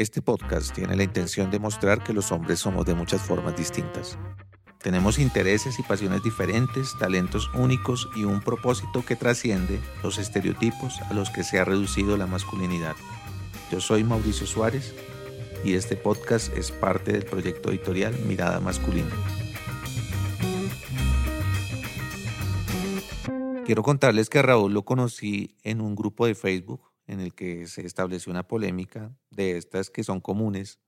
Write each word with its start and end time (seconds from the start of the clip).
Este 0.00 0.22
podcast 0.22 0.74
tiene 0.74 0.96
la 0.96 1.02
intención 1.02 1.50
de 1.50 1.58
mostrar 1.58 2.02
que 2.02 2.14
los 2.14 2.32
hombres 2.32 2.58
somos 2.58 2.86
de 2.86 2.94
muchas 2.94 3.20
formas 3.20 3.54
distintas. 3.54 4.18
Tenemos 4.82 5.18
intereses 5.18 5.78
y 5.78 5.82
pasiones 5.82 6.22
diferentes, 6.22 6.96
talentos 6.98 7.50
únicos 7.52 8.08
y 8.16 8.24
un 8.24 8.40
propósito 8.40 9.04
que 9.04 9.14
trasciende 9.14 9.78
los 10.02 10.16
estereotipos 10.16 11.02
a 11.02 11.12
los 11.12 11.28
que 11.28 11.44
se 11.44 11.58
ha 11.58 11.66
reducido 11.66 12.16
la 12.16 12.26
masculinidad. 12.26 12.96
Yo 13.70 13.78
soy 13.82 14.02
Mauricio 14.02 14.46
Suárez 14.46 14.94
y 15.64 15.74
este 15.74 15.96
podcast 15.96 16.56
es 16.56 16.72
parte 16.72 17.12
del 17.12 17.26
proyecto 17.26 17.68
editorial 17.68 18.18
Mirada 18.20 18.58
Masculina. 18.58 19.14
Quiero 23.66 23.82
contarles 23.82 24.30
que 24.30 24.38
a 24.38 24.42
Raúl 24.42 24.72
lo 24.72 24.82
conocí 24.86 25.58
en 25.62 25.82
un 25.82 25.94
grupo 25.94 26.24
de 26.24 26.34
Facebook 26.34 26.89
en 27.10 27.18
el 27.18 27.34
que 27.34 27.66
se 27.66 27.84
estableció 27.84 28.30
una 28.30 28.46
polémica 28.46 29.12
de 29.30 29.56
estas 29.56 29.90
que 29.90 30.04
son 30.04 30.20
comunes 30.20 30.78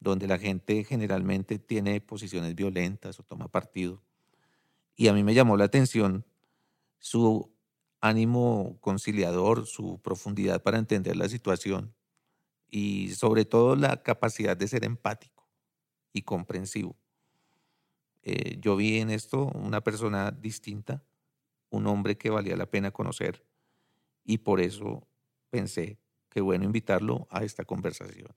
donde 0.00 0.26
la 0.26 0.38
gente 0.38 0.84
generalmente 0.84 1.58
tiene 1.58 1.98
posiciones 2.02 2.54
violentas 2.54 3.18
o 3.18 3.22
toma 3.22 3.48
partido. 3.48 4.02
Y 4.96 5.08
a 5.08 5.14
mí 5.14 5.22
me 5.22 5.32
llamó 5.32 5.56
la 5.56 5.64
atención 5.64 6.26
su 6.98 7.50
ánimo 8.02 8.76
conciliador, 8.80 9.66
su 9.66 9.98
profundidad 10.02 10.62
para 10.62 10.76
entender 10.76 11.16
la 11.16 11.30
situación 11.30 11.94
y 12.68 13.14
sobre 13.14 13.46
todo 13.46 13.74
la 13.74 14.02
capacidad 14.02 14.56
de 14.56 14.68
ser 14.68 14.84
empático 14.84 15.48
y 16.12 16.20
comprensivo. 16.20 16.96
Eh, 18.24 18.58
yo 18.60 18.76
vi 18.76 18.98
en 18.98 19.08
esto 19.08 19.46
una 19.54 19.80
persona 19.80 20.32
distinta, 20.32 21.02
un 21.70 21.86
hombre 21.86 22.18
que 22.18 22.28
valía 22.28 22.56
la 22.56 22.66
pena 22.66 22.90
conocer 22.90 23.46
y 24.22 24.38
por 24.38 24.60
eso 24.60 25.08
pensé 25.52 25.98
que 26.30 26.40
bueno 26.40 26.64
invitarlo 26.64 27.28
a 27.30 27.44
esta 27.44 27.64
conversación. 27.64 28.28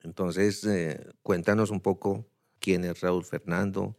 Entonces, 0.00 0.64
eh, 0.64 0.98
cuéntanos 1.22 1.70
un 1.70 1.80
poco 1.80 2.26
quién 2.58 2.84
es 2.84 3.00
Raúl 3.02 3.24
Fernando, 3.24 3.94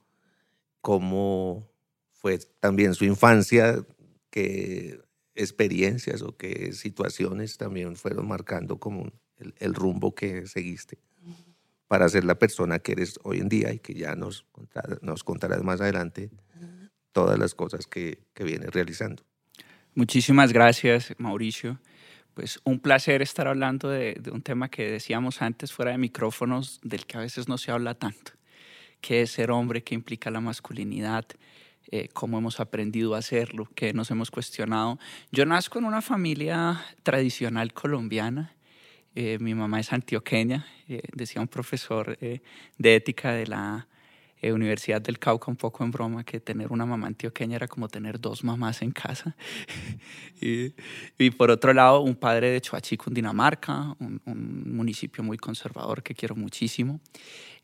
cómo 0.82 1.70
fue 2.12 2.40
también 2.60 2.96
su 2.96 3.06
infancia, 3.06 3.86
qué 4.32 5.00
experiencias 5.36 6.24
o 6.24 6.36
qué 6.36 6.74
situaciones 6.74 7.58
también 7.58 7.96
fueron 7.96 8.28
marcando 8.28 8.80
como 8.80 9.12
el, 9.38 9.74
rumbo 9.74 10.16
que 10.16 10.48
seguiste 10.48 11.00
para 11.88 12.10
ser 12.10 12.24
la 12.24 12.40
persona 12.40 12.80
que 12.80 12.94
eres 12.94 13.20
hoy 13.24 13.40
en 13.40 13.50
día 13.50 13.72
y 13.72 13.80
que 13.80 13.94
ya 13.94 14.16
nos, 14.16 14.46
nos 15.02 15.24
contarás 15.24 15.64
más 15.64 15.80
adelante 15.80 16.32
todas 17.12 17.38
las 17.38 17.54
cosas 17.54 17.86
que, 17.86 18.24
que 18.34 18.44
vienes 18.44 18.72
realizando. 18.72 19.24
Muchísimas 19.94 20.52
gracias, 20.52 21.14
Mauricio 21.18 21.80
pues 22.34 22.60
un 22.64 22.80
placer 22.80 23.22
estar 23.22 23.48
hablando 23.48 23.90
de, 23.90 24.20
un 24.32 24.42
tema 24.42 24.70
que 24.70 24.90
decíamos 24.90 25.42
antes 25.42 25.72
fuera 25.72 25.92
de 25.92 25.98
micrófonos, 25.98 26.80
del 26.84 27.06
que 27.06 27.18
a 27.18 27.22
veces 27.22 27.48
no 27.48 27.58
se 27.58 27.72
habla 27.72 27.94
tanto, 27.94 28.34
que 29.02 29.22
es 29.22 29.32
ser 29.32 29.52
hombre, 29.52 29.84
qué 29.84 29.96
implica 29.96 30.32
la 30.32 30.42
masculinidad, 30.42 31.26
eh, 31.92 32.10
cómo 32.14 32.38
hemos 32.38 32.60
aprendido 32.60 33.14
a 33.16 33.20
hacerlo, 33.20 33.70
qué 33.76 33.94
nos 33.94 34.10
hemos 34.10 34.32
cuestionado. 34.32 34.98
Yo 35.32 35.46
nazco 35.46 35.80
en 35.80 35.86
una 35.86 36.02
familia 36.02 36.84
tradicional 37.04 37.74
colombiana. 37.74 38.56
Eh, 39.16 39.38
mi 39.40 39.54
mamá 39.54 39.80
es 39.80 39.94
antioqueña, 39.94 40.66
eh, 40.88 41.04
decía 41.14 41.42
un 41.42 41.48
profesor 41.48 42.18
de 42.18 42.96
ética 42.96 43.34
de 43.34 43.46
la 43.46 43.88
eh, 44.44 44.52
Universidad 44.52 45.02
del 45.02 45.20
Cauca 45.20 45.50
un 45.50 45.56
poco 45.56 45.84
en 45.84 45.92
broma 45.92 46.24
que 46.24 46.40
tener 46.40 46.72
una 46.72 46.86
mamá 46.86 47.08
antioqueña 47.08 47.56
era 47.56 47.68
como 47.68 47.88
tener 47.88 48.20
dos 48.20 48.44
mamás 48.44 48.82
en 48.82 48.92
casa. 48.92 49.36
y, 50.42 51.30
por 51.32 51.50
otro 51.50 51.74
lado, 51.74 52.02
un 52.02 52.16
padre 52.16 52.52
de 52.52 52.60
Choachí, 52.60 52.98
Cundinamarca, 52.98 53.96
un, 54.00 54.22
un 54.26 54.76
municipio 54.76 55.24
muy 55.24 55.38
conservador 55.38 56.04
que 56.04 56.14
quiero 56.14 56.36
muchísimo. 56.36 57.00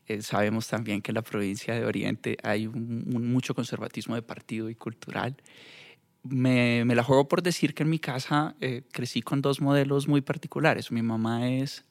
Eh, 0.06 0.22
sabemos 0.22 0.66
también 0.66 1.02
que 1.02 1.12
en 1.12 1.16
la 1.16 1.22
provincia 1.22 1.74
de 1.74 1.84
Oriente 1.84 2.36
hay 2.42 2.66
un, 2.66 3.30
mucho 3.30 3.54
conservatismo 3.54 4.14
de 4.14 4.22
partido 4.22 4.70
y 4.70 4.74
cultural. 4.74 5.36
Me, 6.22 6.84
me, 6.84 6.94
la 6.94 7.04
juego 7.04 7.28
por 7.28 7.42
decir 7.42 7.74
que 7.74 7.82
en 7.82 7.90
mi 7.90 7.98
casa 7.98 8.56
eh, 8.60 8.82
crecí 8.90 9.22
con 9.22 9.42
dos 9.42 9.60
modelos 9.60 10.08
muy 10.08 10.20
particulares. 10.22 10.90
Mi 10.90 11.02
mamá 11.02 11.48
es 11.48 11.84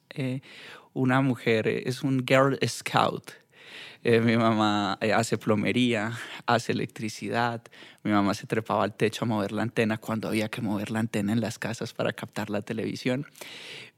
una 0.92 1.20
mujer, 1.20 1.68
es 1.68 2.02
un 2.02 2.24
Girl 2.26 2.58
Scout, 2.66 3.39
eh, 4.02 4.20
mi 4.20 4.36
mamá 4.36 4.96
eh, 5.00 5.12
hace 5.12 5.36
plomería, 5.36 6.12
hace 6.46 6.72
electricidad. 6.72 7.62
Mi 8.02 8.10
mamá 8.10 8.32
se 8.32 8.46
trepaba 8.46 8.84
al 8.84 8.94
techo 8.94 9.24
a 9.24 9.28
mover 9.28 9.52
la 9.52 9.62
antena 9.62 9.98
cuando 9.98 10.28
había 10.28 10.48
que 10.48 10.62
mover 10.62 10.90
la 10.90 11.00
antena 11.00 11.32
en 11.32 11.40
las 11.40 11.58
casas 11.58 11.92
para 11.92 12.12
captar 12.14 12.48
la 12.48 12.62
televisión. 12.62 13.26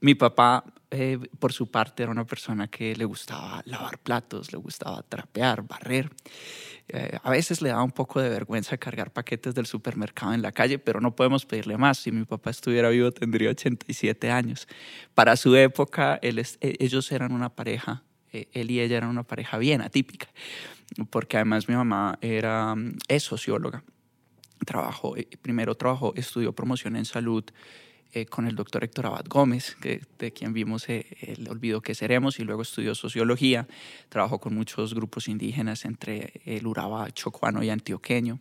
Mi 0.01 0.13
papá, 0.13 0.65
eh, 0.91 1.19
por 1.39 1.53
su 1.53 1.71
parte, 1.71 2.03
era 2.03 2.11
una 2.11 2.25
persona 2.25 2.67
que 2.67 2.95
le 2.97 3.05
gustaba 3.05 3.61
lavar 3.65 3.97
platos, 3.99 4.51
le 4.51 4.57
gustaba 4.57 5.03
trapear, 5.03 5.61
barrer. 5.63 6.09
a 7.23 7.29
veces 7.29 7.61
le 7.61 7.69
daba 7.69 7.83
un 7.83 7.91
poco 7.91 8.19
de 8.19 8.27
vergüenza 8.27 8.77
cargar 8.77 9.11
paquetes 9.11 9.55
del 9.55 9.65
supermercado 9.65 10.33
en 10.33 10.41
la 10.41 10.51
calle, 10.51 10.79
pero 10.79 10.99
no 10.99 11.15
podemos 11.15 11.45
pedirle 11.45 11.77
más. 11.77 11.97
Si 11.97 12.11
mi 12.11 12.25
papá 12.25 12.49
estuviera 12.49 12.89
vivo, 12.89 13.11
tendría 13.11 13.51
87 13.51 14.29
años. 14.29 14.67
Para 15.13 15.37
su 15.37 15.55
época, 15.55 16.19
ellos 16.21 17.11
eran 17.13 17.31
una 17.31 17.49
pareja 17.49 18.03
eh, 18.33 18.47
él 18.51 18.71
y 18.71 18.79
ella 18.79 18.97
eran 18.97 19.09
una 19.09 19.23
pareja 19.23 19.59
bien 19.59 19.81
atípica, 19.81 20.27
porque 21.11 21.37
además 21.37 21.69
mi 21.69 21.75
mamá 21.75 22.17
era, 22.19 22.75
es 23.07 23.23
socióloga. 23.23 23.83
Trabajó, 24.65 25.15
eh, 25.15 25.27
primero 25.41 25.75
trabajó, 25.75 26.13
estudió 26.15 26.51
promoción 26.51 26.95
en 26.95 27.05
salud 27.05 27.43
eh, 28.11 28.25
con 28.25 28.47
el 28.47 28.55
doctor 28.55 28.83
Héctor 28.83 29.05
Abad 29.05 29.25
Gómez, 29.27 29.75
que, 29.79 30.01
de 30.17 30.31
quien 30.31 30.51
vimos 30.51 30.89
El 30.89 31.47
Olvido 31.47 31.81
que 31.81 31.93
Seremos, 31.93 32.39
y 32.39 32.43
luego 32.43 32.63
estudió 32.63 32.95
sociología. 32.95 33.67
Trabajó 34.09 34.39
con 34.39 34.55
muchos 34.55 34.95
grupos 34.95 35.27
indígenas, 35.27 35.85
entre 35.85 36.41
el 36.45 36.65
Urabá, 36.65 37.11
Chocuano 37.11 37.61
y 37.61 37.69
Antioqueño. 37.69 38.39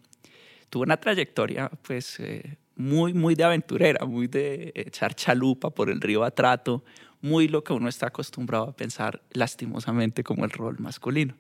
Tuvo 0.71 0.85
una 0.85 0.97
trayectoria, 0.97 1.71
pues, 1.83 2.19
muy, 2.77 3.13
muy 3.13 3.35
de 3.35 3.45
aventurera, 3.45 4.07
muy 4.07 4.27
de 4.27 4.73
echar 4.75 5.15
chalupa 5.15 5.71
por 5.71 5.91
el 5.91 6.01
río 6.01 6.25
Atrato, 6.25 6.83
muy 7.23 7.49
lo 7.49 7.65
que 7.65 7.73
uno 7.73 7.89
está 7.89 8.09
acostumbrado 8.09 8.65
a 8.65 8.77
pensar 8.77 9.23
lastimosamente 9.31 10.23
como 10.23 10.45
el 10.45 10.51
rol 10.51 10.79
masculino. 10.79 11.35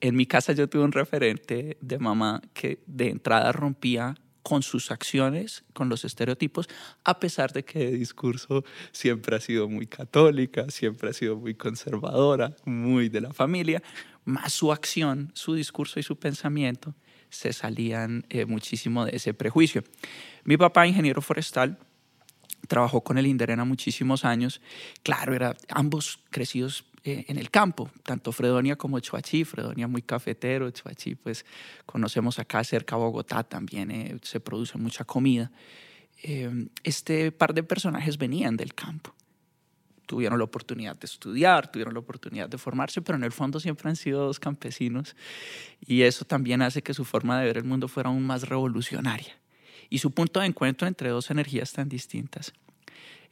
En 0.00 0.16
mi 0.16 0.24
casa 0.24 0.52
yo 0.52 0.68
tuve 0.68 0.84
un 0.84 0.92
referente 0.92 1.76
de 1.80 1.98
mamá 1.98 2.40
que 2.54 2.82
de 2.86 3.10
entrada 3.10 3.52
rompía 3.52 4.14
con 4.42 4.62
sus 4.62 4.90
acciones, 4.90 5.64
con 5.74 5.88
los 5.88 6.04
estereotipos, 6.04 6.68
a 7.04 7.20
pesar 7.20 7.52
de 7.52 7.64
que 7.64 7.80
de 7.80 7.92
discurso 7.92 8.64
siempre 8.92 9.36
ha 9.36 9.40
sido 9.40 9.68
muy 9.68 9.86
católica, 9.86 10.70
siempre 10.70 11.10
ha 11.10 11.12
sido 11.12 11.36
muy 11.36 11.54
conservadora, 11.54 12.56
muy 12.64 13.08
de 13.10 13.20
la 13.20 13.34
familia, 13.34 13.82
más 14.24 14.52
su 14.52 14.72
acción, 14.72 15.30
su 15.34 15.54
discurso 15.54 16.00
y 16.00 16.02
su 16.02 16.16
pensamiento 16.16 16.94
se 17.28 17.52
salían 17.52 18.26
eh, 18.28 18.44
muchísimo 18.44 19.04
de 19.04 19.16
ese 19.16 19.34
prejuicio. 19.34 19.84
Mi 20.44 20.56
papá, 20.56 20.86
ingeniero 20.86 21.22
forestal, 21.22 21.78
trabajó 22.70 23.02
con 23.02 23.18
el 23.18 23.26
Inderena 23.26 23.64
muchísimos 23.64 24.24
años. 24.24 24.60
Claro, 25.02 25.34
era 25.34 25.56
ambos 25.70 26.20
crecidos 26.30 26.84
eh, 27.02 27.24
en 27.26 27.36
el 27.36 27.50
campo, 27.50 27.90
tanto 28.04 28.30
Fredonia 28.30 28.76
como 28.76 29.00
Chuachi. 29.00 29.44
Fredonia 29.44 29.88
muy 29.88 30.02
cafetero, 30.02 30.70
Chuachi 30.70 31.16
pues 31.16 31.44
conocemos 31.84 32.38
acá 32.38 32.62
cerca 32.62 32.94
de 32.94 33.02
Bogotá 33.02 33.42
también 33.42 33.90
eh, 33.90 34.16
se 34.22 34.38
produce 34.38 34.78
mucha 34.78 35.04
comida. 35.04 35.50
Eh, 36.22 36.68
este 36.84 37.32
par 37.32 37.54
de 37.54 37.64
personajes 37.64 38.16
venían 38.16 38.56
del 38.56 38.72
campo. 38.72 39.12
Tuvieron 40.06 40.38
la 40.38 40.44
oportunidad 40.44 40.94
de 40.94 41.06
estudiar, 41.06 41.72
tuvieron 41.72 41.94
la 41.94 42.00
oportunidad 42.00 42.48
de 42.48 42.58
formarse, 42.58 43.02
pero 43.02 43.18
en 43.18 43.24
el 43.24 43.32
fondo 43.32 43.58
siempre 43.58 43.88
han 43.88 43.96
sido 43.96 44.26
dos 44.26 44.38
campesinos 44.38 45.16
y 45.80 46.02
eso 46.02 46.24
también 46.24 46.62
hace 46.62 46.82
que 46.82 46.94
su 46.94 47.04
forma 47.04 47.40
de 47.40 47.46
ver 47.46 47.56
el 47.58 47.64
mundo 47.64 47.88
fuera 47.88 48.10
aún 48.10 48.24
más 48.24 48.48
revolucionaria 48.48 49.39
y 49.90 49.98
su 49.98 50.12
punto 50.12 50.40
de 50.40 50.46
encuentro 50.46 50.88
entre 50.88 51.10
dos 51.10 51.30
energías 51.30 51.72
tan 51.72 51.88
distintas. 51.88 52.54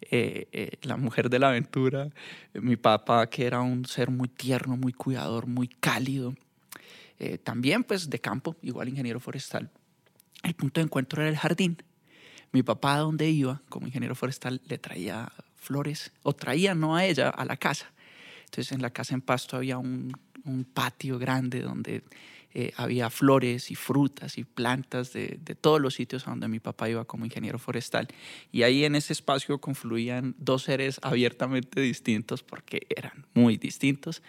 Eh, 0.00 0.48
eh, 0.52 0.78
la 0.82 0.96
mujer 0.96 1.30
de 1.30 1.38
la 1.38 1.48
aventura, 1.48 2.10
mi 2.54 2.76
papá 2.76 3.28
que 3.30 3.46
era 3.46 3.60
un 3.60 3.84
ser 3.84 4.10
muy 4.10 4.28
tierno, 4.28 4.76
muy 4.76 4.92
cuidador, 4.92 5.46
muy 5.46 5.68
cálido, 5.68 6.34
eh, 7.18 7.38
también 7.38 7.82
pues 7.84 8.10
de 8.10 8.20
campo, 8.20 8.56
igual 8.62 8.88
ingeniero 8.88 9.18
forestal. 9.20 9.70
El 10.42 10.54
punto 10.54 10.80
de 10.80 10.84
encuentro 10.84 11.22
era 11.22 11.30
el 11.30 11.36
jardín. 11.36 11.82
Mi 12.52 12.62
papá 12.62 12.98
donde 12.98 13.28
iba 13.28 13.60
como 13.68 13.86
ingeniero 13.86 14.14
forestal 14.14 14.60
le 14.68 14.78
traía 14.78 15.32
flores, 15.56 16.12
o 16.22 16.32
traía 16.32 16.74
no 16.74 16.96
a 16.96 17.04
ella, 17.04 17.28
a 17.28 17.44
la 17.44 17.56
casa. 17.56 17.92
Entonces 18.44 18.72
en 18.72 18.82
la 18.82 18.90
casa 18.90 19.14
en 19.14 19.20
Pasto 19.20 19.56
había 19.56 19.78
un 19.78 20.12
patio 20.72 21.18
grande 21.18 21.60
donde 21.60 22.02
eh, 22.54 22.72
había 22.76 23.10
flores 23.10 23.70
y 23.70 23.74
frutas 23.74 24.38
y 24.38 24.44
plantas 24.44 25.12
de, 25.12 25.38
de, 25.42 25.54
todos 25.54 25.80
los 25.80 25.94
sitios 25.94 26.26
a 26.26 26.30
donde 26.30 26.48
mi 26.48 26.60
papá 26.60 26.88
iba 26.88 27.04
como 27.04 27.24
ingeniero 27.24 27.58
forestal. 27.58 28.08
Y 28.52 28.62
ahí 28.62 28.84
en 28.84 28.94
ese 28.94 29.12
espacio 29.12 29.60
confluían 29.60 30.34
dos 30.38 30.62
seres 30.62 30.98
abiertamente 31.02 31.80
distintos 31.80 32.42
porque 32.42 32.86
eran 32.94 33.26
muy 33.34 33.56
distintos 33.56 34.22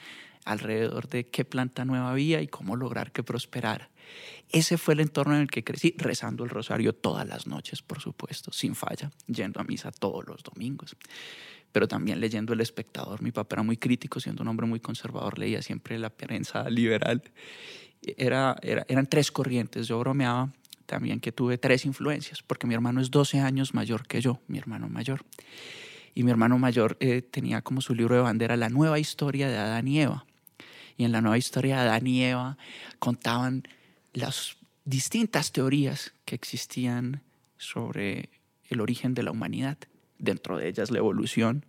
alrededor 0.46 1.08
de 1.08 1.28
qué 1.28 1.46
planta 1.46 1.86
nueva 1.86 2.12
había 2.12 2.42
y 2.42 2.48
cómo 2.48 2.76
lograr 2.76 3.12
que 3.12 3.24
prosperara. 3.24 3.90
Ese 4.50 4.78
fue 4.78 4.96
el 4.96 5.02
entorno 5.02 5.36
en 5.36 5.42
el 5.42 5.52
que 5.52 5.64
crecí, 5.64 5.94
rezando 5.98 6.44
el 6.44 6.50
rosario 6.50 6.94
todas 6.94 7.28
las 7.28 7.46
noches, 7.46 7.82
por 7.82 8.00
supuesto, 8.00 8.52
sin 8.52 8.74
falla, 8.74 9.12
yendo 9.28 9.60
a 9.60 9.64
misa 9.64 9.92
todos 9.92 10.26
los 10.28 10.44
domingos. 10.44 10.96
pero 11.72 11.88
también 11.88 12.20
leyendo 12.20 12.54
El 12.54 12.62
Espectador. 12.62 13.22
Mi 13.22 13.32
papá 13.32 13.58
era 13.58 13.64
muy 13.64 13.78
crítico, 13.78 14.20
siendo 14.20 14.42
un 14.42 14.48
hombre 14.48 14.66
muy 14.66 14.80
conservador, 14.80 15.38
leía 15.38 15.62
siempre 15.62 16.00
la 16.00 16.10
prensa 16.10 16.68
liberal. 16.68 17.22
Era, 18.02 18.56
eran 18.62 19.06
tres 19.08 19.32
corrientes. 19.32 19.88
Yo 19.88 20.00
bromeaba 20.00 20.50
también 20.86 21.20
que 21.20 21.32
tuve 21.32 21.58
tres 21.58 21.86
influencias, 21.86 22.42
porque 22.42 22.66
mi 22.66 22.74
hermano 22.74 23.00
es 23.00 23.12
12 23.12 23.40
años 23.40 23.74
mayor 23.74 24.08
que 24.08 24.22
yo, 24.22 24.40
mi 24.48 24.58
hermano 24.58 24.90
mayor. 24.90 25.24
Y 26.16 26.24
mi 26.24 26.32
hermano 26.32 26.58
mayor 26.58 26.98
eh, 27.00 27.22
tenía 27.22 27.62
como 27.62 27.82
su 27.82 27.94
libro 27.94 28.16
de 28.16 28.22
bandera 28.22 28.58
la 28.58 28.70
nueva 28.70 29.00
historia 29.00 29.48
de 29.48 29.58
Adán 29.58 29.88
y 29.88 30.02
Eva. 30.02 30.26
Y 30.98 31.06
en 31.06 31.12
la 31.12 31.22
nueva 31.22 31.38
historia 31.38 31.76
de 31.76 31.82
Adán 31.84 32.08
y 32.08 32.24
Eva 32.24 32.58
contaban 32.98 33.64
las 34.14 34.58
distintas 34.84 35.52
teorías 35.52 36.14
que 36.26 36.36
existían 36.36 37.22
sobre 37.58 38.30
el 38.70 38.82
origen 38.82 39.14
de 39.14 39.24
la 39.24 39.32
humanidad, 39.32 39.78
dentro 40.18 40.58
de 40.58 40.68
ellas 40.68 40.92
la 40.92 40.98
evolución, 40.98 41.66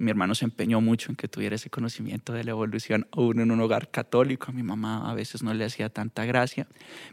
mi 0.00 0.10
hermano 0.10 0.34
se 0.34 0.46
empeñó 0.46 0.80
mucho 0.80 1.10
en 1.10 1.16
que 1.16 1.28
tuviera 1.28 1.56
ese 1.56 1.68
conocimiento 1.68 2.32
de 2.32 2.42
la 2.42 2.52
evolución, 2.52 3.06
aún 3.12 3.38
en 3.38 3.50
un 3.50 3.60
hogar 3.60 3.90
católico. 3.90 4.46
A 4.48 4.52
mi 4.52 4.62
mamá 4.62 5.10
a 5.10 5.14
veces 5.14 5.42
no 5.42 5.52
le 5.52 5.62
hacía 5.62 5.90
tanta 5.90 6.24
gracia, 6.24 6.66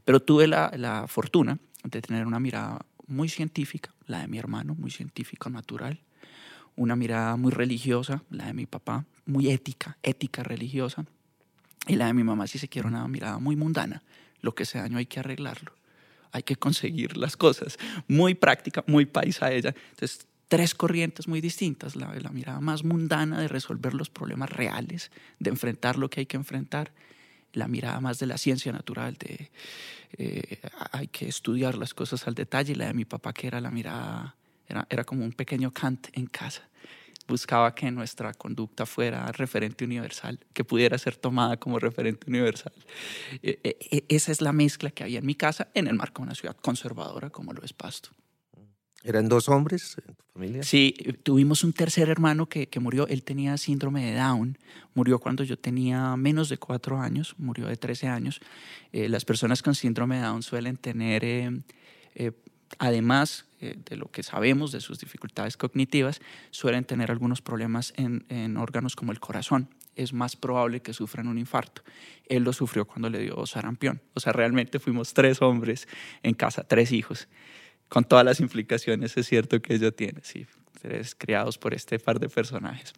pero 0.05 0.21
tuve 0.21 0.47
la, 0.47 0.71
la 0.77 1.05
fortuna 1.07 1.59
de 1.83 2.01
tener 2.01 2.25
una 2.25 2.39
mirada 2.39 2.79
muy 3.05 3.27
científica, 3.27 3.93
la 4.05 4.21
de 4.21 4.29
mi 4.29 4.37
hermano, 4.37 4.73
muy 4.73 4.89
científico, 4.89 5.49
natural, 5.49 5.99
una 6.77 6.95
mirada 6.95 7.35
muy 7.35 7.51
religiosa, 7.51 8.23
la 8.29 8.45
de 8.45 8.53
mi 8.53 8.65
papá, 8.65 9.05
muy 9.25 9.49
ética, 9.49 9.97
ética 10.01 10.43
religiosa, 10.43 11.05
y 11.87 11.97
la 11.97 12.07
de 12.07 12.13
mi 12.13 12.23
mamá, 12.23 12.47
si 12.47 12.57
se 12.57 12.69
quiere, 12.69 12.87
una 12.87 13.05
mirada 13.09 13.37
muy 13.39 13.57
mundana. 13.57 14.01
Lo 14.39 14.55
que 14.55 14.63
se 14.63 14.77
daño 14.77 14.97
hay 14.97 15.07
que 15.07 15.19
arreglarlo, 15.19 15.73
hay 16.31 16.43
que 16.43 16.55
conseguir 16.55 17.17
las 17.17 17.35
cosas, 17.35 17.77
muy 18.07 18.33
práctica, 18.33 18.85
muy 18.87 19.05
paisa 19.05 19.51
ella. 19.51 19.75
Entonces, 19.89 20.25
tres 20.47 20.75
corrientes 20.75 21.27
muy 21.27 21.41
distintas, 21.41 21.95
la, 21.95 22.13
la 22.15 22.29
mirada 22.29 22.59
más 22.59 22.83
mundana 22.83 23.39
de 23.39 23.47
resolver 23.47 23.93
los 23.93 24.09
problemas 24.09 24.49
reales, 24.49 25.11
de 25.39 25.49
enfrentar 25.49 25.97
lo 25.97 26.09
que 26.09 26.21
hay 26.21 26.25
que 26.25 26.37
enfrentar, 26.37 26.91
la 27.53 27.67
mirada 27.67 27.99
más 27.99 28.19
de 28.19 28.27
la 28.27 28.37
ciencia 28.37 28.71
natural, 28.71 29.15
de 29.15 29.51
eh, 30.17 30.59
hay 30.91 31.07
que 31.07 31.27
estudiar 31.27 31.75
las 31.75 31.93
cosas 31.93 32.27
al 32.27 32.35
detalle, 32.35 32.75
la 32.75 32.87
de 32.87 32.93
mi 32.93 33.05
papá 33.05 33.33
que 33.33 33.47
era 33.47 33.59
la 33.59 33.71
mirada, 33.71 34.35
era, 34.67 34.87
era 34.89 35.03
como 35.03 35.23
un 35.23 35.33
pequeño 35.33 35.71
Kant 35.71 36.07
en 36.13 36.27
casa. 36.27 36.63
Buscaba 37.27 37.75
que 37.75 37.91
nuestra 37.91 38.33
conducta 38.33 38.85
fuera 38.85 39.29
referente 39.33 39.83
universal, 39.83 40.39
que 40.53 40.63
pudiera 40.63 40.97
ser 40.97 41.17
tomada 41.17 41.57
como 41.57 41.77
referente 41.77 42.29
universal. 42.29 42.73
Eh, 43.43 43.59
eh, 43.63 44.05
esa 44.07 44.31
es 44.31 44.39
la 44.39 44.53
mezcla 44.53 44.91
que 44.91 45.03
había 45.03 45.19
en 45.19 45.25
mi 45.25 45.35
casa 45.35 45.67
en 45.73 45.87
el 45.87 45.95
marco 45.95 46.21
de 46.21 46.27
una 46.27 46.35
ciudad 46.35 46.55
conservadora 46.55 47.29
como 47.29 47.51
lo 47.51 47.63
es 47.63 47.73
Pasto. 47.73 48.11
¿Eran 49.03 49.29
dos 49.29 49.47
hombres 49.47 49.95
en 50.05 50.15
tu 50.15 50.23
familia? 50.33 50.63
Sí, 50.63 50.93
tuvimos 51.23 51.63
un 51.63 51.73
tercer 51.73 52.09
hermano 52.09 52.47
que, 52.47 52.67
que, 52.67 52.79
murió. 52.79 53.07
Él 53.07 53.23
tenía 53.23 53.55
síndrome 53.57 54.05
de 54.05 54.17
Down. 54.17 54.57
Murió 54.95 55.19
cuando 55.19 55.43
yo 55.43 55.57
tenía 55.57 56.15
menos 56.17 56.49
de 56.49 56.57
cuatro 56.57 56.99
años, 56.99 57.35
murió 57.37 57.67
de 57.67 57.77
13 57.77 58.07
años. 58.07 58.41
Eh, 58.91 59.07
las 59.07 59.23
personas 59.23 59.61
con 59.61 59.75
síndrome 59.75 60.17
de 60.17 60.23
Down 60.23 60.43
suelen 60.43 60.77
tener, 60.77 61.23
eh, 61.23 61.61
eh, 62.15 62.31
además 62.79 63.45
eh, 63.61 63.77
de 63.89 63.95
lo 63.97 64.09
que 64.11 64.23
sabemos 64.23 64.71
de 64.71 64.81
sus 64.81 64.99
dificultades 64.99 65.57
cognitivas, 65.57 66.19
suelen 66.49 66.83
tener 66.83 67.11
algunos 67.11 67.41
problemas 67.41 67.93
en, 67.97 68.25
en 68.29 68.57
órganos 68.57 68.95
como 68.95 69.11
el 69.11 69.19
corazón 69.19 69.69
es 69.95 70.13
más 70.13 70.35
probable 70.35 70.81
que 70.81 70.93
sufran 70.93 71.27
un 71.27 71.39
infarto. 71.39 71.81
Él 72.29 72.43
lo 72.43 72.53
sufrió 72.53 72.85
cuando 72.85 73.09
le 73.09 73.17
dio 73.17 73.43
sarampión. 73.47 73.99
O 74.13 74.19
sea, 74.19 74.31
realmente 74.31 74.77
fuimos 74.77 75.15
tres 75.15 75.41
hombres 75.41 75.87
en 76.21 76.35
casa, 76.35 76.63
tres 76.63 76.91
hijos 76.91 77.27
con 77.89 78.03
todas 78.03 78.25
las 78.25 78.39
implicaciones 78.39 79.15
es 79.17 79.27
cierto 79.27 79.61
que 79.61 79.75
ello 79.75 79.93
tiene, 79.93 80.21
sí, 80.23 80.45
seres 80.81 81.15
criados 81.15 81.57
por 81.57 81.73
este 81.73 81.99
par 81.99 82.19
de 82.19 82.29
personajes. 82.29 82.93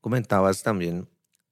Comentabas 0.00 0.62
también 0.62 1.08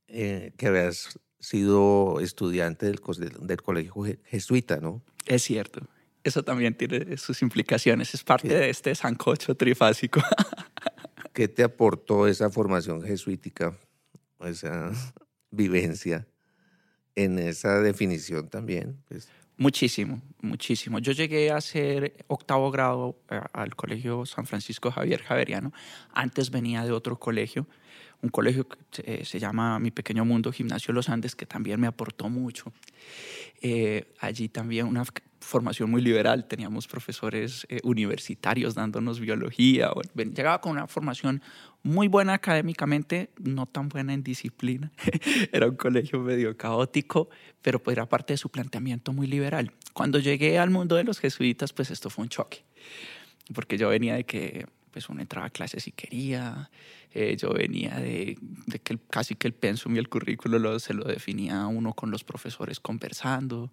eh, 0.09 0.53
que 0.57 0.69
habías 0.69 1.19
sido 1.39 2.21
estudiante 2.21 2.87
del, 2.87 3.01
del, 3.41 3.63
colegio 3.63 3.95
jesuita, 4.25 4.79
¿no? 4.79 5.03
Es 5.27 5.43
cierto, 5.43 5.87
eso 6.23 6.43
también 6.43 6.75
tiene 6.75 7.17
sus 7.19 7.43
implicaciones, 7.43 8.15
es 8.15 8.25
parte 8.25 8.49
¿Qué? 8.49 8.55
de 8.55 8.71
este 8.71 8.95
sancocho 8.95 9.55
trifásico. 9.55 10.23
¿Qué 11.35 11.49
te 11.49 11.63
aportó 11.63 12.29
esa 12.29 12.49
formación 12.49 13.03
jesuítica, 13.03 13.79
esa 14.41 14.93
vivencia 15.51 16.27
en 17.15 17.39
esa 17.39 17.81
definición 17.81 18.49
también? 18.49 19.03
Pues, 19.09 19.29
Muchísimo, 19.57 20.21
muchísimo. 20.41 20.99
Yo 20.99 21.13
llegué 21.13 21.53
a 21.53 21.57
hacer 21.57 22.25
octavo 22.27 22.71
grado 22.73 23.17
eh, 23.31 23.41
al 23.53 23.77
colegio 23.77 24.27
San 24.27 24.47
Francisco 24.47 24.91
Javier 24.91 25.23
Javeriano. 25.23 25.73
Antes 26.13 26.51
venía 26.51 26.85
de 26.85 26.91
otro 26.91 27.21
colegio, 27.21 27.69
un 28.21 28.31
colegio 28.31 28.67
que 28.67 28.79
eh, 29.05 29.25
se 29.25 29.39
llama 29.39 29.79
Mi 29.79 29.91
Pequeño 29.91 30.25
Mundo 30.25 30.51
Gimnasio 30.51 30.93
Los 30.95 31.09
Andes, 31.09 31.37
que 31.37 31.47
también 31.47 31.79
me 31.81 31.87
aportó 31.87 32.29
mucho. 32.29 32.73
Eh, 33.61 34.13
allí 34.19 34.49
también 34.49 34.87
una 34.87 35.05
formación 35.41 35.91
muy 35.91 36.01
liberal, 36.01 36.49
teníamos 36.49 36.89
profesores 36.89 37.67
eh, 37.69 37.81
universitarios 37.85 38.75
dándonos 38.75 39.21
biología. 39.21 39.91
Llegaba 40.15 40.61
con 40.61 40.73
una 40.73 40.87
formación 40.87 41.43
muy 41.85 42.09
buena 42.09 42.33
académicamente, 42.33 43.31
no 43.39 43.67
tan 43.67 43.89
buena 43.91 44.15
en 44.15 44.25
disciplina. 44.25 44.91
era 45.53 45.69
un 45.69 45.77
colegio 45.77 46.19
medio 46.19 46.57
caótico, 46.57 47.29
pero 47.63 47.81
pues 47.81 47.97
era 47.97 48.09
parte 48.09 48.33
de 48.33 48.39
su 48.39 48.49
planteamiento 48.49 49.13
muy 49.13 49.27
liberal. 49.27 49.71
Cuando 49.93 50.19
llegué 50.19 50.59
al 50.59 50.71
mundo 50.71 50.97
de 50.97 51.05
los 51.05 51.21
jesuitas, 51.21 51.73
pues 51.73 51.91
esto 51.91 52.09
fue 52.09 52.23
un 52.23 52.31
choque, 52.31 52.65
porque 53.55 53.77
yo 53.77 53.91
venía 53.91 54.15
de 54.15 54.25
que 54.25 54.67
pues 54.91 55.09
uno 55.09 55.21
entraba 55.21 55.49
a 55.49 55.51
clases 55.51 55.83
si 55.83 55.93
quería, 55.93 56.71
eh, 57.13 57.37
yo 57.37 57.53
venía 57.53 57.97
de, 57.97 58.39
de, 58.41 58.79
que 58.79 58.95
el, 58.95 59.01
casi 59.11 59.35
que 59.35 59.49
el 59.49 59.53
pensum 59.53 59.95
y 59.97 59.99
el 59.99 60.09
currículo 60.09 60.59
lo, 60.59 60.79
se 60.79 60.95
lo 60.95 61.05
definía 61.05 61.67
uno 61.67 61.93
con 61.95 62.11
los 62.11 62.25
profesores 62.25 62.81
conversando, 62.81 63.71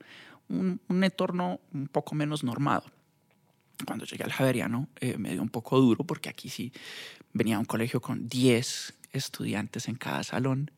un, 0.50 0.82
un 0.90 1.04
entorno 1.04 1.62
un 1.74 1.88
poco 1.88 2.16
menos 2.16 2.44
normado. 2.44 2.86
Cuando 3.86 4.06
llegué 4.06 4.24
al 4.24 4.32
Javeriano 4.32 4.88
eh, 5.00 5.18
me 5.18 5.32
dio 5.32 5.42
un 5.42 5.50
poco 5.50 5.80
duro 5.80 6.04
porque 6.04 6.30
aquí 6.30 6.50
sí 6.50 6.72
venía 7.34 7.56
a 7.56 7.60
un 7.60 7.66
colegio 7.66 8.02
con 8.02 8.28
10 8.28 8.94
estudiantes 9.14 9.88
en 9.88 9.96
cada 9.96 10.24
salón. 10.24 10.72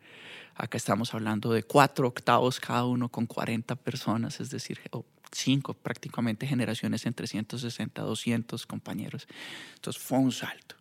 Acá 0.55 0.77
estamos 0.77 1.13
hablando 1.13 1.51
de 1.51 1.63
cuatro 1.63 2.07
octavos 2.07 2.59
cada 2.59 2.85
uno 2.85 3.09
con 3.09 3.25
40 3.25 3.75
personas, 3.75 4.39
es 4.39 4.51
decir, 4.51 4.79
cinco 5.31 5.73
prácticamente 5.73 6.45
generaciones 6.45 7.05
entre 7.05 7.27
160, 7.27 8.01
200 8.01 8.65
compañeros. 8.67 9.27
Entonces 9.75 10.01
fue 10.01 10.19
un 10.19 10.31
salto. 10.31 10.75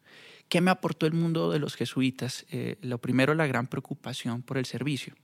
¿Qué 0.48 0.60
me 0.60 0.70
aportó 0.70 1.06
el 1.06 1.14
mundo 1.14 1.50
de 1.50 1.58
los 1.58 1.76
jesuitas? 1.76 2.44
Eh, 2.50 2.76
lo 2.82 2.98
primero, 2.98 3.32
la 3.34 3.46
gran 3.46 3.66
preocupación 3.66 4.42
por 4.42 4.58
el 4.58 4.66
servicio, 4.66 5.14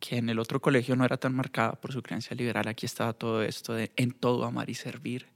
que 0.00 0.16
en 0.16 0.28
el 0.28 0.40
otro 0.40 0.60
colegio 0.60 0.96
no 0.96 1.04
era 1.04 1.16
tan 1.16 1.34
marcada 1.34 1.74
por 1.74 1.92
su 1.92 2.02
creencia 2.02 2.34
liberal. 2.34 2.66
Aquí 2.66 2.84
estaba 2.84 3.12
todo 3.12 3.44
esto 3.44 3.74
de 3.74 3.92
en 3.94 4.10
todo 4.10 4.44
amar 4.44 4.68
y 4.68 4.74
servir, 4.74 5.28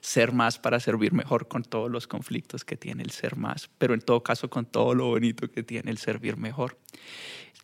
ser 0.00 0.32
más 0.32 0.58
para 0.58 0.80
servir 0.80 1.12
mejor 1.12 1.48
con 1.48 1.62
todos 1.62 1.90
los 1.90 2.06
conflictos 2.06 2.64
que 2.64 2.76
tiene 2.76 3.02
el 3.02 3.10
ser 3.10 3.36
más, 3.36 3.70
pero 3.78 3.94
en 3.94 4.00
todo 4.00 4.22
caso 4.22 4.48
con 4.50 4.66
todo 4.66 4.94
lo 4.94 5.06
bonito 5.06 5.50
que 5.50 5.62
tiene 5.62 5.90
el 5.90 5.98
servir 5.98 6.36
mejor. 6.36 6.78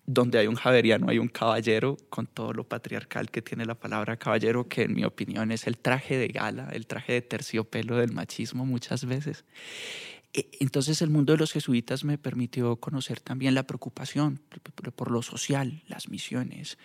Donde 0.08 0.38
hay 0.38 0.46
un 0.46 0.54
javeriano, 0.54 1.08
hay 1.08 1.18
un 1.18 1.28
caballero 1.28 1.96
con 2.10 2.26
todo 2.26 2.52
lo 2.52 2.62
patriarcal 2.62 3.28
que 3.28 3.42
tiene 3.42 3.64
la 3.66 3.74
palabra 3.74 4.16
caballero, 4.16 4.68
que 4.68 4.82
en 4.82 4.94
mi 4.94 5.04
opinión 5.04 5.50
es 5.50 5.66
el 5.66 5.78
traje 5.78 6.16
de 6.16 6.28
gala, 6.28 6.68
el 6.72 6.86
traje 6.86 7.14
de 7.14 7.22
terciopelo 7.22 7.96
del 7.96 8.12
machismo 8.12 8.64
muchas 8.64 9.04
veces. 9.04 9.44
Entonces 10.32 11.02
el 11.02 11.10
mundo 11.10 11.32
de 11.32 11.38
los 11.38 11.52
jesuitas 11.52 12.04
me 12.04 12.18
permitió 12.18 12.76
conocer 12.76 13.20
también 13.20 13.54
la 13.54 13.66
preocupación 13.66 14.40
por 14.94 15.10
lo 15.10 15.22
social, 15.22 15.82
las 15.88 16.08
misiones, 16.08 16.78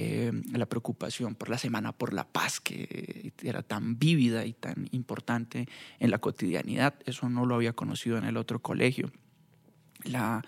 eh, 0.00 0.30
la 0.52 0.66
preocupación 0.66 1.34
por 1.34 1.48
la 1.48 1.58
Semana 1.58 1.90
por 1.90 2.14
la 2.14 2.22
Paz, 2.22 2.60
que 2.60 3.32
era 3.42 3.64
tan 3.64 3.98
vívida 3.98 4.46
y 4.46 4.52
tan 4.52 4.86
importante 4.92 5.66
en 5.98 6.12
la 6.12 6.18
cotidianidad. 6.18 6.94
Eso 7.04 7.28
no 7.28 7.44
lo 7.46 7.56
había 7.56 7.72
conocido 7.72 8.16
en 8.16 8.22
el 8.22 8.36
otro 8.36 8.60
colegio. 8.60 9.10
La, 10.04 10.44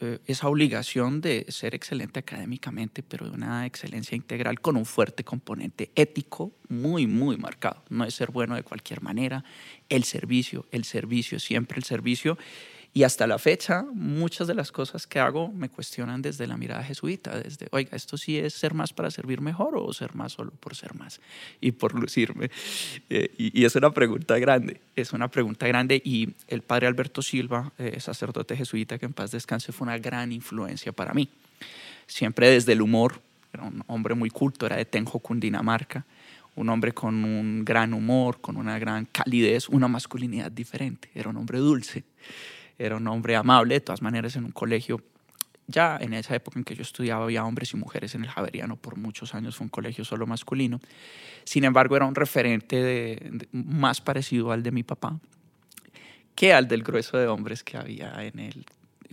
eh, 0.00 0.20
esa 0.26 0.46
obligación 0.46 1.20
de 1.20 1.46
ser 1.48 1.74
excelente 1.74 2.20
académicamente, 2.20 3.02
pero 3.02 3.28
de 3.28 3.32
una 3.32 3.66
excelencia 3.66 4.14
integral 4.14 4.60
con 4.60 4.76
un 4.76 4.86
fuerte 4.86 5.24
componente 5.24 5.90
ético 5.96 6.52
muy, 6.68 7.08
muy 7.08 7.36
marcado. 7.38 7.82
No 7.88 8.04
es 8.04 8.14
ser 8.14 8.30
bueno 8.30 8.54
de 8.54 8.62
cualquier 8.62 9.02
manera, 9.02 9.42
el 9.88 10.04
servicio, 10.04 10.68
el 10.70 10.84
servicio, 10.84 11.40
siempre 11.40 11.76
el 11.76 11.82
servicio. 11.82 12.38
Y 12.92 13.04
hasta 13.04 13.28
la 13.28 13.38
fecha, 13.38 13.84
muchas 13.92 14.48
de 14.48 14.54
las 14.54 14.72
cosas 14.72 15.06
que 15.06 15.20
hago 15.20 15.52
me 15.52 15.68
cuestionan 15.68 16.22
desde 16.22 16.48
la 16.48 16.56
mirada 16.56 16.82
jesuita, 16.82 17.38
desde, 17.38 17.68
oiga, 17.70 17.96
esto 17.96 18.16
sí 18.16 18.36
es 18.36 18.52
ser 18.52 18.74
más 18.74 18.92
para 18.92 19.12
servir 19.12 19.40
mejor 19.40 19.76
o 19.76 19.92
ser 19.92 20.16
más 20.16 20.32
solo 20.32 20.50
por 20.50 20.74
ser 20.74 20.94
más 20.94 21.20
y 21.60 21.70
por 21.70 21.94
lucirme. 21.94 22.50
Eh, 23.08 23.32
y, 23.38 23.60
y, 23.60 23.64
es 23.64 23.76
una 23.76 23.92
pregunta 23.92 24.36
grande, 24.40 24.80
es 24.96 25.12
una 25.12 25.28
pregunta 25.28 25.68
grande 25.68 26.02
y 26.04 26.30
el 26.48 26.62
padre 26.62 26.88
Alberto 26.88 27.22
Silva, 27.22 27.72
eh, 27.78 28.00
sacerdote 28.00 28.56
jesuita 28.56 28.98
que 28.98 29.06
en 29.06 29.12
paz 29.12 29.30
descanse, 29.30 29.70
fue 29.70 29.86
una 29.86 29.98
gran 29.98 30.32
influencia 30.32 30.90
para 30.90 31.14
mí. 31.14 31.28
Siempre 32.08 32.50
desde 32.50 32.72
el 32.72 32.82
humor, 32.82 33.20
era 33.52 33.62
un 33.62 33.84
hombre 33.86 34.16
muy 34.16 34.30
culto, 34.30 34.66
era 34.66 34.76
de 34.76 34.84
Tenjo, 34.84 35.20
Cundinamarca 35.20 36.04
un 36.56 36.68
hombre 36.68 36.92
con 36.92 37.24
un 37.24 37.64
gran 37.64 37.94
humor, 37.94 38.40
con 38.40 38.56
una 38.56 38.78
gran 38.78 39.06
calidez, 39.06 39.68
una 39.68 39.86
masculinidad 39.86 40.50
diferente, 40.50 41.08
era 41.14 41.30
un 41.30 41.36
hombre 41.36 41.58
dulce 41.58 42.04
era 42.80 42.96
un 42.96 43.06
hombre 43.08 43.36
amable, 43.36 43.74
de 43.74 43.80
todas 43.80 44.02
maneras 44.02 44.36
en 44.36 44.44
un 44.44 44.52
colegio 44.52 45.02
ya 45.66 45.98
en 46.00 46.14
esa 46.14 46.34
época 46.34 46.58
en 46.58 46.64
que 46.64 46.74
yo 46.74 46.82
estudiaba 46.82 47.24
había 47.24 47.44
hombres 47.44 47.72
y 47.72 47.76
mujeres 47.76 48.14
en 48.14 48.24
el 48.24 48.30
Javeriano, 48.30 48.76
por 48.76 48.96
muchos 48.96 49.34
años 49.34 49.56
fue 49.56 49.66
un 49.66 49.70
colegio 49.70 50.04
solo 50.04 50.26
masculino. 50.26 50.80
Sin 51.44 51.64
embargo, 51.64 51.94
era 51.94 52.06
un 52.06 52.14
referente 52.14 53.30
más 53.52 54.00
parecido 54.00 54.50
al 54.50 54.62
de 54.62 54.72
mi 54.72 54.82
papá 54.82 55.20
que 56.34 56.52
al 56.52 56.68
del 56.68 56.82
grueso 56.82 57.18
de 57.18 57.26
hombres 57.26 57.62
que 57.62 57.76
había 57.76 58.24
en 58.24 58.38
el 58.38 58.64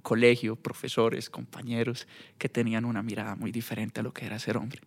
colegio, 0.01 0.55
profesores, 0.55 1.29
compañeros, 1.29 2.07
que 2.37 2.47
tenían 2.47 2.85
una 2.85 3.03
mirada 3.03 3.35
muy 3.35 3.51
diferente 3.51 3.99
a 3.99 4.03
lo 4.03 4.13
que 4.13 4.25
era 4.25 4.39
ser 4.39 4.55
hombre. 4.55 4.81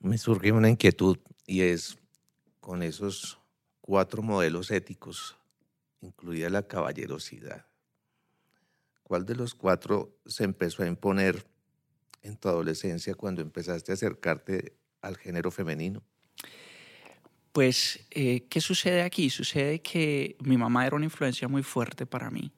Me 0.00 0.18
surge 0.18 0.50
una 0.50 0.68
inquietud 0.68 1.18
y 1.46 1.60
es 1.60 1.98
con 2.58 2.82
esos 2.82 3.38
cuatro 3.80 4.22
modelos 4.22 4.70
éticos, 4.70 5.36
incluida 6.00 6.48
la 6.50 6.66
caballerosidad 6.66 7.70
¿Cuál 9.10 9.26
de 9.26 9.34
los 9.34 9.56
cuatro 9.56 10.20
se 10.24 10.44
empezó 10.44 10.84
a 10.84 10.86
imponer 10.86 11.44
en 12.22 12.36
tu 12.36 12.48
adolescencia 12.48 13.12
cuando 13.16 13.42
empezaste 13.42 13.90
a 13.90 13.94
acercarte 13.94 14.76
al 15.02 15.16
género 15.16 15.50
femenino? 15.50 16.00
Pues, 17.50 18.06
eh, 18.12 18.46
¿qué 18.48 18.60
sucede 18.60 19.02
aquí? 19.02 19.28
Sucede 19.28 19.82
que 19.82 20.36
mi 20.38 20.56
mamá 20.56 20.86
era 20.86 20.94
una 20.94 21.06
influencia 21.06 21.48
muy 21.48 21.64
fuerte 21.64 22.06
para 22.06 22.30
mí, 22.30 22.52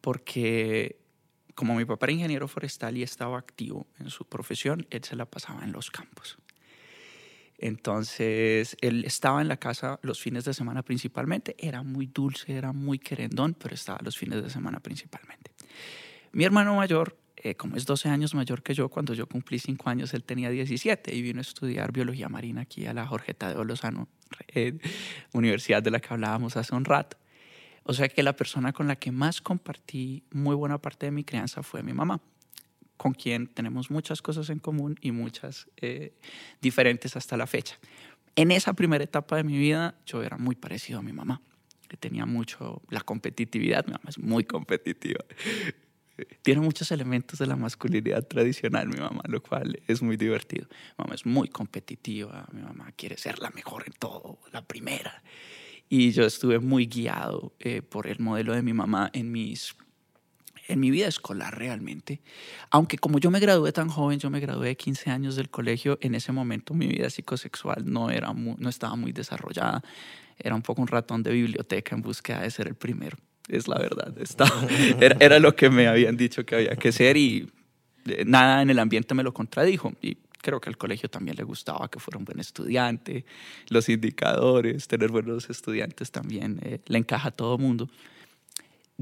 porque 0.00 1.00
como 1.56 1.74
mi 1.74 1.84
papá 1.84 2.06
era 2.06 2.12
ingeniero 2.12 2.46
forestal 2.46 2.96
y 2.96 3.02
estaba 3.02 3.36
activo 3.36 3.88
en 3.98 4.10
su 4.10 4.24
profesión, 4.24 4.86
él 4.90 5.02
se 5.02 5.16
la 5.16 5.26
pasaba 5.26 5.64
en 5.64 5.72
los 5.72 5.90
campos. 5.90 6.38
Entonces, 7.62 8.74
él 8.80 9.04
estaba 9.04 9.42
en 9.42 9.48
la 9.48 9.58
casa 9.58 10.00
los 10.02 10.18
fines 10.18 10.46
de 10.46 10.54
semana 10.54 10.82
principalmente, 10.82 11.54
era 11.58 11.82
muy 11.82 12.06
dulce, 12.06 12.56
era 12.56 12.72
muy 12.72 12.98
querendón, 12.98 13.52
pero 13.52 13.74
estaba 13.74 13.98
los 14.02 14.16
fines 14.16 14.42
de 14.42 14.48
semana 14.48 14.80
principalmente. 14.80 15.52
Mi 16.32 16.44
hermano 16.44 16.74
mayor, 16.74 17.18
eh, 17.36 17.56
como 17.56 17.76
es 17.76 17.84
12 17.84 18.08
años 18.08 18.34
mayor 18.34 18.62
que 18.62 18.72
yo, 18.72 18.88
cuando 18.88 19.12
yo 19.12 19.26
cumplí 19.26 19.58
5 19.58 19.90
años, 19.90 20.14
él 20.14 20.24
tenía 20.24 20.48
17 20.48 21.14
y 21.14 21.20
vino 21.20 21.40
a 21.40 21.42
estudiar 21.42 21.92
biología 21.92 22.30
marina 22.30 22.62
aquí 22.62 22.86
a 22.86 22.94
la 22.94 23.06
Jorge 23.06 23.34
Tadeo 23.34 23.62
Lozano, 23.62 24.08
eh, 24.48 24.78
universidad 25.34 25.82
de 25.82 25.90
la 25.90 26.00
que 26.00 26.14
hablábamos 26.14 26.56
hace 26.56 26.74
un 26.74 26.86
rato. 26.86 27.18
O 27.82 27.92
sea 27.92 28.08
que 28.08 28.22
la 28.22 28.34
persona 28.34 28.72
con 28.72 28.88
la 28.88 28.96
que 28.96 29.12
más 29.12 29.42
compartí 29.42 30.22
muy 30.30 30.54
buena 30.54 30.78
parte 30.78 31.06
de 31.06 31.12
mi 31.12 31.24
crianza 31.24 31.62
fue 31.62 31.82
mi 31.82 31.92
mamá, 31.92 32.22
con 33.00 33.14
quien 33.14 33.46
tenemos 33.46 33.90
muchas 33.90 34.20
cosas 34.20 34.50
en 34.50 34.58
común 34.58 34.98
y 35.00 35.10
muchas 35.10 35.70
eh, 35.78 36.12
diferentes 36.60 37.16
hasta 37.16 37.34
la 37.38 37.46
fecha. 37.46 37.78
En 38.36 38.50
esa 38.50 38.74
primera 38.74 39.02
etapa 39.02 39.36
de 39.36 39.42
mi 39.42 39.56
vida 39.56 39.94
yo 40.04 40.22
era 40.22 40.36
muy 40.36 40.54
parecido 40.54 40.98
a 40.98 41.02
mi 41.02 41.14
mamá 41.14 41.40
que 41.88 41.96
tenía 41.96 42.26
mucho 42.26 42.82
la 42.90 43.00
competitividad. 43.00 43.86
Mi 43.86 43.92
mamá 43.92 44.04
es 44.06 44.18
muy 44.18 44.44
competitiva. 44.44 45.24
Tiene 46.42 46.60
muchos 46.60 46.92
elementos 46.92 47.38
de 47.38 47.46
la 47.46 47.56
masculinidad 47.56 48.28
tradicional, 48.28 48.86
mi 48.88 49.00
mamá, 49.00 49.22
lo 49.28 49.42
cual 49.42 49.80
es 49.88 50.02
muy 50.02 50.18
divertido. 50.18 50.66
Mi 50.70 51.04
mamá 51.04 51.14
es 51.14 51.24
muy 51.24 51.48
competitiva, 51.48 52.46
mi 52.52 52.60
mamá 52.60 52.92
quiere 52.92 53.16
ser 53.16 53.38
la 53.38 53.48
mejor 53.48 53.84
en 53.86 53.94
todo, 53.94 54.40
la 54.52 54.60
primera. 54.60 55.22
Y 55.88 56.10
yo 56.10 56.26
estuve 56.26 56.58
muy 56.58 56.84
guiado 56.84 57.54
eh, 57.60 57.80
por 57.80 58.08
el 58.08 58.18
modelo 58.18 58.52
de 58.52 58.60
mi 58.60 58.74
mamá 58.74 59.08
en 59.14 59.32
mis 59.32 59.74
en 60.70 60.80
mi 60.80 60.90
vida 60.90 61.06
escolar 61.06 61.58
realmente. 61.58 62.20
Aunque 62.70 62.98
como 62.98 63.18
yo 63.18 63.30
me 63.30 63.40
gradué 63.40 63.72
tan 63.72 63.88
joven, 63.88 64.18
yo 64.18 64.30
me 64.30 64.40
gradué 64.40 64.68
de 64.68 64.76
15 64.76 65.10
años 65.10 65.36
del 65.36 65.50
colegio, 65.50 65.98
en 66.00 66.14
ese 66.14 66.32
momento 66.32 66.74
mi 66.74 66.86
vida 66.86 67.10
psicosexual 67.10 67.84
no, 67.84 68.10
era 68.10 68.32
no 68.32 68.68
estaba 68.68 68.96
muy 68.96 69.12
desarrollada 69.12 69.82
era 70.42 70.54
un 70.54 70.62
poco 70.62 70.82
un 70.82 70.88
ratón 70.88 71.22
de 71.22 71.32
biblioteca 71.32 71.94
en 71.94 72.02
búsqueda 72.02 72.40
de 72.40 72.50
ser 72.50 72.68
el 72.68 72.74
primero. 72.74 73.16
Es 73.48 73.68
la 73.68 73.78
verdad. 73.78 74.14
era, 75.00 75.16
era, 75.20 75.38
lo 75.38 75.54
que 75.54 75.70
me 75.70 75.88
habían 75.88 76.16
dicho 76.16 76.44
que 76.44 76.54
había 76.56 76.76
que 76.76 76.92
ser 76.92 77.16
y 77.16 77.50
eh, 78.06 78.24
nada 78.26 78.62
en 78.62 78.70
el 78.70 78.78
ambiente 78.78 79.14
me 79.14 79.22
lo 79.22 79.34
contradijo. 79.34 79.92
Y 80.00 80.16
creo 80.40 80.60
que 80.60 80.68
al 80.70 80.76
colegio 80.76 81.08
también 81.08 81.36
le 81.36 81.44
gustaba 81.44 81.88
que 81.88 81.98
fuera 81.98 82.18
un 82.18 82.24
buen 82.24 82.40
estudiante. 82.40 83.24
Los 83.68 83.88
indicadores, 83.88 84.86
tener 84.88 85.10
buenos 85.10 85.50
estudiantes 85.50 86.10
también 86.10 86.60
eh, 86.62 86.80
le 86.86 86.98
encaja 86.98 87.28
a 87.28 87.32
todo 87.32 87.58
mundo. 87.58 87.90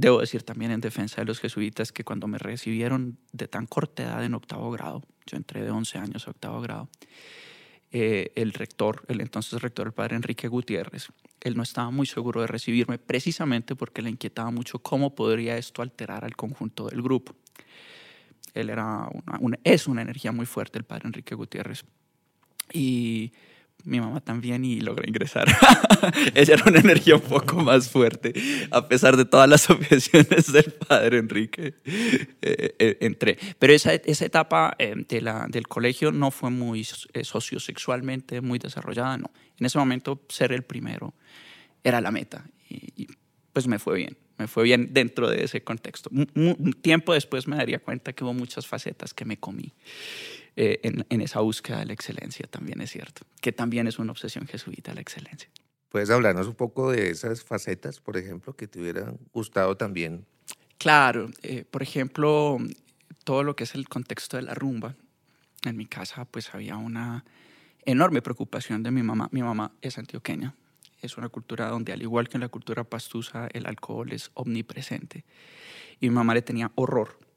Debo 0.01 0.21
decir 0.21 0.45
también 0.45 0.71
en 0.71 0.81
defensa 0.81 1.21
de 1.21 1.25
los 1.25 1.41
jesuitas 1.41 1.91
que 1.91 2.05
cuando 2.05 2.29
me 2.29 2.39
recibieron 2.39 3.19
de 3.33 3.49
tan 3.49 3.67
corta 3.67 4.05
edad 4.05 4.25
en 4.25 4.35
octavo 4.35 4.71
grado, 4.71 5.03
yo 5.27 5.37
entré 5.37 5.65
de 5.65 5.73
11 5.73 5.99
años 5.99 6.29
a 6.29 6.31
octavo 6.31 6.61
grado, 6.61 6.89
eh, 7.91 8.31
el 8.37 8.53
rector, 8.53 9.05
el 9.09 9.21
entonces 9.21 9.61
rector, 9.61 9.89
el 9.89 9.93
padre 9.93 10.15
Enrique 10.15 10.47
Gutiérrez, 10.47 11.09
él 11.41 11.57
no 11.57 11.65
estaba 11.65 11.91
muy 11.91 12.07
seguro 12.07 12.43
de 12.43 12.47
recibirme 12.47 12.99
precisamente 12.99 13.75
porque 13.75 14.01
le 14.01 14.11
inquietaba 14.11 14.53
mucho 14.53 14.79
cómo 14.79 15.17
podría 15.17 15.59
esto 15.59 15.83
alterar 15.83 16.25
al 16.25 16.37
conjunto 16.37 16.87
del 16.87 17.03
grupo. 17.03 17.35
Él 18.55 18.71
era 18.71 19.09
es 19.65 19.89
una 19.89 20.03
energía 20.03 20.31
muy 20.31 20.47
fuerte, 20.47 20.79
el 20.79 20.85
padre 20.85 21.09
Enrique 21.09 21.35
Gutiérrez. 21.35 21.85
Y 22.73 23.33
mi 23.85 24.01
mamá 24.01 24.21
también 24.21 24.65
y 24.65 24.81
logré 24.81 25.09
ingresar. 25.09 25.49
Ella 26.35 26.55
era 26.55 26.65
una 26.67 26.81
energía 26.81 27.17
un 27.17 27.23
poco 27.23 27.57
más 27.61 27.89
fuerte, 27.89 28.33
a 28.71 28.89
pesar 28.89 29.17
de 29.17 29.25
todas 29.25 29.49
las 29.49 29.69
objeciones 29.71 30.53
del 30.53 30.73
padre 30.73 31.19
Enrique. 31.19 31.75
Eh, 31.85 32.75
eh, 32.79 32.99
entré. 33.01 33.39
Pero 33.59 33.73
esa, 33.73 33.95
esa 33.95 34.25
etapa 34.25 34.75
eh, 34.79 34.95
de 34.97 35.21
la, 35.21 35.47
del 35.49 35.67
colegio 35.67 36.13
no 36.13 36.31
fue 36.31 36.51
muy 36.51 36.85
sociosexualmente 36.85 38.41
muy 38.41 38.59
desarrollada, 38.59 39.17
no. 39.17 39.31
En 39.59 39.67
ese 39.67 39.79
momento 39.79 40.23
ser 40.29 40.53
el 40.53 40.63
primero 40.63 41.15
era 41.83 42.01
la 42.01 42.11
meta 42.11 42.45
y, 42.69 43.07
pues 43.53 43.67
me 43.67 43.79
fue 43.79 43.97
bien. 43.97 44.17
Me 44.37 44.47
fue 44.47 44.63
bien 44.63 44.95
dentro 44.95 45.29
de 45.29 45.43
ese 45.43 45.65
contexto. 45.65 46.11
Un 46.13 46.73
tiempo 46.81 47.13
después 47.13 47.49
me 47.49 47.57
daría 47.57 47.81
cuenta 47.81 48.13
que 48.13 48.23
hubo 48.23 48.33
muchas 48.33 48.69
facetas 48.69 49.13
que 49.13 49.25
me 49.25 49.37
comí. 49.37 49.73
Eh, 50.61 50.81
en, 50.83 51.21
esa 51.21 51.39
búsqueda 51.39 51.79
de 51.79 51.87
la 51.87 51.93
excelencia, 51.93 52.45
también 52.51 52.81
es 52.81 52.91
cierto, 52.91 53.23
que 53.41 53.53
también 53.53 53.87
es 53.87 54.01
una 54.01 54.11
obsesión 54.11 54.49
jesuita 54.49 54.93
la 54.93 55.01
excelencia. 55.01 55.49
¿Puedes 55.89 56.11
hablarnos 56.11 56.49
un 56.49 56.57
poco 56.57 56.91
de 56.91 57.11
esas 57.11 57.45
facetas, 57.45 58.01
por 58.01 58.17
ejemplo, 58.17 58.57
que 58.57 58.67
te 58.67 58.81
hubieran 58.81 59.21
gustado 59.33 59.77
también? 59.77 60.27
Claro, 60.77 61.31
eh, 61.45 61.65
por 61.65 61.85
ejemplo, 61.85 62.59
todo 63.23 63.45
lo 63.45 63.55
que 63.55 63.63
es 63.63 63.77
el 63.77 63.89
contexto 63.89 64.37
de 64.37 64.43
la 64.43 64.55
rumba. 64.55 64.97
En 65.65 65.77
mi 65.77 65.87
casa 65.87 66.25
pues 66.25 66.53
había 66.53 66.77
una 66.77 67.25
enorme 67.85 68.21
preocupación 68.21 68.83
de 68.83 68.91
mi 68.91 69.05
mamá. 69.05 69.29
Mi 69.31 69.45
mamá 69.45 69.71
es 69.81 69.97
antioqueña, 69.97 70.57
es 71.01 71.17
una 71.19 71.29
cultura 71.29 71.69
donde 71.69 71.93
al 71.93 72.03
igual 72.03 72.29
que 72.29 72.37
en 72.37 72.41
la 72.41 72.49
cultura 72.49 72.83
pastusa 72.83 73.47
el 73.53 73.67
alcohol 73.67 74.11
es 74.11 74.33
omnipresente. 74.35 75.25
Y 76.01 76.09
mi 76.09 76.17
mamá 76.17 76.35
le 76.35 76.43
tenía 76.43 76.73
horror 76.75 77.28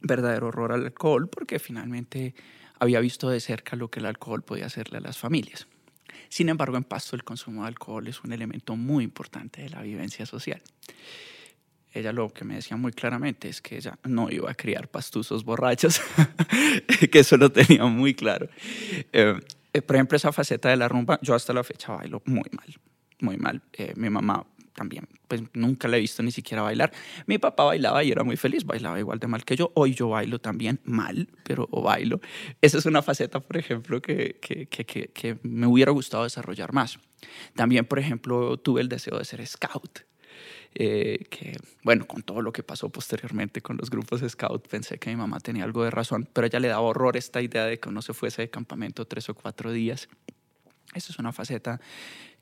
verdadero 0.00 0.48
horror 0.48 0.72
al 0.72 0.84
alcohol 0.84 1.28
porque 1.28 1.58
finalmente 1.58 2.34
había 2.78 3.00
visto 3.00 3.28
de 3.28 3.40
cerca 3.40 3.76
lo 3.76 3.88
que 3.88 4.00
el 4.00 4.06
alcohol 4.06 4.42
podía 4.42 4.66
hacerle 4.66 4.98
a 4.98 5.00
las 5.00 5.18
familias. 5.18 5.66
Sin 6.28 6.48
embargo, 6.48 6.76
en 6.76 6.84
Pasto 6.84 7.16
el 7.16 7.24
consumo 7.24 7.62
de 7.62 7.68
alcohol 7.68 8.06
es 8.06 8.22
un 8.22 8.32
elemento 8.32 8.76
muy 8.76 9.04
importante 9.04 9.62
de 9.62 9.70
la 9.70 9.82
vivencia 9.82 10.26
social. 10.26 10.62
Ella 11.92 12.12
lo 12.12 12.28
que 12.28 12.44
me 12.44 12.56
decía 12.56 12.76
muy 12.76 12.92
claramente 12.92 13.48
es 13.48 13.62
que 13.62 13.76
ella 13.76 13.98
no 14.04 14.30
iba 14.30 14.50
a 14.50 14.54
criar 14.54 14.88
pastuzos 14.88 15.42
borrachos, 15.44 16.00
que 17.10 17.18
eso 17.18 17.36
lo 17.38 17.50
tenía 17.50 17.86
muy 17.86 18.14
claro. 18.14 18.48
Eh, 19.12 19.34
eh, 19.72 19.82
por 19.82 19.96
ejemplo, 19.96 20.16
esa 20.16 20.32
faceta 20.32 20.68
de 20.68 20.76
la 20.76 20.86
rumba, 20.86 21.18
yo 21.22 21.34
hasta 21.34 21.52
la 21.52 21.64
fecha 21.64 21.92
bailo 21.92 22.22
muy 22.26 22.44
mal, 22.52 22.76
muy 23.20 23.36
mal. 23.38 23.62
Eh, 23.72 23.94
mi 23.96 24.10
mamá 24.10 24.46
también, 24.78 25.08
pues 25.26 25.42
nunca 25.54 25.88
la 25.88 25.96
he 25.96 26.00
visto 26.00 26.22
ni 26.22 26.30
siquiera 26.30 26.62
bailar. 26.62 26.92
Mi 27.26 27.38
papá 27.38 27.64
bailaba 27.64 28.04
y 28.04 28.12
era 28.12 28.22
muy 28.22 28.36
feliz, 28.36 28.64
bailaba 28.64 28.96
igual 29.00 29.18
de 29.18 29.26
mal 29.26 29.44
que 29.44 29.56
yo. 29.56 29.72
Hoy 29.74 29.92
yo 29.92 30.08
bailo 30.10 30.38
también 30.38 30.80
mal, 30.84 31.28
pero 31.42 31.66
bailo. 31.66 32.20
Esa 32.62 32.78
es 32.78 32.86
una 32.86 33.02
faceta, 33.02 33.40
por 33.40 33.56
ejemplo, 33.56 34.00
que, 34.00 34.38
que, 34.40 34.66
que, 34.66 34.84
que 34.84 35.38
me 35.42 35.66
hubiera 35.66 35.90
gustado 35.90 36.22
desarrollar 36.22 36.72
más. 36.72 37.00
También, 37.56 37.86
por 37.86 37.98
ejemplo, 37.98 38.56
tuve 38.58 38.80
el 38.80 38.88
deseo 38.88 39.18
de 39.18 39.24
ser 39.24 39.44
scout. 39.44 40.06
Eh, 40.74 41.24
que, 41.28 41.56
bueno, 41.82 42.06
con 42.06 42.22
todo 42.22 42.40
lo 42.40 42.52
que 42.52 42.62
pasó 42.62 42.88
posteriormente 42.88 43.60
con 43.62 43.78
los 43.78 43.90
grupos 43.90 44.22
scout, 44.28 44.68
pensé 44.68 44.98
que 44.98 45.10
mi 45.10 45.16
mamá 45.16 45.40
tenía 45.40 45.64
algo 45.64 45.82
de 45.82 45.90
razón, 45.90 46.28
pero 46.32 46.46
ella 46.46 46.60
le 46.60 46.68
daba 46.68 46.82
horror 46.82 47.16
esta 47.16 47.42
idea 47.42 47.64
de 47.64 47.80
que 47.80 47.88
uno 47.88 48.00
se 48.00 48.14
fuese 48.14 48.42
de 48.42 48.50
campamento 48.50 49.04
tres 49.06 49.28
o 49.28 49.34
cuatro 49.34 49.72
días. 49.72 50.08
Esa 50.94 51.12
es 51.12 51.18
una 51.18 51.32
faceta 51.32 51.80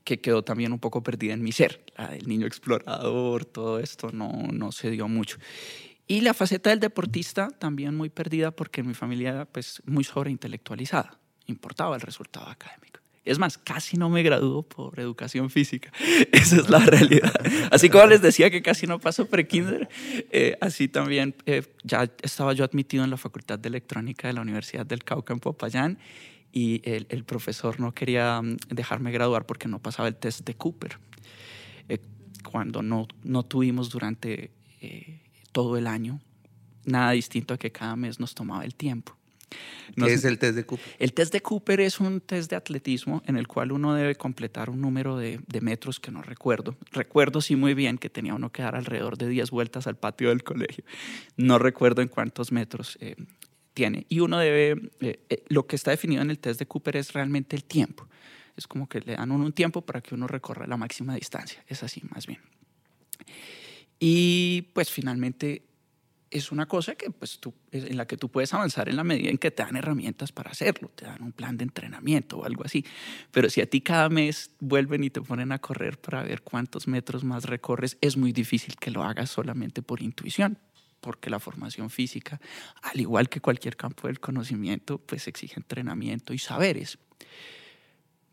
que 0.06 0.20
quedó 0.20 0.44
también 0.44 0.72
un 0.72 0.78
poco 0.78 1.02
perdida 1.02 1.34
en 1.34 1.42
mi 1.42 1.50
ser. 1.50 1.84
La 1.98 2.08
del 2.10 2.28
niño 2.28 2.46
explorador, 2.46 3.44
todo 3.44 3.80
esto 3.80 4.12
no, 4.12 4.30
no 4.52 4.70
se 4.70 4.88
dio 4.90 5.08
mucho. 5.08 5.36
Y 6.06 6.20
la 6.20 6.32
faceta 6.32 6.70
del 6.70 6.78
deportista 6.78 7.48
también 7.50 7.96
muy 7.96 8.08
perdida 8.08 8.52
porque 8.52 8.82
en 8.82 8.86
mi 8.86 8.94
familia 8.94 9.48
pues 9.50 9.82
muy 9.84 10.04
sobreintelectualizada, 10.04 11.18
importaba 11.46 11.96
el 11.96 12.00
resultado 12.00 12.48
académico. 12.48 13.00
Es 13.25 13.40
más, 13.40 13.58
casi 13.58 13.96
no 13.96 14.08
me 14.08 14.22
graduó 14.22 14.62
por 14.62 15.00
educación 15.00 15.50
física. 15.50 15.92
Esa 16.32 16.56
es 16.58 16.70
la 16.70 16.78
realidad. 16.78 17.34
Así 17.72 17.90
como 17.90 18.06
les 18.06 18.22
decía 18.22 18.48
que 18.48 18.62
casi 18.62 18.86
no 18.86 19.00
pasó 19.00 19.26
pre-kinder, 19.26 19.88
eh, 20.30 20.56
así 20.60 20.86
también 20.86 21.34
eh, 21.46 21.64
ya 21.82 22.08
estaba 22.22 22.52
yo 22.52 22.64
admitido 22.64 23.02
en 23.02 23.10
la 23.10 23.16
Facultad 23.16 23.58
de 23.58 23.68
Electrónica 23.68 24.28
de 24.28 24.34
la 24.34 24.42
Universidad 24.42 24.86
del 24.86 25.02
Cauca 25.02 25.34
en 25.34 25.40
Popayán 25.40 25.98
y 26.56 26.80
el, 26.84 27.06
el, 27.10 27.22
profesor 27.22 27.78
no 27.80 27.92
quería 27.92 28.40
mm, 28.40 28.56
dejarme 28.70 29.12
graduar 29.12 29.44
porque 29.44 29.68
no 29.68 29.78
pasaba 29.78 30.08
el 30.08 30.16
test 30.16 30.46
de 30.46 30.54
Cooper. 30.54 30.98
Eh, 31.90 31.98
cuando 32.50 32.80
no, 32.80 33.06
no 33.25 33.42
tuvimos 33.42 33.90
durante 33.90 34.52
eh, 34.80 35.20
todo 35.52 35.76
el 35.76 35.86
año, 35.86 36.18
nada 36.86 37.10
distinto 37.10 37.52
a 37.52 37.58
que 37.58 37.70
cada 37.70 37.94
mes 37.94 38.18
nos 38.20 38.34
tomaba 38.34 38.64
el 38.64 38.75
tiempo. 38.75 39.14
¿Qué 39.94 40.14
es 40.14 40.25
el 40.25 40.38
test 40.38 40.56
de 40.56 40.64
Cooper? 40.64 40.96
El 40.98 41.12
test 41.12 41.30
de 41.34 41.42
Cooper 41.42 41.80
es 41.80 42.00
un 42.00 42.22
test 42.22 42.48
de 42.48 42.56
atletismo 42.56 43.22
en 43.26 43.36
el 43.36 43.46
cual 43.48 43.70
uno 43.70 43.92
debe 43.92 44.14
completar 44.14 44.70
un 44.70 44.80
número 44.80 45.18
de, 45.18 45.40
metros 45.60 46.00
que 46.00 46.10
no 46.10 46.22
recuerdo. 46.22 46.75
Recuerdo 46.90 47.42
sí 47.42 47.54
muy 47.54 47.75
bien 47.75 47.98
que 47.98 48.08
tenía 48.08 48.32
uno 48.32 48.50
que 48.50 48.62
dar 48.62 48.76
alrededor 48.76 49.18
de 49.18 49.28
10 49.28 49.50
vueltas 49.50 49.86
al 49.86 49.96
patio 49.96 50.30
del 50.30 50.42
colegio. 50.42 50.84
No 51.36 51.58
recuerdo 51.58 52.00
en 52.00 52.08
cuántos 52.08 52.50
metros 52.50 52.96
eh, 53.02 53.14
tiene. 53.76 54.06
Y 54.09 54.21
uno 54.21 54.38
debe, 54.38 54.90
eh, 55.00 55.21
eh, 55.28 55.45
lo 55.49 55.66
que 55.66 55.76
está 55.76 55.90
definido 55.90 56.23
en 56.23 56.30
el 56.30 56.38
test 56.38 56.59
de 56.59 56.66
Cooper 56.66 56.97
es 56.97 57.12
realmente 57.12 57.54
el 57.54 57.64
tiempo. 57.64 58.09
Es 58.56 58.66
como 58.66 58.88
que 58.88 59.00
le 59.00 59.16
dan 59.16 59.30
un 59.30 59.52
tiempo 59.52 59.83
para 59.83 60.00
que 60.00 60.14
uno 60.14 60.26
recorra 60.26 60.66
la 60.66 60.78
máxima 60.78 61.14
distancia. 61.14 61.62
Es 61.68 61.83
así, 61.83 62.02
más 62.09 62.26
bien. 62.26 62.40
Y 64.00 64.62
pues 64.73 64.90
finalmente 64.90 65.66
es 66.30 66.50
una 66.50 66.66
cosa 66.66 66.95
que, 66.95 67.11
pues, 67.11 67.38
tú, 67.38 67.52
en 67.71 67.97
la 67.99 68.06
que 68.06 68.16
tú 68.16 68.30
puedes 68.30 68.52
avanzar 68.54 68.88
en 68.88 68.97
la 68.97 69.04
medida 69.04 69.28
en 69.28 69.37
que 69.37 69.50
te 69.50 69.62
dan 69.62 69.76
herramientas 69.76 70.33
para 70.33 70.50
hacerlo, 70.50 70.90
te 70.95 71.04
dan 71.04 71.23
un 71.23 71.33
plan 71.33 71.59
de 71.59 71.64
entrenamiento 71.64 72.38
o 72.38 72.45
algo 72.45 72.64
así. 72.64 72.83
Pero 73.30 73.50
si 73.50 73.61
a 73.61 73.66
ti 73.68 73.83
cada 73.83 74.09
mes 74.09 74.50
vuelven 74.59 75.04
y 75.04 75.11
te 75.11 75.21
ponen 75.21 75.52
a 75.52 75.59
correr 75.59 76.00
para 76.00 76.23
ver 76.23 76.40
cuántos 76.42 76.88
metros 76.88 77.25
más 77.25 77.45
recorres, 77.45 77.99
es 78.00 78.16
muy 78.16 78.33
difícil 78.33 78.76
que 78.76 78.90
lo 78.90 79.02
hagas 79.04 79.30
solamente 79.30 79.83
por 79.83 80.00
intuición, 80.00 80.59
porque 81.06 81.30
la 81.30 81.38
formación 81.38 81.88
física, 81.88 82.40
al 82.82 83.00
igual 83.00 83.28
que 83.28 83.40
cualquier 83.40 83.76
campo 83.76 84.08
del 84.08 84.18
conocimiento, 84.18 84.98
pues 84.98 85.28
exige 85.28 85.54
entrenamiento 85.56 86.34
y 86.34 86.38
saberes. 86.38 86.98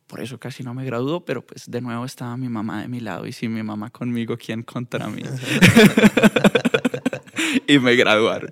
Por 0.08 0.22
eso 0.22 0.40
casi 0.40 0.64
no 0.64 0.74
me 0.74 0.84
graduó, 0.84 1.24
pero 1.24 1.46
pues 1.46 1.70
de 1.70 1.82
nuevo 1.82 2.04
estaba 2.04 2.36
mi 2.36 2.50
mamá 2.50 2.82
de 2.82 2.88
mi 2.88 3.00
lado 3.00 3.28
y 3.28 3.32
si 3.32 3.48
mi 3.48 3.62
mamá 3.62 3.92
conmigo, 3.92 4.38
¿quién 4.38 4.64
contra 4.64 5.08
mí? 5.08 5.22
y 7.68 7.78
me 7.78 7.96
graduaron. 7.96 8.50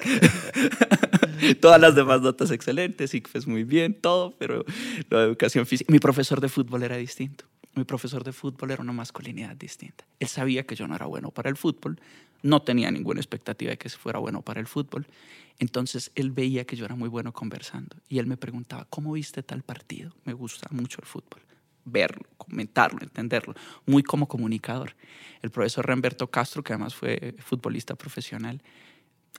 Todas 1.59 1.81
las 1.81 1.95
demás 1.95 2.21
notas 2.21 2.51
excelentes 2.51 3.15
y 3.15 3.21
pues 3.21 3.47
muy 3.47 3.63
bien, 3.63 3.95
todo, 3.95 4.35
pero 4.37 4.63
la 5.09 5.23
educación 5.23 5.65
física. 5.65 5.91
Mi 5.91 5.97
profesor 5.97 6.41
de 6.41 6.47
fútbol 6.47 6.83
era 6.83 6.97
distinto. 6.97 7.45
Mi 7.73 7.83
profesor 7.85 8.23
de 8.23 8.33
fútbol 8.33 8.71
era 8.71 8.81
una 8.81 8.91
masculinidad 8.91 9.55
distinta. 9.55 10.05
Él 10.19 10.27
sabía 10.27 10.65
que 10.65 10.75
yo 10.75 10.87
no 10.87 10.95
era 10.95 11.05
bueno 11.05 11.31
para 11.31 11.49
el 11.49 11.55
fútbol, 11.55 11.99
no 12.43 12.61
tenía 12.61 12.91
ninguna 12.91 13.19
expectativa 13.19 13.71
de 13.71 13.77
que 13.77 13.89
fuera 13.89 14.19
bueno 14.19 14.41
para 14.41 14.59
el 14.59 14.67
fútbol. 14.67 15.07
Entonces 15.59 16.11
él 16.15 16.31
veía 16.31 16.65
que 16.65 16.75
yo 16.75 16.85
era 16.85 16.95
muy 16.95 17.07
bueno 17.07 17.31
conversando 17.33 17.95
y 18.09 18.19
él 18.19 18.27
me 18.27 18.35
preguntaba, 18.37 18.85
¿cómo 18.89 19.13
viste 19.13 19.43
tal 19.43 19.63
partido? 19.63 20.13
Me 20.25 20.33
gusta 20.33 20.67
mucho 20.71 20.99
el 21.01 21.07
fútbol 21.07 21.41
verlo, 21.83 22.23
comentarlo, 22.37 22.99
entenderlo, 23.01 23.55
muy 23.85 24.03
como 24.03 24.27
comunicador. 24.27 24.95
El 25.41 25.49
profesor 25.49 25.85
Remberto 25.85 26.29
Castro, 26.29 26.63
que 26.63 26.73
además 26.73 26.95
fue 26.95 27.35
futbolista 27.39 27.95
profesional, 27.95 28.61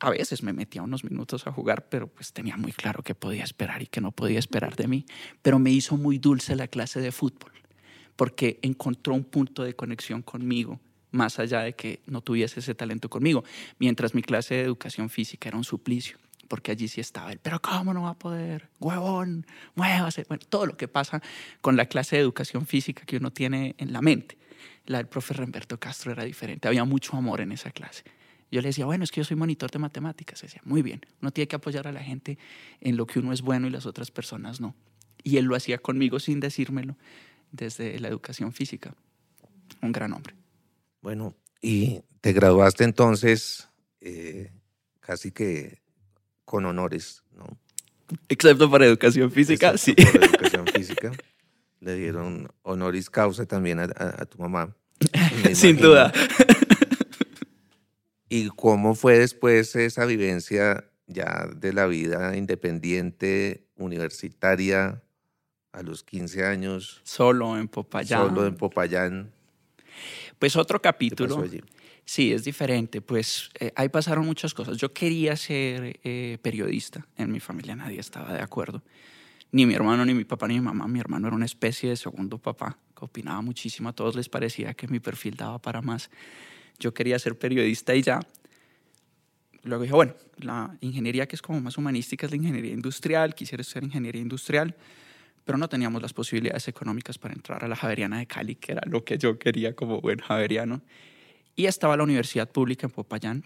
a 0.01 0.11
veces 0.11 0.43
me 0.43 0.53
metía 0.53 0.83
unos 0.83 1.05
minutos 1.05 1.47
a 1.47 1.53
jugar, 1.53 1.89
pero 1.89 2.09
pues 2.09 2.33
tenía 2.33 2.57
muy 2.57 2.73
claro 2.73 3.03
que 3.03 3.15
podía 3.15 3.45
esperar 3.45 3.83
y 3.83 3.87
que 3.87 4.01
no 4.01 4.11
podía 4.11 4.39
esperar 4.39 4.75
de 4.75 4.89
mí. 4.89 5.07
Pero 5.43 5.59
me 5.59 5.71
hizo 5.71 5.97
muy 5.97 6.19
dulce 6.19 6.57
la 6.57 6.67
clase 6.67 7.01
de 7.01 7.13
fútbol, 7.13 7.52
porque 8.17 8.59
encontró 8.63 9.15
un 9.15 9.25
punto 9.25 9.65
de 9.65 9.75
conexión 9.75 10.23
conmigo, 10.23 10.81
más 11.11 11.39
allá 11.39 11.61
de 11.61 11.75
que 11.75 12.01
no 12.07 12.21
tuviese 12.21 12.61
ese 12.61 12.75
talento 12.75 13.09
conmigo, 13.09 13.45
mientras 13.79 14.15
mi 14.15 14.23
clase 14.23 14.55
de 14.55 14.63
educación 14.63 15.11
física 15.11 15.49
era 15.49 15.59
un 15.59 15.65
suplicio 15.65 16.19
porque 16.53 16.71
allí 16.71 16.87
sí 16.87 17.01
estaba 17.01 17.33
él, 17.33 17.41
pero 17.43 17.63
¿cómo 17.63 17.95
no 17.95 18.03
va 18.03 18.11
a 18.11 18.19
poder? 18.19 18.69
Huevón, 18.79 19.47
muévase. 19.75 20.27
Bueno, 20.29 20.45
todo 20.51 20.67
lo 20.67 20.77
que 20.77 20.87
pasa 20.87 21.23
con 21.63 21.79
la 21.79 21.87
clase 21.87 22.17
de 22.17 22.21
educación 22.21 22.67
física 22.67 23.05
que 23.07 23.17
uno 23.17 23.31
tiene 23.31 23.75
en 23.79 23.91
la 23.91 24.03
mente. 24.03 24.37
La 24.85 24.99
del 24.99 25.07
profe 25.07 25.33
Remberto 25.33 25.81
Castro 25.81 26.13
era 26.13 26.25
diferente, 26.25 26.69
había 26.69 26.85
mucho 26.85 27.17
amor 27.17 27.41
en 27.41 27.53
esa 27.53 27.71
clase. 27.71 28.05
Yo 28.51 28.61
le 28.61 28.69
decía, 28.69 28.85
bueno, 28.85 29.03
es 29.03 29.11
que 29.11 29.23
yo 29.23 29.25
soy 29.25 29.35
monitor 29.35 29.71
de 29.71 29.79
matemáticas. 29.79 30.43
Decía, 30.43 30.61
muy 30.67 30.83
bien, 30.83 31.01
uno 31.23 31.31
tiene 31.31 31.49
que 31.49 31.57
apoyar 31.57 31.89
a 31.89 31.93
la 31.93 32.03
gente 32.03 32.37
en 32.83 32.99
lo 32.99 33.07
que 33.07 33.19
uno 33.19 33.33
es 33.33 33.41
bueno 33.41 33.67
y 33.67 33.71
las 33.71 33.87
otras 33.87 34.11
personas 34.11 34.61
no. 34.61 34.75
Y 35.25 35.39
él 35.39 35.47
lo 35.47 35.57
hacía 35.57 35.79
conmigo 35.79 36.21
sin 36.21 36.39
decírmelo 36.39 36.99
desde 37.53 37.99
la 38.01 38.09
educación 38.09 38.53
física. 38.53 38.95
Un 39.81 39.93
gran 39.93 40.13
hombre. 40.13 40.35
Bueno, 41.01 41.35
y 41.61 42.03
te 42.21 42.33
graduaste 42.33 42.85
entonces 42.85 43.69
eh, 44.01 44.51
casi 45.01 45.31
que 45.31 45.81
con 46.45 46.65
honores, 46.67 47.23
¿no? 47.37 47.47
Excepto 48.29 48.71
para 48.71 48.87
educación 48.87 49.31
física, 49.31 49.79
sí. 49.79 49.95
Para 49.95 50.27
educación 50.27 50.67
física. 50.75 51.13
Le 51.81 51.97
dieron 51.97 52.49
honoris 52.63 53.11
causa 53.11 53.47
también 53.47 53.81
a, 53.81 54.25
tu 54.27 54.39
mamá. 54.39 54.77
Sin 55.55 55.77
duda. 55.77 56.13
¿Y 58.29 58.49
cómo 58.49 58.95
fue 58.95 59.19
después 59.19 59.75
esa 59.77 60.05
vivencia 60.05 60.85
ya 61.07 61.49
de 61.57 61.73
la 61.73 61.87
vida 61.87 62.37
independiente, 62.37 63.67
universitaria, 63.77 65.03
a 65.73 65.83
los 65.83 66.03
15 66.05 66.45
años? 66.45 67.01
Solo 67.03 67.59
en 67.59 67.69
Popayán. 67.69 68.29
Solo 68.29 68.47
en 68.47 68.55
Popayán. 68.57 69.33
Pues 70.39 70.57
otro 70.57 70.81
capítulo. 70.81 71.45
Sí, 72.05 72.33
es 72.33 72.45
diferente. 72.45 73.01
Pues 73.01 73.51
eh, 73.59 73.73
ahí 73.77 73.89
pasaron 73.89 74.27
muchas 74.27 74.55
cosas. 74.55 74.77
Yo 74.77 74.93
quería 74.93 75.37
ser 75.37 76.01
eh, 76.05 76.39
periodista. 76.43 77.07
En 77.17 77.31
mi 77.31 77.41
familia 77.41 77.77
nadie 77.77 78.01
estaba 78.01 78.33
de 78.33 78.43
acuerdo. 78.43 78.83
Ni 79.51 79.67
mi 79.67 79.75
hermano, 79.75 80.05
ni 80.05 80.15
mi 80.15 80.25
papá, 80.25 80.49
ni 80.49 80.55
mi 80.55 80.61
mamá. 80.61 80.89
Mi 80.89 81.01
hermano 81.01 81.29
era 81.29 81.37
una 81.37 81.45
especie 81.45 81.91
de 81.91 81.97
segundo 81.97 82.39
papá 82.39 82.79
que 82.97 83.05
opinaba 83.05 83.41
muchísimo. 83.41 83.89
A 83.89 83.93
todos 83.93 84.17
les 84.17 84.29
parecía 84.29 84.75
que 84.75 84.89
mi 84.89 84.99
perfil 84.99 85.37
daba 85.37 85.59
para 85.59 85.81
más. 85.81 86.11
Yo 86.79 86.93
quería 86.93 87.19
ser 87.19 87.39
periodista 87.39 87.95
y 87.95 88.03
ya. 88.03 88.21
Luego 89.63 89.83
dije, 89.85 89.95
bueno, 89.95 90.15
la 90.39 90.77
ingeniería 90.81 91.29
que 91.29 91.37
es 91.37 91.43
como 91.43 91.61
más 91.61 91.79
humanística 91.79 92.27
es 92.27 92.33
la 92.33 92.37
ingeniería 92.37 92.73
industrial. 92.73 93.35
Quisiera 93.35 93.63
ser 93.63 93.85
ingeniería 93.85 94.21
industrial 94.21 94.75
pero 95.45 95.59
no 95.59 95.69
teníamos 95.69 96.03
las 96.03 96.13
posibilidades 96.13 96.69
económicas 96.69 97.19
para 97.19 97.35
entrar 97.35 97.65
a 97.65 97.69
la 97.69 97.77
Javeriana 97.77 98.19
de 98.19 98.27
Cali, 98.27 98.55
que 98.55 98.73
era 98.73 98.83
lo 98.87 99.05
que 99.05 99.19
yo 99.19 99.39
quería 99.39 99.75
como 99.75 100.01
buen 100.01 100.19
javeriano. 100.19 100.83
Y 101.55 101.67
estaba 101.67 101.97
la 101.97 102.05
Universidad 102.05 102.51
Pública 102.51 102.87
en 102.87 102.93
Popayán. 102.93 103.45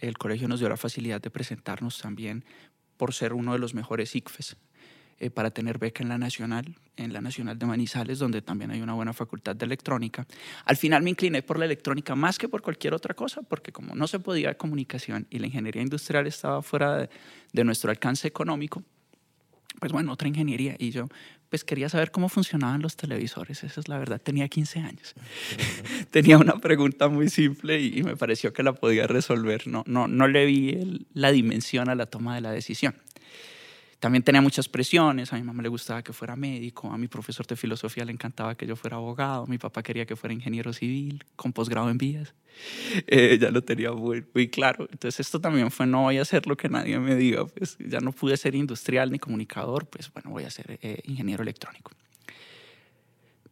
El 0.00 0.18
colegio 0.18 0.48
nos 0.48 0.60
dio 0.60 0.68
la 0.68 0.76
facilidad 0.76 1.20
de 1.20 1.30
presentarnos 1.30 1.98
también 1.98 2.44
por 2.96 3.14
ser 3.14 3.32
uno 3.32 3.52
de 3.52 3.58
los 3.58 3.74
mejores 3.74 4.14
ICFES 4.14 4.56
eh, 5.20 5.30
para 5.30 5.50
tener 5.50 5.78
beca 5.78 6.02
en 6.02 6.08
la 6.08 6.18
Nacional, 6.18 6.76
en 6.96 7.12
la 7.12 7.20
Nacional 7.20 7.58
de 7.58 7.66
Manizales, 7.66 8.18
donde 8.18 8.42
también 8.42 8.70
hay 8.70 8.80
una 8.80 8.94
buena 8.94 9.12
facultad 9.12 9.56
de 9.56 9.64
electrónica. 9.64 10.26
Al 10.64 10.76
final 10.76 11.02
me 11.02 11.10
incliné 11.10 11.42
por 11.42 11.58
la 11.58 11.64
electrónica 11.64 12.14
más 12.14 12.38
que 12.38 12.48
por 12.48 12.62
cualquier 12.62 12.94
otra 12.94 13.14
cosa, 13.14 13.42
porque 13.42 13.72
como 13.72 13.96
no 13.96 14.06
se 14.06 14.20
podía 14.20 14.56
comunicación 14.56 15.26
y 15.30 15.38
la 15.38 15.46
ingeniería 15.46 15.82
industrial 15.82 16.26
estaba 16.26 16.62
fuera 16.62 17.08
de 17.52 17.64
nuestro 17.64 17.90
alcance 17.90 18.28
económico, 18.28 18.84
pues 19.80 19.92
bueno, 19.92 20.12
otra 20.12 20.28
ingeniería. 20.28 20.76
Y 20.78 20.90
yo 20.90 21.08
pues 21.48 21.64
quería 21.64 21.88
saber 21.88 22.10
cómo 22.10 22.28
funcionaban 22.28 22.82
los 22.82 22.96
televisores, 22.96 23.64
esa 23.64 23.80
es 23.80 23.88
la 23.88 23.98
verdad, 23.98 24.20
tenía 24.20 24.48
15 24.48 24.80
años. 24.80 25.14
tenía 26.10 26.38
una 26.38 26.58
pregunta 26.58 27.08
muy 27.08 27.28
simple 27.28 27.80
y, 27.80 28.02
me 28.02 28.16
pareció 28.16 28.52
que 28.52 28.62
la 28.62 28.72
podía 28.72 29.06
resolver, 29.06 29.66
no, 29.66 29.82
no, 29.86 30.08
no 30.08 30.28
le 30.28 30.46
vi 30.46 31.06
la 31.14 31.32
dimensión 31.32 31.88
a 31.88 31.94
la 31.94 32.06
toma 32.06 32.34
de 32.34 32.40
la 32.40 32.50
decisión. 32.50 32.94
También 34.00 34.22
tenía 34.22 34.40
muchas 34.40 34.68
presiones, 34.68 35.32
a 35.32 35.36
mi 35.36 35.42
mamá 35.42 35.60
le 35.62 35.68
gustaba 35.68 36.02
que 36.02 36.12
fuera 36.12 36.36
médico, 36.36 36.92
a 36.92 36.98
mi 36.98 37.08
profesor 37.08 37.46
de 37.46 37.56
filosofía 37.56 38.04
le 38.04 38.12
encantaba 38.12 38.54
que 38.54 38.64
yo 38.64 38.76
fuera 38.76 38.96
abogado, 38.96 39.46
mi 39.48 39.58
papá 39.58 39.82
quería 39.82 40.06
que 40.06 40.14
fuera 40.14 40.32
ingeniero 40.32 40.72
civil 40.72 41.24
con 41.34 41.52
posgrado 41.52 41.90
en 41.90 41.98
vías, 41.98 42.32
eh, 43.08 43.38
ya 43.40 43.50
lo 43.50 43.62
tenía 43.62 43.90
muy, 43.92 44.22
claro. 44.50 44.86
Entonces 44.90 45.20
esto 45.20 45.40
también 45.40 45.70
fue, 45.72 45.86
no 45.86 46.02
voy 46.02 46.18
a 46.18 46.22
hacer 46.22 46.46
lo 46.46 46.56
que 46.56 46.68
nadie 46.68 46.98
me 47.00 47.16
diga, 47.16 47.46
pues 47.46 47.76
ya 47.80 47.98
no 47.98 48.12
pude 48.12 48.36
ser 48.36 48.54
industrial 48.54 49.10
ni 49.10 49.18
comunicador, 49.18 49.86
pues 49.86 50.12
bueno, 50.12 50.30
voy 50.30 50.44
a 50.44 50.50
ser 50.50 50.78
eh, 50.80 51.00
ingeniero 51.04 51.42
electrónico. 51.42 51.90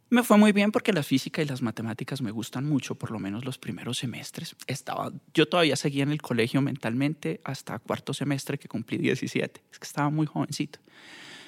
Me 0.09 0.23
fue 0.23 0.37
muy 0.37 0.53
bien 0.53 0.71
porque 0.71 0.93
la 0.93 1.03
física 1.03 1.41
y 1.41 1.45
las 1.45 1.61
matemáticas 1.61 2.21
me 2.21 2.31
gustan 2.31 2.65
mucho, 2.65 2.95
por 2.95 3.11
lo 3.11 3.19
menos 3.19 3.43
los 3.43 3.57
primeros 3.57 3.97
semestres. 3.97 4.55
Estaba, 4.65 5.11
yo 5.33 5.47
todavía 5.47 5.75
seguía 5.75 6.03
en 6.03 6.11
el 6.11 6.21
colegio 6.21 6.61
mentalmente 6.61 7.41
hasta 7.43 7.77
cuarto 7.79 8.13
semestre 8.13 8.57
que 8.57 8.69
cumplí 8.69 8.97
17. 8.97 9.63
Es 9.69 9.79
que 9.79 9.85
estaba 9.85 10.09
muy 10.09 10.25
jovencito. 10.25 10.79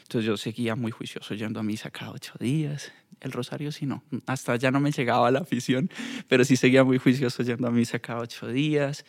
Entonces 0.01 0.25
yo 0.25 0.35
seguía 0.35 0.75
muy 0.75 0.91
juicioso 0.91 1.35
yendo 1.35 1.61
a 1.61 1.63
misa 1.63 1.89
cada 1.89 2.11
ocho 2.11 2.33
días. 2.37 2.91
El 3.21 3.31
rosario 3.31 3.71
sí 3.71 3.85
no, 3.85 4.03
hasta 4.25 4.57
ya 4.57 4.71
no 4.71 4.81
me 4.81 4.91
llegaba 4.91 5.31
la 5.31 5.39
afición, 5.39 5.89
pero 6.27 6.43
sí 6.43 6.57
seguía 6.57 6.83
muy 6.83 6.97
juicioso 6.97 7.43
yendo 7.43 7.67
a 7.67 7.71
misa 7.71 7.99
cada 7.99 8.19
ocho 8.19 8.47
días. 8.47 9.05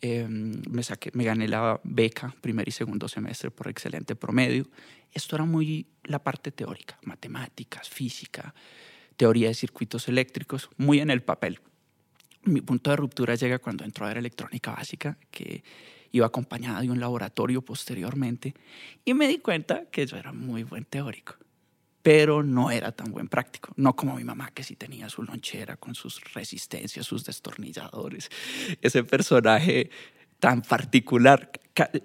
Em, 0.00 0.62
me, 0.70 0.82
saqué, 0.82 1.10
me 1.12 1.24
gané 1.24 1.46
la 1.48 1.80
beca 1.84 2.34
primer 2.40 2.68
y 2.68 2.72
segundo 2.72 3.08
semestre 3.08 3.50
por 3.50 3.68
excelente 3.68 4.16
promedio. 4.16 4.66
Esto 5.12 5.36
era 5.36 5.44
muy 5.44 5.86
la 6.04 6.22
parte 6.22 6.52
teórica, 6.52 6.98
matemáticas, 7.02 7.88
física, 7.88 8.54
teoría 9.16 9.48
de 9.48 9.54
circuitos 9.54 10.08
eléctricos, 10.08 10.68
muy 10.76 11.00
en 11.00 11.10
el 11.10 11.22
papel. 11.22 11.60
Mi 12.44 12.60
punto 12.60 12.90
de 12.90 12.96
ruptura 12.96 13.34
llega 13.36 13.58
cuando 13.58 13.84
entró 13.84 14.04
a 14.04 14.08
ver 14.08 14.18
electrónica 14.18 14.72
básica, 14.72 15.16
que 15.30 15.64
iba 16.12 16.26
acompañada 16.26 16.80
de 16.80 16.90
un 16.90 17.00
laboratorio 17.00 17.62
posteriormente, 17.62 18.54
y 19.04 19.14
me 19.14 19.26
di 19.26 19.38
cuenta 19.38 19.86
que 19.90 20.06
yo 20.06 20.16
era 20.16 20.32
muy 20.32 20.62
buen 20.62 20.84
teórico. 20.84 21.36
pero 22.04 22.42
no 22.42 22.70
era 22.70 22.92
tan 22.92 23.10
buen 23.12 23.28
práctico. 23.28 23.72
No 23.76 23.96
como 23.96 24.16
mi 24.16 24.24
mamá, 24.24 24.50
que 24.52 24.62
sí 24.62 24.76
tenía 24.76 25.08
su 25.08 25.22
lonchera 25.22 25.78
con 25.78 25.94
sus 25.94 26.20
resistencias, 26.34 27.06
sus 27.06 27.24
destornilladores. 27.24 28.28
Ese 28.82 29.04
personaje 29.04 29.88
tan 30.38 30.60
particular. 30.60 31.50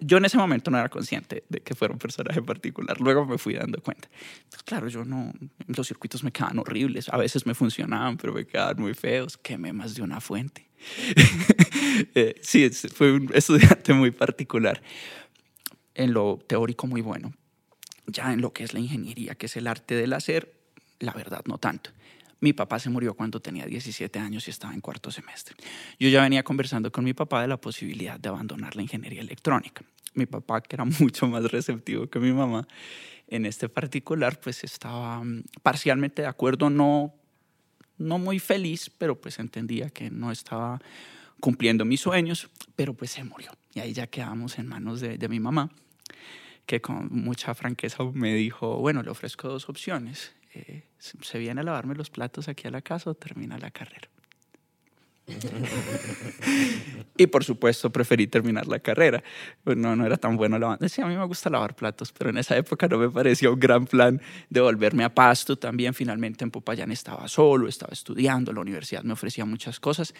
Yo 0.02 0.18
en 0.18 0.26
ese 0.26 0.38
momento 0.38 0.72
no 0.72 0.80
era 0.80 0.90
consciente 0.90 1.44
de 1.48 1.60
que 1.60 1.76
fuera 1.76 1.94
un 1.94 2.00
personaje 2.00 2.42
particular, 2.42 3.00
luego 3.00 3.26
me 3.26 3.38
fui 3.38 3.54
dando 3.54 3.80
cuenta. 3.82 4.10
Entonces, 4.38 4.64
claro, 4.64 4.88
yo 4.88 5.06
no, 5.06 5.32
los 5.68 5.88
circuitos 5.88 6.24
me 6.24 6.32
quedaban 6.32 6.58
horribles, 6.58 7.08
a 7.10 7.18
veces 7.18 7.46
me 7.46 7.54
funcionaban, 7.54 8.18
pero 8.18 8.34
me 8.34 8.46
quedaban 8.48 8.78
muy 8.80 8.96
feos, 8.96 9.38
quemé 9.38 9.72
más 9.72 9.94
de 9.96 10.02
una 10.02 10.20
fuente. 10.20 10.68
Eh, 12.16 12.36
sí, 12.42 12.70
fue 12.70 13.12
un 13.12 13.30
estudiante 13.34 13.94
muy 13.94 14.12
particular, 14.12 14.82
en 15.96 16.14
lo 16.14 16.40
teórico 16.48 16.88
muy 16.88 17.02
bueno, 17.02 17.34
ya 18.08 18.32
en 18.32 18.40
lo 18.40 18.54
que 18.54 18.64
es 18.64 18.74
la 18.74 18.80
ingeniería, 18.80 19.36
que 19.36 19.48
es 19.48 19.58
el 19.58 19.68
arte 19.68 19.96
del 19.96 20.14
hacer, 20.14 20.54
la 21.00 21.12
verdad 21.12 21.42
no 21.46 21.58
tanto. 21.58 21.92
Mi 22.42 22.54
papá 22.54 22.80
se 22.80 22.90
murió 22.90 23.14
cuando 23.14 23.42
tenía 23.42 23.66
17 23.66 24.18
años 24.18 24.48
y 24.48 24.52
estaba 24.52 24.74
en 24.74 24.82
cuarto 24.82 25.12
semestre. 25.12 25.56
Yo 26.00 26.08
ya 26.08 26.22
venía 26.22 26.44
conversando 26.44 26.92
con 26.92 27.04
mi 27.04 27.14
papá 27.14 27.42
de 27.42 27.48
la 27.48 27.58
posibilidad 27.58 28.20
de 28.20 28.30
abandonar 28.30 28.76
la 28.76 28.82
ingeniería 28.82 29.22
electrónica. 29.22 29.84
Mi 30.14 30.26
papá, 30.26 30.62
que 30.62 30.76
era 30.76 30.86
mucho 31.00 31.28
más 31.28 31.44
receptivo 31.52 32.08
que 32.08 32.20
mi 32.20 32.32
mamá, 32.32 32.68
en 33.28 33.46
este 33.46 33.70
particular, 33.70 34.40
pues 34.40 34.64
estaba 34.64 35.24
mm, 35.24 35.44
parcialmente 35.62 36.22
de 36.22 36.28
acuerdo, 36.28 36.70
no, 36.70 37.14
no 37.98 38.18
muy 38.20 38.40
feliz, 38.40 38.90
pero 38.98 39.20
pues 39.20 39.38
entendía 39.40 39.90
que 39.90 40.10
no 40.10 40.32
estaba 40.32 40.80
cumpliendo 41.40 41.86
mis 41.86 42.02
sueños, 42.02 42.50
pero 42.76 42.94
pues 42.94 43.12
se 43.12 43.24
murió. 43.24 43.52
Y 43.74 43.82
ahí 43.82 43.94
ya 43.94 44.08
quedamos 44.08 44.58
en 44.60 44.68
manos 44.68 45.02
de, 45.02 45.18
de 45.18 45.28
mi 45.28 45.40
mamá, 45.40 45.70
que 46.66 46.82
con 46.82 47.10
mucha 47.12 47.54
franqueza 47.54 48.04
me 48.14 48.34
dijo, 48.34 48.78
bueno, 48.78 49.04
le 49.04 49.10
ofrezco 49.10 49.50
dos 49.50 49.70
opciones. 49.70 50.34
Eh, 50.54 50.84
se 50.98 51.40
viene 51.40 51.62
a 51.62 51.64
lavarme 51.64 51.96
los 51.96 52.10
platos 52.10 52.48
aquí 52.48 52.68
a 52.68 52.72
la 52.72 52.82
casa 52.82 53.10
o 53.10 53.14
termina 53.14 53.58
la 53.58 53.72
carrera. 53.72 54.10
y 57.18 57.28
por 57.28 57.44
supuesto 57.44 57.92
preferí 57.92 58.28
terminar 58.28 58.68
la 58.68 58.80
carrera. 58.80 59.24
No, 59.66 59.96
no 59.96 60.06
era 60.06 60.18
tan 60.18 60.38
bueno 60.38 60.58
lavando. 60.60 60.88
Sí, 60.88 61.02
a 61.02 61.08
mí 61.08 61.16
me 61.16 61.26
gusta 61.26 61.50
lavar 61.50 61.76
platos, 61.76 62.12
pero 62.12 62.30
en 62.30 62.38
esa 62.38 62.58
época 62.58 62.88
no 62.88 62.98
me 62.98 63.10
parecía 63.10 63.50
un 63.52 63.60
gran 63.60 63.86
plan 63.86 64.22
devolverme 64.50 65.04
a 65.04 65.14
Pasto. 65.14 65.58
También 65.58 65.94
finalmente 65.94 66.44
en 66.44 66.52
Popayán 66.52 66.92
estaba 66.92 67.28
solo, 67.28 67.68
estaba 67.68 67.94
estudiando, 67.94 68.54
la 68.54 68.62
universidad 68.62 69.04
me 69.04 69.14
ofrecía 69.14 69.46
muchas 69.46 69.80
cosas. 69.80 70.14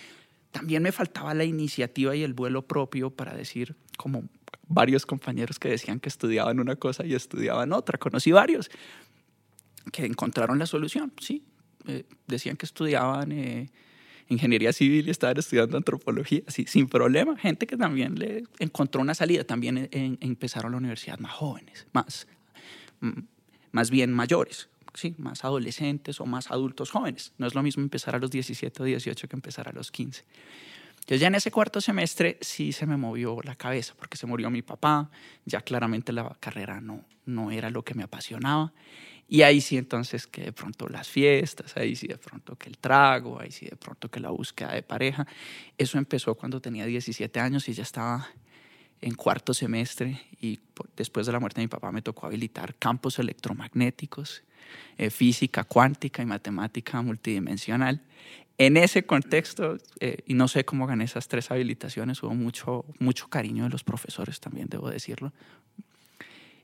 También 0.52 0.82
me 0.82 0.92
faltaba 0.92 1.34
la 1.34 1.44
iniciativa 1.44 2.16
y 2.16 2.24
el 2.24 2.34
vuelo 2.34 2.64
propio 2.64 3.12
para 3.12 3.36
decir, 3.36 3.76
como 3.98 4.24
varios 4.68 5.06
compañeros 5.06 5.60
que 5.60 5.70
decían 5.70 6.00
que 6.00 6.10
estudiaban 6.10 6.60
una 6.60 6.76
cosa 6.76 7.06
y 7.06 7.14
estudiaban 7.14 7.72
otra. 7.72 7.98
Conocí 7.98 8.32
varios 8.32 8.70
que 9.92 10.06
encontraron 10.06 10.60
la 10.60 10.66
solución, 10.66 11.14
sí. 11.20 11.44
Eh, 11.88 12.04
decían 12.28 12.58
que 12.58 12.66
estudiaban 12.66 13.32
eh, 13.32 13.70
ingeniería 14.28 14.74
civil 14.74 15.08
y 15.08 15.12
estaban 15.12 15.38
estudiando 15.38 15.78
antropología, 15.78 16.42
sí, 16.48 16.66
sin 16.68 16.88
problema. 16.88 17.38
Gente 17.38 17.66
que 17.68 17.78
también 17.78 18.18
le 18.20 18.44
encontró 18.60 19.02
una 19.02 19.16
salida, 19.16 19.44
también 19.44 19.90
empezaron 19.92 20.72
la 20.72 20.78
universidad 20.78 21.18
más 21.20 21.34
jóvenes, 21.34 21.88
más, 21.94 22.28
mm, 23.00 23.22
más 23.72 23.90
bien 23.90 24.14
mayores, 24.14 24.70
sí, 24.94 25.16
más 25.18 25.44
adolescentes 25.44 26.20
o 26.22 26.26
más 26.26 26.52
adultos 26.52 26.92
jóvenes. 26.92 27.34
No 27.38 27.48
es 27.48 27.56
lo 27.56 27.64
mismo 27.64 27.82
empezar 27.82 28.16
a 28.16 28.20
los 28.20 28.30
17 28.30 28.84
o 28.84 28.86
18 28.86 29.28
que 29.28 29.36
empezar 29.36 29.68
a 29.68 29.72
los 29.72 29.92
15. 29.92 30.24
Entonces 31.10 31.22
ya 31.22 31.28
en 31.28 31.36
ese 31.36 31.50
cuarto 31.50 31.82
semestre 31.82 32.38
sí 32.42 32.72
se 32.72 32.86
me 32.86 32.98
movió 32.98 33.40
la 33.44 33.56
cabeza 33.56 33.96
porque 33.98 34.16
se 34.16 34.28
murió 34.28 34.52
mi 34.52 34.62
papá, 34.62 35.10
ya 35.46 35.62
claramente 35.62 36.14
la 36.14 36.38
carrera 36.40 36.82
no, 36.82 37.04
no 37.26 37.50
era 37.50 37.72
lo 37.72 37.84
que 37.84 37.96
me 37.96 38.04
apasionaba 38.04 38.74
y 39.30 39.44
ahí 39.44 39.62
sí 39.62 39.78
entonces 39.78 40.26
que 40.26 40.42
de 40.46 40.52
pronto 40.52 40.88
las 40.90 41.08
fiestas, 41.08 41.78
ahí 41.78 41.96
sí 41.96 42.08
de 42.08 42.18
pronto 42.18 42.56
que 42.56 42.68
el 42.68 42.80
trago, 42.80 43.40
ahí 43.40 43.52
sí 43.52 43.68
de 43.68 43.76
pronto 43.76 44.10
que 44.10 44.20
la 44.20 44.32
búsqueda 44.32 44.74
de 44.74 44.82
pareja. 44.82 45.28
Eso 45.78 46.00
empezó 46.00 46.34
cuando 46.34 46.60
tenía 46.60 46.86
17 46.88 47.40
años 47.40 47.70
y 47.70 47.74
ya 47.74 47.84
estaba 47.84 48.28
en 49.02 49.14
cuarto 49.14 49.54
semestre 49.54 50.20
y 50.42 50.60
después 50.98 51.28
de 51.28 51.32
la 51.32 51.40
muerte 51.40 51.62
de 51.62 51.66
mi 51.66 51.70
papá 51.70 51.92
me 51.92 52.02
tocó 52.02 52.26
habilitar 52.26 52.76
campos 52.76 53.20
electromagnéticos, 53.20 54.44
eh, 54.98 55.12
física 55.12 55.64
cuántica 55.64 56.24
y 56.24 56.26
matemática 56.26 57.00
multidimensional. 57.04 58.02
En 58.58 58.78
ese 58.78 59.06
contexto, 59.06 59.78
eh, 60.00 60.24
y 60.26 60.34
no 60.34 60.48
sé 60.48 60.66
cómo 60.66 60.88
gané 60.88 61.06
esas 61.06 61.28
tres 61.28 61.50
habilitaciones, 61.52 62.22
hubo 62.24 62.34
mucho, 62.34 62.84
mucho 62.98 63.28
cariño 63.30 63.64
de 63.64 63.70
los 63.70 63.84
profesores 63.84 64.40
también, 64.40 64.68
debo 64.70 64.90
decirlo. 64.90 65.32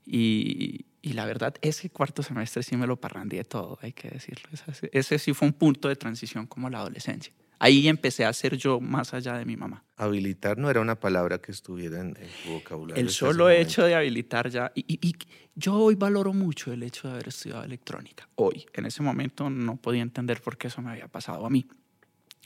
Y, 0.05 0.85
y 1.05 1.13
la 1.13 1.27
verdad, 1.27 1.53
ese 1.61 1.91
cuarto 1.91 2.23
semestre 2.23 2.63
sí 2.63 2.75
me 2.75 2.87
lo 2.87 2.99
parrandeé 2.99 3.43
todo, 3.43 3.77
hay 3.83 3.93
que 3.93 4.09
decirlo. 4.09 4.49
Ese, 4.91 5.19
sí 5.19 5.33
fue 5.35 5.47
un 5.47 5.53
punto 5.53 5.87
de 5.87 5.95
transición 5.95 6.47
como 6.47 6.67
la 6.67 6.79
adolescencia. 6.79 7.31
Ahí 7.59 7.87
empecé 7.87 8.25
a 8.25 8.33
ser 8.33 8.57
yo 8.57 8.81
más 8.81 9.13
allá 9.13 9.37
de 9.37 9.45
mi 9.45 9.55
mamá. 9.55 9.83
Habilitar 9.97 10.57
no 10.57 10.67
era 10.67 10.81
una 10.81 10.99
palabra 10.99 11.37
que 11.37 11.51
estuviera 11.51 12.01
en, 12.01 12.15
tu 12.15 12.53
vocabulario. 12.53 12.99
El 12.99 13.11
solo 13.11 13.51
hecho 13.51 13.85
de 13.85 13.93
habilitar 13.93 14.49
ya. 14.49 14.71
Y, 14.73 14.83
y, 14.99 15.15
yo 15.53 15.75
hoy 15.75 15.93
valoro 15.93 16.33
mucho 16.33 16.73
el 16.73 16.81
hecho 16.81 17.07
de 17.07 17.13
haber 17.13 17.27
estudiado 17.27 17.63
electrónica. 17.63 18.27
Hoy, 18.33 18.65
en 18.73 18.87
ese 18.87 19.03
momento, 19.03 19.51
no 19.51 19.77
podía 19.77 20.01
entender 20.01 20.41
por 20.41 20.57
qué 20.57 20.69
eso 20.69 20.81
me 20.81 20.89
había 20.89 21.07
pasado 21.07 21.45
a 21.45 21.51
mí. 21.51 21.67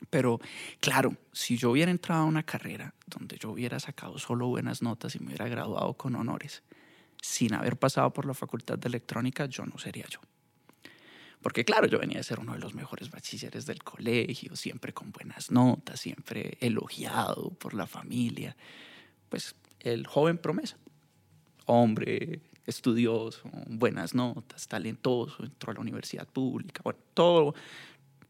Pero 0.09 0.41
claro, 0.81 1.15
si 1.31 1.55
yo 1.55 1.71
hubiera 1.71 1.91
entrado 1.91 2.23
a 2.23 2.25
una 2.25 2.43
carrera 2.43 2.93
donde 3.07 3.37
yo 3.37 3.51
hubiera 3.51 3.79
sacado 3.79 4.19
solo 4.19 4.47
buenas 4.47 4.81
notas 4.81 5.15
y 5.15 5.19
me 5.19 5.27
hubiera 5.27 5.47
graduado 5.47 5.93
con 5.93 6.15
honores, 6.15 6.61
sin 7.21 7.53
haber 7.53 7.77
pasado 7.77 8.11
por 8.11 8.25
la 8.25 8.33
facultad 8.33 8.77
de 8.77 8.87
electrónica, 8.87 9.45
yo 9.45 9.65
no 9.65 9.77
sería 9.77 10.05
yo. 10.07 10.19
Porque 11.41 11.63
claro, 11.63 11.87
yo 11.87 11.99
venía 11.99 12.19
a 12.19 12.23
ser 12.23 12.39
uno 12.39 12.53
de 12.53 12.59
los 12.59 12.73
mejores 12.73 13.09
bachilleres 13.09 13.65
del 13.65 13.81
colegio, 13.81 14.55
siempre 14.55 14.93
con 14.93 15.11
buenas 15.11 15.51
notas, 15.51 15.99
siempre 15.99 16.57
elogiado 16.59 17.51
por 17.51 17.73
la 17.73 17.87
familia. 17.87 18.57
Pues 19.29 19.55
el 19.79 20.05
joven 20.05 20.37
promesa, 20.37 20.77
hombre 21.65 22.41
estudioso, 22.65 23.41
buenas 23.67 24.13
notas, 24.13 24.67
talentoso, 24.67 25.43
entró 25.43 25.71
a 25.71 25.75
la 25.75 25.79
universidad 25.79 26.27
pública, 26.27 26.81
bueno, 26.83 26.99
todo 27.13 27.55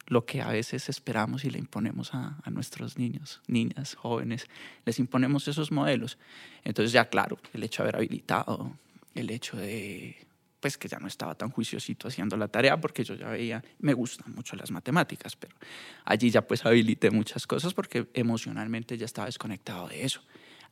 lo 0.10 0.26
que 0.26 0.42
a 0.42 0.50
veces 0.50 0.90
esperamos 0.90 1.46
y 1.46 1.50
le 1.50 1.60
imponemos 1.60 2.14
a, 2.14 2.38
a, 2.44 2.50
nuestros 2.50 2.98
niños, 2.98 3.42
niñas, 3.48 3.96
jóvenes, 3.96 4.48
les 4.86 5.00
imponemos 5.00 5.48
esos 5.48 5.72
modelos. 5.72 6.18
Entonces 6.64 6.92
ya 6.92 7.10
claro, 7.10 7.40
el 7.54 7.64
hecho 7.64 7.84
de 7.84 7.90
haber 7.90 7.96
habilitado, 7.98 8.76
el 9.16 9.30
hecho 9.30 9.56
de 9.56 10.28
pues 10.60 10.78
que 10.78 10.88
ya 10.88 11.00
no 11.00 11.08
estaba 11.08 11.36
tan 11.36 11.52
juiciosito 11.52 12.08
haciendo 12.08 12.36
la 12.36 12.48
tarea 12.48 12.80
porque 12.82 13.04
yo 13.04 13.16
ya 13.16 13.30
veía, 13.30 13.64
me 13.80 13.94
gustan 13.94 14.34
mucho 14.36 14.56
las 14.56 14.72
matemáticas, 14.72 15.36
pero 15.36 15.56
allí 16.04 16.30
ya 16.30 16.46
pues 16.46 16.66
habilité 16.66 17.12
muchas 17.12 17.48
cosas 17.48 17.74
porque 17.74 18.10
emocionalmente 18.14 18.98
ya 18.98 19.06
estaba 19.06 19.28
desconectado 19.28 19.88
de 19.88 20.04
eso. 20.04 20.22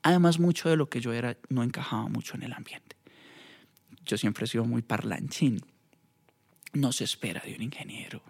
Además, 0.04 0.40
mucho 0.40 0.70
de 0.70 0.76
lo 0.76 0.90
que 0.90 1.00
yo 1.00 1.14
era 1.14 1.38
no 1.50 1.64
encajaba 1.64 2.08
mucho 2.08 2.36
en 2.36 2.44
el 2.44 2.54
ambiente. 2.54 2.98
Yo 4.06 4.18
siempre 4.18 4.46
he 4.46 4.48
sido 4.48 4.66
muy 4.66 4.82
parlanchín. 4.82 5.62
No 6.74 6.92
se 6.92 7.04
espera 7.04 7.42
de 7.46 7.56
un 7.56 7.64
ingeniero 7.64 8.22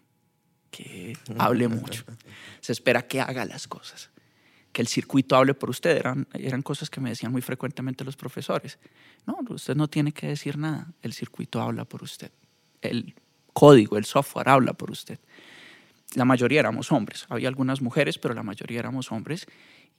que 0.77 1.17
hable 1.39 1.67
mucho. 1.67 2.03
Se 2.61 2.71
espera 2.71 3.07
que 3.07 3.19
haga 3.19 3.45
las 3.45 3.67
cosas, 3.67 4.11
que 4.71 4.81
el 4.83 4.87
circuito 4.87 5.35
hable 5.35 5.55
por 5.55 5.71
usted. 5.71 5.97
Eran, 5.97 6.27
eran 6.33 6.61
cosas 6.61 6.91
que 6.91 7.01
me 7.01 7.09
decían 7.09 7.31
muy 7.31 7.41
frecuentemente 7.41 8.03
los 8.03 8.15
profesores. 8.15 8.77
No, 9.25 9.39
usted 9.49 9.75
no 9.75 9.87
tiene 9.87 10.11
que 10.11 10.27
decir 10.27 10.57
nada, 10.57 10.93
el 11.01 11.13
circuito 11.13 11.61
habla 11.61 11.85
por 11.85 12.03
usted. 12.03 12.31
El 12.81 13.15
código, 13.53 13.97
el 13.97 14.05
software 14.05 14.49
habla 14.49 14.73
por 14.73 14.91
usted. 14.91 15.19
La 16.13 16.25
mayoría 16.25 16.59
éramos 16.59 16.91
hombres, 16.91 17.25
había 17.27 17.47
algunas 17.47 17.81
mujeres, 17.81 18.19
pero 18.19 18.35
la 18.35 18.43
mayoría 18.43 18.79
éramos 18.79 19.11
hombres 19.11 19.47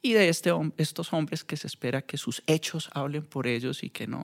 y 0.01 0.13
de 0.13 0.29
este, 0.29 0.53
estos 0.77 1.13
hombres 1.13 1.43
que 1.43 1.57
se 1.57 1.67
espera 1.67 2.03
que 2.03 2.17
sus 2.17 2.43
hechos 2.47 2.89
hablen 2.93 3.25
por 3.25 3.47
ellos 3.47 3.83
y 3.83 3.91
que 3.91 4.07
no, 4.07 4.23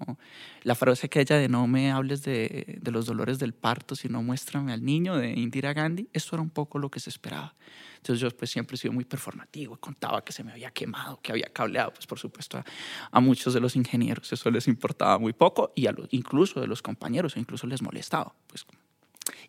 la 0.63 0.75
frase 0.75 1.09
que 1.09 1.21
ella 1.21 1.37
de 1.37 1.49
no 1.49 1.67
me 1.67 1.91
hables 1.91 2.23
de, 2.23 2.79
de, 2.81 2.91
los 2.93 3.07
dolores 3.07 3.39
del 3.39 3.55
parto, 3.55 3.97
sino 3.97 4.23
muéstrame 4.23 4.73
al 4.73 4.85
niño 4.85 5.17
de 5.17 5.31
Indira 5.31 5.73
Gandhi, 5.73 6.09
esto 6.13 6.37
era 6.37 6.43
un 6.43 6.51
poco 6.51 6.79
lo 6.79 6.91
que 6.91 7.01
se 7.01 7.11
esperaba. 7.11 7.55
Entonces 7.97 8.21
yo 8.21 8.31
pues 8.37 8.51
siempre 8.51 8.77
he 8.77 8.79
sido 8.79 8.93
muy 8.93 9.05
performativo, 9.05 9.77
contaba 9.79 10.23
que 10.23 10.33
se 10.33 10.45
me 10.45 10.53
había 10.53 10.71
quemado, 10.71 11.21
que 11.21 11.33
había 11.33 11.47
cableado, 11.47 11.93
pues 11.93 12.07
por 12.07 12.19
supuesto 12.19 12.59
a, 12.59 12.65
a 13.11 13.21
muchos 13.21 13.53
de 13.55 13.61
los 13.61 13.75
ingenieros 13.75 14.33
eso 14.33 14.51
les 14.51 14.69
importaba 14.69 15.19
muy 15.19 15.33
poco 15.33 15.73
y 15.75 15.87
a 15.87 15.93
los, 15.93 16.07
incluso 16.11 16.61
de 16.61 16.67
los 16.67 16.83
compañeros, 16.83 17.37
incluso 17.37 17.67
les 17.67 17.83
molestaba. 17.83 18.35
Pues. 18.47 18.65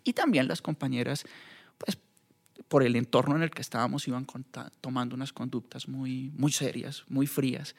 Y 0.04 0.14
también 0.14 0.48
las 0.48 0.62
compañeras 0.62 1.26
pues 1.78 1.98
por 2.67 2.84
el 2.84 2.95
entorno 2.95 3.36
en 3.36 3.43
el 3.43 3.51
que 3.51 3.62
estábamos 3.62 4.08
iban 4.08 4.25
tomando 4.82 5.15
unas 5.15 5.34
conductas 5.34 5.88
muy, 5.88 6.32
muy 6.36 6.51
serias, 6.51 7.04
muy 7.08 7.28
frías, 7.28 7.75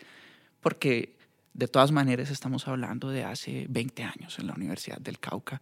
porque 0.61 1.17
de 1.55 1.69
todas 1.69 1.93
maneras 1.93 2.31
estamos 2.31 2.69
hablando 2.69 3.09
de 3.11 3.25
hace 3.25 3.67
20 3.69 4.03
años 4.05 4.39
en 4.39 4.47
la 4.47 4.55
Universidad 4.55 4.99
del 4.99 5.19
Cauca. 5.19 5.61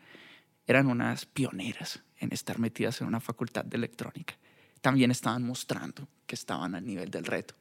Eran 0.66 0.87
unas 0.87 1.26
pioneras 1.26 2.02
en 2.18 2.32
estar 2.32 2.58
metidas 2.58 3.00
en 3.00 3.06
una 3.06 3.20
facultad 3.20 3.64
de 3.64 3.76
electrónica. 3.76 4.34
También 4.80 5.10
estaban 5.10 5.42
mostrando 5.42 6.08
que 6.26 6.34
estaban 6.34 6.74
al 6.74 6.84
nivel 6.84 7.10
del 7.10 7.24
reto 7.24 7.54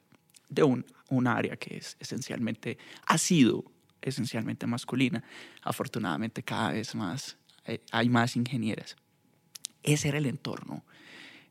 de 0.48 0.62
un, 0.62 0.84
un 1.08 1.26
área 1.26 1.56
que 1.56 1.76
es 1.76 1.96
esencialmente, 1.98 2.78
ha 3.06 3.18
sido 3.18 3.64
esencialmente 4.00 4.66
masculina. 4.66 5.22
Afortunadamente 5.62 6.42
cada 6.42 6.72
vez 6.72 6.94
más 6.94 7.36
eh, 7.66 7.80
hay 7.90 8.08
más 8.08 8.36
ingenieras. 8.36 8.96
Ese 9.82 10.08
era 10.08 10.18
el 10.18 10.26
entorno, 10.26 10.84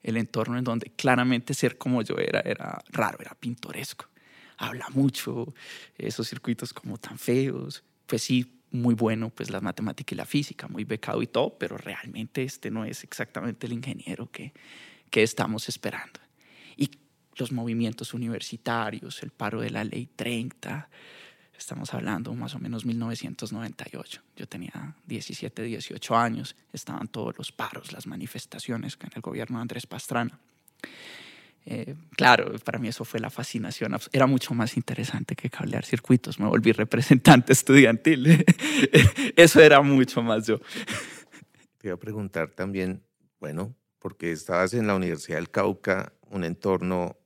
el 0.03 0.17
entorno 0.17 0.57
en 0.57 0.63
donde 0.63 0.91
claramente 0.91 1.53
ser 1.53 1.77
como 1.77 2.01
yo 2.01 2.17
era 2.17 2.41
era 2.41 2.83
raro, 2.89 3.17
era 3.21 3.33
pintoresco. 3.35 4.07
Habla 4.57 4.87
mucho, 4.89 5.53
esos 5.97 6.29
circuitos 6.29 6.73
como 6.73 6.97
tan 6.97 7.17
feos, 7.17 7.83
pues 8.05 8.21
sí, 8.21 8.59
muy 8.71 8.95
bueno, 8.95 9.29
pues 9.29 9.49
la 9.49 9.61
matemática 9.61 10.13
y 10.13 10.17
la 10.17 10.25
física, 10.25 10.67
muy 10.67 10.83
becado 10.83 11.21
y 11.21 11.27
todo, 11.27 11.57
pero 11.57 11.77
realmente 11.77 12.43
este 12.43 12.71
no 12.71 12.85
es 12.85 13.03
exactamente 13.03 13.67
el 13.67 13.73
ingeniero 13.73 14.29
que, 14.29 14.53
que 15.09 15.23
estamos 15.23 15.69
esperando. 15.69 16.19
Y 16.75 16.89
los 17.35 17.51
movimientos 17.51 18.13
universitarios, 18.13 19.21
el 19.23 19.31
paro 19.31 19.61
de 19.61 19.69
la 19.69 19.83
ley 19.83 20.07
30, 20.15 20.89
Estamos 21.57 21.93
hablando 21.93 22.33
más 22.33 22.55
o 22.55 22.59
menos 22.59 22.85
1998. 22.85 24.21
Yo 24.35 24.47
tenía 24.47 24.95
17, 25.05 25.63
18 25.63 26.15
años. 26.15 26.55
Estaban 26.73 27.07
todos 27.07 27.37
los 27.37 27.51
paros, 27.51 27.91
las 27.91 28.07
manifestaciones 28.07 28.97
en 29.01 29.09
el 29.15 29.21
gobierno 29.21 29.57
de 29.57 29.61
Andrés 29.61 29.85
Pastrana. 29.85 30.39
Eh, 31.65 31.95
claro, 32.17 32.53
para 32.59 32.77
mí 32.79 32.89
eso 32.89 33.05
fue 33.05 33.19
la 33.19 33.29
fascinación. 33.29 33.95
Era 34.11 34.27
mucho 34.27 34.53
más 34.53 34.75
interesante 34.75 35.35
que 35.35 35.49
cablear 35.49 35.85
circuitos. 35.85 36.39
Me 36.39 36.47
volví 36.47 36.71
representante 36.71 37.53
estudiantil. 37.53 38.45
eso 39.35 39.61
era 39.61 39.81
mucho 39.81 40.21
más 40.21 40.47
yo. 40.47 40.59
Te 41.77 41.87
iba 41.87 41.95
a 41.95 41.99
preguntar 41.99 42.49
también, 42.51 43.03
bueno, 43.39 43.75
porque 43.99 44.31
estabas 44.31 44.73
en 44.73 44.87
la 44.87 44.95
Universidad 44.95 45.37
del 45.37 45.49
Cauca, 45.49 46.13
un 46.29 46.43
entorno, 46.43 47.17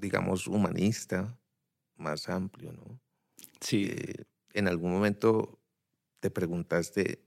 digamos, 0.00 0.48
humanista, 0.48 1.36
más 1.96 2.28
amplio, 2.28 2.72
¿no? 2.72 3.03
Sí. 3.64 3.88
Eh, 3.90 4.24
en 4.52 4.68
algún 4.68 4.92
momento 4.92 5.58
te 6.20 6.30
preguntaste, 6.30 7.24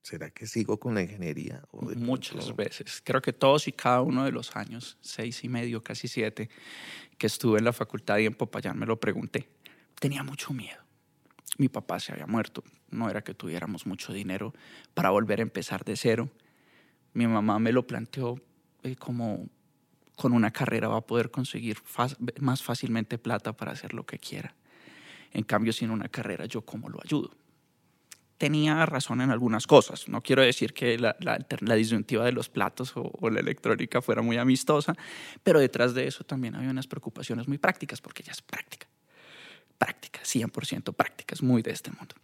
¿será 0.00 0.30
que 0.30 0.46
sigo 0.46 0.78
con 0.78 0.94
la 0.94 1.02
ingeniería? 1.02 1.62
Muchas 1.72 2.54
veces. 2.54 3.02
Creo 3.04 3.20
que 3.20 3.32
todos 3.32 3.66
y 3.66 3.72
cada 3.72 4.00
uno 4.02 4.24
de 4.24 4.30
los 4.30 4.54
años, 4.54 4.96
seis 5.00 5.42
y 5.42 5.48
medio, 5.48 5.82
casi 5.82 6.06
siete, 6.06 6.48
que 7.18 7.26
estuve 7.26 7.58
en 7.58 7.64
la 7.64 7.72
facultad 7.72 8.18
y 8.18 8.26
en 8.26 8.34
Popayán 8.34 8.78
me 8.78 8.86
lo 8.86 9.00
pregunté. 9.00 9.48
Tenía 9.98 10.22
mucho 10.22 10.52
miedo. 10.52 10.82
Mi 11.58 11.68
papá 11.68 11.98
se 11.98 12.12
había 12.12 12.26
muerto. 12.26 12.62
No 12.90 13.10
era 13.10 13.22
que 13.22 13.34
tuviéramos 13.34 13.86
mucho 13.86 14.12
dinero 14.12 14.52
para 14.94 15.10
volver 15.10 15.40
a 15.40 15.42
empezar 15.42 15.84
de 15.84 15.96
cero. 15.96 16.30
Mi 17.12 17.26
mamá 17.26 17.58
me 17.58 17.72
lo 17.72 17.86
planteó 17.86 18.36
eh, 18.82 18.94
como 18.94 19.48
con 20.14 20.32
una 20.32 20.50
carrera 20.50 20.88
va 20.88 20.98
a 20.98 21.06
poder 21.06 21.30
conseguir 21.30 21.78
más 22.40 22.62
fácilmente 22.62 23.18
plata 23.18 23.54
para 23.54 23.72
hacer 23.72 23.94
lo 23.94 24.06
que 24.06 24.18
quiera. 24.18 24.54
En 25.32 25.44
cambio, 25.44 25.72
sin 25.72 25.90
una 25.90 26.08
carrera, 26.08 26.46
¿yo 26.46 26.62
cómo 26.62 26.88
lo 26.88 26.98
ayudo? 27.02 27.30
Tenía 28.38 28.84
razón 28.84 29.20
en 29.22 29.30
algunas 29.30 29.66
cosas. 29.66 30.08
No 30.08 30.22
quiero 30.22 30.42
decir 30.42 30.74
que 30.74 30.98
la, 30.98 31.16
la, 31.20 31.74
disyuntiva 31.74 32.24
de 32.24 32.32
los 32.32 32.48
platos 32.48 32.92
o, 32.94 33.30
la 33.30 33.40
electrónica 33.40 34.02
fuera 34.02 34.20
muy 34.20 34.36
amistosa, 34.36 34.94
pero 35.42 35.58
detrás 35.58 35.94
de 35.94 36.06
eso 36.06 36.24
también 36.24 36.54
había 36.54 36.70
unas 36.70 36.86
preocupaciones 36.86 37.48
muy 37.48 37.58
prácticas, 37.58 38.00
porque 38.00 38.22
ya 38.22 38.32
es 38.32 38.42
práctica. 38.42 38.86
Práctica, 39.78 40.20
100% 40.22 40.94
práctica, 40.94 41.34
es 41.34 41.42
muy 41.42 41.62
de 41.62 41.70
este 41.70 41.90
mundo. 41.90 42.14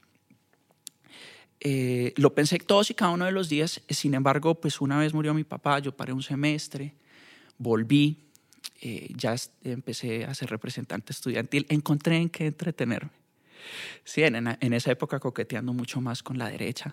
Eh, 1.61 2.13
lo 2.17 2.35
pensé 2.35 2.59
todos 2.59 2.91
y 2.91 2.95
cada 2.95 3.13
uno 3.13 3.25
de 3.25 3.33
los 3.33 3.49
días, 3.49 3.83
sin 3.89 4.15
embargo, 4.15 4.61
pues 4.61 4.81
una 4.81 4.99
vez 4.99 5.15
murió 5.15 5.33
mi 5.33 5.45
papá, 5.45 5.79
yo 5.79 5.97
paré 5.97 6.13
un 6.13 6.23
semestre, 6.23 6.95
volví, 7.57 8.32
eh, 8.85 9.13
ya 9.15 9.37
empecé 9.63 10.25
a 10.25 10.35
ser 10.35 10.51
representante 10.51 11.13
estudiantil, 11.13 11.67
encontré 11.69 12.17
en 12.17 12.29
qué 12.29 12.47
entretenerme. 12.47 13.13
Sí, 14.03 14.25
en, 14.25 14.35
en, 14.35 14.73
esa 14.73 14.91
época 14.91 15.21
coqueteando 15.21 15.73
mucho 15.73 16.01
más 16.01 16.25
con 16.25 16.37
la 16.37 16.49
derecha, 16.49 16.93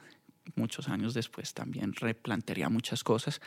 muchos 0.53 0.87
años 0.87 1.15
después 1.15 1.55
también 1.55 1.93
replantearía 1.95 2.69
muchas 2.69 3.03
cosas, 3.03 3.41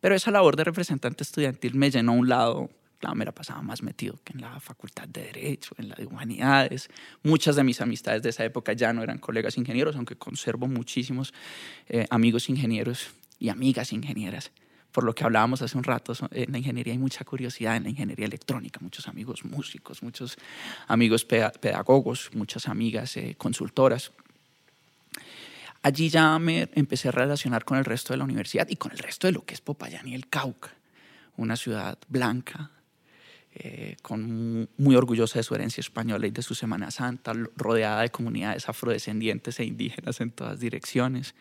pero 0.00 0.14
esa 0.14 0.30
labor 0.30 0.56
de 0.56 0.64
representante 0.64 1.22
estudiantil 1.22 1.74
me 1.74 1.90
llenó 1.90 2.14
un 2.14 2.30
lado, 2.30 2.70
claro, 2.98 3.14
me 3.14 3.26
la 3.26 3.32
pasaba 3.32 3.60
más 3.60 3.82
metido 3.82 4.18
que 4.24 4.32
en 4.32 4.40
la 4.40 4.58
facultad 4.58 5.06
de 5.06 5.24
Derecho, 5.24 5.74
en 5.76 5.90
la 5.90 5.94
de 5.94 6.06
Humanidades. 6.06 6.88
Muchas 7.22 7.56
de 7.56 7.62
mis 7.62 7.82
amistades 7.82 8.22
de 8.22 8.30
esa 8.30 8.46
época 8.46 8.72
ya 8.72 8.94
no 8.94 9.02
eran 9.02 9.18
colegas 9.18 9.58
ingenieros, 9.58 9.96
aunque 9.96 10.16
conservo 10.16 10.66
muchísimos 10.66 11.34
eh, 11.90 12.06
amigos 12.08 12.48
ingenieros 12.48 13.10
y 13.38 13.50
amigas 13.50 13.92
ingenieras 13.92 14.50
por 14.92 15.04
lo 15.04 15.14
que 15.14 15.24
hablábamos 15.24 15.62
hace 15.62 15.76
un 15.76 15.84
rato, 15.84 16.12
en 16.30 16.52
la 16.52 16.58
ingeniería 16.58 16.92
hay 16.92 16.98
mucha 16.98 17.24
curiosidad, 17.24 17.76
en 17.76 17.84
la 17.84 17.88
ingeniería 17.88 18.26
electrónica, 18.26 18.78
muchos 18.80 19.08
amigos 19.08 19.44
músicos, 19.44 20.02
muchos 20.02 20.36
amigos 20.86 21.24
pedagogos, 21.24 22.30
muchas 22.34 22.68
amigas 22.68 23.16
eh, 23.16 23.34
consultoras. 23.36 24.12
Allí 25.82 26.10
ya 26.10 26.38
me 26.38 26.68
empecé 26.74 27.08
a 27.08 27.12
relacionar 27.12 27.64
con 27.64 27.78
el 27.78 27.84
resto 27.84 28.12
de 28.12 28.18
la 28.18 28.24
universidad 28.24 28.68
y 28.68 28.76
con 28.76 28.92
el 28.92 28.98
resto 28.98 29.26
de 29.26 29.32
lo 29.32 29.44
que 29.44 29.54
es 29.54 29.60
Popayán 29.60 30.06
y 30.06 30.14
el 30.14 30.28
Cauca, 30.28 30.70
una 31.36 31.56
ciudad 31.56 31.98
blanca, 32.08 32.70
eh, 33.54 33.96
con, 34.02 34.68
muy 34.76 34.94
orgullosa 34.94 35.38
de 35.38 35.42
su 35.42 35.54
herencia 35.54 35.80
española 35.80 36.26
y 36.26 36.30
de 36.30 36.42
su 36.42 36.54
Semana 36.54 36.90
Santa, 36.90 37.32
rodeada 37.56 38.02
de 38.02 38.10
comunidades 38.10 38.68
afrodescendientes 38.68 39.58
e 39.58 39.64
indígenas 39.64 40.20
en 40.20 40.30
todas 40.30 40.60
direcciones 40.60 41.34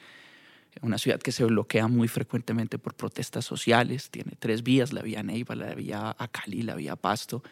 una 0.82 0.98
ciudad 0.98 1.20
que 1.20 1.32
se 1.32 1.44
bloquea 1.44 1.88
muy 1.88 2.08
frecuentemente 2.08 2.78
por 2.78 2.96
protestas 2.96 3.46
sociales, 3.46 4.10
tiene 4.10 4.34
tres 4.40 4.64
vías, 4.64 4.94
la 4.94 5.02
vía 5.02 5.22
Neiva, 5.22 5.56
la 5.56 5.76
vía 5.76 6.16
Acali, 6.18 6.62
la 6.62 6.76
vía 6.76 6.96
Pasto, 6.96 7.44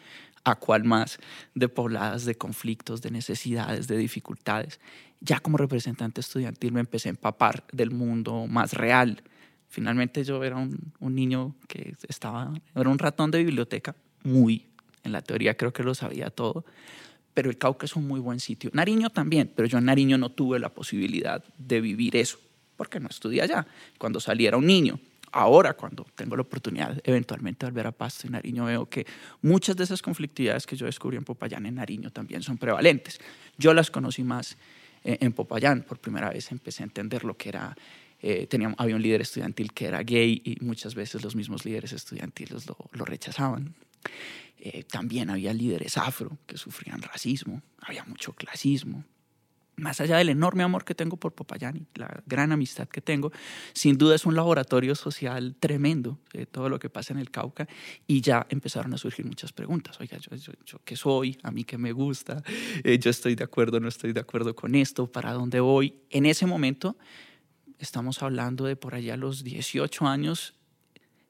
a 0.44 0.56
cual 0.56 0.84
más 0.84 1.18
de 1.54 1.68
pobladas 1.68 2.24
de 2.24 2.36
conflictos, 2.36 3.02
de 3.02 3.10
necesidades, 3.10 3.88
de 3.88 3.98
dificultades. 3.98 4.80
Ya 5.20 5.38
como 5.38 5.58
representante 5.58 6.20
estudiantil 6.22 6.72
me 6.72 6.80
empecé 6.80 7.08
a 7.08 7.10
empapar 7.10 7.64
del 7.72 7.90
mundo 7.90 8.46
más 8.46 8.72
real. 8.72 9.22
Finalmente 9.68 10.24
yo 10.24 10.42
era 10.42 10.56
un, 10.56 10.92
un 10.98 11.14
niño 11.14 11.54
que 11.68 11.94
estaba, 12.08 12.52
era 12.74 12.88
un 12.88 12.98
ratón 12.98 13.30
de 13.30 13.44
biblioteca, 13.44 13.94
muy, 14.22 14.66
en 15.04 15.12
la 15.12 15.22
teoría 15.22 15.56
creo 15.56 15.72
que 15.72 15.82
lo 15.82 15.94
sabía 15.94 16.30
todo, 16.30 16.64
pero 17.34 17.50
el 17.50 17.58
Cauca 17.58 17.84
es 17.84 17.94
un 17.96 18.08
muy 18.08 18.18
buen 18.18 18.40
sitio. 18.40 18.70
Nariño 18.72 19.10
también, 19.10 19.52
pero 19.54 19.68
yo 19.68 19.78
en 19.78 19.84
Nariño 19.84 20.18
no 20.18 20.30
tuve 20.30 20.58
la 20.58 20.70
posibilidad 20.70 21.44
de 21.58 21.80
vivir 21.80 22.16
eso 22.16 22.38
porque 22.80 22.98
no 22.98 23.08
estudié 23.08 23.42
allá. 23.42 23.66
Cuando 23.98 24.20
saliera 24.20 24.56
un 24.56 24.66
niño, 24.66 24.98
ahora 25.32 25.74
cuando 25.74 26.06
tengo 26.14 26.34
la 26.34 26.40
oportunidad 26.40 26.98
eventualmente 27.04 27.66
de 27.66 27.72
volver 27.72 27.88
a 27.88 27.92
Pasto 27.92 28.26
y 28.26 28.30
Nariño, 28.30 28.64
veo 28.64 28.88
que 28.88 29.04
muchas 29.42 29.76
de 29.76 29.84
esas 29.84 30.00
conflictividades 30.00 30.66
que 30.66 30.76
yo 30.76 30.86
descubrí 30.86 31.18
en 31.18 31.24
Popayán, 31.24 31.66
en 31.66 31.74
Nariño, 31.74 32.10
también 32.10 32.42
son 32.42 32.56
prevalentes. 32.56 33.20
Yo 33.58 33.74
las 33.74 33.90
conocí 33.90 34.24
más 34.24 34.56
eh, 35.04 35.18
en 35.20 35.34
Popayán. 35.34 35.82
Por 35.82 35.98
primera 35.98 36.30
vez 36.30 36.50
empecé 36.52 36.82
a 36.82 36.86
entender 36.86 37.22
lo 37.22 37.36
que 37.36 37.50
era 37.50 37.76
eh, 38.22 38.48
había 38.78 38.96
un 38.96 39.02
líder 39.02 39.20
estudiantil 39.20 39.74
que 39.74 39.84
era 39.84 40.02
gay 40.02 40.40
y 40.42 40.64
muchas 40.64 40.94
veces 40.94 41.22
los 41.22 41.36
mismos 41.36 41.66
líderes 41.66 41.92
estudiantiles 41.92 42.66
lo, 42.66 42.78
lo 42.92 43.04
rechazaban. 43.04 43.74
Eh, 44.58 44.84
también 44.84 45.28
había 45.28 45.52
líderes 45.52 45.98
afro 45.98 46.38
que 46.46 46.56
sufrían 46.56 47.02
racismo, 47.02 47.60
había 47.82 48.04
mucho 48.04 48.32
clasismo, 48.32 49.04
más 49.80 50.00
allá 50.00 50.18
del 50.18 50.28
enorme 50.28 50.62
amor 50.62 50.84
que 50.84 50.94
tengo 50.94 51.16
por 51.16 51.32
Popayán 51.32 51.88
la 51.94 52.22
gran 52.26 52.52
amistad 52.52 52.88
que 52.88 53.00
tengo, 53.00 53.32
sin 53.72 53.98
duda 53.98 54.14
es 54.14 54.26
un 54.26 54.36
laboratorio 54.36 54.94
social 54.94 55.56
tremendo, 55.58 56.18
de 56.32 56.46
todo 56.46 56.68
lo 56.68 56.78
que 56.78 56.90
pasa 56.90 57.12
en 57.12 57.18
el 57.18 57.30
Cauca, 57.30 57.66
y 58.06 58.20
ya 58.20 58.46
empezaron 58.50 58.94
a 58.94 58.98
surgir 58.98 59.24
muchas 59.24 59.52
preguntas. 59.52 59.98
Oiga, 60.00 60.18
¿yo, 60.18 60.36
yo, 60.64 60.80
qué 60.84 60.96
soy? 60.96 61.38
¿A 61.42 61.50
mí 61.50 61.64
qué 61.64 61.78
me 61.78 61.92
gusta? 61.92 62.42
Eh, 62.84 62.98
¿Yo 62.98 63.10
estoy 63.10 63.34
de 63.34 63.44
acuerdo 63.44 63.80
no 63.80 63.88
estoy 63.88 64.12
de 64.12 64.20
acuerdo 64.20 64.54
con 64.54 64.74
esto? 64.74 65.10
¿Para 65.10 65.32
dónde 65.32 65.60
voy? 65.60 65.94
En 66.10 66.26
ese 66.26 66.46
momento, 66.46 66.96
estamos 67.78 68.22
hablando 68.22 68.64
de 68.64 68.76
por 68.76 68.94
allá 68.94 69.16
los 69.16 69.42
18 69.44 70.06
años, 70.06 70.54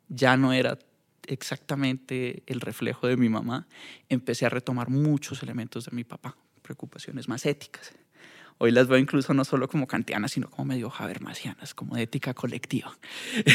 ya 0.08 0.36
no 0.36 0.52
era 0.52 0.78
exactamente 1.26 2.42
el 2.46 2.60
reflejo 2.60 3.06
de 3.06 3.16
mi 3.16 3.28
mamá, 3.28 3.68
empecé 4.08 4.46
a 4.46 4.48
retomar 4.48 4.90
muchos 4.90 5.42
elementos 5.42 5.84
de 5.84 5.92
mi 5.94 6.04
papá, 6.04 6.36
preocupaciones 6.62 7.28
más 7.28 7.46
éticas 7.46 7.92
Hoy 8.62 8.72
las 8.72 8.88
veo 8.88 8.98
incluso 8.98 9.32
no 9.32 9.42
solo 9.46 9.68
como 9.68 9.86
kantianas, 9.86 10.32
sino 10.32 10.50
como 10.50 10.66
medio 10.66 10.92
habermasianas, 10.94 11.72
como 11.72 11.96
de 11.96 12.02
ética 12.02 12.34
colectiva. 12.34 12.96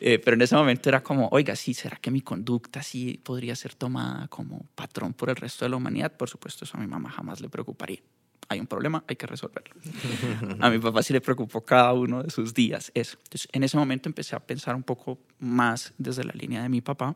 Eh, 0.00 0.18
pero 0.18 0.34
en 0.34 0.42
ese 0.42 0.56
momento 0.56 0.88
era 0.88 1.02
como, 1.02 1.28
oiga, 1.28 1.54
sí, 1.54 1.74
¿será 1.74 1.96
que 1.96 2.10
mi 2.10 2.22
conducta 2.22 2.82
sí 2.82 3.20
podría 3.22 3.54
ser 3.54 3.74
tomada 3.74 4.26
como 4.28 4.66
patrón 4.74 5.12
por 5.12 5.30
el 5.30 5.36
resto 5.36 5.64
de 5.64 5.68
la 5.68 5.76
humanidad? 5.76 6.16
Por 6.16 6.28
supuesto, 6.28 6.64
eso 6.64 6.76
a 6.76 6.80
mi 6.80 6.86
mamá 6.86 7.10
jamás 7.10 7.40
le 7.40 7.48
preocuparía. 7.48 8.00
Hay 8.48 8.58
un 8.58 8.66
problema, 8.66 9.04
hay 9.06 9.16
que 9.16 9.26
resolverlo. 9.26 9.74
a 10.60 10.70
mi 10.70 10.78
papá 10.78 11.02
sí 11.02 11.12
le 11.12 11.20
preocupó 11.20 11.64
cada 11.64 11.92
uno 11.92 12.22
de 12.22 12.30
sus 12.30 12.54
días 12.54 12.90
eso. 12.94 13.18
Entonces, 13.24 13.48
en 13.52 13.64
ese 13.64 13.76
momento 13.76 14.08
empecé 14.08 14.34
a 14.34 14.40
pensar 14.40 14.74
un 14.74 14.82
poco 14.82 15.20
más 15.38 15.92
desde 15.98 16.24
la 16.24 16.32
línea 16.32 16.62
de 16.62 16.68
mi 16.68 16.80
papá 16.80 17.14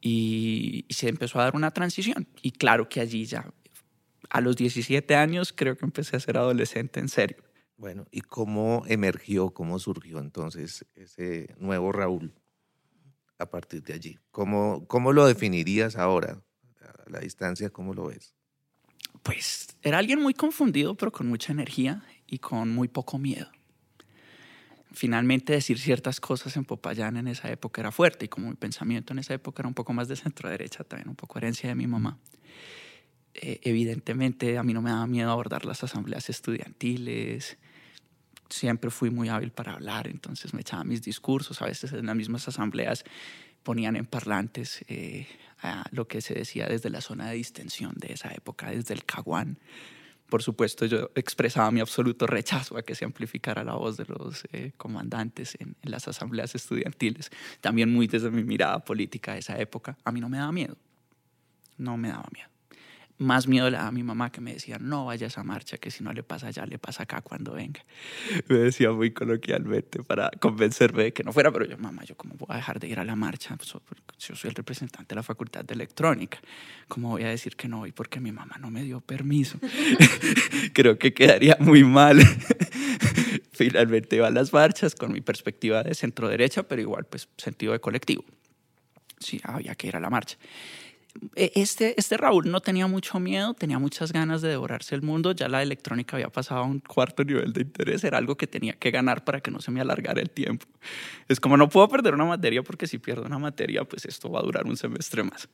y, 0.00 0.84
y 0.86 0.94
se 0.94 1.08
empezó 1.08 1.40
a 1.40 1.44
dar 1.44 1.56
una 1.56 1.70
transición. 1.70 2.28
Y 2.42 2.52
claro 2.52 2.88
que 2.88 3.00
allí 3.00 3.24
ya 3.24 3.46
a 4.30 4.40
los 4.40 4.56
17 4.56 5.14
años 5.16 5.52
creo 5.52 5.76
que 5.76 5.84
empecé 5.84 6.16
a 6.16 6.20
ser 6.20 6.38
adolescente 6.38 7.00
en 7.00 7.08
serio. 7.08 7.36
Bueno, 7.76 8.06
¿y 8.10 8.20
cómo 8.20 8.84
emergió, 8.86 9.50
cómo 9.50 9.78
surgió 9.78 10.18
entonces 10.18 10.86
ese 10.94 11.54
nuevo 11.58 11.92
Raúl 11.92 12.34
a 13.38 13.50
partir 13.50 13.82
de 13.82 13.94
allí? 13.94 14.18
¿Cómo, 14.30 14.86
cómo 14.86 15.12
lo 15.12 15.26
definirías 15.26 15.96
ahora? 15.96 16.42
A 16.80 17.10
la 17.10 17.20
distancia, 17.20 17.70
¿cómo 17.70 17.94
lo 17.94 18.08
ves? 18.08 18.34
Pues 19.22 19.68
era 19.82 19.98
alguien 19.98 20.20
muy 20.20 20.34
confundido, 20.34 20.94
pero 20.94 21.10
con 21.10 21.26
mucha 21.26 21.52
energía 21.52 22.04
y 22.26 22.38
con 22.38 22.70
muy 22.70 22.88
poco 22.88 23.18
miedo. 23.18 23.50
Finalmente 24.92 25.52
decir 25.52 25.78
ciertas 25.78 26.20
cosas 26.20 26.56
en 26.56 26.64
Popayán 26.64 27.16
en 27.16 27.28
esa 27.28 27.50
época 27.50 27.80
era 27.80 27.92
fuerte 27.92 28.26
y 28.26 28.28
como 28.28 28.48
mi 28.50 28.56
pensamiento 28.56 29.12
en 29.12 29.20
esa 29.20 29.34
época 29.34 29.62
era 29.62 29.68
un 29.68 29.74
poco 29.74 29.92
más 29.92 30.08
de 30.08 30.16
centro 30.16 30.48
derecha, 30.48 30.84
también 30.84 31.08
un 31.08 31.16
poco 31.16 31.38
herencia 31.38 31.68
de 31.68 31.74
mi 31.74 31.86
mamá. 31.86 32.18
Eh, 33.34 33.60
evidentemente 33.62 34.58
a 34.58 34.62
mí 34.62 34.72
no 34.72 34.82
me 34.82 34.90
daba 34.90 35.06
miedo 35.06 35.30
abordar 35.30 35.64
las 35.64 35.84
asambleas 35.84 36.28
estudiantiles, 36.28 37.58
siempre 38.48 38.90
fui 38.90 39.10
muy 39.10 39.28
hábil 39.28 39.52
para 39.52 39.74
hablar, 39.74 40.08
entonces 40.08 40.52
me 40.52 40.62
echaba 40.62 40.84
mis 40.84 41.02
discursos, 41.02 41.62
a 41.62 41.66
veces 41.66 41.92
en 41.92 42.06
las 42.06 42.16
mismas 42.16 42.48
asambleas 42.48 43.04
ponían 43.62 43.96
en 43.96 44.06
parlantes 44.06 44.84
eh, 44.88 45.26
a 45.62 45.84
lo 45.92 46.08
que 46.08 46.20
se 46.20 46.34
decía 46.34 46.66
desde 46.66 46.90
la 46.90 47.00
zona 47.00 47.28
de 47.28 47.36
distensión 47.36 47.92
de 47.96 48.14
esa 48.14 48.32
época, 48.32 48.70
desde 48.70 48.94
el 48.94 49.04
Caguán. 49.04 49.58
Por 50.28 50.42
supuesto, 50.42 50.86
yo 50.86 51.10
expresaba 51.14 51.70
mi 51.70 51.80
absoluto 51.80 52.26
rechazo 52.26 52.76
a 52.76 52.82
que 52.82 52.94
se 52.94 53.04
amplificara 53.04 53.64
la 53.64 53.74
voz 53.74 53.96
de 53.96 54.06
los 54.06 54.44
eh, 54.52 54.72
comandantes 54.76 55.56
en, 55.58 55.76
en 55.82 55.90
las 55.90 56.08
asambleas 56.08 56.54
estudiantiles, 56.54 57.30
también 57.60 57.92
muy 57.92 58.06
desde 58.06 58.30
mi 58.30 58.44
mirada 58.44 58.78
política 58.84 59.34
de 59.34 59.40
esa 59.40 59.58
época. 59.58 59.98
A 60.04 60.12
mí 60.12 60.20
no 60.20 60.28
me 60.28 60.38
daba 60.38 60.52
miedo, 60.52 60.76
no 61.78 61.96
me 61.96 62.08
daba 62.08 62.28
miedo 62.32 62.50
más 63.20 63.46
miedo 63.46 63.68
le 63.68 63.76
daba 63.76 63.88
a 63.88 63.92
mi 63.92 64.02
mamá 64.02 64.32
que 64.32 64.40
me 64.40 64.54
decía, 64.54 64.78
no 64.80 65.04
vaya 65.04 65.28
a 65.34 65.42
marcha, 65.44 65.76
que 65.76 65.90
si 65.90 66.02
no 66.02 66.12
le 66.12 66.22
pasa 66.22 66.48
allá, 66.48 66.64
le 66.64 66.78
pasa 66.78 67.02
acá 67.02 67.20
cuando 67.20 67.52
venga. 67.52 67.84
Me 68.48 68.56
decía 68.56 68.90
muy 68.92 69.10
coloquialmente 69.10 70.02
para 70.02 70.30
convencerme 70.40 71.04
de 71.04 71.12
que 71.12 71.22
no 71.22 71.32
fuera, 71.32 71.52
pero 71.52 71.66
yo, 71.66 71.76
mamá, 71.76 72.02
yo 72.04 72.16
cómo 72.16 72.34
voy 72.36 72.48
a 72.50 72.56
dejar 72.56 72.80
de 72.80 72.88
ir 72.88 72.98
a 72.98 73.04
la 73.04 73.16
marcha, 73.16 73.56
pues, 73.56 73.74
yo 74.18 74.34
soy 74.34 74.48
el 74.48 74.54
representante 74.54 75.10
de 75.10 75.16
la 75.16 75.22
Facultad 75.22 75.64
de 75.64 75.74
Electrónica, 75.74 76.38
¿cómo 76.88 77.10
voy 77.10 77.24
a 77.24 77.28
decir 77.28 77.56
que 77.56 77.68
no 77.68 77.78
voy 77.78 77.92
porque 77.92 78.20
mi 78.20 78.32
mamá 78.32 78.56
no 78.58 78.70
me 78.70 78.82
dio 78.82 79.00
permiso? 79.00 79.58
Creo 80.72 80.98
que 80.98 81.12
quedaría 81.12 81.58
muy 81.60 81.84
mal. 81.84 82.20
Finalmente 83.52 84.16
iba 84.16 84.28
a 84.28 84.30
las 84.30 84.52
marchas 84.54 84.94
con 84.94 85.12
mi 85.12 85.20
perspectiva 85.20 85.82
de 85.82 85.94
centro 85.94 86.26
derecha, 86.28 86.62
pero 86.62 86.80
igual 86.80 87.04
pues 87.04 87.28
sentido 87.36 87.74
de 87.74 87.80
colectivo. 87.80 88.24
Sí, 89.18 89.38
había 89.44 89.74
que 89.74 89.88
ir 89.88 89.96
a 89.96 90.00
la 90.00 90.08
marcha. 90.08 90.38
E, 91.34 91.52
este, 91.56 91.94
este 91.98 92.16
Raúl 92.16 92.50
no 92.50 92.60
tenía 92.60 92.86
mucho 92.86 93.18
miedo, 93.18 93.54
tenía 93.54 93.78
muchas 93.78 94.12
ganas 94.12 94.42
de 94.42 94.48
devorarse 94.48 94.94
el 94.94 95.02
mundo, 95.02 95.32
ya 95.32 95.48
la 95.48 95.62
electrónica 95.62 96.16
había 96.16 96.28
pasado 96.30 96.60
a 96.60 96.64
un 96.64 96.80
cuarto 96.80 97.24
nivel 97.24 97.52
de 97.52 97.62
interés, 97.62 98.04
era 98.04 98.18
algo 98.18 98.36
que 98.36 98.46
tenía 98.46 98.74
que 98.74 98.90
ganar 98.90 99.24
para 99.24 99.40
que 99.40 99.50
no 99.50 99.60
se 99.60 99.70
me 99.70 99.80
alargara 99.80 100.20
el 100.20 100.30
tiempo. 100.30 100.66
Es 101.28 101.40
como 101.40 101.56
no 101.56 101.68
puedo 101.68 101.88
perder 101.88 102.14
una 102.14 102.24
materia 102.24 102.62
porque 102.62 102.86
si 102.86 102.98
pierdo 102.98 103.24
una 103.24 103.38
materia, 103.38 103.84
pues 103.84 104.04
esto 104.04 104.30
va 104.30 104.40
a 104.40 104.42
durar 104.42 104.66
un 104.66 104.76
semestre 104.76 105.22
más. 105.22 105.48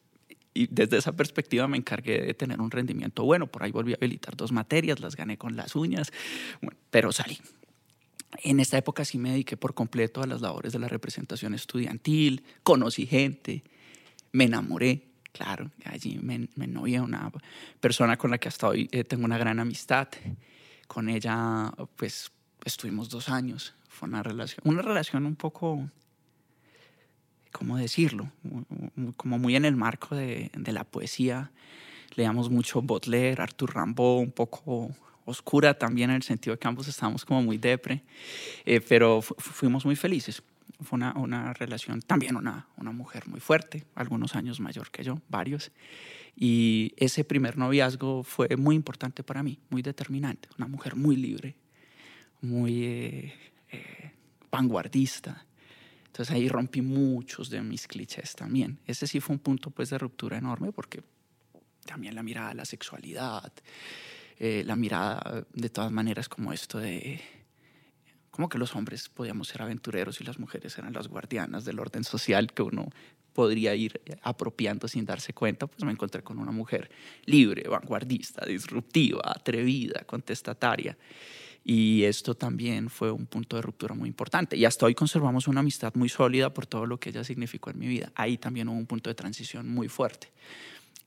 Y 0.52 0.68
desde 0.70 0.96
esa 0.96 1.12
perspectiva 1.12 1.68
me 1.68 1.76
encargué 1.76 2.22
de 2.22 2.34
tener 2.34 2.60
un 2.60 2.70
rendimiento 2.70 3.24
bueno, 3.24 3.46
por 3.46 3.62
ahí 3.62 3.72
volví 3.72 3.92
a 3.92 3.96
habilitar 3.96 4.36
dos 4.36 4.52
materias, 4.52 5.00
las 5.00 5.16
gané 5.16 5.36
con 5.36 5.56
las 5.56 5.76
uñas, 5.76 6.12
pero 6.90 7.12
salí. 7.12 7.38
En 8.42 8.60
esta 8.60 8.78
época 8.78 9.04
sí 9.04 9.18
me 9.18 9.30
dediqué 9.30 9.56
por 9.56 9.74
completo 9.74 10.22
a 10.22 10.26
las 10.26 10.40
labores 10.40 10.72
de 10.72 10.78
la 10.78 10.88
representación 10.88 11.54
estudiantil, 11.54 12.42
conocí 12.62 13.06
gente, 13.06 13.64
me 14.32 14.44
enamoré, 14.44 15.02
Claro, 15.36 15.70
allí 15.84 16.18
me, 16.22 16.48
me 16.54 16.66
novia 16.66 17.02
una 17.02 17.30
persona 17.78 18.16
con 18.16 18.30
la 18.30 18.38
que 18.38 18.48
hasta 18.48 18.68
hoy 18.68 18.88
eh, 18.90 19.04
tengo 19.04 19.26
una 19.26 19.36
gran 19.36 19.58
amistad. 19.58 20.08
Con 20.88 21.10
ella, 21.10 21.70
pues, 21.94 22.32
estuvimos 22.64 23.10
dos 23.10 23.28
años. 23.28 23.74
Fue 23.86 24.08
una 24.08 24.22
relación, 24.22 24.60
una 24.64 24.80
relación 24.80 25.26
un 25.26 25.36
poco, 25.36 25.90
¿cómo 27.52 27.76
decirlo? 27.76 28.32
Como 29.18 29.38
muy 29.38 29.56
en 29.56 29.66
el 29.66 29.76
marco 29.76 30.16
de, 30.16 30.50
de 30.56 30.72
la 30.72 30.84
poesía. 30.84 31.50
Leíamos 32.14 32.48
mucho 32.48 32.80
Baudelaire, 32.80 33.42
Arthur 33.42 33.76
Rimbaud, 33.76 34.22
un 34.22 34.32
poco 34.32 34.90
oscura 35.26 35.76
también 35.76 36.08
en 36.08 36.16
el 36.16 36.22
sentido 36.22 36.54
de 36.54 36.60
que 36.60 36.68
ambos 36.68 36.88
estábamos 36.88 37.26
como 37.26 37.42
muy 37.42 37.58
depre, 37.58 38.02
eh, 38.64 38.80
pero 38.80 39.20
fuimos 39.20 39.84
muy 39.84 39.96
felices 39.96 40.42
fue 40.80 40.96
una, 40.96 41.14
una 41.14 41.52
relación, 41.52 42.02
también 42.02 42.36
una, 42.36 42.68
una 42.76 42.92
mujer 42.92 43.28
muy 43.28 43.40
fuerte, 43.40 43.86
algunos 43.94 44.34
años 44.36 44.60
mayor 44.60 44.90
que 44.90 45.04
yo, 45.04 45.20
varios. 45.28 45.72
Y 46.34 46.92
ese 46.96 47.24
primer 47.24 47.56
noviazgo 47.56 48.22
fue 48.22 48.56
muy 48.56 48.76
importante 48.76 49.22
para 49.22 49.42
mí, 49.42 49.58
muy 49.70 49.82
determinante. 49.82 50.48
Una 50.58 50.68
mujer 50.68 50.94
muy 50.94 51.16
libre, 51.16 51.56
muy 52.42 52.84
eh, 52.84 53.34
eh, 53.72 54.12
vanguardista. 54.50 55.46
Entonces 56.06 56.34
ahí 56.34 56.48
rompí 56.48 56.82
muchos 56.82 57.48
de 57.50 57.62
mis 57.62 57.86
clichés 57.86 58.34
también. 58.34 58.78
Ese 58.86 59.06
sí 59.06 59.20
fue 59.20 59.34
un 59.34 59.40
punto 59.40 59.70
pues 59.70 59.90
de 59.90 59.98
ruptura 59.98 60.36
enorme 60.36 60.72
porque 60.72 61.02
también 61.84 62.14
la 62.14 62.22
mirada 62.22 62.50
a 62.50 62.54
la 62.54 62.64
sexualidad, 62.64 63.52
eh, 64.38 64.62
la 64.66 64.76
mirada 64.76 65.46
de 65.52 65.70
todas 65.70 65.90
maneras 65.90 66.28
como 66.28 66.52
esto 66.52 66.78
de 66.78 67.20
como 68.36 68.50
que 68.50 68.58
los 68.58 68.76
hombres 68.76 69.08
podíamos 69.08 69.48
ser 69.48 69.62
aventureros 69.62 70.20
y 70.20 70.24
las 70.24 70.38
mujeres 70.38 70.76
eran 70.76 70.92
las 70.92 71.08
guardianas 71.08 71.64
del 71.64 71.80
orden 71.80 72.04
social 72.04 72.52
que 72.52 72.60
uno 72.60 72.90
podría 73.32 73.74
ir 73.74 73.98
apropiando 74.20 74.88
sin 74.88 75.06
darse 75.06 75.32
cuenta, 75.32 75.66
pues 75.66 75.82
me 75.84 75.90
encontré 75.90 76.22
con 76.22 76.38
una 76.38 76.52
mujer 76.52 76.90
libre, 77.24 77.66
vanguardista, 77.66 78.44
disruptiva, 78.44 79.22
atrevida, 79.24 80.04
contestataria. 80.04 80.98
Y 81.64 82.02
esto 82.02 82.34
también 82.34 82.90
fue 82.90 83.10
un 83.10 83.24
punto 83.24 83.56
de 83.56 83.62
ruptura 83.62 83.94
muy 83.94 84.10
importante. 84.10 84.54
Y 84.54 84.66
hasta 84.66 84.84
hoy 84.84 84.94
conservamos 84.94 85.48
una 85.48 85.60
amistad 85.60 85.94
muy 85.94 86.10
sólida 86.10 86.52
por 86.52 86.66
todo 86.66 86.84
lo 86.84 87.00
que 87.00 87.08
ella 87.08 87.24
significó 87.24 87.70
en 87.70 87.78
mi 87.78 87.86
vida. 87.86 88.12
Ahí 88.14 88.36
también 88.36 88.68
hubo 88.68 88.76
un 88.76 88.86
punto 88.86 89.08
de 89.08 89.14
transición 89.14 89.66
muy 89.66 89.88
fuerte. 89.88 90.30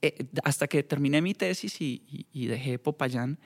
Eh, 0.02 0.26
hasta 0.42 0.66
que 0.66 0.82
terminé 0.82 1.22
mi 1.22 1.34
tesis 1.34 1.80
y, 1.80 2.02
y, 2.10 2.26
y 2.32 2.46
dejé 2.46 2.80
Popayán, 2.80 3.38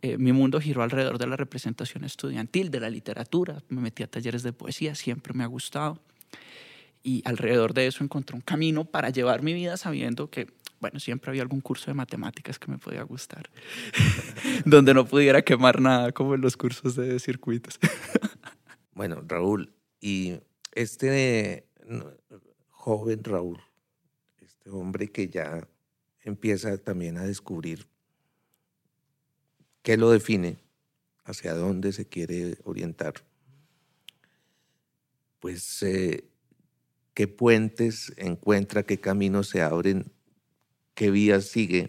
eh, 0.00 0.16
mi 0.16 0.32
mundo 0.32 0.60
giró 0.60 0.82
alrededor 0.82 1.18
de 1.18 1.26
la 1.26 1.36
representación 1.36 2.04
estudiantil, 2.04 2.70
de 2.70 2.80
la 2.80 2.90
literatura. 2.90 3.62
Me 3.68 3.80
metí 3.80 4.02
a 4.02 4.06
talleres 4.06 4.42
de 4.42 4.52
poesía, 4.52 4.94
siempre 4.94 5.34
me 5.34 5.42
ha 5.42 5.48
gustado. 5.48 5.98
Y 7.02 7.22
alrededor 7.24 7.74
de 7.74 7.86
eso 7.86 8.04
encontré 8.04 8.36
un 8.36 8.42
camino 8.42 8.84
para 8.84 9.10
llevar 9.10 9.42
mi 9.42 9.54
vida 9.54 9.76
sabiendo 9.76 10.30
que, 10.30 10.48
bueno, 10.80 11.00
siempre 11.00 11.30
había 11.30 11.42
algún 11.42 11.60
curso 11.60 11.86
de 11.86 11.94
matemáticas 11.94 12.58
que 12.58 12.70
me 12.70 12.78
podía 12.78 13.02
gustar, 13.02 13.50
donde 14.64 14.94
no 14.94 15.06
pudiera 15.06 15.42
quemar 15.42 15.80
nada, 15.80 16.12
como 16.12 16.34
en 16.34 16.42
los 16.42 16.56
cursos 16.56 16.94
de 16.94 17.18
circuitos. 17.18 17.78
bueno, 18.94 19.22
Raúl, 19.26 19.72
y 20.00 20.34
este 20.72 21.66
joven 22.70 23.24
Raúl, 23.24 23.60
este 24.40 24.70
hombre 24.70 25.08
que 25.08 25.28
ya 25.28 25.66
empieza 26.22 26.76
también 26.78 27.16
a 27.16 27.24
descubrir 27.24 27.86
¿Qué 29.88 29.96
lo 29.96 30.10
define? 30.10 30.58
¿Hacia 31.24 31.54
dónde 31.54 31.92
se 31.92 32.06
quiere 32.06 32.58
orientar? 32.64 33.14
Pues, 35.38 35.82
eh, 35.82 36.24
¿qué 37.14 37.26
puentes 37.26 38.12
encuentra, 38.18 38.82
qué 38.82 39.00
caminos 39.00 39.48
se 39.48 39.62
abren, 39.62 40.12
qué 40.92 41.10
vías 41.10 41.46
sigue 41.46 41.88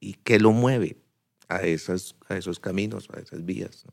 y 0.00 0.14
qué 0.24 0.40
lo 0.40 0.50
mueve 0.50 0.96
a, 1.46 1.62
esas, 1.62 2.16
a 2.28 2.36
esos 2.36 2.58
caminos, 2.58 3.08
a 3.14 3.20
esas 3.20 3.44
vías? 3.44 3.84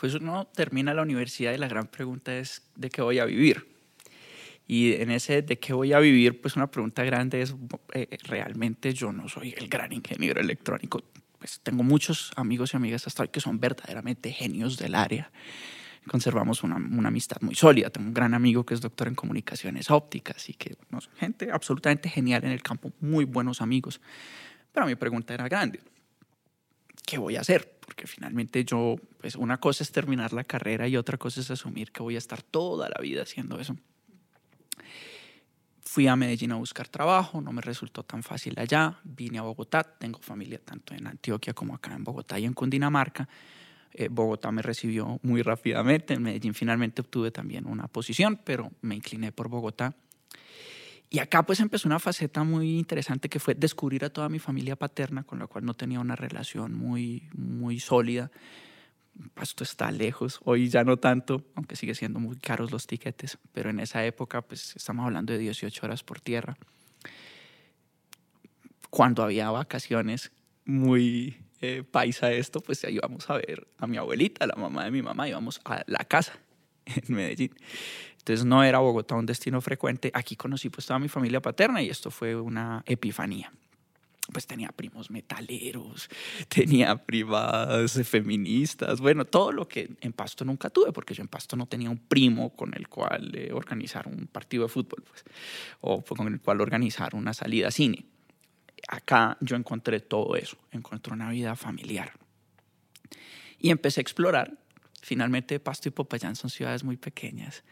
Pues 0.00 0.14
uno 0.14 0.46
termina 0.46 0.94
la 0.94 1.02
universidad 1.02 1.52
y 1.52 1.58
la 1.58 1.68
gran 1.68 1.86
pregunta 1.86 2.38
es 2.38 2.62
¿de 2.76 2.88
qué 2.88 3.02
voy 3.02 3.18
a 3.18 3.26
vivir? 3.26 3.76
Y 4.66 4.94
en 4.94 5.10
ese 5.10 5.42
de 5.42 5.58
qué 5.58 5.74
voy 5.74 5.92
a 5.92 5.98
vivir, 5.98 6.40
pues 6.40 6.56
una 6.56 6.70
pregunta 6.70 7.04
grande 7.04 7.42
es, 7.42 7.54
eh, 7.92 8.08
realmente 8.22 8.94
yo 8.94 9.12
no 9.12 9.28
soy 9.28 9.54
el 9.54 9.68
gran 9.68 9.92
ingeniero 9.92 10.40
electrónico, 10.40 11.04
pues 11.38 11.60
tengo 11.60 11.82
muchos 11.82 12.32
amigos 12.36 12.72
y 12.72 12.76
amigas 12.76 13.06
hasta 13.06 13.22
hoy 13.22 13.28
que 13.28 13.40
son 13.40 13.60
verdaderamente 13.60 14.32
genios 14.32 14.76
del 14.76 14.94
área. 14.94 15.30
Conservamos 16.06 16.62
una, 16.62 16.76
amistad 16.76 17.38
muy 17.40 17.54
sólida. 17.54 17.90
Tengo 17.90 18.08
un 18.08 18.14
gran 18.14 18.34
amigo 18.34 18.64
que 18.64 18.74
es 18.74 18.80
doctor 18.80 19.08
en 19.08 19.14
comunicaciones 19.14 19.90
ópticas 19.90 20.48
y 20.48 20.54
que, 20.54 20.76
no, 20.90 21.00
gente 21.16 21.50
absolutamente 21.50 22.08
genial 22.08 22.44
en 22.44 22.52
el 22.52 22.62
campo, 22.62 22.92
muy 23.00 23.24
buenos 23.24 23.60
amigos. 23.60 24.00
Pero 24.72 24.86
mi 24.86 24.94
pregunta 24.94 25.34
era 25.34 25.48
grande. 25.48 25.80
¿Qué 27.04 27.18
voy 27.18 27.36
a 27.36 27.40
hacer? 27.40 27.78
Porque 27.80 28.06
finalmente 28.06 28.64
yo, 28.64 28.96
pues 29.20 29.34
una 29.36 29.58
cosa 29.58 29.82
es 29.82 29.90
terminar 29.90 30.32
la 30.32 30.44
carrera 30.44 30.86
y 30.86 30.96
otra 30.96 31.18
cosa 31.18 31.40
es 31.40 31.50
asumir 31.50 31.90
que 31.90 32.02
voy 32.02 32.14
a 32.14 32.18
estar 32.18 32.42
toda 32.42 32.88
la 32.88 33.00
vida 33.00 33.22
haciendo 33.22 33.58
eso. 33.58 33.76
Fui 35.96 36.08
a 36.08 36.14
Medellín 36.14 36.52
a 36.52 36.56
buscar 36.56 36.88
trabajo, 36.88 37.40
no 37.40 37.52
me 37.54 37.62
resultó 37.62 38.02
tan 38.02 38.22
fácil 38.22 38.52
allá. 38.58 39.00
Vine 39.02 39.38
a 39.38 39.42
Bogotá, 39.42 39.82
tengo 39.82 40.18
familia 40.20 40.60
tanto 40.62 40.92
en 40.92 41.06
Antioquia 41.06 41.54
como 41.54 41.74
acá 41.74 41.94
en 41.94 42.04
Bogotá 42.04 42.38
y 42.38 42.44
en 42.44 42.52
Cundinamarca. 42.52 43.26
Eh, 43.94 44.08
Bogotá 44.10 44.52
me 44.52 44.60
recibió 44.60 45.18
muy 45.22 45.40
rápidamente. 45.40 46.12
En 46.12 46.22
Medellín 46.22 46.52
finalmente 46.52 47.00
obtuve 47.00 47.30
también 47.30 47.66
una 47.66 47.88
posición, 47.88 48.38
pero 48.44 48.72
me 48.82 48.94
incliné 48.94 49.32
por 49.32 49.48
Bogotá. 49.48 49.94
Y 51.08 51.18
acá 51.18 51.44
pues 51.44 51.60
empezó 51.60 51.88
una 51.88 51.98
faceta 51.98 52.44
muy 52.44 52.76
interesante 52.76 53.30
que 53.30 53.40
fue 53.40 53.54
descubrir 53.54 54.04
a 54.04 54.10
toda 54.10 54.28
mi 54.28 54.38
familia 54.38 54.76
paterna 54.76 55.22
con 55.22 55.38
la 55.38 55.46
cual 55.46 55.64
no 55.64 55.72
tenía 55.72 55.98
una 55.98 56.14
relación 56.14 56.74
muy, 56.74 57.30
muy 57.32 57.80
sólida. 57.80 58.30
Pasto 59.34 59.64
está 59.64 59.90
lejos, 59.90 60.40
hoy 60.44 60.68
ya 60.68 60.84
no 60.84 60.98
tanto, 60.98 61.44
aunque 61.54 61.76
sigue 61.76 61.94
siendo 61.94 62.20
muy 62.20 62.36
caros 62.36 62.70
los 62.70 62.86
tiquetes, 62.86 63.38
pero 63.52 63.70
en 63.70 63.80
esa 63.80 64.04
época 64.04 64.42
pues 64.42 64.76
estamos 64.76 65.06
hablando 65.06 65.32
de 65.32 65.38
18 65.38 65.86
horas 65.86 66.02
por 66.02 66.20
tierra. 66.20 66.56
Cuando 68.90 69.22
había 69.22 69.50
vacaciones 69.50 70.32
muy 70.64 71.36
eh, 71.60 71.82
paisa 71.82 72.32
esto, 72.32 72.60
pues 72.60 72.82
ya 72.82 72.90
íbamos 72.90 73.28
a 73.30 73.34
ver 73.34 73.66
a 73.78 73.86
mi 73.86 73.96
abuelita, 73.96 74.46
la 74.46 74.56
mamá 74.56 74.84
de 74.84 74.90
mi 74.90 75.02
mamá, 75.02 75.28
íbamos 75.28 75.60
a 75.64 75.82
la 75.86 76.04
casa 76.04 76.38
en 76.84 77.14
Medellín. 77.14 77.54
Entonces 78.18 78.44
no 78.44 78.64
era 78.64 78.80
Bogotá 78.80 79.14
un 79.14 79.26
destino 79.26 79.60
frecuente. 79.60 80.10
Aquí 80.12 80.36
conocí 80.36 80.68
pues 80.68 80.86
toda 80.86 80.98
mi 80.98 81.08
familia 81.08 81.40
paterna 81.40 81.82
y 81.82 81.88
esto 81.88 82.10
fue 82.10 82.34
una 82.34 82.82
epifanía 82.86 83.52
pues 84.32 84.46
tenía 84.46 84.70
primos 84.70 85.10
metaleros, 85.10 86.08
tenía 86.48 86.96
privadas 87.04 88.00
feministas, 88.08 89.00
bueno, 89.00 89.24
todo 89.24 89.52
lo 89.52 89.68
que 89.68 89.96
en 90.00 90.12
Pasto 90.12 90.44
nunca 90.44 90.70
tuve, 90.70 90.92
porque 90.92 91.14
yo 91.14 91.22
en 91.22 91.28
Pasto 91.28 91.56
no 91.56 91.66
tenía 91.66 91.90
un 91.90 91.98
primo 91.98 92.50
con 92.54 92.74
el 92.74 92.88
cual 92.88 93.34
eh, 93.34 93.52
organizar 93.52 94.06
un 94.08 94.26
partido 94.26 94.64
de 94.64 94.68
fútbol, 94.68 95.02
pues, 95.02 95.24
o 95.80 96.02
con 96.02 96.28
el 96.28 96.40
cual 96.40 96.60
organizar 96.60 97.14
una 97.14 97.32
salida 97.34 97.68
a 97.68 97.70
cine. 97.70 98.06
Acá 98.88 99.36
yo 99.40 99.56
encontré 99.56 100.00
todo 100.00 100.36
eso, 100.36 100.56
encontré 100.70 101.12
una 101.12 101.30
vida 101.30 101.56
familiar. 101.56 102.12
Y 103.58 103.70
empecé 103.70 104.00
a 104.00 104.02
explorar. 104.02 104.58
Finalmente 105.02 105.60
Pasto 105.60 105.88
y 105.88 105.92
Popayán 105.92 106.36
son 106.36 106.50
ciudades 106.50 106.84
muy 106.84 106.96
pequeñas, 106.96 107.64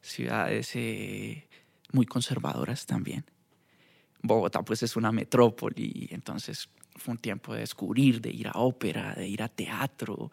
ciudades 0.00 0.70
eh, 0.74 1.48
muy 1.92 2.06
conservadoras 2.06 2.86
también 2.86 3.24
Bogotá 4.26 4.62
pues 4.62 4.82
es 4.82 4.96
una 4.96 5.12
metrópoli, 5.12 6.08
entonces 6.10 6.68
fue 6.96 7.12
un 7.12 7.18
tiempo 7.18 7.54
de 7.54 7.60
descubrir, 7.60 8.20
de 8.20 8.30
ir 8.30 8.48
a 8.48 8.52
ópera, 8.54 9.14
de 9.14 9.28
ir 9.28 9.42
a 9.42 9.48
teatro, 9.48 10.30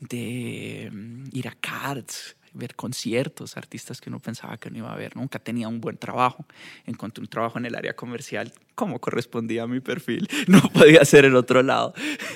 de 0.00 0.90
mm, 0.92 1.24
ir 1.32 1.48
a 1.48 1.52
cards, 1.60 2.36
ver 2.54 2.74
conciertos, 2.74 3.56
artistas 3.56 4.00
que 4.00 4.08
uno 4.08 4.20
pensaba 4.20 4.56
que 4.56 4.70
no 4.70 4.78
iba 4.78 4.92
a 4.92 4.96
ver. 4.96 5.16
Nunca 5.16 5.38
tenía 5.38 5.68
un 5.68 5.80
buen 5.80 5.96
trabajo. 5.96 6.46
Encontré 6.86 7.22
un 7.22 7.28
trabajo 7.28 7.58
en 7.58 7.66
el 7.66 7.74
área 7.74 7.94
comercial 7.94 8.52
como 8.74 9.00
correspondía 9.00 9.64
a 9.64 9.66
mi 9.66 9.80
perfil. 9.80 10.28
No 10.48 10.60
podía 10.72 11.04
ser 11.04 11.24
el 11.24 11.36
otro 11.36 11.62
lado. 11.62 11.92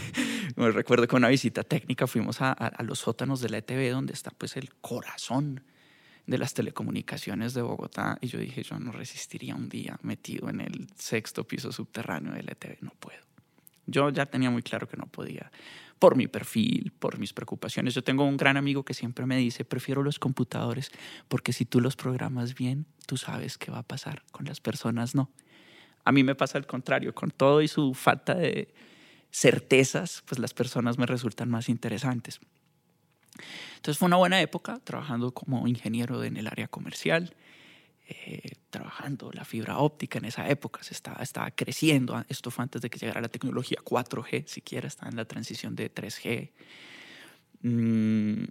Me 0.57 0.71
recuerdo 0.71 1.09
que 1.09 1.17
una 1.17 1.29
visita 1.29 1.63
técnica 1.63 2.07
fuimos 2.07 2.43
a, 2.43 2.53
a, 2.53 2.83
los 2.83 2.99
sótanos 2.99 3.41
de 3.41 3.49
la 3.49 3.59
ETV, 3.59 3.91
donde 3.91 4.13
está 4.13 4.31
pues 4.31 4.57
el 4.57 4.71
corazón 4.81 5.63
de 6.27 6.39
las 6.39 6.55
telecomunicaciones 6.55 7.55
de 7.55 7.63
Bogotá 7.63 8.19
y 8.21 8.29
yo 8.29 8.39
dije, 8.39 8.63
yo 8.63 8.79
no 8.79 8.93
resistiría 8.93 9.55
un 9.55 9.69
día 9.69 9.99
metido 10.03 10.49
en 10.49 10.61
el 10.61 10.87
sexto 10.97 11.47
piso 11.47 11.73
subterráneo 11.73 12.33
del 12.33 12.49
ETV, 12.49 12.79
no 12.81 12.93
puedo. 12.99 13.21
Yo 13.87 14.11
ya 14.11 14.27
tenía 14.27 14.51
muy 14.51 14.63
claro 14.63 14.89
que 14.89 14.97
no 14.97 15.07
podía, 15.07 15.51
por 15.99 16.17
mi 16.17 16.29
perfil, 16.29 16.93
por 16.99 17.19
mis 17.19 17.33
preocupaciones. 17.33 17.95
Yo 17.95 18.05
tengo 18.05 18.25
un 18.25 18.37
gran 18.37 18.57
amigo 18.57 18.85
que 18.85 18.95
siempre 18.95 19.27
me 19.27 19.37
dice, 19.37 19.65
prefiero 19.65 20.03
los 20.03 20.19
computadores 20.19 20.91
porque 21.29 21.53
si 21.53 21.65
tú 21.65 21.81
los 21.81 21.97
programas 21.97 22.55
bien, 22.55 22.87
tú 23.07 23.17
sabes 23.17 23.59
qué 23.59 23.71
va 23.71 23.79
a 23.79 23.83
pasar, 23.83 24.23
con 24.31 24.47
las 24.47 24.61
personas 24.61 25.15
no. 25.15 25.31
A 26.05 26.13
mí 26.13 26.23
me 26.25 26.35
pasa 26.35 26.59
al 26.59 26.67
contrario, 26.67 27.15
con 27.15 27.31
todo 27.31 27.63
y 27.63 27.69
su 27.69 27.95
falta 27.95 28.35
de 28.35 28.73
certezas, 29.31 30.23
pues 30.27 30.39
las 30.39 30.55
personas 30.55 30.99
me 30.99 31.07
resultan 31.07 31.49
más 31.49 31.69
interesantes. 31.69 32.41
Entonces 33.77 33.99
fue 33.99 34.07
una 34.07 34.17
buena 34.17 34.41
época 34.41 34.79
trabajando 34.85 35.33
como 35.33 35.67
ingeniero 35.67 36.23
en 36.25 36.37
el 36.37 36.47
área 36.47 36.69
comercial, 36.69 37.35
eh, 38.09 38.57
trabajando 38.71 39.31
la 39.33 39.45
fibra 39.45 39.79
óptica 39.79 40.19
en 40.19 40.27
esa 40.27 40.49
época, 40.49 40.83
se 40.83 40.95
estaba, 40.95 41.23
estaba 41.23 41.51
creciendo. 41.51 42.25
Esto 42.29 42.51
fue 42.51 42.63
antes 42.63 42.83
de 42.83 42.91
que 42.91 42.99
llegara 42.99 43.21
la 43.21 43.29
tecnología 43.29 43.79
4G, 43.83 44.47
siquiera 44.47 44.89
estaba 44.89 45.11
en 45.11 45.17
la 45.17 45.25
transición 45.25 45.75
de 45.75 45.93
3G. 45.93 46.51
Mm, 47.63 48.45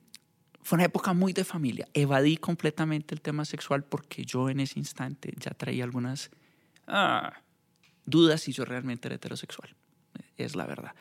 fue 0.64 0.78
una 0.78 0.86
época 0.86 1.14
muy 1.14 1.34
de 1.34 1.44
familia. 1.44 1.88
Evadí 1.94 2.38
completamente 2.38 3.14
el 3.16 3.22
tema 3.22 3.46
sexual 3.46 3.84
porque 3.84 4.26
yo 4.26 4.50
en 4.50 4.60
ese 4.60 4.80
instante 4.80 5.34
ya 5.38 5.52
traía 5.52 5.84
algunas 5.84 6.30
ah, 6.88 7.34
dudas 8.06 8.42
si 8.42 8.52
yo 8.52 8.66
realmente 8.66 9.08
era 9.08 9.16
heterosexual. 9.16 9.76
Es 10.38 10.56
la 10.56 10.66
verdad. 10.66 10.94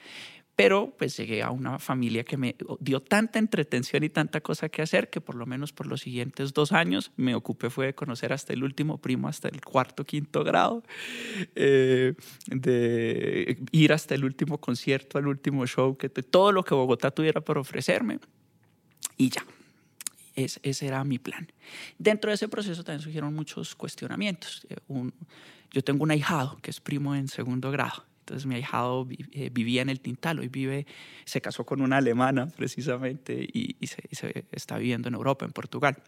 Pero 0.61 0.95
pues 0.99 1.17
llegué 1.17 1.43
a 1.43 1.51
una 1.51 1.79
familia 1.79 2.23
que 2.23 2.37
me 2.37 2.55
dio 2.81 3.01
tanta 3.01 3.39
entretención 3.39 4.05
y 4.05 4.11
tanta 4.11 4.43
cosa 4.43 4.69
que 4.69 4.83
hacer 4.83 5.09
que 5.09 5.23
por 5.23 5.35
lo 5.35 5.47
menos 5.47 5.73
por 5.73 5.87
los 5.87 6.03
siguientes 6.03 6.53
dos 6.53 6.73
años 6.73 7.13
me 7.17 7.35
ocupé 7.35 7.71
fue 7.71 7.87
de 7.87 7.95
conocer 7.95 8.31
hasta 8.35 8.53
el 8.53 8.63
último 8.63 8.99
primo, 8.99 9.27
hasta 9.27 9.49
el 9.49 9.63
cuarto, 9.63 10.05
quinto 10.05 10.45
grado, 10.45 10.83
eh, 11.55 12.13
de 12.49 13.57
ir 13.73 13.91
hasta 13.95 14.15
el 14.15 14.23
último 14.23 14.59
concierto, 14.59 15.17
al 15.17 15.29
último 15.29 15.67
show, 15.67 15.97
que 15.97 16.11
todo 16.11 16.53
lo 16.53 16.63
que 16.63 16.75
Bogotá 16.75 17.11
tuviera 17.11 17.41
por 17.41 17.57
ofrecerme. 17.57 18.19
Y 19.17 19.31
ya, 19.31 19.47
ese 20.35 20.87
era 20.87 21.03
mi 21.05 21.19
plan. 21.19 21.51
Dentro 21.97 22.31
de 22.31 22.35
ese 22.35 22.49
proceso 22.49 22.85
también 22.85 23.01
surgieron 23.01 23.33
muchos 23.33 23.75
cuestionamientos. 23.75 24.67
Eh, 24.69 24.77
yo 25.71 25.83
tengo 25.83 26.03
un 26.03 26.11
ahijado 26.11 26.59
que 26.61 26.71
es 26.71 26.81
primo 26.81 27.15
en 27.15 27.29
segundo 27.29 27.71
grado 27.71 28.10
entonces 28.31 28.47
mi 28.47 28.55
ahijado 28.55 29.09
eh, 29.33 29.51
vivía 29.53 29.83
en 29.83 29.89
el 29.89 30.01
Tintalo 30.01 30.45
y 30.45 30.49
vive, 30.49 30.87
se 31.25 31.41
casó 31.41 31.67
con 31.67 31.81
una 31.81 31.97
alemana 31.97 32.47
precisamente 32.47 33.45
y, 33.53 33.75
se, 33.89 34.45
está 34.53 34.79
viviendo 34.79 35.09
en 35.09 35.15
Europa, 35.15 35.45
en 35.45 35.51
Portugal. 35.51 36.01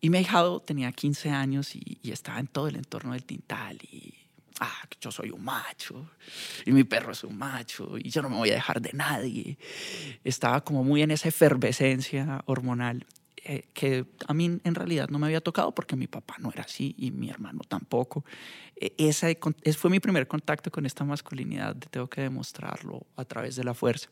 Y 0.00 0.10
mi 0.10 0.18
ahijado 0.18 0.58
tenía 0.58 0.90
15 0.90 1.30
años 1.30 1.76
y, 1.76 2.00
estaba 2.10 2.40
en 2.40 2.48
todo 2.48 2.66
el 2.66 2.74
entorno 2.74 3.12
del 3.12 3.24
Tintal 3.24 3.78
y, 3.82 4.12
ah, 4.58 4.82
yo 5.00 5.12
soy 5.12 5.30
un 5.30 5.44
macho 5.44 6.10
y 6.66 6.72
mi 6.72 6.82
perro 6.82 7.12
es 7.12 7.22
un 7.22 7.38
macho 7.38 7.96
y 7.96 8.10
yo 8.10 8.20
no 8.20 8.28
me 8.28 8.36
voy 8.36 8.50
a 8.50 8.54
dejar 8.54 8.82
de 8.82 8.90
nadie. 8.92 9.56
Estaba 10.24 10.64
como 10.64 10.82
muy 10.82 11.02
en 11.02 11.12
esa 11.12 11.28
efervescencia 11.28 12.42
hormonal 12.46 13.06
eh, 13.44 13.68
que 13.74 14.06
a 14.26 14.32
mí 14.32 14.58
en 14.64 14.74
realidad 14.74 15.08
no 15.10 15.18
me 15.18 15.26
había 15.26 15.42
tocado 15.42 15.74
porque 15.74 15.96
mi 15.96 16.06
papá 16.06 16.36
no 16.38 16.50
era 16.50 16.62
así 16.62 16.94
y 16.96 17.10
mi 17.10 17.28
hermano 17.28 17.60
tampoco. 17.68 18.24
E, 18.74 18.94
esa 18.96 19.28
fue 19.76 19.90
mi 19.90 20.00
primer 20.00 20.26
contacto 20.26 20.70
con 20.70 20.86
esta 20.86 21.04
masculinidad, 21.04 21.76
de 21.76 21.86
tengo 21.88 22.08
que 22.08 22.22
demostrarlo 22.22 23.06
a 23.16 23.24
través 23.24 23.56
de 23.56 23.64
la 23.64 23.74
fuerza. 23.74 24.08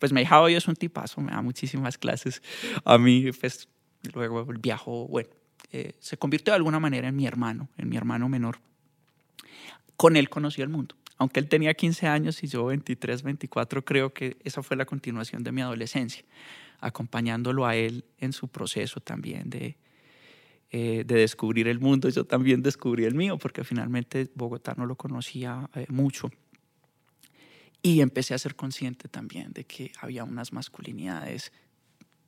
Pues 0.00 0.12
mi 0.12 0.22
hija 0.22 0.40
hoy 0.40 0.54
es 0.54 0.66
un 0.66 0.74
tipazo, 0.74 1.20
me 1.20 1.30
da 1.30 1.42
muchísimas 1.42 1.96
clases. 1.96 2.42
A 2.84 2.98
mí, 2.98 3.30
pues 3.32 3.68
luego 4.14 4.44
viajo, 4.44 5.06
bueno, 5.06 5.28
eh, 5.70 5.94
se 6.00 6.16
convirtió 6.16 6.52
de 6.52 6.56
alguna 6.56 6.80
manera 6.80 7.06
en 7.08 7.14
mi 7.14 7.26
hermano, 7.26 7.68
en 7.76 7.88
mi 7.88 7.96
hermano 7.96 8.28
menor. 8.28 8.58
Con 9.96 10.16
él 10.16 10.28
conocí 10.28 10.62
el 10.62 10.70
mundo. 10.70 10.96
Aunque 11.20 11.38
él 11.38 11.50
tenía 11.50 11.74
15 11.74 12.06
años 12.06 12.42
y 12.42 12.46
yo 12.46 12.64
23, 12.64 13.22
24, 13.22 13.84
creo 13.84 14.14
que 14.14 14.38
esa 14.42 14.62
fue 14.62 14.74
la 14.74 14.86
continuación 14.86 15.44
de 15.44 15.52
mi 15.52 15.60
adolescencia 15.60 16.24
acompañándolo 16.78 17.66
a 17.66 17.76
él 17.76 18.06
en 18.16 18.32
su 18.32 18.48
proceso 18.48 19.00
también 19.00 19.50
de, 19.50 19.76
eh, 20.70 21.04
de 21.06 21.14
descubrir 21.16 21.68
el 21.68 21.78
mundo. 21.78 22.08
Yo 22.08 22.24
también 22.24 22.62
descubrí 22.62 23.04
el 23.04 23.14
mío, 23.14 23.36
porque 23.36 23.64
finalmente 23.64 24.30
Bogotá 24.34 24.72
no 24.78 24.86
lo 24.86 24.96
conocía 24.96 25.68
eh, 25.74 25.84
mucho. 25.90 26.30
Y 27.82 28.00
empecé 28.00 28.32
a 28.32 28.38
ser 28.38 28.56
consciente 28.56 29.06
también 29.10 29.52
de 29.52 29.64
que 29.64 29.92
había 30.00 30.24
unas 30.24 30.54
masculinidades 30.54 31.52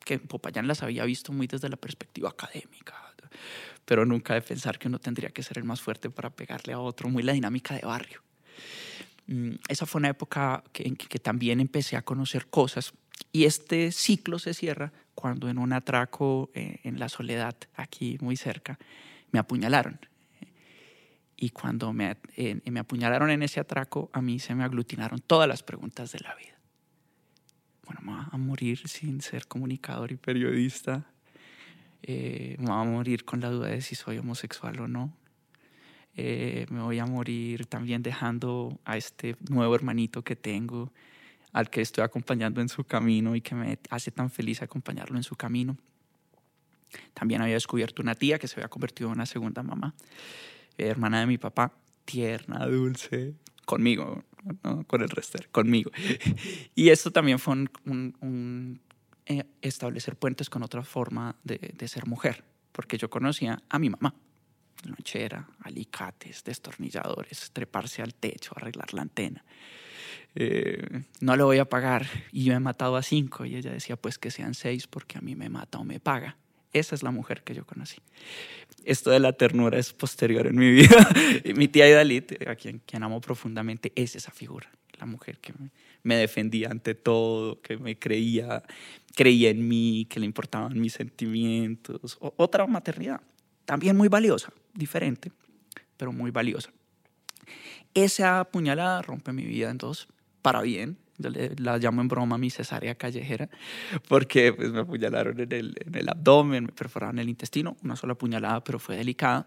que 0.05 0.19
Popayán 0.19 0.69
las 0.69 0.83
había 0.83 1.07
visto 1.07 1.33
muy 1.33 1.47
desde 1.47 1.71
la 1.71 1.79
perspectiva 1.79 2.29
académica, 2.29 2.95
pero 3.87 4.05
nunca 4.05 4.35
de 4.35 4.43
pensar 4.43 4.79
que 4.79 4.89
uno 4.89 4.99
tendría 4.99 5.31
que 5.31 5.43
ser 5.43 5.57
el 5.57 5.65
más 5.65 5.81
fuerte 5.81 6.11
para 6.11 6.29
pegarle 6.29 6.75
a 6.75 6.79
otro, 6.79 7.09
muy 7.09 7.23
la 7.23 7.33
dinámica 7.33 7.75
de 7.75 7.87
barrio. 7.87 8.21
Mm, 9.27 9.53
esa 9.69 9.87
fue 9.87 10.01
una 10.01 10.09
época 10.09 10.65
en 10.75 10.97
que 10.97 11.19
también 11.19 11.61
empecé 11.61 11.97
a 11.97 12.03
conocer 12.03 12.47
cosas 12.47 12.93
y 13.31 13.45
este 13.45 13.93
ciclo 13.93 14.39
se 14.39 14.55
cierra 14.55 14.93
cuando 15.15 15.49
en 15.49 15.59
un 15.59 15.73
atraco 15.73 16.51
eh, 16.55 16.81
en 16.83 16.99
la 16.99 17.09
soledad, 17.09 17.55
aquí 17.75 18.19
muy 18.21 18.37
cerca, 18.37 18.79
me 19.31 19.39
apuñalaron. 19.39 20.01
Y 21.37 21.51
cuando 21.51 21.93
me, 21.93 22.17
me 22.65 22.81
apuñalaron 22.81 23.31
en 23.31 23.43
ese 23.43 23.59
atraco, 23.59 24.11
a 24.13 24.23
mí 24.23 24.39
se 24.39 24.55
me 24.55 24.65
aglutinaron 24.65 25.21
todas 25.21 25.49
las 25.49 25.63
preguntas 25.63 26.13
de 26.13 26.21
la 26.21 26.35
vida. 26.37 26.57
Bueno, 27.85 28.01
me 28.03 28.13
voy 28.13 28.25
a 28.31 28.37
morir 28.37 28.89
sin 28.89 29.21
ser 29.21 29.49
comunicador 29.49 30.13
y 30.13 30.17
periodista. 30.17 31.05
Eh, 32.03 32.57
me 32.59 32.67
voy 32.67 32.81
a 32.81 32.85
morir 32.85 33.25
con 33.25 33.41
la 33.41 33.51
duda 33.51 33.69
de 33.69 33.83
si 33.83 33.97
soy 33.97 34.19
homosexual 34.19 34.79
o 34.81 34.89
no. 34.89 35.17
Eh, 36.17 36.67
me 36.71 36.83
voy 36.83 36.99
a 36.99 37.07
morir 37.07 37.67
también 37.67 38.03
dejando 38.03 38.79
a 38.85 38.97
este 38.97 39.37
nuevo 39.49 39.75
hermanito 39.75 40.23
que 40.23 40.37
tengo 40.37 40.93
al 41.53 41.71
que 41.71 41.81
estoy 41.81 42.05
acompañando 42.05 42.61
en 42.61 42.69
su 42.69 42.85
camino 42.85 43.37
y 43.37 43.41
que 43.41 43.55
me 43.55 43.79
hace 43.91 44.11
tan 44.11 44.31
feliz 44.31 44.63
acompañarlo 44.63 45.17
en 45.17 45.23
su 45.23 45.37
camino. 45.37 45.77
También 47.15 47.41
había 47.43 47.55
descubierto 47.55 48.03
una 48.03 48.15
tía 48.15 48.39
que 48.39 48.49
se 48.49 48.57
había 48.57 48.69
convertido 48.69 49.09
en 49.09 49.17
una 49.17 49.27
segunda 49.27 49.63
mamá, 49.63 49.95
hermana 50.77 51.21
de 51.21 51.27
mi 51.27 51.39
papá, 51.39 51.73
tierna, 52.05 52.67
dulce, 52.67 53.35
conmigo, 53.65 54.25
no 54.63 54.85
con 54.85 55.03
el 55.03 55.09
resto, 55.09 55.39
conmigo. 55.51 55.91
Y 56.75 56.89
esto 56.89 57.11
también 57.11 57.39
fue 57.39 57.55
un, 57.85 58.81
eh, 59.27 59.45
establecer 59.61 60.17
puentes 60.17 60.51
con 60.51 60.63
otra 60.63 60.83
forma 60.83 61.37
de 61.45 61.89
ser 61.89 62.07
mujer, 62.07 62.45
porque 62.73 62.99
yo 62.99 63.09
conocía 63.09 63.63
a 63.69 63.79
mi 63.79 63.91
mamá, 63.91 64.15
lonchera, 64.85 65.49
alicates, 65.63 66.45
destornilladores, 66.45 67.51
treparse 67.53 68.03
al 68.03 68.15
techo, 68.15 68.53
arreglar 68.57 68.93
la 68.95 69.03
antena. 69.03 69.45
Eh, 70.35 71.03
no 71.21 71.37
le 71.37 71.43
voy 71.43 71.59
a 71.59 71.67
pagar 71.67 72.07
y 72.33 72.45
yo 72.45 72.55
he 72.55 72.61
matado 72.61 72.97
a 72.97 73.03
cinco 73.03 73.45
y 73.45 73.57
ella 73.57 73.71
decía 73.71 73.97
pues 73.97 74.19
que 74.19 74.31
sean 74.31 74.55
seis 74.55 74.87
porque 74.87 75.19
a 75.19 75.21
mí 75.21 75.35
me 75.35 75.49
mata 75.49 75.79
o 75.79 75.85
me 75.85 76.01
paga. 76.01 76.37
Esa 76.73 76.95
es 76.95 77.03
la 77.03 77.11
mujer 77.11 77.43
que 77.43 77.55
yo 77.55 77.67
conocí. 77.67 77.99
Esto 78.85 79.11
de 79.11 79.21
la 79.21 79.35
ternura 79.35 79.79
es 79.79 79.93
posterior 79.93 80.47
en 80.47 80.57
mi 80.57 80.71
vida. 80.71 81.07
mi 81.55 81.69
tía 81.69 81.89
Idalit, 81.89 82.49
a 82.49 82.57
quien, 82.57 82.81
quien 82.87 83.03
amo 83.03 83.21
profundamente, 83.21 83.93
es 83.95 84.17
esa 84.17 84.31
figura. 84.31 84.71
La 84.99 85.05
mujer 85.05 85.39
que 85.39 85.53
me 86.03 86.17
defendía 86.17 86.71
ante 86.71 86.95
todo, 86.95 87.61
que 87.61 87.77
me 87.77 87.99
creía, 87.99 88.63
creía 89.15 89.51
en 89.51 89.69
mí, 89.69 90.07
que 90.09 90.19
le 90.19 90.27
importaban 90.27 90.81
mis 90.81 90.95
sentimientos. 90.95 92.17
otra 92.21 92.67
maternidad, 92.67 93.21
también 93.65 93.97
muy 93.97 94.09
valiosa, 94.09 94.53
diferente, 94.75 95.33
pero 95.97 96.13
muy 96.13 96.31
valiosa. 96.31 96.71
Esa 97.95 98.45
puñalada 98.45 99.03
rompe 99.03 99.33
mi 99.33 99.45
vida 99.45 99.71
en 99.71 99.79
dos, 99.79 100.09
para 100.41 100.63
bien, 100.63 100.99
yo 101.19 101.31
la 101.59 101.79
llamo 101.79 102.01
en 102.01 102.09
broma 102.09 102.39
mi 102.39 102.51
cesárea 102.51 102.95
callejera, 102.95 103.49
porque 104.09 104.53
pues, 104.53 104.73
me 104.73 104.81
apuñalaron 104.81 105.39
en 105.41 105.53
el, 105.53 105.75
en 105.85 105.95
el 105.95 106.09
abdomen, 106.09 106.65
me 106.65 106.73
perforaron 106.73 107.19
el 107.19 107.29
intestino, 107.29 107.77
una 107.83 107.97
sola 107.97 108.15
puñalada, 108.15 108.63
pero 108.65 108.79
fue 108.79 108.97
delicada. 108.97 109.47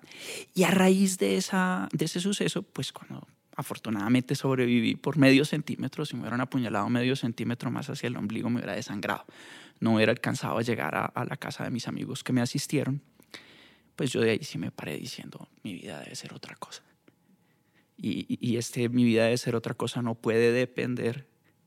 Y 0.54 0.64
a 0.64 0.72
raíz 0.72 1.18
de, 1.18 1.38
esa, 1.38 1.90
de 1.92 2.06
ese 2.06 2.20
suceso, 2.20 2.64
pues 2.64 2.92
cuando 2.92 3.28
afortunadamente 3.56 4.36
sobreviví 4.36 4.96
por 4.96 5.18
medio 5.18 5.46
centímetro, 5.46 6.06
si 6.06 6.16
me 6.16 6.22
hubieran 6.22 6.42
apuñalado 6.42 6.90
medio 6.90 7.16
centímetro 7.16 7.72
más 7.72 7.90
hacia 7.90 8.08
el 8.08 8.18
ombligo, 8.18 8.50
me 8.50 8.58
hubiera 8.58 8.74
desangrado. 8.74 9.26
No 9.80 9.96
hubiera 9.96 10.12
alcanzado 10.12 10.58
a 10.58 10.62
llegar 10.62 10.96
a, 10.96 11.06
a 11.06 11.26
la 11.26 11.36
casa 11.38 11.64
de 11.64 11.70
mis 11.70 11.88
amigos 11.88 12.24
que 12.24 12.34
me 12.34 12.42
asistieron. 12.42 13.02
Pues 13.96 14.12
yo 14.12 14.22
de 14.22 14.32
ahí 14.32 14.44
sí 14.44 14.58
me 14.58 14.72
paré 14.72 14.98
diciendo, 14.98 15.48
mi 15.64 15.74
vida 15.74 16.00
debe 16.00 16.16
ser 16.16 16.34
otra 16.34 16.56
cosa. 16.56 16.84
Y, 17.98 18.38
y 18.40 18.58
este, 18.58 18.90
mi 18.90 19.04
vida 19.04 19.24
debe 19.24 19.38
ser 19.38 19.56
otra 19.56 19.74
cosa 19.74 20.02
no 20.02 20.16
puede 20.16 20.52
depender 20.52 21.26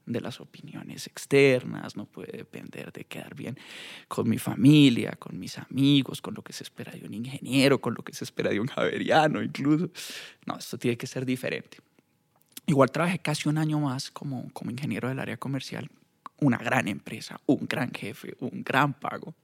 de 0.09 0.21
las 0.21 0.41
opiniones 0.41 1.07
externas, 1.07 1.97
no 1.97 2.07
puede 2.07 2.39
depender 2.39 2.93
de 2.93 3.05
quedar 3.05 3.35
bien 3.35 3.59
con 4.09 4.29
mi 4.29 4.39
familia, 4.39 5.13
con 5.13 5.39
mis 5.39 5.59
amigos, 5.59 6.23
con 6.23 6.35
lo 6.35 6.43
que 6.43 6.53
se 6.53 6.65
espera 6.65 6.93
de 6.93 7.07
un 7.07 7.15
ingeniero, 7.15 7.81
con 7.81 7.95
lo 7.95 8.03
que 8.03 8.15
se 8.15 8.25
espera 8.25 8.51
de 8.51 8.59
un 8.59 8.67
javeriano 8.67 9.43
incluso. 9.43 9.91
No, 10.47 10.57
esto 10.59 10.79
tiene 10.79 10.97
que 10.97 11.07
ser 11.07 11.25
diferente. 11.27 11.79
Igual 12.67 12.91
trabajé 12.91 13.19
casi 13.19 13.49
un 13.49 13.59
año 13.59 13.79
más 13.81 14.11
como, 14.11 14.51
como 14.53 14.71
ingeniero 14.71 15.09
del 15.09 15.19
área 15.19 15.37
comercial, 15.37 15.89
una 16.41 16.59
gran 16.59 16.89
empresa, 16.89 17.41
un 17.47 17.67
gran 17.69 17.93
jefe, 17.93 18.35
un 18.41 18.63
gran 18.63 18.95
pago. 18.95 19.35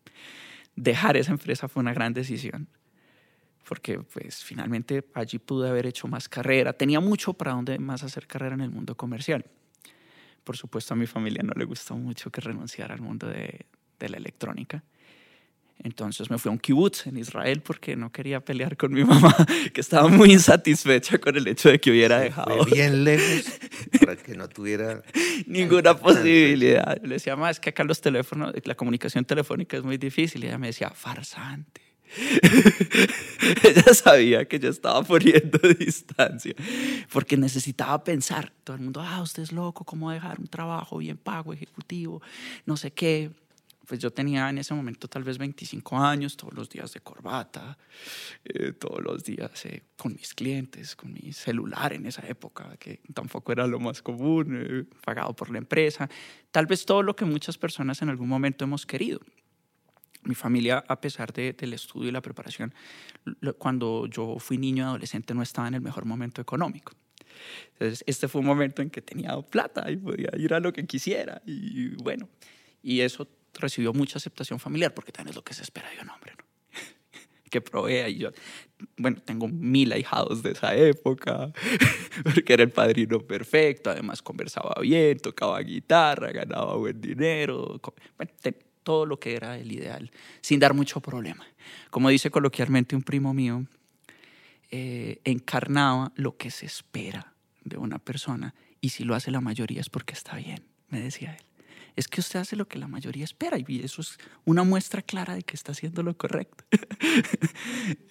Dejar 0.77 1.16
esa 1.16 1.33
empresa 1.33 1.68
fue 1.68 1.81
una 1.81 1.95
gran 1.95 2.12
decisión 2.14 2.68
porque 3.66 3.99
pues 3.99 4.45
finalmente 4.45 5.05
allí 5.14 5.39
pude 5.39 5.70
haber 5.70 5.87
hecho 5.87 6.07
más 6.07 6.29
carrera. 6.29 6.75
Tenía 6.75 7.01
mucho 7.01 7.33
para 7.33 7.53
dónde 7.53 7.79
más 7.79 8.03
hacer 8.03 8.27
carrera 8.27 8.55
en 8.55 8.61
el 8.61 8.70
mundo 8.70 8.95
comercial 8.95 9.47
por 10.45 10.57
supuesto 10.57 10.95
a 10.95 10.97
mi 10.97 11.07
familia 11.07 11.43
no 11.43 11.55
le 11.57 11.64
gustó 11.64 11.97
mucho 11.97 12.31
que 12.31 12.41
renunciara 12.41 12.95
al 12.95 13.01
mundo 13.01 13.27
de, 13.27 13.66
de 13.99 14.09
la 14.09 14.18
electrónica. 14.18 14.85
Entonces 15.83 16.31
me 16.31 16.39
fui 16.39 16.49
a 16.49 16.53
un 16.53 16.59
kibutz 16.59 17.07
en 17.07 17.18
Israel 17.18 17.61
porque 17.61 17.95
no 17.97 18.11
quería 18.11 18.41
pelear 18.41 18.77
con 18.77 18.93
mi 18.93 19.05
mamá, 19.05 19.35
que 19.75 19.81
estaba 19.81 20.09
muy 20.09 20.33
insatisfecha 20.33 21.18
con 21.18 21.37
el 21.37 21.47
hecho 21.47 21.68
de 21.68 21.79
que 21.79 21.91
hubiera 21.91 22.20
dejado. 22.20 22.64
bien 22.64 23.05
lejos 23.05 23.45
para 24.01 24.16
que 24.16 24.35
no 24.35 24.49
tuviera 24.49 25.03
ninguna 25.47 25.97
posibilidad. 25.97 27.01
Le 27.03 27.14
decía, 27.14 27.37
más 27.37 27.57
es 27.57 27.61
que 27.61 27.70
acá 27.70 27.85
los 27.85 28.01
teléfonos, 28.01 28.55
la 28.64 28.75
comunicación 28.75 29.25
telefónica 29.25 29.77
es 29.77 29.83
muy 29.83 29.99
difícil. 29.99 30.45
Y 30.45 30.47
ella 30.47 30.59
me 30.59 30.68
decía, 30.68 30.91
farsante. 30.91 31.83
Ella 33.64 33.95
sabía 33.95 34.47
que 34.47 34.61
yo 34.61 34.68
estaba 34.68 35.03
poniendo 35.03 35.59
distancia 35.79 36.55
porque 37.12 37.37
necesitaba 37.37 38.05
pensar. 38.05 38.53
Todo 38.62 38.77
el 38.77 38.83
mundo, 38.83 39.01
ah, 39.03 39.20
usted 39.20 39.43
es 39.43 39.53
loco, 39.53 39.85
¿cómo 39.85 40.11
dejar 40.11 40.39
un 40.39 40.47
trabajo 40.47 40.99
bien 40.99 41.16
pago, 41.16 41.53
ejecutivo, 41.53 42.22
no 42.66 42.77
sé 42.77 42.93
qué? 42.93 43.31
Pues 43.87 44.01
yo 44.01 44.11
tenía 44.11 44.49
en 44.49 44.59
ese 44.59 44.74
momento 44.74 45.09
tal 45.09 45.24
vez 45.24 45.39
25 45.39 45.99
años, 45.99 46.37
todos 46.37 46.55
los 46.55 46.68
días 46.68 46.93
de 46.93 47.01
corbata, 47.01 47.76
eh, 48.45 48.72
todos 48.72 49.03
los 49.03 49.24
días 49.24 49.66
eh, 49.66 49.82
con 49.97 50.14
mis 50.14 50.35
clientes, 50.35 50.97
con 50.97 51.12
mi 51.12 51.32
celular 51.32 51.93
en 51.93 52.07
esa 52.07 52.26
época, 52.26 52.76
que 52.78 53.01
tampoco 53.12 53.53
era 53.53 53.66
lo 53.66 53.78
más 53.80 54.03
común, 54.03 54.59
eh, 54.59 54.85
pagado 55.05 55.35
por 55.35 55.51
la 55.51 55.59
empresa. 55.59 56.09
Tal 56.51 56.66
vez 56.66 56.85
todo 56.85 57.03
lo 57.03 57.14
que 57.14 57.24
muchas 57.24 57.59
personas 57.59 58.01
en 58.03 58.09
algún 58.09 58.28
momento 58.28 58.64
hemos 58.64 58.87
querido 58.87 59.20
mi 60.24 60.35
familia, 60.35 60.82
a 60.89 61.01
pesar 61.01 61.32
de, 61.35 61.53
del 61.53 61.74
estudio 61.74 62.09
y 62.09 62.12
la 62.12 62.22
preparación, 62.22 62.72
cuando 63.59 64.07
yo 64.07 64.39
fui 64.39 64.57
niño 64.57 64.85
y 64.85 64.87
adolescente 64.87 65.35
no 65.35 65.43
estaba 65.43 65.68
en 65.68 65.74
el 65.74 65.82
mejor 65.82 66.07
momento 66.07 66.41
económico. 66.41 66.93
Entonces, 67.72 68.05
este 68.07 68.28
fue 68.28 68.41
un 68.41 68.47
momento 68.47 68.82
en 68.82 68.91
que 68.91 69.03
tenía 69.03 69.39
plata 69.43 69.91
y 69.91 69.97
podía 69.97 70.30
ir 70.37 70.55
a 70.55 70.61
lo 70.61 70.72
que 70.72 70.87
quisiera. 70.87 71.43
Y 71.45 71.91
bueno, 72.03 72.28
y 72.82 73.01
eso 73.01 73.28
recibió 73.61 73.92
mucha 73.92 74.18
aceptación 74.18 74.59
familiar, 74.59 74.94
porque 74.94 75.12
también 75.12 75.30
es 75.30 75.36
lo 75.36 75.44
que 75.44 75.55
se 75.55 75.62
espera 75.62 75.90
de 75.90 76.00
un 76.00 76.11
hombre, 76.11 76.32
¿no? 76.36 76.44
que 77.50 77.61
provea. 77.61 78.09
Y 78.09 78.18
yo, 78.18 78.30
bueno, 78.96 79.20
tengo 79.24 79.48
mil 79.48 79.92
ahijados 79.92 80.42
de 80.42 80.52
esa 80.52 80.74
época, 80.74 81.52
porque 82.24 82.52
era 82.52 82.62
el 82.62 82.70
padrino 82.70 83.20
perfecto, 83.20 83.90
además 83.90 84.22
conversaba 84.22 84.74
bien, 84.80 85.18
tocaba 85.18 85.61
guitarra, 85.61 86.32
ganaba 86.32 86.76
buen 86.76 87.00
dinero. 87.00 87.80
Todo 88.82 89.07
lo 89.07 89.18
que 89.18 89.34
era 89.34 89.57
el 89.57 89.72
ideal, 89.72 90.11
sin 90.42 90.61
dar 90.61 90.74
mucho 90.74 91.00
problema. 91.00 91.46
Como 91.88 92.11
dice 92.11 92.30
coloquialmente 92.30 92.94
un 92.94 93.02
primo 93.02 93.32
mío, 93.32 93.64
eh, 94.70 95.20
encarnaba 95.24 96.12
lo 96.16 96.36
que 96.36 96.50
se 96.50 96.66
espera 96.66 97.32
de 97.62 97.78
una 97.78 97.98
persona 97.98 98.55
y 98.80 98.90
si 98.90 99.05
lo 99.05 99.14
hace 99.14 99.30
la 99.30 99.40
mayoría 99.40 99.80
es 99.80 99.88
porque 99.88 100.12
está 100.12 100.36
bien, 100.36 100.62
me 100.88 101.00
decía 101.00 101.34
él. 101.34 101.53
Es 101.97 102.09
que 102.09 102.20
usted 102.20 102.40
hace 102.40 102.57
lo 102.57 102.66
que 102.66 102.78
la 102.78 102.88
mayoría 102.88 103.24
espera 103.24 103.57
y 103.59 103.80
eso 103.84 104.03
es 104.03 104.18
una 104.45 104.64
muestra 104.64 105.01
clara 105.03 105.34
de 105.34 105.42
que 105.42 105.55
está 105.55 105.72
haciendo 105.72 106.03
lo 106.03 106.16
correcto. 106.16 106.64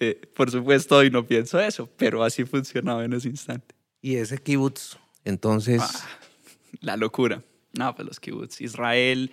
Eh, 0.00 0.20
por 0.34 0.50
supuesto, 0.50 0.96
hoy 0.96 1.10
no 1.10 1.26
pienso 1.26 1.58
eso, 1.60 1.88
pero 1.96 2.22
así 2.22 2.44
funcionaba 2.44 3.04
en 3.04 3.12
ese 3.12 3.28
instante. 3.28 3.74
¿Y 4.00 4.16
ese 4.16 4.38
kibutz? 4.38 4.98
Entonces... 5.24 5.82
Ah, 5.82 6.08
la 6.80 6.96
locura. 6.96 7.42
No, 7.72 7.94
pues 7.94 8.06
los 8.06 8.20
kibutz. 8.20 8.60
Israel, 8.60 9.32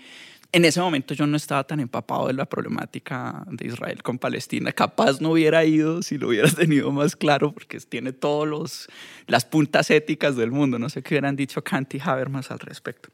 en 0.53 0.65
ese 0.65 0.81
momento 0.81 1.13
yo 1.13 1.25
no 1.27 1.37
estaba 1.37 1.63
tan 1.63 1.79
empapado 1.79 2.27
de 2.27 2.33
la 2.33 2.45
problemática 2.45 3.43
de 3.47 3.67
Israel 3.67 4.03
con 4.03 4.19
Palestina. 4.19 4.73
Capaz 4.73 5.21
no 5.21 5.31
hubiera 5.31 5.63
ido 5.63 6.01
si 6.01 6.17
lo 6.17 6.27
hubiera 6.27 6.49
tenido 6.51 6.91
más 6.91 7.15
claro, 7.15 7.53
porque 7.53 7.79
tiene 7.79 8.11
todas 8.11 8.89
las 9.27 9.45
puntas 9.45 9.89
éticas 9.89 10.35
del 10.35 10.51
mundo. 10.51 10.77
No 10.77 10.89
sé 10.89 11.03
qué 11.03 11.15
hubieran 11.15 11.35
dicho 11.35 11.63
Kant 11.63 11.93
y 11.95 11.99
Habermas 12.01 12.51
al 12.51 12.59
respecto. 12.59 13.09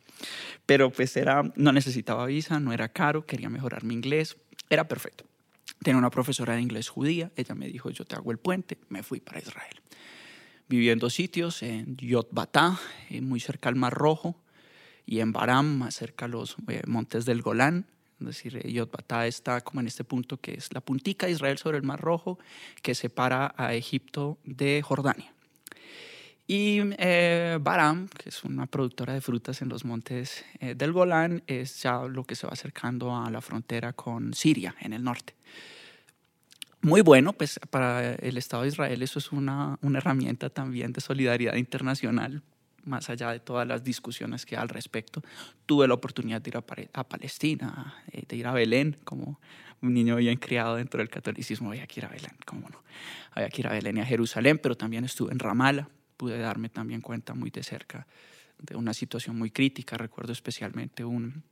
Pero 0.66 0.92
pues 0.92 1.16
era, 1.16 1.44
no 1.56 1.72
necesitaba 1.72 2.26
visa, 2.26 2.60
no 2.60 2.74
era 2.74 2.90
caro, 2.90 3.26
quería 3.26 3.50
mejorar 3.50 3.84
mi 3.84 3.94
inglés, 3.94 4.38
era 4.70 4.88
perfecto. 4.88 5.24
Tenía 5.84 6.00
una 6.00 6.10
profesora 6.10 6.56
de 6.56 6.62
inglés 6.62 6.90
judía, 6.90 7.32
ella 7.36 7.54
me 7.54 7.68
dijo, 7.68 7.92
yo 7.92 8.04
te 8.04 8.16
hago 8.16 8.32
el 8.32 8.40
puente, 8.40 8.80
me 8.90 9.04
fui 9.04 9.20
para 9.20 9.40
Israel. 9.40 9.80
Viví 10.68 10.90
en 10.90 10.98
dos 10.98 11.14
sitios, 11.14 11.62
en 11.62 11.96
Yotbatá, 11.98 12.80
eh, 13.10 13.22
muy 13.22 13.40
cerca 13.40 13.70
al 13.70 13.76
Mar 13.76 13.94
Rojo, 13.94 14.36
y 15.08 15.22
en 15.22 15.32
Baram, 15.32 15.78
más 15.78 15.96
cerca 15.96 16.26
a 16.26 16.28
los 16.28 16.58
eh, 16.68 16.82
montes 16.86 17.26
del 17.26 17.42
Golán. 17.42 17.88
Es 18.20 18.28
decir, 18.28 18.58
eh, 18.58 18.72
Yotbatá 18.72 19.26
está 19.26 19.62
como 19.62 19.80
en 19.80 19.88
este 19.88 20.04
punto 20.04 20.38
que 20.38 20.54
es 20.56 20.74
la 20.74 20.82
puntica 20.82 21.26
de 21.26 21.32
Israel 21.32 21.58
sobre 21.58 21.78
el 21.78 21.84
Mar 21.84 22.02
Rojo 22.02 22.38
que 22.84 22.94
separa 22.94 23.56
a 23.58 23.74
Egipto 23.74 24.38
de 24.44 24.82
Jordania. 24.84 25.34
Y 26.46 26.80
eh, 26.98 27.58
Baram, 27.62 28.10
que 28.10 28.30
es 28.30 28.44
una 28.44 28.68
productora 28.68 29.14
de 29.14 29.22
frutas 29.22 29.62
en 29.62 29.70
los 29.70 29.86
montes 29.86 30.46
del 30.60 30.92
Golán, 30.94 31.44
es 31.48 31.82
ya 31.82 32.04
lo 32.04 32.24
que 32.24 32.36
se 32.36 32.48
va 32.48 32.54
acercando 32.54 33.16
a 33.16 33.30
la 33.30 33.42
frontera 33.42 33.94
con 33.94 34.34
Siria, 34.34 34.76
en 34.80 34.94
el 34.94 35.04
norte. 35.04 35.36
Muy 36.82 37.02
bueno, 37.02 37.34
pues 37.34 37.60
para 37.70 38.14
el 38.16 38.38
Estado 38.38 38.64
de 38.64 38.70
Israel 38.70 39.02
eso 39.02 39.20
es 39.20 39.32
una, 39.32 39.78
una 39.82 39.98
herramienta 39.98 40.50
también 40.50 40.94
de 40.94 41.02
solidaridad 41.02 41.56
internacional 41.56 42.44
más 42.88 43.10
allá 43.10 43.32
de 43.32 43.40
todas 43.40 43.68
las 43.68 43.84
discusiones 43.84 44.46
que 44.46 44.56
hay 44.56 44.62
al 44.62 44.70
respecto, 44.70 45.22
tuve 45.66 45.88
la 45.88 45.94
oportunidad 45.94 46.42
de 46.42 46.50
ir 46.50 46.58
a, 46.58 47.04
Palestina, 47.04 47.96
eh, 48.12 48.24
de 48.28 48.36
ir 48.36 48.48
a 48.48 48.54
Belén, 48.54 48.98
como 49.04 49.40
un 49.82 49.94
niño 49.94 50.16
bien 50.16 50.38
criado 50.38 50.76
dentro 50.76 51.00
del 51.00 51.10
catolicismo, 51.10 51.70
había 51.70 51.86
que 51.86 52.00
ir 52.00 52.06
a 52.06 52.10
Belén, 52.10 52.36
cómo 52.46 52.70
no, 52.70 52.84
había 53.32 53.50
que 53.50 53.62
ir 53.62 53.68
a 53.68 53.72
Belén 53.72 53.98
y 53.98 54.02
a 54.02 54.06
Jerusalén, 54.06 54.60
pero 54.62 54.76
también 54.76 55.04
estuve 55.04 55.32
en 55.32 55.40
Ramallah, 55.40 55.88
pude 56.16 56.38
darme 56.40 56.70
también 56.70 57.02
cuenta 57.02 57.34
muy 57.36 57.52
de 57.52 57.62
cerca 57.62 58.08
de 58.58 58.76
una 58.76 58.94
situación 58.94 59.38
muy 59.38 59.52
crítica, 59.52 59.98
recuerdo 59.98 60.34
especialmente 60.34 61.06
un, 61.06 61.44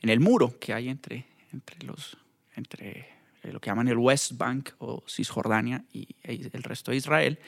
en 0.00 0.08
el 0.08 0.20
muro 0.20 0.58
que 0.58 0.72
hay 0.72 0.88
entre, 0.88 1.26
entre, 1.52 1.86
los, 1.86 2.16
entre 2.56 3.08
lo 3.42 3.60
que 3.60 3.68
llaman 3.68 3.88
el 3.88 3.98
West 3.98 4.32
Bank 4.36 4.70
o 4.78 5.04
Cisjordania 5.06 5.84
y 5.92 6.08
el 6.24 6.62
resto 6.62 6.90
de 6.90 6.96
Israel, 6.96 7.38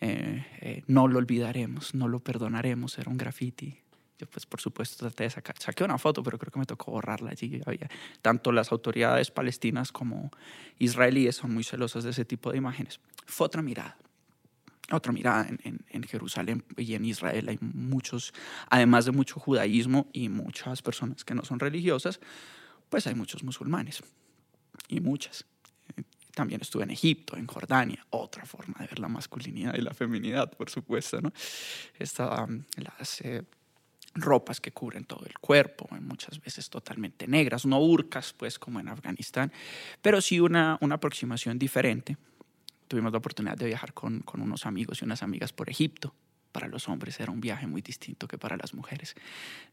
eh, 0.00 0.46
eh, 0.60 0.82
no 0.86 1.08
lo 1.08 1.18
olvidaremos, 1.18 1.94
no 1.94 2.08
lo 2.08 2.20
perdonaremos, 2.20 2.98
era 2.98 3.10
un 3.10 3.18
graffiti. 3.18 3.78
Yo 4.18 4.26
pues 4.26 4.44
por 4.44 4.60
supuesto 4.60 4.96
traté 4.98 5.24
de 5.24 5.30
sacar, 5.30 5.56
saqué 5.58 5.82
una 5.84 5.98
foto, 5.98 6.22
pero 6.22 6.38
creo 6.38 6.52
que 6.52 6.58
me 6.58 6.66
tocó 6.66 6.90
borrarla 6.90 7.30
allí. 7.30 7.60
Había, 7.64 7.88
tanto 8.20 8.52
las 8.52 8.70
autoridades 8.72 9.30
palestinas 9.30 9.92
como 9.92 10.30
israelíes 10.78 11.36
son 11.36 11.54
muy 11.54 11.64
celosas 11.64 12.04
de 12.04 12.10
ese 12.10 12.24
tipo 12.24 12.50
de 12.50 12.58
imágenes. 12.58 13.00
Fue 13.26 13.46
otra 13.46 13.62
mirada, 13.62 13.96
otra 14.90 15.12
mirada 15.12 15.48
en, 15.48 15.84
en, 15.88 16.02
Jerusalén 16.02 16.64
y 16.76 16.94
en 16.94 17.04
Israel. 17.06 17.48
Hay 17.48 17.58
muchos, 17.60 18.34
además 18.68 19.06
de 19.06 19.12
mucho 19.12 19.40
judaísmo 19.40 20.08
y 20.12 20.28
muchas 20.28 20.82
personas 20.82 21.24
que 21.24 21.34
no 21.34 21.44
son 21.44 21.58
religiosas, 21.58 22.20
pues 22.90 23.06
hay 23.06 23.14
muchos 23.14 23.42
musulmanes. 23.42 24.02
y 24.88 25.00
muchas. 25.00 25.46
También 26.34 26.60
estuve 26.60 26.84
en 26.84 26.90
Egipto, 26.90 27.36
en 27.36 27.46
Jordania, 27.46 28.04
otra 28.10 28.44
forma 28.44 28.74
de 28.80 28.86
ver 28.86 28.98
la 28.98 29.08
masculinidad 29.08 29.74
y 29.74 29.80
la 29.80 29.94
feminidad, 29.94 30.50
por 30.52 30.70
supuesto, 30.70 31.20
¿no? 31.20 31.32
Estaban 31.98 32.66
las 32.76 33.20
eh, 33.22 33.42
ropas 34.14 34.60
que 34.60 34.72
cubren 34.72 35.04
todo 35.04 35.24
el 35.26 35.38
cuerpo, 35.38 35.88
muchas 36.00 36.40
veces 36.40 36.68
totalmente 36.68 37.26
negras, 37.26 37.66
no 37.66 37.78
burcas, 37.80 38.32
pues 38.32 38.58
como 38.58 38.80
en 38.80 38.88
Afganistán, 38.88 39.52
pero 40.02 40.20
sí 40.20 40.40
una, 40.40 40.78
una 40.80 40.96
aproximación 40.96 41.58
diferente. 41.58 42.16
Tuvimos 42.88 43.12
la 43.12 43.18
oportunidad 43.18 43.56
de 43.56 43.66
viajar 43.66 43.92
con, 43.92 44.20
con 44.20 44.40
unos 44.40 44.66
amigos 44.66 45.02
y 45.02 45.04
unas 45.04 45.22
amigas 45.22 45.52
por 45.52 45.70
Egipto, 45.70 46.14
para 46.52 46.68
los 46.68 46.88
hombres 46.88 47.20
era 47.20 47.30
un 47.30 47.40
viaje 47.40 47.66
muy 47.66 47.82
distinto 47.82 48.26
que 48.26 48.38
para 48.38 48.56
las 48.56 48.74
mujeres. 48.74 49.14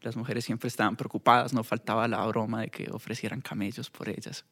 Las 0.00 0.16
mujeres 0.16 0.44
siempre 0.44 0.68
estaban 0.68 0.96
preocupadas, 0.96 1.52
no 1.52 1.64
faltaba 1.64 2.06
la 2.08 2.24
broma 2.26 2.62
de 2.62 2.68
que 2.68 2.88
ofrecieran 2.92 3.40
camellos 3.40 3.90
por 3.90 4.08
ellas. 4.08 4.44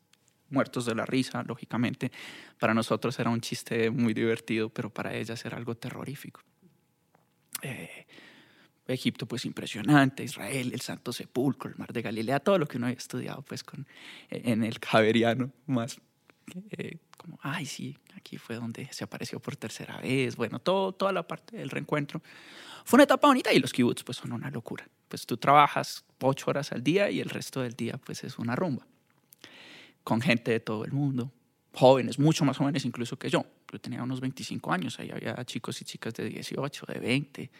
Muertos 0.50 0.86
de 0.86 0.94
la 0.94 1.04
risa, 1.04 1.42
lógicamente. 1.42 2.12
Para 2.58 2.74
nosotros 2.74 3.18
era 3.18 3.30
un 3.30 3.40
chiste 3.40 3.90
muy 3.90 4.14
divertido, 4.14 4.68
pero 4.68 4.90
para 4.90 5.14
ellas 5.14 5.44
era 5.44 5.56
algo 5.56 5.74
terrorífico. 5.74 6.40
Eh, 7.62 8.06
Egipto, 8.88 9.26
pues 9.26 9.44
impresionante, 9.44 10.22
Israel, 10.22 10.70
el 10.72 10.80
Santo 10.80 11.12
Sepulcro, 11.12 11.68
el 11.70 11.76
Mar 11.76 11.92
de 11.92 12.02
Galilea, 12.02 12.40
todo 12.40 12.58
lo 12.58 12.66
que 12.66 12.76
uno 12.76 12.86
había 12.86 12.98
estudiado 12.98 13.42
pues 13.42 13.64
con, 13.64 13.86
en 14.30 14.62
el 14.62 14.78
Javeriano, 14.78 15.50
más 15.66 15.98
eh, 16.70 16.98
como, 17.16 17.38
ay, 17.42 17.66
sí, 17.66 17.98
aquí 18.14 18.38
fue 18.38 18.56
donde 18.56 18.88
se 18.92 19.04
apareció 19.04 19.40
por 19.40 19.56
tercera 19.56 19.98
vez, 19.98 20.36
bueno, 20.36 20.60
todo, 20.60 20.92
toda 20.92 21.12
la 21.12 21.26
parte 21.26 21.56
del 21.56 21.70
reencuentro. 21.70 22.22
Fue 22.84 22.98
una 22.98 23.04
etapa 23.04 23.26
bonita 23.26 23.52
y 23.52 23.58
los 23.58 23.72
kibbutz 23.72 24.04
pues 24.04 24.18
son 24.18 24.32
una 24.32 24.50
locura. 24.50 24.88
Pues 25.08 25.26
tú 25.26 25.36
trabajas 25.36 26.04
ocho 26.20 26.50
horas 26.50 26.70
al 26.72 26.82
día 26.84 27.10
y 27.10 27.20
el 27.20 27.28
resto 27.28 27.62
del 27.62 27.74
día 27.74 27.98
pues 27.98 28.22
es 28.22 28.38
una 28.38 28.54
rumba. 28.54 28.86
Con 30.06 30.20
gente 30.20 30.52
de 30.52 30.60
todo 30.60 30.84
el 30.84 30.92
mundo, 30.92 31.32
jóvenes, 31.72 32.16
mucho 32.16 32.44
más 32.44 32.58
jóvenes 32.58 32.84
incluso 32.84 33.18
que 33.18 33.28
yo. 33.28 33.44
Yo 33.72 33.80
tenía 33.80 34.04
unos 34.04 34.20
25 34.20 34.72
años, 34.72 35.00
ahí 35.00 35.10
había 35.10 35.44
chicos 35.44 35.82
y 35.82 35.84
chicas 35.84 36.14
de 36.14 36.28
18, 36.28 36.86
de 36.86 37.00
20, 37.00 37.50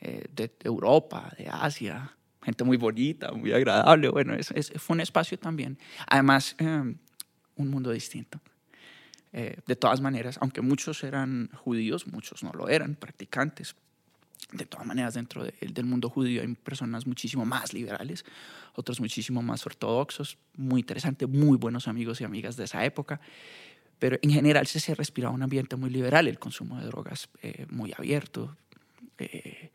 eh, 0.00 0.24
de 0.32 0.52
Europa, 0.62 1.32
de 1.36 1.48
Asia, 1.48 2.16
gente 2.44 2.62
muy 2.62 2.76
bonita, 2.76 3.32
muy 3.32 3.52
agradable. 3.52 4.08
Bueno, 4.08 4.34
es, 4.34 4.52
fue 4.76 4.94
un 4.94 5.00
espacio 5.00 5.36
también. 5.36 5.76
Además, 6.06 6.54
em, 6.58 6.96
un 7.56 7.70
mundo 7.70 7.90
distinto. 7.90 8.40
Eh, 9.32 9.58
de 9.66 9.74
todas 9.74 10.00
maneras, 10.00 10.38
aunque 10.40 10.60
muchos 10.60 11.02
eran 11.02 11.50
judíos, 11.54 12.06
muchos 12.06 12.44
no 12.44 12.52
lo 12.52 12.68
eran, 12.68 12.94
practicantes. 12.94 13.74
De 14.52 14.66
todas 14.66 14.86
maneras, 14.86 15.14
dentro 15.14 15.44
del 15.44 15.84
mundo 15.84 16.08
judío 16.08 16.42
hay 16.42 16.54
personas 16.54 17.06
muchísimo 17.06 17.44
más 17.44 17.72
liberales, 17.72 18.24
otros 18.74 19.00
muchísimo 19.00 19.42
más 19.42 19.66
ortodoxos, 19.66 20.38
muy 20.56 20.80
interesante, 20.80 21.26
muy 21.26 21.56
buenos 21.56 21.88
amigos 21.88 22.20
y 22.20 22.24
amigas 22.24 22.56
de 22.56 22.64
esa 22.64 22.84
época. 22.84 23.20
Pero 23.98 24.18
en 24.22 24.30
general 24.30 24.66
se, 24.66 24.80
se 24.80 24.94
respiraba 24.94 25.34
un 25.34 25.42
ambiente 25.42 25.76
muy 25.76 25.90
liberal, 25.90 26.28
el 26.28 26.38
consumo 26.38 26.78
de 26.78 26.86
drogas 26.86 27.28
eh, 27.42 27.66
muy 27.70 27.92
abierto, 27.96 28.56
eh, 29.18 29.70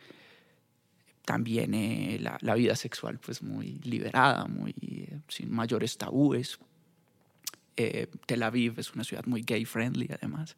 también 1.26 1.72
la, 2.24 2.38
la, 2.41 2.55
vida 2.55 2.76
sexual 2.76 3.20
pues 3.20 3.43
muy 3.43 3.80
liberada, 3.84 4.45
muy 4.45 4.74
sin 5.28 5.51
mayores 5.51 5.97
tabúes, 5.97 6.59
eh, 7.82 8.07
Tel 8.26 8.43
Aviv 8.43 8.78
es 8.78 8.93
una 8.93 9.05
ciudad 9.05 9.26
muy 9.26 9.41
gay 9.41 9.63
friendly 9.63 10.09
además. 10.11 10.57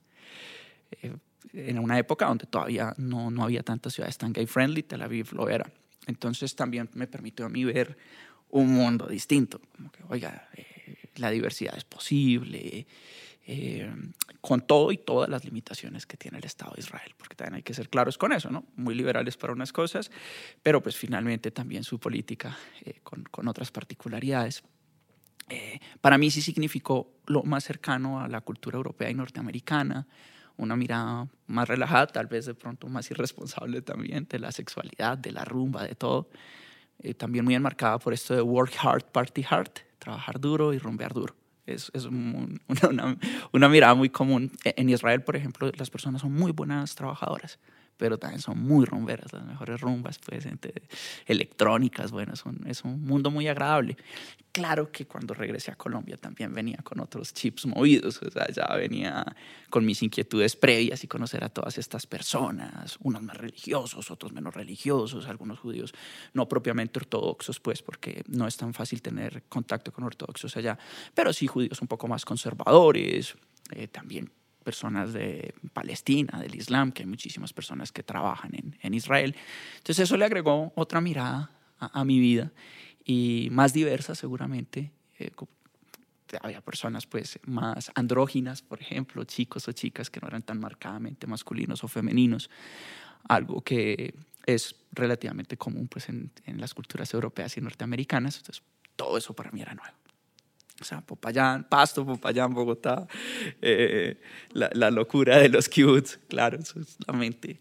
Eh, 1.54 1.70
en 1.70 1.80
una 1.80 1.98
época 1.98 2.26
donde 2.26 2.46
todavía 2.46 2.94
no, 2.98 3.32
no 3.32 3.44
había 3.44 3.64
tantas 3.64 3.94
ciudades 3.94 4.18
tan 4.18 4.34
gay 4.34 4.46
friendly, 4.46 4.84
Tel 4.84 5.02
Aviv 5.02 5.34
lo 5.34 5.50
era. 5.50 5.70
Entonces 6.08 6.56
también 6.56 6.90
me 6.94 7.08
permitió 7.08 7.46
a 7.46 7.50
mí 7.50 7.64
ver 7.64 7.98
un 8.50 8.74
mundo 8.74 9.08
distinto. 9.08 9.62
Como 9.76 9.92
que, 9.92 10.04
oiga, 10.10 10.50
eh, 10.56 10.98
la 11.16 11.30
diversidad 11.30 11.76
es 11.78 11.86
posible, 11.86 12.86
con 14.40 14.62
todo 14.62 14.94
y 14.94 14.98
todas 14.98 15.30
las 15.30 15.44
limitaciones 15.44 16.06
que 16.06 16.16
tiene 16.16 16.38
el 16.38 16.46
Estado 16.46 16.74
de 16.74 16.80
Israel, 16.80 17.14
porque 17.18 17.36
también 17.36 17.56
hay 17.56 17.64
que 17.64 17.74
ser 17.74 17.90
claros 17.90 18.18
con 18.18 18.32
eso, 18.32 18.50
¿no? 18.50 18.64
Muy 18.78 18.96
liberales 18.96 19.36
para 19.36 19.52
unas 19.52 19.74
cosas, 19.74 20.10
pero 20.64 20.82
pues 20.82 20.96
finalmente 20.96 21.52
también 21.52 21.84
su 21.84 22.00
política 22.00 22.58
con, 23.04 23.24
con, 23.24 23.50
otras 23.50 23.70
particularidades. 23.72 24.64
Eh, 25.52 25.80
para 26.00 26.18
mí 26.18 26.32
sí 26.32 26.42
significó 26.42 27.12
lo 27.26 27.44
más 27.44 27.66
cercano 27.66 28.22
a 28.22 28.30
la 28.30 28.40
cultura 28.40 28.78
europea 28.78 29.10
y 29.10 29.14
norteamericana, 29.14 30.08
una 30.62 30.76
mirada 30.76 31.28
más 31.48 31.68
relajada, 31.68 32.08
tal 32.08 32.28
vez 32.28 32.46
de 32.46 32.54
pronto 32.54 32.88
más 32.88 33.10
irresponsable 33.12 33.82
también 33.82 34.28
de 34.30 34.40
la 34.40 34.52
sexualidad, 34.52 35.18
de 35.18 35.32
la 35.32 35.44
rumba, 35.44 35.84
de 35.84 35.96
todo. 35.96 36.30
Eh, 37.00 37.14
también 37.14 37.44
muy 37.44 37.56
enmarcada 37.56 37.98
por 37.98 38.14
esto 38.14 38.36
de 38.36 38.42
work 38.42 38.74
hard, 38.82 39.06
party 39.12 39.44
hard, 39.50 39.72
trabajar 39.98 40.40
duro 40.40 40.74
y 40.74 40.78
rumbear 40.78 41.14
duro. 41.14 41.36
Es, 41.66 41.92
es 41.94 42.06
una, 42.06 43.18
una, 43.52 43.70
mirada 43.70 43.96
muy 43.96 44.10
común. 44.10 44.52
E, 44.64 44.74
en 44.78 44.90
Israel, 44.90 45.24
por 45.24 45.36
ejemplo, 45.36 45.72
las 45.76 45.90
personas 45.90 46.22
son 46.22 46.34
muy 46.34 46.52
buenas 46.52 46.96
trabajadoras 46.96 47.60
pero 48.02 48.18
también 48.18 48.42
son 48.42 48.60
muy 48.60 48.84
rumberas, 48.84 49.32
las 49.32 49.46
mejores 49.46 49.80
rumbas, 49.80 50.18
pues, 50.18 50.48
electrónicas, 51.28 52.10
bueno, 52.10 52.36
son, 52.36 52.60
es 52.66 52.84
un 52.84 53.06
mundo 53.06 53.30
muy 53.30 53.48
agradable. 53.48 53.96
Claro 54.52 54.92
que 54.92 55.06
cuando 55.06 55.36
regresé 55.36 55.70
a 55.70 55.76
Colombia 55.76 56.18
también 56.18 56.52
venía 56.52 56.80
con 56.84 57.00
otros 57.00 57.32
chips 57.32 57.68
movidos, 57.68 58.20
o 58.24 58.32
sea, 58.32 58.48
ya 58.48 58.76
venía 58.76 59.24
con 59.70 59.86
mis 59.86 60.02
inquietudes 60.02 60.56
previas 60.56 61.04
y 61.04 61.08
conocer 61.08 61.44
a 61.44 61.50
todas 61.50 61.78
estas 61.78 62.08
personas, 62.08 62.98
unos 63.02 63.22
más 63.22 63.38
religiosos, 63.38 64.10
otros 64.10 64.34
menos 64.34 64.56
religiosos, 64.56 65.28
algunos 65.28 65.60
judíos 65.60 65.94
no 66.34 66.50
propiamente 66.50 66.98
ortodoxos, 66.98 67.60
pues, 67.60 67.84
porque 67.84 68.24
no 68.30 68.48
es 68.48 68.58
tan 68.58 68.74
fácil 68.74 69.04
tener 69.04 69.44
contacto 69.44 69.94
con 69.94 70.06
ortodoxos 70.06 70.58
allá, 70.58 70.76
pero 71.14 71.32
sí 71.34 71.46
judíos 71.46 71.80
un 71.84 71.88
poco 71.88 72.08
más 72.08 72.26
conservadores, 72.26 73.36
eh, 73.70 73.88
también 73.88 74.32
personas 74.64 75.14
de 75.14 75.54
Palestina, 75.74 76.40
del 76.40 76.56
Islam, 76.56 76.92
que 76.92 77.04
hay 77.04 77.10
muchísimas 77.10 77.54
personas 77.54 77.92
que 77.92 78.04
trabajan 78.04 78.56
en, 78.56 78.78
en 78.82 78.94
Israel. 78.94 79.36
Entonces 79.78 80.00
eso 80.00 80.18
le 80.18 80.26
agregó 80.26 80.72
otra 80.76 81.02
mirada 81.02 81.52
a, 81.80 82.06
mi 82.06 82.20
vida 82.20 82.52
y 83.04 83.50
más 83.52 83.74
diversa 83.74 84.16
seguramente. 84.16 84.92
Eh, 85.20 85.32
había 86.42 86.62
personas 86.62 87.06
pues 87.08 87.40
más 87.46 87.92
andróginas, 87.96 88.62
por 88.62 88.80
ejemplo, 88.82 89.24
chicos 89.26 89.68
o 89.68 89.72
chicas 89.74 90.10
que 90.10 90.22
no 90.22 90.28
eran 90.28 90.44
tan 90.44 90.60
marcadamente 90.60 91.28
masculinos 91.28 91.84
o 91.84 91.88
femeninos, 91.88 92.50
algo 93.28 93.62
que 93.62 94.14
es 94.46 94.76
relativamente 94.94 95.58
común 95.58 95.88
pues 95.88 96.08
en, 96.08 96.32
en 96.46 96.62
las 96.62 96.74
culturas 96.74 97.14
europeas 97.14 97.58
y 97.58 97.62
norteamericanas. 97.62 98.38
Entonces 98.38 98.64
todo 98.96 99.18
eso 99.18 99.34
para 99.34 99.52
mí 99.52 99.62
era 99.62 99.74
nuevo. 99.74 100.01
O 100.82 100.84
sea, 100.84 101.02
Popayán, 101.02 101.64
Pasto, 101.70 102.06
Popayán, 102.06 102.54
Bogotá, 102.54 103.08
eh, 103.62 104.20
la, 104.52 104.70
la, 104.74 104.92
locura 104.92 105.38
de 105.38 105.50
los 105.50 105.70
kibbutz, 105.70 106.20
claro, 106.28 106.60
eso 106.60 106.80
es 106.80 106.98
la 107.08 107.14
mente 107.14 107.60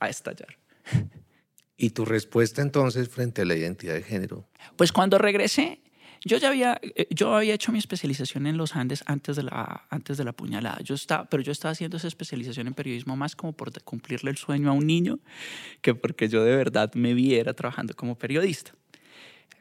a 0.00 0.08
estallar. 0.08 0.56
¿Y 1.76 1.90
tu 1.90 2.04
respuesta 2.04 2.62
entonces 2.62 3.08
frente 3.08 3.42
a 3.42 3.44
la 3.44 3.54
identidad 3.54 3.94
de 3.94 4.02
género? 4.02 4.48
Pues 4.76 4.92
cuando 4.92 5.18
regresé, 5.18 5.80
yo 6.24 6.38
ya 6.38 6.48
había, 6.48 6.80
eh, 6.82 7.06
yo 7.10 7.34
había 7.34 7.54
hecho 7.54 7.70
mi 7.70 7.78
especialización 7.78 8.46
en 8.46 8.56
los 8.56 8.74
Andes 8.74 9.04
antes 9.06 9.36
de 9.36 9.42
la, 9.42 9.86
antes 9.90 10.16
de 10.16 10.24
la 10.24 10.32
puñalada, 10.32 10.80
yo 10.82 10.94
estaba, 10.94 11.28
pero 11.28 11.42
yo 11.42 11.52
estaba 11.52 11.72
haciendo 11.72 11.98
esa 11.98 12.08
especialización 12.08 12.66
en 12.66 12.74
periodismo 12.74 13.14
más 13.16 13.36
como 13.36 13.52
por 13.52 13.70
cumplirle 13.82 14.30
el 14.30 14.36
sueño 14.36 14.70
a 14.70 14.72
un 14.72 14.86
niño 14.86 15.18
que 15.82 15.94
porque 15.94 16.28
yo 16.28 16.42
de 16.42 16.56
verdad 16.56 16.92
me 16.94 17.14
viera 17.14 17.54
trabajando 17.54 17.94
como 17.94 18.18
periodista. 18.18 18.72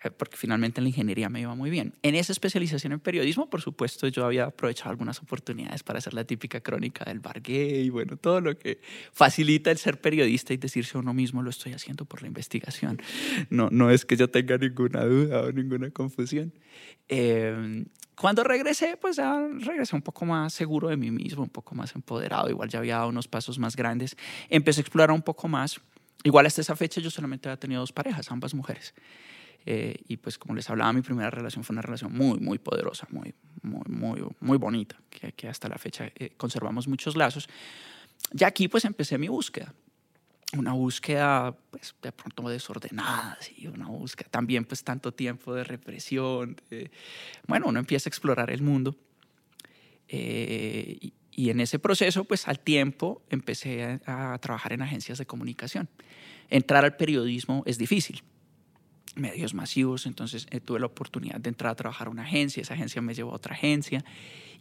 Eh, 0.05 0.11
porque 0.11 0.37
finalmente 0.37 0.79
en 0.79 0.83
la 0.83 0.89
ingeniería 0.89 1.29
me 1.29 1.41
iba 1.41 1.55
muy 1.55 1.69
bien. 1.69 1.93
En 2.03 2.15
esa 2.15 2.31
especialización 2.31 2.93
en 2.93 2.99
periodismo, 2.99 3.49
por 3.49 3.61
supuesto, 3.61 4.07
yo 4.07 4.25
había 4.25 4.45
aprovechado 4.45 4.91
algunas 4.91 5.19
oportunidades 5.19 5.83
para 5.83 5.99
hacer 5.99 6.13
la 6.13 6.23
típica 6.23 6.59
crónica 6.61 7.05
del 7.05 7.19
bar 7.19 7.41
gay, 7.41 7.89
bueno, 7.89 8.15
todo 8.17 8.39
lo 8.39 8.57
que 8.57 8.79
facilita 9.11 9.71
el 9.71 9.77
ser 9.77 9.99
periodista 9.99 10.53
y 10.53 10.57
decirse 10.57 10.97
a 10.97 10.99
uno 10.99 11.13
mismo, 11.13 11.41
lo 11.41 11.49
estoy 11.49 11.73
haciendo 11.73 12.05
por 12.05 12.21
la 12.21 12.27
investigación. 12.27 13.01
No, 13.49 13.69
no 13.71 13.89
es 13.89 14.05
que 14.05 14.15
yo 14.15 14.29
tenga 14.29 14.57
ninguna 14.57 15.05
duda 15.05 15.41
o 15.41 15.51
ninguna 15.51 15.89
confusión. 15.89 16.53
Eh, 17.09 17.85
cuando 18.15 18.43
regresé, 18.43 18.97
pues 18.97 19.17
ya 19.17 19.45
regresé 19.59 19.95
un 19.95 20.01
poco 20.01 20.25
más 20.25 20.53
seguro 20.53 20.87
de 20.87 20.97
mí 20.97 21.11
mismo, 21.11 21.43
un 21.43 21.49
poco 21.49 21.75
más 21.75 21.93
empoderado, 21.95 22.49
igual 22.49 22.69
ya 22.69 22.79
había 22.79 22.97
dado 22.97 23.09
unos 23.09 23.27
pasos 23.27 23.59
más 23.59 23.75
grandes. 23.75 24.15
Empecé 24.49 24.79
a 24.79 24.83
explorar 24.83 25.11
un 25.11 25.21
poco 25.21 25.47
más. 25.47 25.81
Igual 26.23 26.45
hasta 26.45 26.61
esa 26.61 26.75
fecha 26.75 27.01
yo 27.01 27.11
solamente 27.11 27.49
había 27.49 27.59
tenido 27.59 27.81
dos 27.81 27.91
parejas, 27.91 28.31
ambas 28.31 28.53
mujeres. 28.53 28.93
Eh, 29.65 29.95
y 30.07 30.17
pues 30.17 30.37
como 30.37 30.53
les 30.53 30.69
hablaba, 30.69 30.93
mi 30.93 31.01
primera 31.01 31.31
relación 31.31 31.63
fue 31.63 31.73
una 31.73 31.81
relación 31.81 32.13
muy, 32.13 32.39
muy 32.39 32.59
poderosa, 32.59 33.07
muy, 33.09 33.33
muy, 33.63 33.83
muy, 33.87 34.23
muy 34.39 34.57
bonita, 34.57 34.95
que, 35.09 35.31
que 35.31 35.47
hasta 35.47 35.67
la 35.67 35.77
fecha 35.77 36.11
eh, 36.15 36.33
conservamos 36.37 36.87
muchos 36.87 37.15
lazos. 37.15 37.49
Ya 38.31 38.47
aquí 38.47 38.67
pues 38.67 38.85
empecé 38.85 39.17
mi 39.17 39.27
búsqueda. 39.27 39.73
Una 40.55 40.73
búsqueda 40.73 41.55
pues 41.71 41.95
de 42.01 42.11
pronto 42.11 42.47
desordenada, 42.47 43.39
y 43.57 43.65
una 43.65 43.87
búsqueda 43.87 44.29
también 44.29 44.65
pues 44.65 44.83
tanto 44.83 45.11
tiempo 45.11 45.53
de 45.55 45.63
represión. 45.63 46.55
bueno, 47.47 47.67
uno 47.67 47.79
empieza 47.79 48.07
a 48.07 48.11
explorar 48.11 48.51
el 48.51 48.61
mundo. 48.61 48.95
Eh, 50.07 50.97
y, 51.01 51.13
y, 51.31 51.49
en 51.49 51.59
ese 51.59 51.79
proceso 51.79 52.25
pues 52.25 52.47
al 52.47 52.59
tiempo 52.59 53.23
empecé 53.31 53.99
a, 54.05 54.33
a 54.33 54.37
trabajar 54.37 54.73
en 54.73 54.83
agencias 54.83 55.17
de 55.17 55.25
comunicación. 55.25 55.89
Entrar 56.51 56.85
al 56.85 56.95
periodismo 56.95 57.63
es 57.65 57.79
difícil 57.79 58.21
medios 59.15 59.53
masivos, 59.53 60.05
entonces 60.05 60.47
eh, 60.51 60.59
tuve 60.59 60.79
la 60.79 60.85
oportunidad 60.87 61.39
de 61.39 61.49
entrar 61.49 61.71
a 61.71 61.75
trabajar 61.75 62.07
a 62.07 62.09
una 62.09 62.23
agencia, 62.23 62.61
esa 62.61 62.73
agencia 62.73 63.01
me 63.01 63.13
llevó 63.13 63.31
a 63.31 63.35
otra 63.35 63.53
agencia 63.53 64.03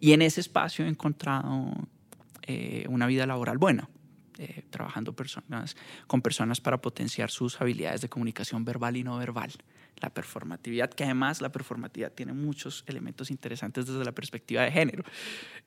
y 0.01 0.13
en 0.13 0.23
ese 0.23 0.41
espacio 0.41 0.85
he 0.85 0.89
encontrado 0.89 1.73
eh, 2.43 2.87
una 2.89 3.07
vida 3.07 3.27
laboral 3.27 3.59
buena. 3.59 3.89
Eh, 4.37 4.65
trabajando 4.69 5.13
personas, 5.13 5.77
con 6.09 6.21
personas 6.21 6.61
para 6.61 6.79
potenciar 6.79 7.31
sus 7.31 7.61
habilidades 7.61 8.01
de 8.01 8.09
comunicación 8.09 8.65
verbal 8.65 8.97
y 8.97 9.05
no 9.05 9.17
verbal 9.17 9.53
la 10.01 10.11
performatividad, 10.11 10.91
que 10.91 11.05
además 11.05 11.41
la 11.41 11.51
performatividad 11.51 12.13
tiene 12.13 12.33
muchos 12.33 12.85
elementos 12.87 13.31
interesantes 13.31 13.87
desde 13.87 14.05
la 14.05 14.13
perspectiva 14.13 14.63
de 14.63 14.71
género, 14.71 15.05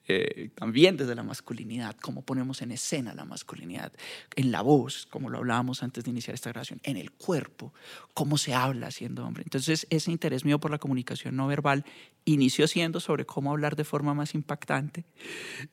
eh, 0.07 0.49
también 0.55 0.97
desde 0.97 1.15
la 1.15 1.23
masculinidad, 1.23 1.95
cómo 1.97 2.21
ponemos 2.21 2.61
en 2.61 2.71
escena 2.71 3.13
la 3.13 3.25
masculinidad, 3.25 3.91
en 4.35 4.51
la 4.51 4.61
voz, 4.61 5.05
como 5.09 5.29
lo 5.29 5.39
hablábamos 5.39 5.83
antes 5.83 6.03
de 6.03 6.11
iniciar 6.11 6.35
esta 6.35 6.49
grabación, 6.49 6.79
en 6.83 6.97
el 6.97 7.11
cuerpo, 7.11 7.73
cómo 8.13 8.37
se 8.37 8.53
habla 8.53 8.91
siendo 8.91 9.25
hombre. 9.25 9.43
Entonces, 9.43 9.87
ese 9.89 10.11
interés 10.11 10.45
mío 10.45 10.59
por 10.59 10.71
la 10.71 10.77
comunicación 10.77 11.35
no 11.35 11.47
verbal 11.47 11.85
inició 12.25 12.67
siendo 12.67 12.99
sobre 12.99 13.25
cómo 13.25 13.51
hablar 13.51 13.75
de 13.75 13.83
forma 13.83 14.13
más 14.13 14.35
impactante 14.35 15.05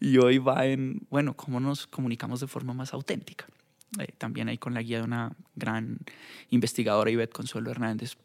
y 0.00 0.18
hoy 0.18 0.38
va 0.38 0.66
en, 0.66 1.06
bueno, 1.10 1.36
cómo 1.36 1.60
nos 1.60 1.86
comunicamos 1.86 2.40
de 2.40 2.46
forma 2.46 2.74
más 2.74 2.92
auténtica. 2.92 3.46
Eh, 3.98 4.12
también 4.18 4.48
ahí 4.48 4.58
con 4.58 4.74
la 4.74 4.82
guía 4.82 4.98
de 4.98 5.04
una 5.04 5.36
gran 5.54 5.98
investigadora, 6.50 7.10
Ivette 7.10 7.32
Consuelo 7.32 7.70
Hernández, 7.70 8.16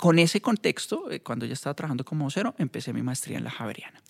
con 0.00 0.18
ese 0.18 0.40
contexto, 0.40 1.10
eh, 1.10 1.20
cuando 1.20 1.44
ya 1.44 1.52
estaba 1.52 1.74
trabajando 1.74 2.06
como 2.06 2.24
vocero, 2.24 2.54
empecé 2.56 2.94
mi 2.94 3.02
maestría 3.02 3.36
en 3.36 3.44
la 3.44 3.50
Javeriana. 3.50 4.02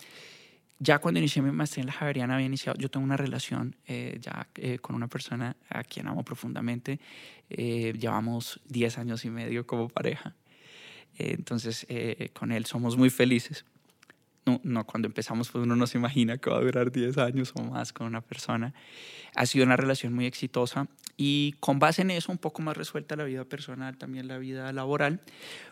Ya 0.79 0.99
cuando 0.99 1.19
inicié 1.19 1.41
mi 1.41 1.51
maestría 1.51 1.81
en 1.81 1.87
la 1.87 1.91
Javeriana 1.91 2.35
había 2.35 2.45
iniciado, 2.45 2.79
yo 2.79 2.89
tengo 2.89 3.03
una 3.03 3.17
relación 3.17 3.75
eh, 3.85 4.17
ya 4.21 4.47
eh, 4.55 4.79
con 4.79 4.95
una 4.95 5.09
persona 5.09 5.57
a 5.67 5.83
quien 5.83 6.07
amo 6.07 6.23
profundamente. 6.23 7.01
llevamos 7.49 8.61
10 8.69 8.99
años 8.99 9.25
y 9.25 9.29
medio 9.29 9.67
como 9.67 9.89
pareja. 9.89 10.33
entonces, 11.17 11.85
con 12.31 12.53
él 12.53 12.65
somos 12.65 12.95
muy 12.95 13.09
felices. 13.09 13.65
No, 14.45 14.59
no, 14.63 14.85
cuando 14.85 15.07
empezamos 15.07 15.49
pues 15.49 15.63
uno 15.63 15.75
no 15.75 15.85
se 15.85 15.99
imagina 15.99 16.37
que 16.37 16.49
va 16.49 16.57
a 16.57 16.61
durar 16.61 16.91
10 16.91 17.17
años 17.19 17.53
o 17.55 17.63
más 17.63 17.93
con 17.93 18.07
una 18.07 18.21
persona. 18.21 18.73
Ha 19.35 19.45
sido 19.45 19.65
una 19.65 19.77
relación 19.77 20.13
muy 20.13 20.25
exitosa 20.25 20.87
y 21.15 21.53
con 21.59 21.77
base 21.77 22.01
en 22.01 22.11
eso, 22.11 22.31
un 22.31 22.39
poco 22.39 22.61
más 22.61 22.75
resuelta 22.75 23.15
la 23.15 23.23
vida 23.23 23.45
personal, 23.45 23.97
también 23.97 24.27
la 24.27 24.39
vida 24.39 24.71
laboral, 24.73 25.21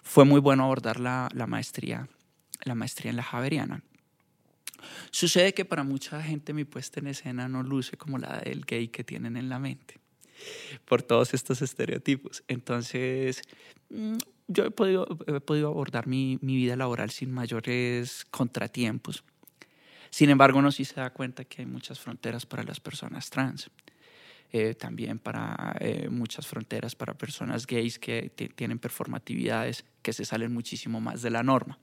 fue 0.04 0.24
muy 0.26 0.40
bueno 0.40 0.64
abordar 0.66 1.00
la, 1.00 1.30
la 1.34 1.48
maestría, 1.48 2.08
la 2.64 2.76
maestría 2.76 3.10
en 3.10 3.18
la 3.18 3.24
Javeriana. 3.24 3.84
Sucede 5.12 5.54
que 5.54 5.66
para 5.66 5.84
mucha 5.84 6.22
gente 6.22 6.54
mi 6.54 6.66
puesta 6.66 7.00
en 7.00 7.08
escena 7.08 7.48
no 7.48 7.64
luce 7.64 7.98
como 7.98 8.18
la 8.18 8.40
del 8.40 8.66
gay 8.66 8.90
que 8.90 9.04
tienen 9.04 9.38
en 9.38 9.50
la 9.50 9.60
mente, 9.60 10.00
por 10.86 11.02
todos 11.02 11.34
estos 11.34 11.62
estereotipos. 11.62 12.44
Entonces, 12.48 13.42
mm, 13.90 14.18
yo 14.50 14.66
he 14.66 14.72
podido, 14.72 15.08
he 15.28 15.40
podido 15.40 15.70
abordar 15.70 16.08
mi, 16.08 16.40
mi, 16.42 16.56
vida 16.56 16.76
laboral 16.76 17.12
sin 17.12 17.32
mayores 17.32 18.26
contratiempos. 18.32 19.24
Sin 20.10 20.32
embargo, 20.32 20.58
uno 20.58 20.72
sí 20.72 20.86
se 20.86 21.00
da 21.00 21.12
cuenta 21.12 21.46
que 21.46 21.62
hay 21.62 21.66
muchas 21.68 22.00
fronteras 22.00 22.46
para 22.46 22.64
las 22.64 22.80
personas 22.80 23.30
trans. 23.30 23.70
Eh, 24.52 24.74
también 24.74 25.20
para 25.20 25.76
eh, 25.80 26.10
muchas 26.10 26.48
fronteras 26.48 26.96
para 26.96 27.14
personas 27.14 27.68
gays 27.68 28.00
que 28.00 28.32
tienen 28.56 28.80
performatividades 28.80 29.86
que 30.02 30.12
se 30.12 30.26
salen 30.26 30.52
muchísimo 30.52 31.00
más 31.00 31.22
de 31.22 31.30
la 31.30 31.44
norma. 31.44 31.78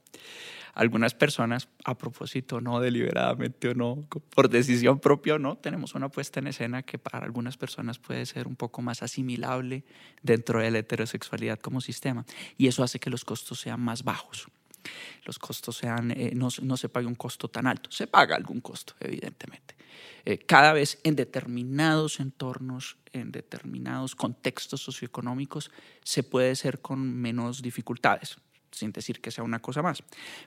Algunas 0.74 1.14
personas, 1.14 1.68
a 1.84 1.96
propósito, 1.96 2.60
no 2.60 2.80
deliberadamente 2.80 3.68
o 3.68 3.74
no, 3.74 4.04
por 4.34 4.50
decisión 4.50 4.98
propia 4.98 5.36
o 5.36 5.38
no, 5.38 5.56
tenemos 5.56 5.94
una 5.94 6.08
puesta 6.08 6.40
en 6.40 6.48
escena 6.48 6.82
que 6.82 6.98
para 6.98 7.20
algunas 7.20 7.56
personas 7.56 8.00
puede 8.00 8.26
ser 8.26 8.48
un 8.48 8.56
poco 8.56 8.82
más 8.82 9.00
asimilable 9.02 9.84
dentro 10.22 10.60
de 10.60 10.72
la 10.72 10.78
heterosexualidad 10.78 11.60
como 11.60 11.80
sistema. 11.80 12.26
Y 12.58 12.66
eso 12.66 12.82
hace 12.82 12.98
que 12.98 13.10
los 13.10 13.24
costos 13.24 13.60
sean 13.60 13.80
más 13.80 14.02
bajos 14.02 14.48
los 15.24 15.38
costos 15.38 15.76
sean, 15.76 16.10
eh, 16.10 16.32
no, 16.34 16.48
no, 16.62 16.76
se 16.76 16.88
pague 16.88 17.06
un 17.06 17.14
costo 17.14 17.48
tan 17.48 17.66
alto. 17.66 17.90
Se 17.90 18.06
paga 18.06 18.36
algún 18.36 18.60
costo, 18.60 18.94
evidentemente. 19.00 19.74
Eh, 20.24 20.38
cada 20.38 20.72
vez 20.72 20.98
en 21.04 21.16
determinados 21.16 22.20
entornos, 22.20 22.96
en 23.12 23.30
determinados 23.30 24.14
contextos 24.14 24.82
socioeconómicos, 24.82 25.70
se 26.02 26.22
puede 26.22 26.56
ser 26.56 26.80
con 26.80 27.00
menos 27.00 27.62
dificultades 27.62 28.38
sin 28.76 28.92
decir 28.92 29.20
que 29.20 29.30
sea 29.30 29.42
una 29.42 29.60
cosa 29.60 29.82
más. 29.82 30.02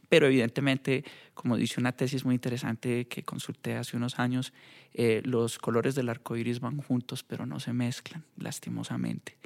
Pero 0.07 0.27
evidentemente, 0.27 1.03
como 1.33 1.57
dice 1.57 1.79
una 1.79 1.91
tesis 1.91 2.23
muy 2.25 2.35
interesante 2.35 3.07
que 3.07 3.23
consulté 3.23 3.75
hace 3.75 3.97
unos 3.97 4.19
años, 4.19 4.53
eh, 4.93 5.21
los 5.25 5.57
colores 5.57 5.95
del 5.95 6.09
arco 6.09 6.37
iris 6.37 6.59
van 6.59 6.77
juntos, 6.77 7.23
pero 7.23 7.45
no 7.45 7.59
se 7.59 7.73
mezclan, 7.73 8.23
lastimosamente. 8.37 9.37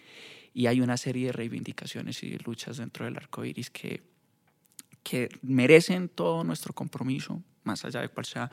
Y 0.54 0.68
hay 0.68 0.82
una 0.82 0.98
serie 0.98 1.28
de 1.28 1.32
reivindicaciones 1.32 2.22
y 2.24 2.38
luchas 2.39 2.78
dentro 2.78 3.06
del 3.06 3.18
arco 3.18 3.44
iris 3.44 3.70
que 3.70 4.04
que 5.04 5.30
merecen 5.41 6.10
todo 6.10 6.43
nuestro 6.43 6.74
compromiso, 6.74 7.41
más 7.64 7.84
allá 7.86 8.01
de 8.01 8.10
cuál 8.10 8.26
sea 8.26 8.51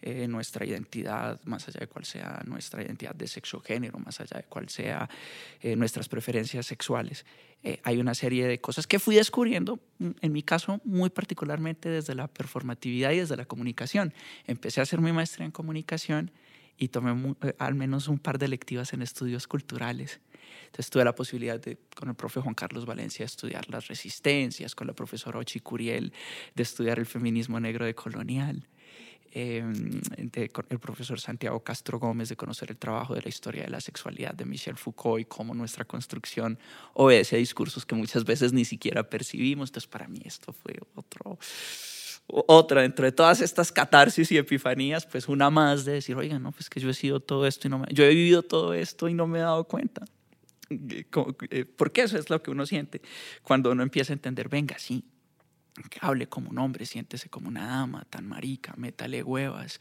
eh, 0.00 0.26
nuestra 0.28 0.66
identidad, 0.66 1.40
más 1.44 1.66
allá 1.68 1.80
de 1.80 1.86
cuál 1.86 2.04
sea 2.04 2.42
nuestra 2.46 2.82
identidad 2.82 3.14
de 3.14 3.26
sexo 3.26 3.60
género, 3.60 3.98
más 3.98 4.20
allá 4.20 4.38
de 4.38 4.44
cuál 4.44 4.68
sea 4.68 5.08
eh, 5.60 5.76
nuestras 5.76 6.08
preferencias 6.08 6.66
sexuales. 6.66 7.24
Eh, 7.62 7.80
hay 7.84 7.98
una 7.98 8.14
serie 8.14 8.46
de 8.46 8.60
cosas 8.60 8.86
que 8.86 8.98
fui 8.98 9.16
descubriendo, 9.16 9.78
mm, 9.98 10.10
en 10.20 10.32
mi 10.32 10.42
caso 10.42 10.80
muy 10.84 11.10
particularmente 11.10 11.88
desde 11.88 12.14
la 12.14 12.28
performatividad 12.28 13.12
y 13.12 13.18
desde 13.18 13.36
la 13.36 13.44
comunicación. 13.44 14.12
Empecé 14.46 14.80
a 14.80 14.82
hacer 14.82 15.00
mi 15.00 15.12
maestría 15.12 15.46
en 15.46 15.52
comunicación 15.52 16.30
y 16.76 16.88
tomé 16.88 17.36
al 17.58 17.74
menos 17.74 18.08
un 18.08 18.18
par 18.18 18.38
de 18.38 18.48
lectivas 18.48 18.92
en 18.92 19.02
estudios 19.02 19.46
culturales 19.46 20.20
entonces 20.72 20.88
tuve 20.88 21.04
la 21.04 21.14
posibilidad 21.14 21.60
de, 21.60 21.76
con 21.94 22.08
el 22.08 22.14
profe 22.14 22.40
Juan 22.40 22.54
Carlos 22.54 22.86
Valencia, 22.86 23.24
de 23.24 23.26
estudiar 23.26 23.68
las 23.68 23.88
resistencias, 23.88 24.74
con 24.74 24.86
la 24.86 24.94
profesora 24.94 25.38
Ochi 25.38 25.60
Curiel, 25.60 26.14
de 26.54 26.62
estudiar 26.62 26.98
el 26.98 27.04
feminismo 27.04 27.60
negro 27.60 27.84
de 27.84 27.94
colonial. 27.94 28.66
Em, 29.34 30.00
de, 30.16 30.48
con 30.48 30.66
el 30.70 30.78
profesor 30.78 31.18
Santiago 31.20 31.60
Castro 31.60 31.98
Gómez 31.98 32.28
de 32.28 32.36
conocer 32.36 32.70
el 32.70 32.76
trabajo 32.76 33.14
de 33.14 33.22
la 33.22 33.28
historia 33.28 33.62
de 33.64 33.70
la 33.70 33.80
sexualidad 33.80 34.34
de 34.34 34.44
Michel 34.44 34.76
Foucault 34.76 35.22
y 35.22 35.24
cómo 35.24 35.54
nuestra 35.54 35.86
construcción 35.86 36.58
obedece 36.92 37.36
a 37.36 37.38
discursos 37.38 37.86
que 37.86 37.94
muchas 37.94 38.24
veces 38.24 38.52
ni 38.52 38.66
siquiera 38.66 39.08
percibimos. 39.08 39.70
Entonces, 39.70 39.88
para 39.88 40.06
mí 40.06 40.20
esto 40.24 40.52
fue 40.52 40.74
otro, 40.94 41.38
otra 42.26 42.82
dentro 42.82 43.04
de 43.04 43.12
todas 43.12 43.40
estas 43.42 43.72
catarsis 43.72 44.32
y 44.32 44.38
epifanías, 44.38 45.06
pues 45.06 45.28
una 45.28 45.50
más 45.50 45.84
de 45.84 45.92
decir, 45.92 46.16
oiga, 46.16 46.38
no, 46.38 46.52
pues 46.52 46.70
que 46.70 46.80
yo 46.80 46.88
he 46.88 46.94
sido 46.94 47.20
todo 47.20 47.46
esto 47.46 47.68
y 47.68 47.70
no 47.70 47.78
me, 47.78 47.86
yo 47.90 48.04
he 48.04 48.10
vivido 48.10 48.42
todo 48.42 48.74
esto 48.74 49.08
y 49.08 49.14
no 49.14 49.26
me 49.26 49.38
he 49.38 49.42
dado 49.42 49.64
cuenta. 49.64 50.04
Eh, 51.50 51.64
porque 51.64 52.02
eso 52.02 52.18
es 52.18 52.30
lo 52.30 52.42
que 52.42 52.50
uno 52.50 52.66
siente 52.66 53.00
cuando 53.42 53.70
uno 53.70 53.82
empieza 53.82 54.12
a 54.12 54.14
entender, 54.14 54.48
venga, 54.48 54.78
sí, 54.78 55.04
hable 56.00 56.28
como 56.28 56.50
un 56.50 56.58
hombre, 56.58 56.86
siéntese 56.86 57.28
como 57.28 57.48
una 57.48 57.66
dama, 57.66 58.04
tan 58.10 58.26
marica, 58.26 58.74
métale 58.76 59.22
huevas. 59.22 59.80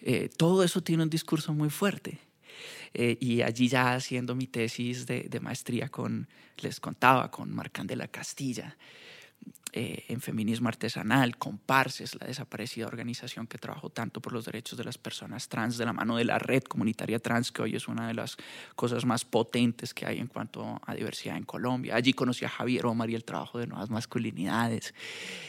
Eh, 0.00 0.30
todo 0.36 0.64
eso 0.64 0.82
tiene 0.82 1.02
un 1.02 1.10
discurso 1.10 1.52
muy 1.52 1.70
fuerte. 1.70 2.18
Eh, 2.94 3.16
y 3.20 3.42
allí 3.42 3.68
ya 3.68 3.94
haciendo 3.94 4.34
mi 4.34 4.46
tesis 4.46 5.06
de, 5.06 5.24
de, 5.28 5.40
maestría 5.40 5.88
con, 5.88 6.28
les 6.56 6.80
contaba, 6.80 7.30
con 7.30 7.54
Marcandela 7.54 8.08
Castilla, 8.08 8.76
eh, 9.72 10.04
en 10.08 10.20
feminismo 10.22 10.68
artesanal, 10.68 11.36
Comparses, 11.36 12.18
la 12.18 12.26
desaparecida 12.26 12.86
organización 12.86 13.46
que 13.46 13.58
trabajó 13.58 13.90
tanto 13.90 14.20
por 14.20 14.32
los 14.32 14.46
derechos 14.46 14.78
de 14.78 14.84
las 14.84 14.96
personas 14.96 15.48
trans, 15.48 15.76
de 15.76 15.84
la 15.84 15.92
mano 15.92 16.16
de 16.16 16.24
la 16.24 16.38
red 16.38 16.62
comunitaria 16.62 17.18
trans, 17.18 17.52
que 17.52 17.60
hoy 17.60 17.76
es 17.76 17.86
una 17.86 18.08
de 18.08 18.14
las 18.14 18.38
cosas 18.74 19.04
más 19.04 19.26
potentes 19.26 19.92
que 19.92 20.06
hay 20.06 20.20
en 20.20 20.26
cuanto 20.26 20.80
a 20.86 20.94
diversidad 20.94 21.36
en 21.36 21.44
Colombia. 21.44 21.96
Allí 21.96 22.14
conocí 22.14 22.46
a 22.46 22.48
Javier 22.48 22.86
Omar 22.86 23.10
y 23.10 23.14
el 23.14 23.24
trabajo 23.24 23.58
de 23.58 23.66
nuevas 23.66 23.90
masculinidades. 23.90 24.94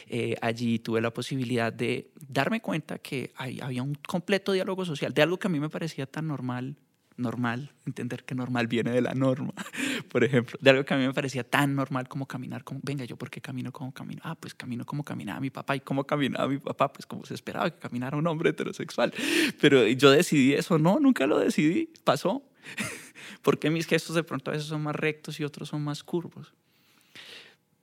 Eh, 0.06 0.36
allí 0.42 0.78
tuve 0.80 1.00
la 1.00 1.12
posibilidad 1.12 1.72
de 1.72 2.10
darme 2.28 2.60
cuenta 2.60 2.98
que 2.98 3.32
había 3.36 3.82
un 3.82 3.94
completo 3.94 4.52
diálogo 4.52 4.84
social, 4.84 5.14
de 5.14 5.22
algo 5.22 5.38
que 5.38 5.46
a 5.46 5.50
mí 5.50 5.60
me 5.60 5.70
parecía 5.70 6.04
tan 6.04 6.26
normal 6.26 6.76
normal, 7.20 7.72
entender 7.86 8.24
que 8.24 8.34
normal 8.34 8.66
viene 8.66 8.90
de 8.90 9.00
la 9.00 9.14
norma, 9.14 9.52
por 10.10 10.24
ejemplo, 10.24 10.58
de 10.60 10.70
algo 10.70 10.84
que 10.84 10.94
a 10.94 10.96
mí 10.96 11.06
me 11.06 11.14
parecía 11.14 11.44
tan 11.44 11.74
normal 11.74 12.08
como 12.08 12.26
caminar, 12.26 12.64
como, 12.64 12.80
venga, 12.82 13.04
yo 13.04 13.16
por 13.16 13.30
qué 13.30 13.40
camino 13.40 13.72
como 13.72 13.92
camino, 13.92 14.20
ah, 14.24 14.34
pues 14.34 14.54
camino 14.54 14.84
como 14.84 15.04
caminaba 15.04 15.40
mi 15.40 15.50
papá, 15.50 15.76
y 15.76 15.80
cómo 15.80 16.04
caminaba 16.04 16.48
mi 16.48 16.58
papá, 16.58 16.92
pues 16.92 17.06
como 17.06 17.24
se 17.24 17.34
esperaba 17.34 17.70
que 17.70 17.78
caminara 17.78 18.16
un 18.16 18.26
hombre 18.26 18.50
heterosexual, 18.50 19.12
pero 19.60 19.86
yo 19.86 20.10
decidí 20.10 20.54
eso, 20.54 20.78
no, 20.78 20.98
nunca 20.98 21.26
lo 21.26 21.38
decidí, 21.38 21.92
pasó, 22.04 22.42
porque 23.42 23.70
mis 23.70 23.86
gestos 23.86 24.16
de 24.16 24.22
pronto 24.22 24.50
a 24.50 24.54
veces 24.54 24.68
son 24.68 24.82
más 24.82 24.96
rectos 24.96 25.38
y 25.40 25.44
otros 25.44 25.68
son 25.68 25.82
más 25.82 26.02
curvos. 26.02 26.52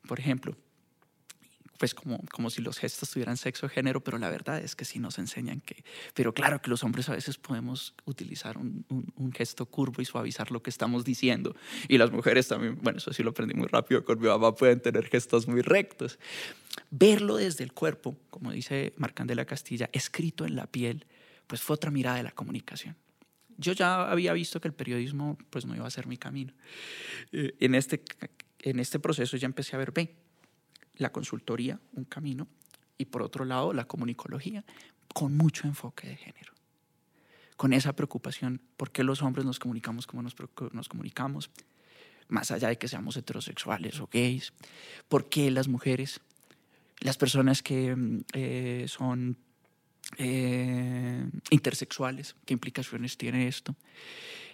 Por 0.08 0.20
ejemplo, 0.20 0.56
pues 1.78 1.94
como, 1.94 2.20
como 2.32 2.50
si 2.50 2.62
los 2.62 2.78
gestos 2.78 3.10
tuvieran 3.12 3.38
sexo 3.38 3.68
o 3.68 3.70
género, 3.70 4.04
pero 4.04 4.18
la 4.18 4.30
verdad 4.30 4.60
es 4.60 4.76
que 4.76 4.86
sí 4.86 5.00
nos 5.00 5.20
enseñan 5.20 5.62
que, 5.62 5.84
pero 6.14 6.34
claro 6.34 6.62
que 6.62 6.70
los 6.70 6.84
hombres 6.84 7.08
a 7.10 7.14
veces 7.14 7.38
podemos 7.38 7.94
utilizar 8.06 8.58
un, 8.58 8.86
un, 8.90 9.32
gesto 9.32 9.66
curvo 9.66 10.02
y 10.02 10.06
suavizar 10.06 10.52
lo 10.52 10.64
que 10.64 10.70
estamos 10.70 11.04
diciendo. 11.04 11.56
Y 11.88 11.98
las 11.98 12.12
mujeres 12.12 12.48
también, 12.48 12.80
bueno, 12.82 12.98
eso 12.98 13.14
sí 13.14 13.24
lo 13.24 13.32
aprendí 13.32 13.54
muy 13.54 13.68
rápido 13.68 14.04
con 14.04 14.20
mi 14.20 14.28
mamá, 14.28 14.56
pueden 14.56 14.82
tener 14.82 15.08
gestos 15.08 15.48
muy 15.48 15.62
rectos. 15.62 16.18
Verlo 16.90 17.38
desde 17.38 17.64
el 17.64 17.74
cuerpo, 17.74 18.18
como 18.30 18.52
dice 18.52 18.94
Marcandela 18.98 19.46
Castilla, 19.46 19.90
escrito 19.94 20.46
en 20.46 20.56
la 20.56 20.68
piel, 20.68 21.06
pues 21.48 21.62
fue 21.62 21.76
otra 21.76 21.92
mirada 21.92 22.18
de 22.18 22.24
la 22.24 22.32
comunicación. 22.32 22.96
Yo 23.58 23.74
ya 23.74 24.10
había 24.10 24.34
visto 24.34 24.62
que 24.62 24.68
el 24.68 24.74
periodismo 24.74 25.38
pues 25.50 25.66
no 25.66 25.76
iba 25.76 25.88
a 25.88 25.90
ser 25.90 26.08
mi 26.08 26.18
camino. 26.18 26.54
Eh, 27.32 27.56
en, 27.60 27.74
este, 27.74 28.04
en 28.60 28.80
este 28.80 29.00
proceso 29.00 29.36
ya 29.38 29.48
empecé 29.48 29.76
a 29.76 29.80
ver, 29.80 29.92
ve, 29.92 30.16
la 30.98 31.12
consultoría, 31.12 31.80
un 31.94 32.06
camino, 32.06 32.48
y 32.98 33.06
por 33.06 33.22
otro 33.22 33.46
lado 33.46 33.74
la 33.74 33.86
comunicología, 33.86 34.64
con 35.14 35.36
mucho 35.38 35.68
enfoque 35.68 36.08
de 36.08 36.16
género. 36.16 36.54
Con 37.56 37.74
esa 37.74 37.96
preocupación, 37.96 38.62
¿por 38.78 38.92
qué 38.92 39.04
los 39.04 39.22
hombres 39.22 39.46
nos 39.46 39.60
comunicamos 39.60 40.06
como 40.06 40.22
nos, 40.22 40.36
nos 40.72 40.90
comunicamos? 40.90 41.50
Más 42.28 42.52
allá 42.52 42.68
de 42.68 42.78
que 42.78 42.88
seamos 42.88 43.18
heterosexuales 43.18 44.00
o 44.00 44.10
gays. 44.12 44.54
¿Por 45.08 45.30
qué 45.30 45.50
las 45.50 45.68
mujeres, 45.68 46.22
las 47.00 47.18
personas 47.18 47.64
que 47.64 47.96
mm, 47.96 48.20
eh, 48.34 48.86
son 48.88 49.38
eh, 50.18 51.26
intersexuales, 51.50 52.36
qué 52.46 52.54
implicaciones 52.54 53.18
tiene 53.18 53.48
esto, 53.48 53.76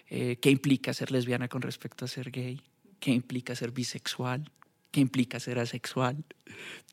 eh, 0.08 0.36
qué 0.40 0.50
implica 0.50 0.94
ser 0.94 1.10
lesbiana 1.10 1.48
con 1.48 1.62
respecto 1.62 2.04
a 2.04 2.08
ser 2.08 2.30
gay, 2.30 2.60
qué 3.00 3.10
implica 3.10 3.54
ser 3.54 3.70
bisexual, 3.70 4.50
qué 4.94 5.00
implica 5.00 5.40
ser 5.40 5.58
asexual. 5.58 6.24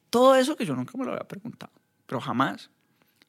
Todo 0.09 0.35
eso 0.35 0.55
que 0.55 0.65
yo 0.65 0.75
nunca 0.75 0.97
me 0.97 1.05
lo 1.05 1.11
había 1.11 1.27
preguntado, 1.27 1.71
pero 2.07 2.19
jamás. 2.19 2.71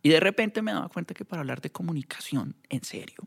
Y 0.03 0.09
de 0.09 0.19
repente 0.19 0.63
me 0.63 0.73
daba 0.73 0.89
cuenta 0.89 1.13
que 1.13 1.27
para 1.27 1.41
hablar 1.41 1.61
de 1.61 1.71
comunicación 1.71 2.57
en 2.71 2.83
serio, 2.83 3.19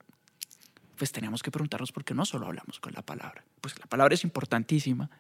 pues 0.97 1.11
teníamos 1.11 1.43
que 1.43 1.51
preguntarnos 1.51 1.91
por 1.91 2.03
qué 2.03 2.15
no 2.15 2.25
solo 2.25 2.47
hablamos 2.47 2.79
con 2.79 2.93
la 2.93 3.03
palabra. 3.03 3.45
Pues 3.61 3.77
la 3.77 3.85
palabra 3.85 4.15
es 4.15 4.23
importantísima, 4.23 5.11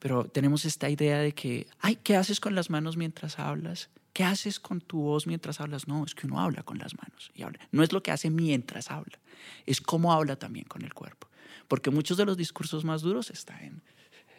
pero 0.00 0.24
tenemos 0.24 0.64
esta 0.64 0.90
idea 0.90 1.18
de 1.18 1.32
que, 1.32 1.68
ay, 1.78 1.96
¿qué 2.02 2.16
haces 2.16 2.40
con 2.40 2.56
las 2.56 2.68
manos 2.68 2.96
mientras 2.96 3.38
hablas? 3.38 3.90
¿Qué 4.12 4.24
haces 4.24 4.58
con 4.58 4.80
tu 4.80 5.02
voz 5.02 5.28
mientras 5.28 5.60
hablas? 5.60 5.86
No, 5.86 6.04
es 6.04 6.16
que 6.16 6.26
uno 6.26 6.40
habla 6.40 6.64
con 6.64 6.78
las 6.78 6.96
manos 6.96 7.30
y 7.32 7.42
habla. 7.42 7.60
No 7.70 7.84
es 7.84 7.92
lo 7.92 8.02
que 8.02 8.10
hace 8.10 8.28
mientras 8.28 8.90
habla, 8.90 9.20
es 9.66 9.80
cómo 9.80 10.12
habla 10.12 10.34
también 10.34 10.66
con 10.66 10.82
el 10.82 10.92
cuerpo. 10.94 11.28
Porque 11.68 11.90
muchos 11.92 12.16
de 12.16 12.24
los 12.24 12.36
discursos 12.36 12.84
más 12.84 13.02
duros 13.02 13.30
están 13.30 13.62
en 13.62 13.82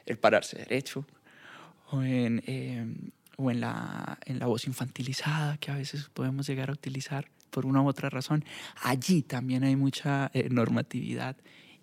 el 0.09 0.17
pararse 0.17 0.57
derecho 0.57 1.05
o 1.91 2.03
en, 2.03 2.43
em, 2.45 3.11
o 3.37 3.49
en, 3.51 3.61
la, 3.61 4.19
en 4.25 4.39
la 4.39 4.47
voz 4.47 4.67
infantilizada 4.67 5.57
que 5.57 5.71
a 5.71 5.75
veces 5.75 6.09
podemos 6.13 6.47
llegar 6.47 6.69
a 6.69 6.73
utilizar 6.73 7.29
por 7.49 7.65
una 7.65 7.81
u 7.81 7.87
otra 7.87 8.09
razón. 8.09 8.43
Allí 8.83 9.21
también 9.21 9.63
hay 9.63 9.75
mucha 9.75 10.29
eh, 10.33 10.49
normatividad 10.49 11.37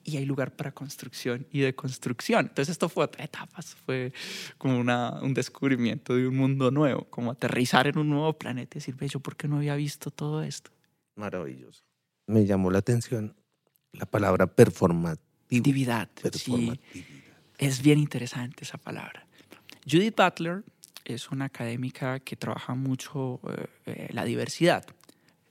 y 0.04 0.18
hay 0.18 0.24
lugar 0.24 0.54
para 0.54 0.72
construcción 0.72 1.46
y 1.50 1.60
de 1.60 1.74
construcción. 1.74 2.46
Entonces 2.46 2.72
esto 2.72 2.88
fue 2.88 3.04
otra 3.04 3.24
etapa, 3.24 3.60
fue 3.62 4.12
como 4.58 4.78
una, 4.78 5.20
un 5.20 5.34
descubrimiento 5.34 6.14
de 6.14 6.28
un 6.28 6.36
mundo 6.36 6.70
nuevo, 6.70 7.04
como 7.10 7.32
aterrizar 7.32 7.88
en 7.88 7.98
un 7.98 8.10
nuevo 8.10 8.32
planeta 8.34 8.78
y 8.78 8.80
decir, 8.80 8.94
yo 9.08 9.20
por 9.20 9.36
qué 9.36 9.48
no 9.48 9.56
había 9.56 9.74
visto 9.74 10.10
todo 10.10 10.42
esto. 10.42 10.70
Maravilloso. 11.16 11.82
Me 12.26 12.44
llamó 12.44 12.70
la 12.70 12.78
atención 12.78 13.34
la 13.92 14.06
palabra 14.06 14.46
performatividad. 14.46 16.08
Sí, 16.32 16.78
es 17.58 17.82
bien 17.82 17.98
interesante 17.98 18.64
esa 18.64 18.78
palabra. 18.78 19.26
Judith 19.88 20.16
Butler 20.16 20.64
es 21.04 21.30
una 21.30 21.46
académica 21.46 22.20
que 22.20 22.36
trabaja 22.36 22.74
mucho 22.74 23.40
eh, 23.48 23.66
eh, 23.86 24.08
la 24.10 24.24
diversidad 24.24 24.84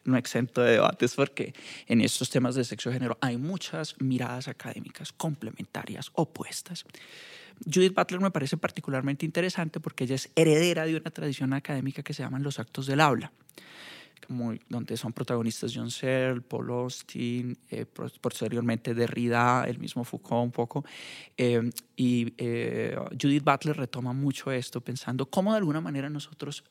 no 0.05 0.17
exento 0.17 0.61
de 0.61 0.73
debates 0.73 1.15
porque 1.15 1.53
en 1.87 2.01
estos 2.01 2.29
temas 2.29 2.55
de 2.55 2.63
sexo 2.63 2.89
y 2.89 2.93
género 2.93 3.17
hay 3.21 3.37
muchas 3.37 3.95
miradas 3.99 4.47
académicas 4.47 5.11
complementarias, 5.11 6.11
opuestas. 6.13 6.85
Judith 7.65 7.95
Butler 7.95 8.21
me 8.21 8.31
parece 8.31 8.57
particularmente 8.57 9.25
interesante 9.25 9.79
porque 9.79 10.03
ella 10.03 10.15
es 10.15 10.29
heredera 10.35 10.85
de 10.85 10.95
una 10.95 11.09
tradición 11.09 11.53
académica 11.53 12.03
que 12.03 12.13
se 12.13 12.23
llaman 12.23 12.43
los 12.43 12.59
actos 12.59 12.85
del 12.85 13.01
aula, 13.01 13.31
como, 14.27 14.53
donde 14.69 14.97
son 14.97 15.13
protagonistas 15.13 15.71
John 15.73 15.91
Searle, 15.91 16.41
Paul 16.41 16.69
Austin, 16.69 17.57
eh, 17.69 17.85
posteriormente 17.85 18.93
Derrida, 18.93 19.65
el 19.67 19.79
mismo 19.79 20.03
Foucault 20.03 20.45
un 20.45 20.51
poco. 20.51 20.85
Eh, 21.37 21.69
y 21.95 22.33
eh, 22.37 22.97
Judith 23.21 23.43
Butler 23.43 23.77
retoma 23.77 24.13
mucho 24.13 24.51
esto, 24.51 24.81
pensando 24.81 25.25
cómo 25.27 25.51
de 25.51 25.57
alguna 25.57 25.81
manera 25.81 26.09
nosotros 26.09 26.63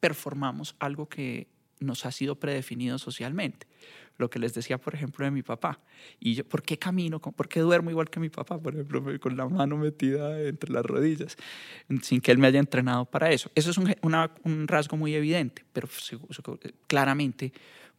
performamos 0.00 0.74
algo 0.78 1.08
que 1.08 1.48
nos 1.80 2.06
ha 2.06 2.12
sido 2.12 2.36
predefinido 2.36 2.98
socialmente. 2.98 3.66
Lo 4.18 4.30
que 4.30 4.38
les 4.38 4.54
decía, 4.54 4.78
por 4.78 4.94
ejemplo, 4.94 5.24
de 5.24 5.30
mi 5.30 5.42
papá. 5.42 5.80
Y 6.20 6.34
yo, 6.34 6.44
¿por 6.44 6.62
qué 6.62 6.78
camino? 6.78 7.20
¿Por 7.20 7.48
qué 7.48 7.60
duermo 7.60 7.90
igual 7.90 8.10
que 8.10 8.20
mi 8.20 8.28
papá? 8.28 8.58
Por 8.58 8.74
ejemplo, 8.74 9.02
con 9.20 9.36
la 9.36 9.48
mano 9.48 9.76
metida 9.76 10.40
entre 10.40 10.70
las 10.70 10.84
rodillas, 10.84 11.36
sin 12.02 12.20
que 12.20 12.30
él 12.30 12.38
me 12.38 12.46
haya 12.46 12.60
entrenado 12.60 13.04
para 13.04 13.30
eso. 13.30 13.50
Eso 13.54 13.70
es 13.70 13.78
un, 13.78 14.68
rasgo 14.68 14.96
muy 14.96 15.14
evidente, 15.14 15.64
pero 15.72 15.88
claramente, 16.86 17.52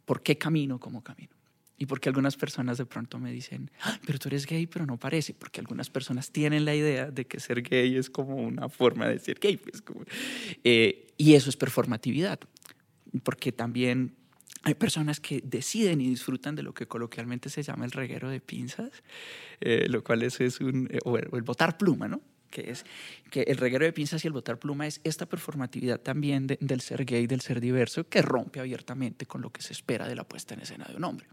¿por 0.05 0.22
qué 0.22 0.38
camino 0.38 0.80
como 0.80 1.03
camino? 1.03 1.32
Y 1.78 1.86
porque 1.86 2.07
algunas 2.07 2.38
personas 2.38 2.78
de 2.78 2.86
pronto 2.86 3.20
me 3.20 3.32
dicen, 3.32 3.70
pero 4.05 4.20
tú 4.20 4.30
eres 4.30 4.45
gay, 4.45 4.68
pero 4.68 4.86
no 4.86 4.97
parece, 4.97 5.34
porque 5.34 5.59
algunas 5.59 5.89
personas 5.89 6.32
tienen 6.32 6.64
la 6.64 6.76
idea 6.76 7.11
de 7.11 7.26
que 7.26 7.39
ser 7.39 7.61
gay 7.64 7.97
es 7.97 8.09
como 8.09 8.36
una 8.36 8.70
forma 8.70 9.07
de 9.07 9.20
ser 9.20 9.39
gay. 9.39 9.57
Pues 9.57 9.84
eh, 10.64 11.14
y 11.18 11.34
eso 11.34 11.49
es 11.49 11.57
performatividad 11.57 12.39
porque 13.22 13.51
también 13.51 14.16
hay 14.63 14.75
personas 14.75 15.19
que 15.19 15.41
deciden 15.43 15.99
y 16.01 16.09
disfrutan 16.09 16.55
de 16.55 16.63
lo 16.63 16.73
que 16.73 16.87
coloquialmente 16.87 17.49
se 17.49 17.63
llama 17.63 17.85
el 17.85 17.91
reguero 17.91 18.29
de 18.29 18.39
pinzas, 18.39 18.91
eh, 19.59 19.87
lo 19.89 20.03
cual 20.03 20.23
es, 20.23 20.39
es 20.39 20.61
un, 20.61 20.87
eh, 20.91 20.99
o 21.03 21.17
el, 21.17 21.41
botar 21.41 21.77
pluma, 21.77 22.07
¿no? 22.07 22.21
que 22.49 22.69
es 22.69 22.85
que 23.31 23.41
el 23.41 23.57
reguero 23.57 23.83
de 23.83 23.91
pinzas 23.91 24.23
y 24.23 24.27
el 24.27 24.33
botar 24.33 24.59
pluma 24.59 24.85
es 24.85 25.01
esta 25.03 25.25
performatividad 25.25 25.99
también 25.99 26.45
del 26.45 26.81
ser 26.81 27.03
gay, 27.03 27.25
del 27.25 27.41
ser 27.41 27.59
diverso, 27.59 28.07
que 28.07 28.21
rompe 28.21 28.59
abiertamente 28.59 29.25
con 29.25 29.41
lo 29.41 29.49
que 29.49 29.63
se 29.63 29.73
espera 29.73 30.07
de 30.07 30.15
la 30.15 30.23
puesta 30.23 30.53
en 30.53 30.61
escena 30.61 30.85
de 30.85 30.95
un 30.95 31.03
hombre. 31.03 31.25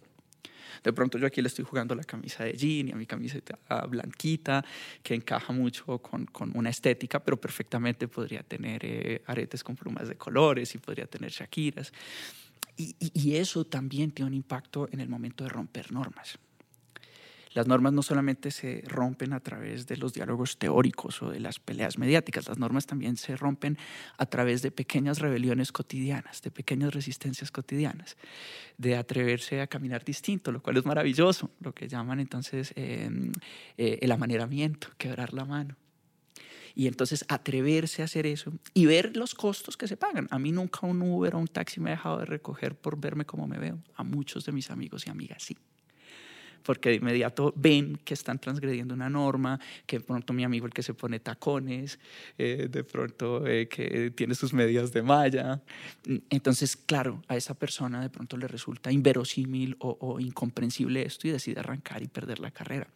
De 0.82 0.92
pronto 0.92 1.18
yo 1.18 1.26
aquí 1.26 1.42
le 1.42 1.48
estoy 1.48 1.64
jugando 1.64 1.94
la 1.94 2.04
camisa 2.04 2.44
de 2.44 2.54
jean 2.54 2.88
y 2.88 2.92
a 2.92 2.96
mi 2.96 3.06
camiseta 3.06 3.58
blanquita, 3.88 4.64
que 5.02 5.14
encaja 5.14 5.52
mucho 5.52 5.98
con, 5.98 6.26
con 6.26 6.56
una 6.56 6.70
estética, 6.70 7.22
pero 7.22 7.38
perfectamente 7.38 8.08
podría 8.08 8.42
tener 8.42 8.80
eh, 8.84 9.22
aretes 9.26 9.62
con 9.62 9.76
plumas 9.76 10.08
de 10.08 10.16
colores 10.16 10.74
y 10.74 10.78
podría 10.78 11.06
tener 11.06 11.30
shakiras. 11.30 11.92
Y, 12.80 13.34
eso 13.34 13.64
también 13.64 14.10
tiene 14.10 14.28
un 14.28 14.34
impacto 14.34 14.88
en 14.90 15.00
el 15.00 15.08
momento 15.08 15.44
de 15.44 15.50
romper 15.50 15.92
normas. 15.92 16.38
Las 17.52 17.66
normas 17.66 17.92
no 17.92 18.02
solamente 18.02 18.52
se 18.52 18.82
rompen 18.86 19.32
a 19.32 19.40
través 19.40 19.86
de 19.88 19.96
los 19.96 20.12
diálogos 20.14 20.56
teóricos 20.56 21.20
o 21.20 21.30
de 21.30 21.40
las 21.40 21.58
peleas 21.58 21.98
mediáticas, 21.98 22.48
las 22.48 22.58
normas 22.58 22.86
también 22.86 23.16
se 23.16 23.36
rompen 23.36 23.76
a 24.18 24.26
través 24.26 24.62
de 24.62 24.70
pequeñas 24.70 25.18
rebeliones 25.18 25.72
cotidianas, 25.72 26.42
de 26.42 26.52
pequeñas 26.52 26.94
resistencias 26.94 27.50
cotidianas, 27.50 28.16
de 28.78 28.96
atreverse 28.96 29.60
a 29.60 29.66
caminar 29.66 30.04
distinto, 30.04 30.52
lo 30.52 30.62
cual 30.62 30.76
es 30.76 30.86
maravilloso, 30.86 31.50
lo 31.58 31.74
que 31.74 31.88
llaman 31.88 32.20
entonces 32.20 32.72
em, 32.76 33.32
eh, 33.76 33.98
el 34.00 34.12
amaneramiento, 34.12 34.88
quebrar 34.96 35.34
la 35.34 35.44
mano. 35.44 35.76
Y 36.74 36.86
entonces 36.86 37.24
atreverse 37.28 38.02
a 38.02 38.06
hacer 38.06 38.26
eso 38.26 38.52
y 38.74 38.86
ver 38.86 39.16
los 39.16 39.34
costos 39.34 39.76
que 39.76 39.88
se 39.88 39.96
pagan. 39.96 40.28
A 40.30 40.38
mí 40.38 40.52
nunca 40.52 40.86
un 40.86 41.02
Uber 41.02 41.34
o 41.34 41.38
un 41.38 41.48
taxi 41.48 41.80
me 41.80 41.90
ha 41.90 41.94
dejado 41.94 42.18
de 42.18 42.24
recoger 42.26 42.74
por 42.74 43.00
verme 43.00 43.24
como 43.24 43.46
me 43.46 43.58
veo. 43.58 43.78
A 43.94 44.04
muchos 44.04 44.44
de 44.44 44.52
mis 44.52 44.70
amigos 44.70 45.06
y 45.06 45.10
amigas 45.10 45.42
sí 45.42 45.56
porque 46.62 46.90
de 46.90 46.96
inmediato 46.96 47.52
ven 47.56 47.98
que 48.04 48.14
están 48.14 48.38
transgrediendo 48.38 48.94
una 48.94 49.08
norma, 49.08 49.58
que 49.86 49.98
de 49.98 50.04
pronto 50.04 50.32
mi 50.32 50.44
amigo 50.44 50.66
el 50.66 50.72
que 50.72 50.82
se 50.82 50.94
pone 50.94 51.20
tacones, 51.20 51.98
eh, 52.38 52.68
de 52.70 52.84
pronto 52.84 53.46
eh, 53.46 53.68
que 53.68 54.10
tiene 54.12 54.34
sus 54.34 54.52
medias 54.52 54.92
de 54.92 55.02
malla. 55.02 55.60
Entonces, 56.28 56.76
claro, 56.76 57.22
a 57.28 57.36
esa 57.36 57.54
persona 57.54 58.00
de 58.00 58.10
pronto 58.10 58.36
le 58.36 58.48
resulta 58.48 58.92
inverosímil 58.92 59.76
o, 59.80 59.96
o 60.00 60.20
incomprensible 60.20 61.02
esto 61.02 61.28
y 61.28 61.30
decide 61.30 61.60
arrancar 61.60 62.02
y 62.02 62.08
perder 62.08 62.40
la 62.40 62.50
carrera. 62.50 62.88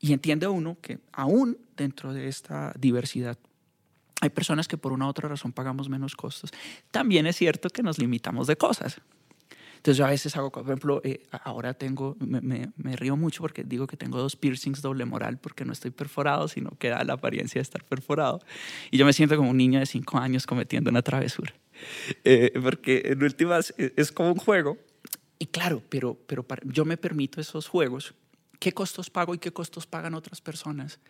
Y 0.00 0.12
entiende 0.12 0.48
uno 0.48 0.78
que 0.80 0.98
aún 1.12 1.58
dentro 1.76 2.12
de 2.12 2.28
esta 2.28 2.72
diversidad 2.78 3.38
hay 4.20 4.30
personas 4.30 4.68
que 4.68 4.76
por 4.76 4.92
una 4.92 5.06
u 5.06 5.08
otra 5.08 5.28
razón 5.28 5.52
pagamos 5.52 5.88
menos 5.88 6.14
costos. 6.14 6.50
También 6.90 7.26
es 7.26 7.36
cierto 7.36 7.70
que 7.70 7.82
nos 7.82 7.98
limitamos 7.98 8.46
de 8.46 8.56
cosas. 8.56 9.00
Entonces 9.76 9.96
yo 9.96 10.04
a 10.04 10.10
veces 10.10 10.36
hago, 10.36 10.52
por 10.52 10.62
ejemplo, 10.62 11.00
eh, 11.04 11.22
ahora 11.42 11.72
tengo, 11.72 12.14
me, 12.20 12.96
río 12.96 13.16
mucho 13.16 13.40
porque 13.40 13.64
digo 13.64 13.86
que 13.86 13.96
tengo 13.96 14.18
dos 14.18 14.36
piercings 14.36 14.82
doble 14.82 15.06
moral 15.06 15.38
porque 15.38 15.64
no 15.64 15.72
estoy 15.72 15.90
perforado, 15.90 16.48
sino 16.48 16.72
que 16.78 16.90
da 16.90 17.02
la 17.02 17.14
apariencia 17.14 17.60
de 17.60 17.62
estar 17.62 17.82
perforado. 17.84 18.40
Y 18.90 18.98
yo 18.98 19.06
me 19.06 19.14
siento 19.14 19.38
como 19.38 19.48
un 19.48 19.56
niño 19.56 19.80
de 19.80 19.86
cinco 19.86 20.18
años 20.18 20.46
cometiendo 20.46 20.90
una 20.90 21.00
travesura. 21.00 21.54
Eh, 22.24 22.52
porque 22.62 23.00
en 23.06 23.22
últimas 23.22 23.72
e, 23.78 23.94
es 23.96 24.12
como 24.12 24.32
un 24.32 24.36
juego. 24.36 24.76
Y 25.38 25.46
claro, 25.46 25.82
pero, 25.88 26.14
pero 26.26 26.44
yo 26.64 26.84
me 26.84 26.98
permito 26.98 27.40
esos 27.40 27.66
juegos. 27.66 28.12
¿Qué 28.60 28.72
costos 28.72 29.10
pago 29.10 29.34
y 29.34 29.38
qué 29.38 29.52
costos 29.52 29.88
pagan 29.88 30.14
otras 30.14 30.40
personas? 30.40 31.00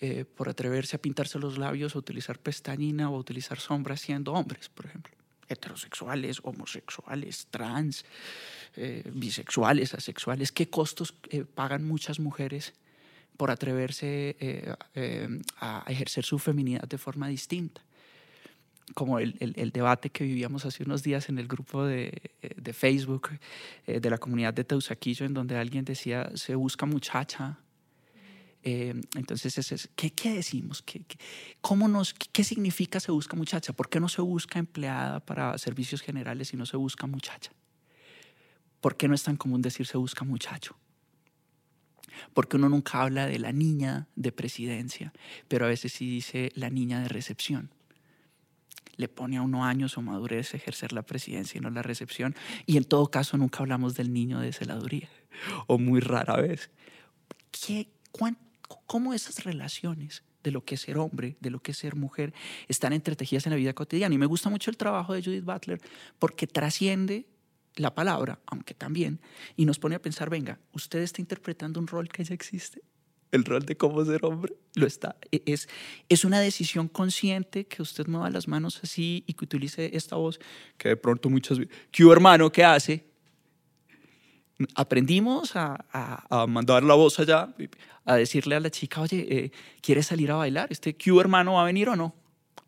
Eh, 0.00 0.24
por 0.24 0.48
atreverse 0.48 0.96
a 0.96 1.00
pintarse 1.00 1.38
los 1.38 1.56
labios 1.56 1.94
o 1.94 2.00
utilizar 2.00 2.38
pestañina 2.38 3.08
o 3.08 3.16
utilizar 3.16 3.60
sombra 3.60 3.96
siendo 3.96 4.32
hombres, 4.32 4.68
por 4.68 4.86
ejemplo 4.86 5.16
heterosexuales, 5.48 6.40
homosexuales, 6.42 7.46
trans, 7.50 8.04
eh, 8.76 9.02
bisexuales, 9.12 9.94
asexuales, 9.94 10.52
qué 10.52 10.68
costos 10.68 11.14
eh, 11.30 11.44
pagan 11.44 11.84
muchas 11.84 12.18
mujeres 12.18 12.74
por 13.36 13.50
atreverse 13.50 14.36
eh, 14.40 15.38
a 15.60 15.84
ejercer 15.88 16.24
su 16.24 16.38
feminidad 16.38 16.88
de 16.88 16.98
forma 16.98 17.28
distinta. 17.28 17.82
Como 18.94 19.18
el, 19.18 19.36
el, 19.40 19.72
debate 19.72 20.10
que 20.10 20.24
vivíamos 20.24 20.64
hace 20.64 20.84
unos 20.84 21.02
días 21.02 21.28
en 21.28 21.38
el 21.38 21.48
grupo 21.48 21.84
de, 21.84 22.30
de 22.56 22.72
Facebook 22.72 23.30
eh, 23.86 24.00
de 24.00 24.10
la 24.10 24.18
comunidad 24.18 24.54
de 24.54 24.64
Teusaquillo, 24.64 25.26
en 25.26 25.34
donde 25.34 25.56
alguien 25.56 25.84
decía, 25.84 26.30
se 26.34 26.54
busca 26.54 26.86
muchacha. 26.86 27.58
Eh, 28.62 28.94
entonces, 29.14 29.58
es, 29.58 29.88
¿qué, 29.96 30.10
¿qué, 30.12 30.34
decimos? 30.34 30.82
¿Qué, 30.82 31.04
cómo 31.60 31.88
nos, 31.88 32.14
¿Qué 32.14 32.44
significa 32.44 33.00
se 33.00 33.12
busca 33.12 33.36
muchacha? 33.36 33.72
¿Por 33.72 33.88
qué 33.88 34.00
no 34.00 34.08
se 34.08 34.22
busca 34.22 34.58
empleada 34.58 35.20
para 35.20 35.58
servicios 35.58 36.00
generales 36.00 36.52
y 36.52 36.56
no 36.56 36.66
se 36.66 36.76
busca 36.76 37.06
muchacha? 37.06 37.52
¿Por 38.80 38.96
qué 38.96 39.08
no 39.08 39.14
es 39.14 39.22
tan 39.22 39.36
común 39.36 39.62
decir 39.62 39.86
se 39.86 39.98
busca 39.98 40.24
muchacho? 40.24 40.76
Porque 42.34 42.56
uno 42.56 42.68
nunca 42.68 43.02
habla 43.02 43.26
de 43.26 43.38
la 43.38 43.52
niña 43.52 44.08
de 44.16 44.32
presidencia, 44.32 45.12
pero 45.48 45.66
a 45.66 45.68
veces 45.68 45.92
sí 45.92 46.08
dice 46.08 46.50
la 46.54 46.70
niña 46.70 47.00
de 47.00 47.08
recepción 47.08 47.70
le 48.96 49.08
pone 49.08 49.36
a 49.36 49.42
uno 49.42 49.64
años 49.64 49.96
o 49.98 50.02
madurez 50.02 50.54
ejercer 50.54 50.92
la 50.92 51.02
presidencia 51.02 51.58
y 51.58 51.60
no 51.60 51.70
la 51.70 51.82
recepción. 51.82 52.34
Y 52.64 52.76
en 52.76 52.84
todo 52.84 53.10
caso 53.10 53.36
nunca 53.36 53.60
hablamos 53.60 53.94
del 53.94 54.12
niño 54.12 54.40
de 54.40 54.52
celaduría, 54.52 55.08
o 55.66 55.78
muy 55.78 56.00
rara 56.00 56.36
vez. 56.36 56.70
¿Qué, 57.50 57.88
¿Cómo 58.86 59.14
esas 59.14 59.44
relaciones 59.44 60.24
de 60.42 60.50
lo 60.50 60.64
que 60.64 60.76
es 60.76 60.82
ser 60.82 60.98
hombre, 60.98 61.36
de 61.40 61.50
lo 61.50 61.60
que 61.60 61.72
es 61.72 61.78
ser 61.78 61.96
mujer, 61.96 62.32
están 62.68 62.92
entretejidas 62.92 63.46
en 63.46 63.50
la 63.50 63.56
vida 63.56 63.72
cotidiana? 63.72 64.14
Y 64.14 64.18
me 64.18 64.26
gusta 64.26 64.48
mucho 64.48 64.70
el 64.70 64.76
trabajo 64.76 65.12
de 65.12 65.22
Judith 65.22 65.44
Butler 65.44 65.80
porque 66.18 66.46
trasciende 66.46 67.26
la 67.76 67.94
palabra, 67.94 68.40
aunque 68.46 68.72
también, 68.72 69.20
y 69.54 69.66
nos 69.66 69.78
pone 69.78 69.96
a 69.96 70.02
pensar, 70.02 70.30
venga, 70.30 70.58
usted 70.72 71.00
está 71.00 71.20
interpretando 71.20 71.78
un 71.78 71.86
rol 71.86 72.08
que 72.08 72.24
ya 72.24 72.34
existe 72.34 72.80
el 73.32 73.44
rol 73.44 73.64
de 73.64 73.76
cómo 73.76 74.04
ser 74.04 74.24
hombre 74.24 74.54
lo 74.74 74.86
está. 74.86 75.16
E, 75.32 75.42
es, 75.46 75.68
es 76.08 76.24
una 76.24 76.40
decisión 76.40 76.88
consciente 76.88 77.66
que 77.66 77.82
usted 77.82 78.06
mueva 78.06 78.30
las 78.30 78.48
manos 78.48 78.80
así 78.82 79.24
y 79.26 79.34
que 79.34 79.44
utilice 79.44 79.96
esta 79.96 80.16
voz 80.16 80.38
que 80.76 80.90
de 80.90 80.96
pronto 80.96 81.30
muchas 81.30 81.58
veces, 81.58 81.74
¿qué 81.90 82.04
hermano? 82.10 82.50
¿Qué 82.50 82.64
hace? 82.64 83.06
Aprendimos 84.74 85.54
a, 85.54 85.84
a, 85.92 86.46
mandar 86.46 86.82
la 86.82 86.94
voz 86.94 87.18
allá, 87.20 87.54
a 88.04 88.16
decirle 88.16 88.54
a 88.54 88.60
la 88.60 88.70
chica, 88.70 89.02
oye, 89.02 89.26
eh, 89.28 89.50
¿quieres 89.82 90.06
salir 90.06 90.30
a 90.30 90.36
bailar? 90.36 90.68
¿Este 90.70 90.96
Q 90.96 91.20
hermano 91.20 91.54
va 91.54 91.62
a 91.62 91.66
venir 91.66 91.90
o 91.90 91.96
no? 91.96 92.14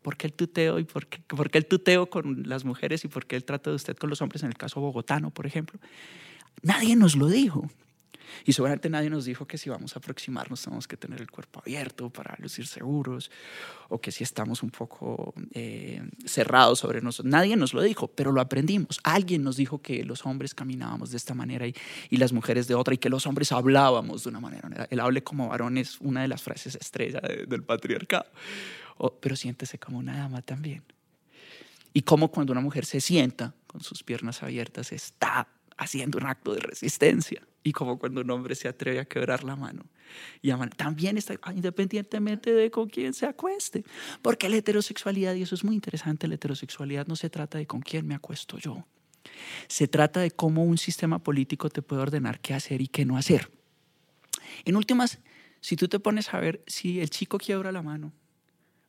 ¿Por 0.03 0.17
qué 0.17 0.27
el 0.27 0.33
tuteo 0.35 0.79
y 0.79 0.85
por 0.85 1.07
qué, 1.07 1.21
por 1.21 1.51
qué 1.51 1.59
el 1.59 1.67
tuteo 1.67 2.11
con 2.11 2.43
las 2.47 2.65
mujeres 2.65 3.05
y 3.05 3.09
por 3.09 3.27
qué 3.27 3.37
el 3.37 3.45
trato 3.45 3.71
de 3.71 3.77
usted 3.77 3.97
con 3.97 4.11
los 4.11 4.21
hombres 4.21 4.43
en 4.43 4.49
el 4.49 4.57
caso 4.57 4.81
bogotano, 4.81 5.31
por 5.31 5.47
ejemplo? 5.47 5.81
Nadie 6.63 6.95
nos 6.95 7.17
lo 7.17 7.29
dijo. 7.29 7.71
Y 8.45 8.53
seguramente 8.53 8.89
nadie 8.91 9.11
nos 9.11 9.25
dijo 9.25 9.47
que 9.47 9.59
si 9.59 9.71
vamos 9.71 9.95
a 9.97 9.99
aproximarnos 9.99 10.63
tenemos 10.63 10.89
que 10.89 10.97
tener 10.97 11.21
el 11.21 11.31
cuerpo 11.31 11.61
abierto 11.61 12.11
para 12.11 12.37
lucir 12.39 12.67
seguros 12.67 13.31
o 13.89 14.01
que 14.01 14.13
si 14.13 14.25
estamos 14.25 14.63
un 14.63 14.71
poco 14.71 15.35
eh, 15.53 16.03
cerrados 16.25 16.81
sobre 16.81 17.01
nosotros. 17.01 17.31
Nadie 17.31 17.57
nos 17.57 17.75
lo 17.75 17.83
dijo, 17.83 18.09
pero 18.09 18.33
lo 18.33 18.41
aprendimos. 18.41 19.01
Alguien 19.03 19.43
nos 19.43 19.57
dijo 19.57 19.81
que 19.81 20.05
los 20.05 20.27
hombres 20.27 20.55
caminábamos 20.55 21.11
de 21.11 21.17
esta 21.17 21.35
manera 21.35 21.67
y, 21.67 21.75
y 22.11 22.17
las 22.17 22.33
mujeres 22.33 22.69
de 22.69 22.75
otra 22.75 22.95
y 22.95 22.99
que 22.99 23.09
los 23.09 23.27
hombres 23.27 23.53
hablábamos 23.53 24.25
de 24.25 24.31
una 24.31 24.41
manera. 24.41 24.87
El 24.91 25.01
hable 25.01 25.23
como 25.23 25.49
varón 25.49 25.79
es 25.79 26.01
una 26.01 26.23
de 26.23 26.29
las 26.29 26.43
frases 26.43 26.77
estrella 26.77 27.21
del 27.21 27.63
patriarcado. 27.63 28.27
pero 29.21 29.37
siéntese 29.37 29.79
como 29.79 29.99
una 29.99 30.17
dama 30.17 30.43
también. 30.43 30.83
Y 31.93 32.03
como 32.03 32.31
cuando 32.31 32.53
una 32.53 32.61
mujer 32.61 32.85
se 32.85 33.01
sienta 33.01 33.55
con 33.67 33.83
sus 33.83 34.03
piernas 34.03 34.43
abiertas 34.43 34.93
está 34.93 35.49
haciendo 35.79 36.19
un 36.19 36.27
acto 36.27 36.53
de 36.53 36.61
resistencia 36.61 37.47
y 37.63 37.73
como 37.73 37.99
cuando 37.99 38.21
un 38.21 38.31
hombre 38.31 38.55
se 38.55 38.69
atreve 38.69 39.01
a 39.01 39.05
quebrar 39.05 39.45
la 39.45 39.57
mano. 39.57 39.85
Y 40.43 40.51
también 40.77 41.19
está 41.19 41.39
independientemente 41.55 42.53
de 42.53 42.71
con 42.71 42.89
quién 42.89 43.15
se 43.15 43.27
acueste. 43.27 43.85
Porque 44.23 44.49
la 44.49 44.57
heterosexualidad, 44.57 45.35
y 45.35 45.43
eso 45.43 45.55
es 45.55 45.65
muy 45.65 45.75
interesante, 45.75 46.29
la 46.29 46.35
heterosexualidad 46.35 47.07
no 47.07 47.17
se 47.17 47.31
trata 47.31 47.59
de 47.59 47.67
con 47.67 47.81
quién 47.81 48.07
me 48.07 48.15
acuesto 48.15 48.59
yo. 48.59 48.87
Se 49.67 49.87
trata 49.89 50.21
de 50.21 50.31
cómo 50.31 50.65
un 50.65 50.79
sistema 50.79 51.19
político 51.19 51.69
te 51.69 51.83
puede 51.83 52.03
ordenar 52.03 52.41
qué 52.41 52.55
hacer 52.55 52.81
y 52.81 52.89
qué 52.89 53.05
no 53.05 53.17
hacer. 53.17 53.51
En 54.65 54.77
últimas, 54.77 55.19
si 55.61 55.77
tú 55.77 55.89
te 55.89 56.01
pones 56.01 56.33
a 56.33 56.41
ver 56.41 56.63
si 56.67 57.01
el 57.01 57.11
chico 57.11 57.39
quiebra 57.39 57.73
la 57.73 57.83
mano 57.83 58.13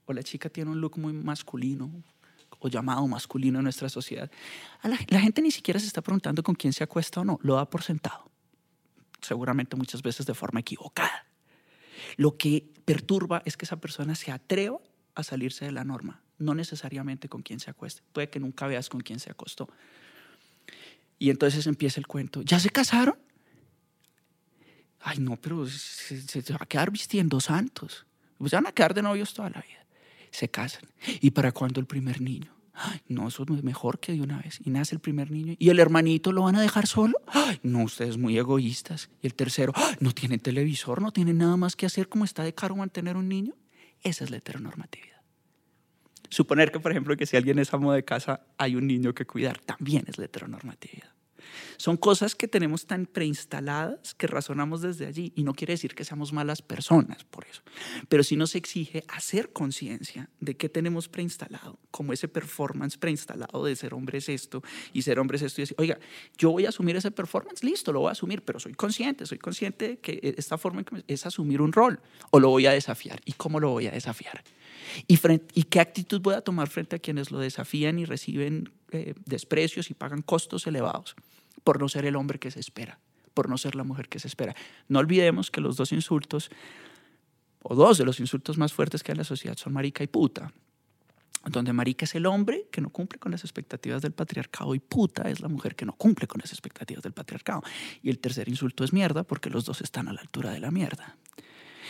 o 0.05 0.13
la 0.13 0.23
chica 0.23 0.49
tiene 0.49 0.71
un 0.71 0.79
look 0.79 0.97
muy 0.97 1.13
masculino 1.13 2.03
o 2.59 2.67
llamado 2.67 3.07
masculino 3.07 3.59
en 3.59 3.63
nuestra 3.63 3.89
sociedad, 3.89 4.29
la, 4.83 5.19
gente 5.19 5.41
ni 5.41 5.51
siquiera 5.51 5.79
se 5.79 5.87
está 5.87 6.01
preguntando 6.01 6.43
con 6.43 6.55
quién 6.55 6.73
se 6.73 6.83
acuesta 6.83 7.21
o 7.21 7.25
no, 7.25 7.39
lo 7.41 7.55
da 7.55 7.69
por 7.69 7.83
sentado 7.83 8.29
seguramente 9.21 9.75
muchas 9.75 10.01
veces 10.01 10.25
de 10.25 10.33
forma 10.33 10.59
equivocada. 10.59 11.25
Lo 12.17 12.37
que 12.37 12.71
perturba 12.85 13.41
es 13.45 13.57
que 13.57 13.65
esa 13.65 13.79
persona 13.79 14.15
se 14.15 14.31
atreva 14.31 14.79
a 15.15 15.23
salirse 15.23 15.65
de 15.65 15.71
la 15.71 15.83
norma, 15.83 16.21
no 16.37 16.53
necesariamente 16.55 17.29
con 17.29 17.41
quien 17.41 17.59
se 17.59 17.69
acueste. 17.69 18.01
Puede 18.13 18.29
que 18.29 18.39
nunca 18.39 18.67
veas 18.67 18.89
con 18.89 19.01
quién 19.01 19.19
se 19.19 19.31
acostó. 19.31 19.69
Y 21.17 21.29
entonces 21.29 21.67
empieza 21.67 21.99
el 21.99 22.07
cuento. 22.07 22.41
¿Ya 22.41 22.59
se 22.59 22.69
casaron? 22.69 23.17
Ay, 25.01 25.19
no, 25.19 25.35
pero 25.37 25.65
se, 25.67 26.21
se 26.21 26.53
va 26.53 26.59
a 26.61 26.65
quedar 26.65 26.91
vistiendo 26.91 27.39
santos. 27.39 28.05
Pues 28.37 28.53
van 28.53 28.67
a 28.67 28.71
quedar 28.71 28.93
de 28.93 29.01
novios 29.01 29.33
toda 29.33 29.49
la 29.49 29.61
vida. 29.61 29.78
Se 30.31 30.49
casan. 30.49 30.83
¿Y 31.21 31.31
para 31.31 31.51
cuándo 31.51 31.79
el 31.79 31.85
primer 31.85 32.21
niño? 32.21 32.55
no, 33.07 33.27
eso 33.27 33.43
es 33.43 33.63
mejor 33.63 33.99
que 33.99 34.13
de 34.13 34.21
una 34.21 34.39
vez. 34.39 34.59
Y 34.63 34.69
nace 34.69 34.95
el 34.95 35.01
primer 35.01 35.31
niño. 35.31 35.55
¿Y 35.59 35.69
el 35.69 35.79
hermanito 35.79 36.31
lo 36.31 36.43
van 36.43 36.55
a 36.55 36.61
dejar 36.61 36.87
solo? 36.87 37.19
no, 37.63 37.83
ustedes 37.83 38.17
muy 38.17 38.37
egoístas. 38.37 39.09
Y 39.21 39.27
el 39.27 39.33
tercero, 39.33 39.73
no 39.99 40.13
tienen 40.13 40.39
televisor, 40.39 41.01
no 41.01 41.11
tienen 41.11 41.37
nada 41.37 41.57
más 41.57 41.75
que 41.75 41.85
hacer 41.85 42.07
como 42.07 42.25
está 42.25 42.43
de 42.43 42.53
caro 42.53 42.75
mantener 42.75 43.17
un 43.17 43.27
niño. 43.27 43.53
Esa 44.01 44.23
es 44.23 44.31
la 44.31 44.37
heteronormatividad. 44.37 45.19
Suponer 46.29 46.71
que, 46.71 46.79
por 46.79 46.91
ejemplo, 46.91 47.17
que 47.17 47.25
si 47.25 47.37
alguien 47.37 47.59
es 47.59 47.73
amo 47.73 47.91
de 47.91 48.05
casa, 48.05 48.41
hay 48.57 48.75
un 48.75 48.87
niño 48.87 49.13
que 49.13 49.25
cuidar, 49.25 49.59
también 49.59 50.05
es 50.07 50.17
la 50.17 50.25
heteronormatividad. 50.25 51.09
Son 51.77 51.97
cosas 51.97 52.35
que 52.35 52.47
tenemos 52.47 52.85
tan 52.85 53.05
preinstaladas 53.05 54.13
que 54.15 54.27
razonamos 54.27 54.81
desde 54.81 55.05
allí 55.05 55.31
y 55.35 55.43
no 55.43 55.53
quiere 55.53 55.73
decir 55.73 55.95
que 55.95 56.05
seamos 56.05 56.33
malas 56.33 56.61
personas 56.61 57.23
por 57.23 57.45
eso, 57.45 57.61
pero 58.07 58.23
sí 58.23 58.35
nos 58.35 58.55
exige 58.55 59.03
hacer 59.07 59.51
conciencia 59.51 60.29
de 60.39 60.55
qué 60.55 60.69
tenemos 60.69 61.07
preinstalado, 61.07 61.79
como 61.91 62.13
ese 62.13 62.27
performance 62.27 62.97
preinstalado 62.97 63.63
de 63.63 63.75
ser 63.75 63.93
hombre 63.93 64.19
es 64.19 64.29
esto 64.29 64.63
y 64.93 65.01
ser 65.01 65.19
hombre 65.19 65.37
es 65.37 65.43
esto 65.43 65.61
y 65.61 65.63
decir, 65.63 65.75
oiga, 65.79 65.99
yo 66.37 66.51
voy 66.51 66.65
a 66.65 66.69
asumir 66.69 66.95
ese 66.95 67.11
performance, 67.11 67.63
listo, 67.63 67.91
lo 67.91 68.01
voy 68.01 68.09
a 68.09 68.11
asumir, 68.11 68.41
pero 68.41 68.59
soy 68.59 68.73
consciente, 68.73 69.25
soy 69.25 69.37
consciente 69.37 69.87
de 69.87 69.97
que 69.97 70.35
esta 70.37 70.57
forma 70.57 70.83
es 71.07 71.25
asumir 71.25 71.61
un 71.61 71.71
rol 71.71 71.99
o 72.31 72.39
lo 72.39 72.49
voy 72.49 72.65
a 72.65 72.71
desafiar 72.71 73.21
y 73.25 73.33
cómo 73.33 73.59
lo 73.59 73.69
voy 73.69 73.87
a 73.87 73.91
desafiar. 73.91 74.43
¿Y, 75.07 75.19
y 75.53 75.63
qué 75.63 75.79
actitud 75.79 76.21
voy 76.21 76.35
a 76.35 76.41
tomar 76.41 76.69
frente 76.69 76.95
a 76.95 76.99
quienes 76.99 77.31
lo 77.31 77.39
desafían 77.39 77.99
y 77.99 78.05
reciben 78.05 78.71
eh, 78.91 79.13
desprecios 79.25 79.91
y 79.91 79.93
pagan 79.93 80.21
costos 80.21 80.65
elevados 80.67 81.15
por 81.69 81.79
no 81.79 81.87
ser 81.87 82.07
el 82.07 82.15
hombre 82.15 82.39
que 82.39 82.49
se 82.49 82.59
espera, 82.59 82.97
por 83.35 83.47
no 83.47 83.55
ser 83.55 83.75
la 83.75 83.83
mujer 83.83 84.09
que 84.09 84.17
se 84.17 84.27
espera. 84.27 84.55
No 84.87 84.97
olvidemos 84.97 85.51
que 85.51 85.61
los 85.61 85.77
dos 85.77 85.91
insultos, 85.91 86.49
o 87.61 87.75
dos 87.75 87.99
de 87.99 88.05
los 88.05 88.19
insultos 88.19 88.57
más 88.57 88.73
fuertes 88.73 89.03
que 89.03 89.11
hay 89.11 89.13
en 89.13 89.19
la 89.19 89.23
sociedad 89.23 89.55
son 89.55 89.73
marica 89.73 90.03
y 90.03 90.07
puta. 90.07 90.51
Donde 91.45 91.71
marica 91.71 92.05
es 92.05 92.15
el 92.15 92.25
hombre 92.25 92.65
que 92.71 92.81
no 92.81 92.89
cumple 92.89 93.19
con 93.19 93.31
las 93.31 93.43
expectativas 93.43 94.01
del 94.01 94.13
patriarcado 94.13 94.73
y 94.73 94.79
puta 94.79 95.29
es 95.29 95.41
la 95.41 95.47
mujer 95.47 95.75
que 95.75 95.85
no 95.85 95.93
cumple 95.93 96.25
con 96.25 96.41
las 96.41 96.51
expectativas 96.51 97.03
del 97.03 97.13
patriarcado. 97.13 97.61
Y 98.01 98.09
el 98.09 98.17
tercer 98.17 98.49
insulto 98.49 98.83
es 98.83 98.91
mierda 98.91 99.21
porque 99.21 99.51
los 99.51 99.63
dos 99.63 99.81
están 99.81 100.07
a 100.07 100.13
la 100.13 100.21
altura 100.21 100.49
de 100.49 100.61
la 100.61 100.71
mierda 100.71 101.17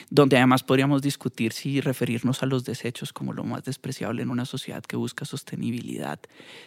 donde 0.10 0.38
además 0.38 0.64
podríamos 0.64 1.02
discutir 1.02 1.54
si 1.54 1.82
referirnos 1.82 2.44
a 2.44 2.46
los 2.46 2.64
desechos 2.64 3.14
como 3.14 3.34
lo 3.34 3.44
más 3.44 3.64
despreciable 3.64 4.24
en 4.24 4.30
una 4.30 4.46
sociedad 4.46 4.84
que 4.84 4.96
busca 4.96 5.26
sostenibilidad, 5.26 6.20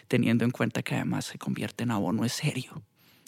teniendo 0.07 0.45
en 0.45 0.51
cuenta 0.51 0.83
que 0.83 0.95
además 0.95 1.25
se 1.25 1.37
convierte 1.37 1.83
en 1.83 1.91
abono 1.91 2.25
es 2.25 2.33
serio. 2.33 2.83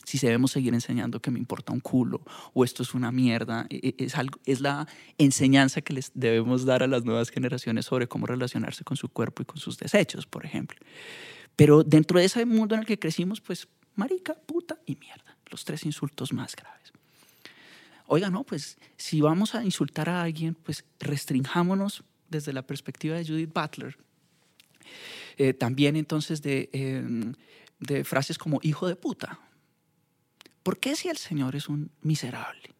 Si 0.05 0.19
debemos 0.19 0.51
seguir 0.51 0.73
enseñando 0.73 1.19
que 1.19 1.31
me 1.31 1.39
importa 1.39 1.73
un 1.73 1.79
culo 1.79 2.21
o 2.53 2.63
esto 2.63 2.83
es 2.83 2.93
una 2.93 3.11
mierda, 3.11 3.65
e, 3.69 3.95
e, 3.97 4.05
es, 4.05 4.15
algo, 4.15 4.39
es 4.45 4.61
la 4.61 4.87
enseñanza 5.17 5.81
que 5.81 5.93
les 5.93 6.11
debemos 6.13 6.65
dar 6.65 6.83
a 6.83 6.87
las 6.87 7.03
nuevas 7.03 7.29
generaciones 7.29 7.85
sobre 7.85 8.07
cómo 8.07 8.27
relacionarse 8.27 8.83
con 8.83 8.97
su 8.97 9.09
cuerpo 9.09 9.41
y 9.41 9.45
con 9.45 9.57
sus 9.57 9.77
desechos, 9.77 10.25
por 10.25 10.45
ejemplo. 10.45 10.79
Pero 11.55 11.83
dentro 11.83 12.19
de 12.19 12.25
ese 12.25 12.45
mundo 12.45 12.75
en 12.75 12.81
el 12.81 12.87
que 12.87 12.99
crecimos, 12.99 13.41
pues 13.41 13.67
marica, 13.95 14.33
puta 14.33 14.77
y 14.85 14.95
mierda, 14.95 15.37
los 15.49 15.65
tres 15.65 15.85
insultos 15.85 16.33
más 16.33 16.55
graves. 16.55 16.93
Oiga, 18.07 18.29
no, 18.29 18.43
pues 18.43 18.77
si 18.97 19.21
vamos 19.21 19.55
a 19.55 19.63
insultar 19.63 20.09
a 20.09 20.21
alguien, 20.21 20.53
pues 20.53 20.85
restrinjámonos 20.99 22.03
desde 22.29 22.53
la 22.53 22.61
perspectiva 22.61 23.15
de 23.15 23.25
Judith 23.25 23.51
Butler. 23.53 23.97
Eh, 25.37 25.53
también 25.53 25.95
entonces 25.95 26.41
de, 26.41 26.69
em, 26.71 27.33
de 27.79 28.03
frases 28.03 28.37
como 28.37 28.59
hijo 28.61 28.87
de 28.87 28.95
puta. 28.95 29.39
¿Por 30.65 30.79
qué 30.79 30.95
si 30.95 31.09
el 31.09 31.17
Señor 31.17 31.55
es 31.55 31.69
un 31.69 31.91
miserable? 32.01 32.73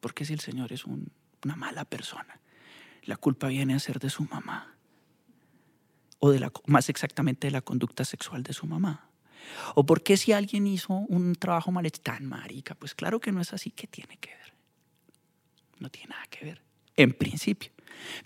¿Por 0.00 0.12
qué 0.12 0.24
si 0.24 0.32
el 0.32 0.40
Señor 0.40 0.72
es 0.72 0.84
una 0.86 1.54
mala 1.54 1.84
persona? 1.84 2.40
La 3.04 3.16
culpa 3.16 3.46
viene 3.46 3.74
a 3.74 3.78
ser 3.78 4.00
de 4.00 4.10
su 4.10 4.24
mamá. 4.24 4.74
O 6.18 6.32
de 6.32 6.40
la, 6.40 6.50
más 6.66 6.88
exactamente 6.88 7.46
de 7.46 7.52
la 7.52 7.60
conducta 7.60 8.04
sexual 8.04 8.42
de 8.42 8.52
su 8.52 8.66
mamá. 8.66 9.08
¿O 9.76 9.86
por 9.86 10.02
qué 10.02 10.16
si 10.16 10.32
alguien 10.32 10.66
hizo 10.66 10.92
un 10.94 11.36
trabajo 11.36 11.70
mal 11.70 11.86
hecho 11.86 12.02
tan 12.02 12.26
marica? 12.26 12.74
Pues 12.74 12.96
claro 12.96 13.20
que 13.20 13.30
no 13.30 13.40
es 13.40 13.52
así. 13.52 13.70
¿Qué 13.70 13.86
tiene 13.86 14.16
que 14.16 14.30
ver? 14.30 14.52
No 15.78 15.90
tiene 15.90 16.08
nada 16.08 16.26
que 16.28 16.44
ver. 16.44 16.62
en 16.96 17.12
principio. 17.12 17.70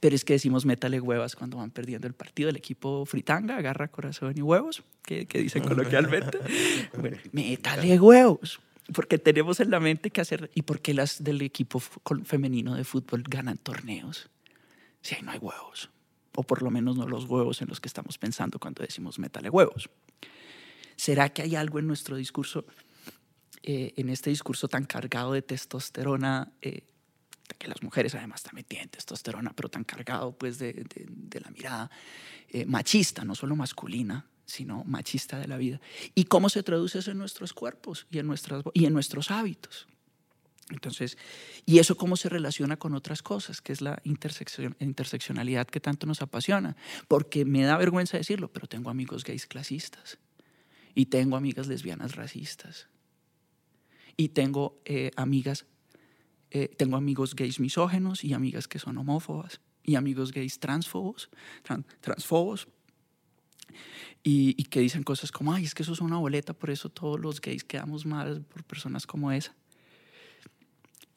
Pero 0.00 0.16
es 0.16 0.24
que 0.24 0.32
decimos 0.32 0.64
métale 0.64 1.00
huevas 1.00 1.36
cuando 1.36 1.58
van 1.58 1.70
perdiendo 1.70 2.06
el 2.06 2.14
partido. 2.14 2.48
El 2.48 2.56
equipo 2.56 3.04
fritanga 3.04 3.58
agarra 3.58 3.88
corazón 3.88 4.32
y 4.38 4.40
huevos, 4.40 4.82
que, 5.02 5.26
que 5.26 5.38
dicen 5.42 5.64
coloquialmente. 5.64 6.38
Bueno, 6.98 7.18
métale 7.32 8.00
huevos. 8.00 8.58
Porque 8.94 9.18
tenemos 9.18 9.60
en 9.60 9.70
la 9.70 9.80
mente 9.80 10.10
que 10.10 10.20
hacer. 10.20 10.50
¿Y 10.54 10.62
por 10.62 10.80
qué 10.80 10.94
las 10.94 11.22
del 11.22 11.40
equipo 11.42 11.80
femenino 11.80 12.74
de 12.74 12.84
fútbol 12.84 13.22
ganan 13.22 13.58
torneos? 13.58 14.28
Si 15.02 15.14
ahí 15.14 15.22
no 15.22 15.30
hay 15.30 15.38
huevos. 15.38 15.90
O 16.34 16.42
por 16.42 16.62
lo 16.62 16.70
menos 16.70 16.96
no 16.96 17.06
los 17.06 17.26
huevos 17.26 17.62
en 17.62 17.68
los 17.68 17.80
que 17.80 17.88
estamos 17.88 18.18
pensando 18.18 18.58
cuando 18.58 18.82
decimos 18.82 19.18
métale 19.18 19.50
huevos. 19.50 19.90
¿Será 20.96 21.28
que 21.28 21.42
hay 21.42 21.56
algo 21.56 21.78
en 21.78 21.86
nuestro 21.86 22.16
discurso, 22.16 22.64
eh, 23.62 23.92
en 23.96 24.08
este 24.08 24.30
discurso 24.30 24.68
tan 24.68 24.84
cargado 24.84 25.32
de 25.32 25.42
testosterona, 25.42 26.52
eh, 26.60 26.82
que 27.58 27.68
las 27.68 27.82
mujeres 27.82 28.14
además 28.14 28.42
también 28.42 28.66
tienen 28.66 28.88
testosterona, 28.88 29.52
pero 29.54 29.68
tan 29.68 29.84
cargado 29.84 30.32
pues 30.32 30.58
de, 30.58 30.72
de, 30.72 31.40
la 31.40 31.50
mirada 31.50 31.90
eh, 32.48 32.64
machista, 32.64 33.24
no 33.24 33.34
solo 33.34 33.56
masculina, 33.56 34.26
sino 34.44 34.84
machista 34.84 35.38
de 35.38 35.48
la 35.48 35.56
vida. 35.56 35.80
¿Y 36.14 36.24
cómo 36.24 36.48
se 36.48 36.62
traduce 36.62 36.98
eso 36.98 37.10
en 37.10 37.18
nuestros 37.18 37.52
cuerpos 37.52 38.06
y 38.10 38.18
en, 38.18 38.26
nuestras, 38.26 38.64
y 38.74 38.86
en 38.86 38.92
nuestros 38.92 39.30
hábitos? 39.30 39.86
Entonces, 40.70 41.18
¿y 41.66 41.78
eso 41.78 41.96
cómo 41.96 42.16
se 42.16 42.28
relaciona 42.28 42.78
con 42.78 42.94
otras 42.94 43.22
cosas? 43.22 43.60
Que 43.60 43.72
es 43.72 43.80
la 43.80 44.00
interseccionalidad 44.04 45.66
que 45.66 45.80
tanto 45.80 46.06
nos 46.06 46.22
apasiona. 46.22 46.76
Porque 47.08 47.44
me 47.44 47.62
da 47.62 47.76
vergüenza 47.76 48.16
decirlo, 48.16 48.50
pero 48.52 48.66
tengo 48.66 48.88
amigos 48.88 49.24
gays 49.24 49.46
clasistas. 49.46 50.18
Y 50.94 51.06
tengo 51.06 51.36
amigas 51.36 51.66
lesbianas 51.66 52.16
racistas. 52.16 52.88
Y 54.16 54.28
tengo 54.28 54.80
eh, 54.84 55.10
amigas 55.16 55.66
eh, 56.54 56.68
tengo 56.76 56.98
amigos 56.98 57.34
gays 57.34 57.58
misógenos 57.60 58.24
y 58.24 58.34
amigas 58.34 58.68
que 58.68 58.78
son 58.78 58.98
homófobas 58.98 59.62
y 59.82 59.94
amigos 59.94 60.32
gays 60.32 60.60
transfobos, 60.60 61.30
transfobos 62.02 62.68
y, 64.22 64.54
que 64.64 64.80
dicen 64.80 65.02
cosas 65.02 65.32
como, 65.32 65.52
ay, 65.52 65.64
es 65.64 65.74
que 65.74 65.82
eso 65.82 65.92
es 65.92 66.00
una 66.00 66.18
boleta, 66.18 66.52
por 66.52 66.70
eso 66.70 66.88
todos 66.88 67.20
los 67.20 67.40
gays 67.40 67.64
quedamos 67.64 68.06
mal 68.06 68.42
por 68.42 68.64
personas 68.64 69.06
como 69.06 69.32
esa. 69.32 69.54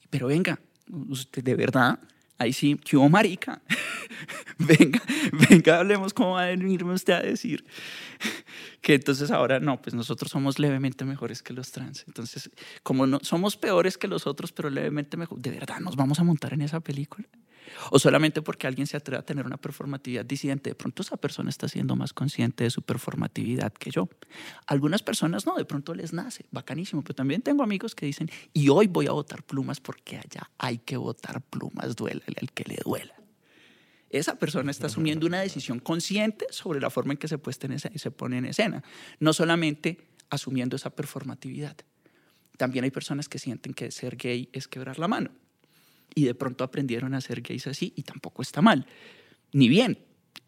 Pero 0.09 0.27
venga, 0.27 0.59
usted 1.09 1.43
de 1.43 1.55
verdad, 1.55 1.99
ahí 2.37 2.53
sí, 2.53 2.75
que 2.75 2.97
hubo 2.97 3.09
marica. 3.09 3.61
venga, 4.57 5.01
venga, 5.49 5.79
hablemos 5.79 6.13
cómo 6.13 6.31
va 6.31 6.43
a 6.43 6.47
venirme 6.47 6.93
usted 6.93 7.13
a 7.13 7.21
decir 7.21 7.65
que 8.85 8.93
entonces 8.93 9.31
ahora 9.31 9.59
no, 9.59 9.81
pues 9.81 9.95
nosotros 9.95 10.29
somos 10.29 10.59
levemente 10.59 11.05
mejores 11.05 11.41
que 11.41 11.53
los 11.53 11.71
trans. 11.71 12.03
Entonces, 12.05 12.51
como 12.83 13.07
no 13.07 13.19
somos 13.23 13.57
peores 13.57 13.97
que 13.97 14.07
los 14.07 14.27
otros, 14.27 14.51
pero 14.51 14.69
levemente 14.69 15.17
mejor, 15.17 15.39
¿de 15.39 15.49
verdad 15.49 15.79
nos 15.79 15.95
vamos 15.95 16.19
a 16.19 16.23
montar 16.23 16.53
en 16.53 16.61
esa 16.61 16.79
película? 16.81 17.27
O 17.91 17.99
solamente 17.99 18.41
porque 18.41 18.67
alguien 18.67 18.87
se 18.87 18.97
atreve 18.97 19.19
a 19.19 19.25
tener 19.25 19.45
una 19.45 19.57
performatividad 19.57 20.25
disidente, 20.25 20.71
de 20.71 20.75
pronto 20.75 21.01
esa 21.01 21.17
persona 21.17 21.49
está 21.49 21.67
siendo 21.67 21.95
más 21.95 22.13
consciente 22.13 22.63
de 22.63 22.69
su 22.69 22.81
performatividad 22.81 23.73
que 23.73 23.91
yo. 23.91 24.09
Algunas 24.67 25.03
personas 25.03 25.45
no, 25.45 25.55
de 25.55 25.65
pronto 25.65 25.93
les 25.93 26.13
nace, 26.13 26.45
bacanísimo, 26.51 27.01
pero 27.01 27.15
también 27.15 27.41
tengo 27.41 27.63
amigos 27.63 27.95
que 27.95 28.05
dicen, 28.05 28.29
y 28.53 28.69
hoy 28.69 28.87
voy 28.87 29.07
a 29.07 29.11
votar 29.11 29.43
plumas 29.43 29.79
porque 29.79 30.17
allá 30.17 30.49
hay 30.57 30.79
que 30.79 30.97
votar 30.97 31.41
plumas, 31.41 31.95
duele 31.95 32.23
el 32.35 32.51
que 32.51 32.63
le 32.65 32.77
duela 32.83 33.15
esa 34.09 34.37
persona 34.37 34.71
está 34.71 34.87
asumiendo 34.87 35.27
una 35.27 35.41
decisión 35.41 35.79
consciente 35.79 36.45
sobre 36.49 36.79
la 36.79 36.89
forma 36.89 37.13
en 37.13 37.17
que 37.17 37.27
se, 37.27 37.37
se 37.95 38.11
pone 38.11 38.37
en 38.37 38.45
escena, 38.45 38.83
no 39.19 39.33
solamente 39.33 40.07
asumiendo 40.29 40.75
esa 40.75 40.89
performatividad. 40.91 41.75
También 42.57 42.85
hay 42.85 42.91
personas 42.91 43.27
que 43.27 43.39
sienten 43.39 43.73
que 43.73 43.91
ser 43.91 44.15
gay 44.15 44.49
es 44.53 44.67
quebrar 44.67 44.99
la 44.99 45.07
mano 45.07 45.31
y 46.15 46.23
de 46.23 46.33
pronto 46.33 46.63
aprendieron 46.63 47.13
a 47.13 47.21
ser 47.21 47.41
gays 47.41 47.67
así 47.67 47.93
y 47.95 48.03
tampoco 48.03 48.41
está 48.41 48.61
mal, 48.61 48.87
ni 49.51 49.69
bien, 49.69 49.99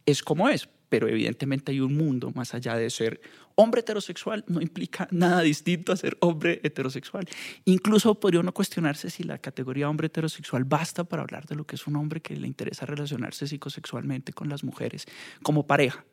es 0.05 0.23
como 0.23 0.49
es, 0.49 0.67
pero 0.89 1.07
evidentemente 1.07 1.71
hay 1.71 1.81
un 1.81 1.95
mundo 1.95 2.31
más 2.33 2.53
allá 2.53 2.75
de 2.75 2.89
ser 2.89 3.21
hombre 3.55 3.81
heterosexual, 3.81 4.45
no 4.47 4.61
implica 4.61 5.07
nada 5.11 5.41
distinto 5.41 5.91
a 5.91 5.97
ser 5.97 6.17
hombre 6.21 6.61
heterosexual. 6.63 7.27
Incluso 7.65 8.19
podría 8.19 8.39
uno 8.39 8.53
cuestionarse 8.53 9.09
si 9.09 9.23
la 9.23 9.39
categoría 9.39 9.89
hombre 9.89 10.07
heterosexual 10.07 10.63
basta 10.63 11.03
para 11.03 11.23
hablar 11.23 11.45
de 11.45 11.55
lo 11.55 11.65
que 11.65 11.75
es 11.75 11.87
un 11.87 11.95
hombre 11.95 12.21
que 12.21 12.35
le 12.35 12.47
interesa 12.47 12.85
relacionarse 12.85 13.47
psicosexualmente 13.47 14.31
con 14.31 14.47
las 14.49 14.63
mujeres 14.63 15.05
como 15.43 15.67
pareja 15.67 16.05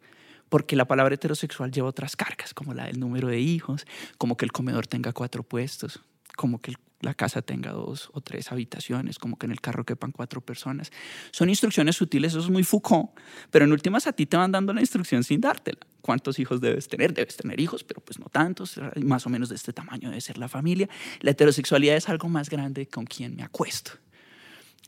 porque 0.49 0.77
la 0.77 0.85
palabra 0.85 1.15
heterosexual 1.15 1.73
lleva 1.73 1.89
otras 1.89 2.17
cargas, 2.17 2.55
como 2.55 2.75
la 2.75 2.87
del 2.87 3.01
número 3.01 3.29
de 3.29 3.41
hijos, 3.41 3.87
como 4.19 4.37
que 4.37 4.45
el 4.45 4.53
comedor 4.53 4.87
tenga 4.87 5.13
cuatro 5.13 5.43
puestos, 5.43 6.01
como 6.37 6.61
que 6.61 6.75
la 7.01 7.15
casa 7.15 7.43
tenga 7.43 7.73
dos 7.73 8.11
o 8.13 8.21
tres 8.21 8.51
habitaciones, 8.51 9.19
como 9.19 9.39
que 9.39 9.47
en 9.47 9.53
el 9.53 9.61
carro 9.61 9.85
quepan 9.85 10.11
cuatro 10.11 10.41
personas. 10.41 10.91
Son 11.31 11.49
instrucciones 11.49 11.97
sutiles, 11.97 12.33
eso 12.33 12.41
es 12.41 12.51
muy 12.51 12.65
Foucault, 12.65 13.11
pero 13.51 13.65
en 13.65 13.73
últimas 13.73 14.07
a 14.07 14.13
ti 14.13 14.27
te 14.27 14.37
van 14.37 14.53
dando 14.53 14.73
la 14.73 14.81
instrucción 14.81 15.23
sin 15.23 15.41
dártela. 15.41 15.79
¿Cuántos 16.01 16.39
hijos 16.39 16.61
debes 16.61 16.89
tener? 16.89 17.15
Debes 17.15 17.37
tener 17.37 17.61
hijos, 17.61 17.85
pero 17.85 18.01
pues 18.01 18.19
no 18.19 18.27
tantos, 18.27 18.81
más 19.03 19.27
o 19.27 19.31
menos 19.31 19.49
de 19.49 19.55
este 19.55 19.73
tamaño 19.73 20.09
debe 20.09 20.21
ser 20.21 20.39
la 20.39 20.49
familia. 20.49 20.89
La 21.21 21.31
heterosexualidad 21.31 21.97
es 21.97 22.09
algo 22.09 22.29
más 22.29 22.51
grande 22.51 22.87
con 22.87 23.05
quien 23.05 23.37
me 23.37 23.43
acuesto. 23.43 23.93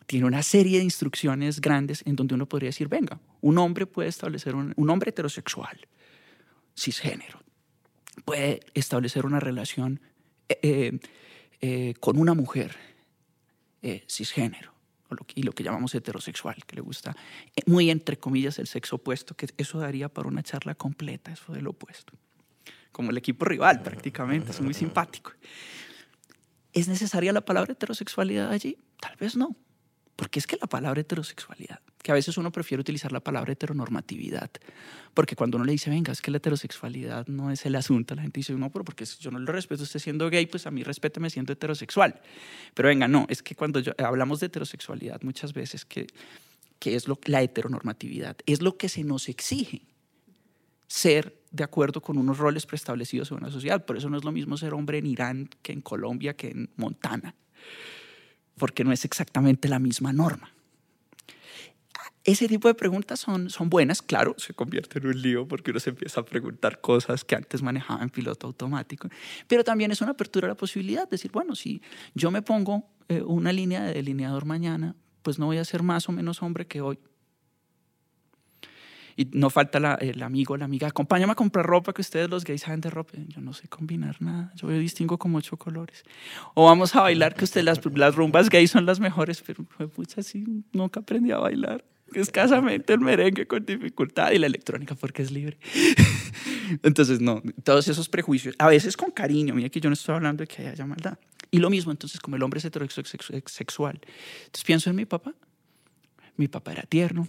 Tiene 0.06 0.26
una 0.26 0.42
serie 0.42 0.78
de 0.78 0.84
instrucciones 0.84 1.60
grandes 1.60 2.02
en 2.06 2.16
donde 2.16 2.34
uno 2.34 2.46
podría 2.46 2.68
decir, 2.68 2.88
venga, 2.88 3.18
un 3.40 3.58
hombre 3.58 3.86
puede 3.86 4.08
establecer 4.08 4.54
un, 4.54 4.72
un 4.76 4.90
hombre 4.90 5.10
heterosexual, 5.10 5.88
cisgénero, 6.76 7.40
puede 8.24 8.60
establecer 8.74 9.26
una 9.26 9.40
relación 9.40 10.00
eh, 10.48 10.98
eh 11.60 11.94
con 12.00 12.18
una 12.18 12.34
mujer 12.34 12.76
eh, 13.82 14.04
cisgénero, 14.08 14.72
y 15.34 15.42
lo 15.42 15.52
que 15.52 15.62
llamamos 15.62 15.94
heterosexual, 15.94 16.56
que 16.66 16.76
le 16.76 16.82
gusta, 16.82 17.14
eh, 17.54 17.62
muy 17.66 17.90
entre 17.90 18.18
comillas, 18.18 18.58
el 18.58 18.66
sexo 18.66 18.96
opuesto, 18.96 19.34
que 19.34 19.48
eso 19.56 19.78
daría 19.78 20.08
para 20.08 20.28
una 20.28 20.42
charla 20.42 20.74
completa, 20.74 21.32
eso 21.32 21.52
del 21.52 21.66
opuesto. 21.66 22.12
Como 22.92 23.10
el 23.10 23.18
equipo 23.18 23.44
rival, 23.44 23.82
prácticamente, 23.82 24.50
es 24.50 24.60
muy 24.60 24.74
simpático. 24.74 25.32
¿Es 26.72 26.88
necesaria 26.88 27.32
la 27.32 27.42
palabra 27.42 27.72
heterosexualidad 27.72 28.50
allí? 28.50 28.78
Tal 29.00 29.16
vez 29.16 29.36
no. 29.36 29.54
Porque 30.16 30.38
es 30.38 30.46
que 30.46 30.56
la 30.58 30.66
palabra 30.66 31.02
heterosexualidad, 31.02 31.80
que 32.02 32.10
a 32.10 32.14
veces 32.14 32.38
uno 32.38 32.50
prefiere 32.50 32.80
utilizar 32.80 33.12
la 33.12 33.20
palabra 33.20 33.52
heteronormatividad, 33.52 34.50
porque 35.12 35.36
cuando 35.36 35.58
uno 35.58 35.66
le 35.66 35.72
dice, 35.72 35.90
venga, 35.90 36.10
es 36.10 36.22
que 36.22 36.30
la 36.30 36.38
heterosexualidad 36.38 37.26
no 37.26 37.50
es 37.50 37.66
el 37.66 37.74
asunto, 37.74 38.14
la 38.14 38.22
gente 38.22 38.40
dice, 38.40 38.54
no, 38.54 38.70
pero 38.70 38.82
porque 38.84 39.04
yo 39.20 39.30
no 39.30 39.38
lo 39.38 39.52
respeto 39.52 39.82
usted 39.82 40.00
siendo 40.00 40.30
gay, 40.30 40.46
pues 40.46 40.66
a 40.66 40.70
mí 40.70 40.82
respéteme 40.82 41.28
siendo 41.28 41.52
heterosexual. 41.52 42.18
Pero 42.72 42.88
venga, 42.88 43.06
no, 43.08 43.26
es 43.28 43.42
que 43.42 43.54
cuando 43.54 43.82
hablamos 43.98 44.40
de 44.40 44.46
heterosexualidad 44.46 45.20
muchas 45.22 45.52
veces, 45.52 45.84
que, 45.84 46.06
que 46.78 46.96
es 46.96 47.08
lo, 47.08 47.18
la 47.26 47.42
heteronormatividad, 47.42 48.38
es 48.46 48.62
lo 48.62 48.78
que 48.78 48.88
se 48.88 49.04
nos 49.04 49.28
exige 49.28 49.82
ser 50.86 51.42
de 51.50 51.64
acuerdo 51.64 52.00
con 52.00 52.16
unos 52.16 52.38
roles 52.38 52.64
preestablecidos 52.64 53.30
en 53.32 53.38
una 53.38 53.50
sociedad. 53.50 53.84
Por 53.84 53.98
eso 53.98 54.08
no 54.08 54.16
es 54.16 54.24
lo 54.24 54.32
mismo 54.32 54.56
ser 54.56 54.72
hombre 54.72 54.98
en 54.98 55.06
Irán 55.06 55.50
que 55.60 55.72
en 55.72 55.82
Colombia, 55.82 56.34
que 56.36 56.48
en 56.48 56.70
Montana 56.76 57.34
porque 58.58 58.84
no 58.84 58.92
es 58.92 59.04
exactamente 59.04 59.68
la 59.68 59.78
misma 59.78 60.12
norma. 60.12 60.52
Ese 62.24 62.48
tipo 62.48 62.66
de 62.66 62.74
preguntas 62.74 63.20
son, 63.20 63.50
son 63.50 63.70
buenas, 63.70 64.02
claro, 64.02 64.34
se 64.36 64.52
convierte 64.52 64.98
en 64.98 65.06
un 65.06 65.22
lío 65.22 65.46
porque 65.46 65.70
uno 65.70 65.78
se 65.78 65.90
empieza 65.90 66.20
a 66.20 66.24
preguntar 66.24 66.80
cosas 66.80 67.24
que 67.24 67.36
antes 67.36 67.62
manejaba 67.62 68.02
en 68.02 68.10
piloto 68.10 68.48
automático, 68.48 69.08
pero 69.46 69.62
también 69.62 69.92
es 69.92 70.00
una 70.00 70.10
apertura 70.10 70.48
a 70.48 70.48
la 70.48 70.56
posibilidad 70.56 71.04
de 71.04 71.10
decir, 71.10 71.30
bueno, 71.30 71.54
si 71.54 71.80
yo 72.14 72.32
me 72.32 72.42
pongo 72.42 72.88
eh, 73.08 73.22
una 73.22 73.52
línea 73.52 73.84
de 73.84 73.94
delineador 73.94 74.44
mañana, 74.44 74.96
pues 75.22 75.38
no 75.38 75.46
voy 75.46 75.58
a 75.58 75.64
ser 75.64 75.84
más 75.84 76.08
o 76.08 76.12
menos 76.12 76.42
hombre 76.42 76.66
que 76.66 76.80
hoy, 76.80 76.98
y 79.16 79.28
no 79.32 79.48
falta 79.48 79.96
el 80.00 80.22
amigo, 80.22 80.56
la 80.56 80.66
amiga, 80.66 80.88
acompáñame 80.88 81.32
a 81.32 81.34
comprar 81.34 81.64
ropa 81.64 81.94
que 81.94 82.02
ustedes 82.02 82.28
los 82.28 82.44
gays 82.44 82.60
saben 82.60 82.82
de 82.82 82.90
ropa. 82.90 83.14
Yo 83.28 83.40
no 83.40 83.54
sé 83.54 83.66
combinar 83.66 84.20
nada, 84.20 84.52
yo 84.56 84.68
distingo 84.68 85.18
como 85.18 85.38
ocho 85.38 85.56
colores. 85.56 86.04
O 86.54 86.66
vamos 86.66 86.94
a 86.94 87.00
bailar 87.00 87.34
que 87.34 87.44
ustedes, 87.44 87.64
las, 87.64 87.80
las 87.94 88.14
rumbas 88.14 88.50
gays 88.50 88.70
son 88.70 88.84
las 88.84 89.00
mejores, 89.00 89.42
pero 89.46 89.64
pucha, 89.64 90.22
sí, 90.22 90.44
nunca 90.72 91.00
aprendí 91.00 91.32
a 91.32 91.38
bailar. 91.38 91.82
Escasamente 92.12 92.92
el 92.92 93.00
merengue 93.00 93.46
con 93.46 93.64
dificultad 93.64 94.30
y 94.32 94.38
la 94.38 94.46
electrónica 94.46 94.94
porque 94.94 95.22
es 95.22 95.30
libre. 95.30 95.58
Entonces, 96.82 97.20
no, 97.20 97.42
todos 97.64 97.88
esos 97.88 98.08
prejuicios, 98.08 98.54
a 98.58 98.68
veces 98.68 98.96
con 98.96 99.10
cariño, 99.10 99.54
mira 99.54 99.68
que 99.70 99.80
yo 99.80 99.88
no 99.88 99.94
estoy 99.94 100.14
hablando 100.14 100.42
de 100.42 100.46
que 100.46 100.68
haya 100.68 100.86
maldad. 100.86 101.18
Y 101.50 101.58
lo 101.58 101.70
mismo, 101.70 101.92
entonces, 101.92 102.20
como 102.20 102.36
el 102.36 102.42
hombre 102.42 102.58
es 102.58 102.64
heterosexual. 102.64 104.00
Entonces 104.46 104.64
pienso 104.64 104.90
en 104.90 104.96
mi 104.96 105.04
papá. 105.04 105.34
Mi 106.36 106.48
papá 106.48 106.72
era 106.72 106.82
tierno, 106.82 107.28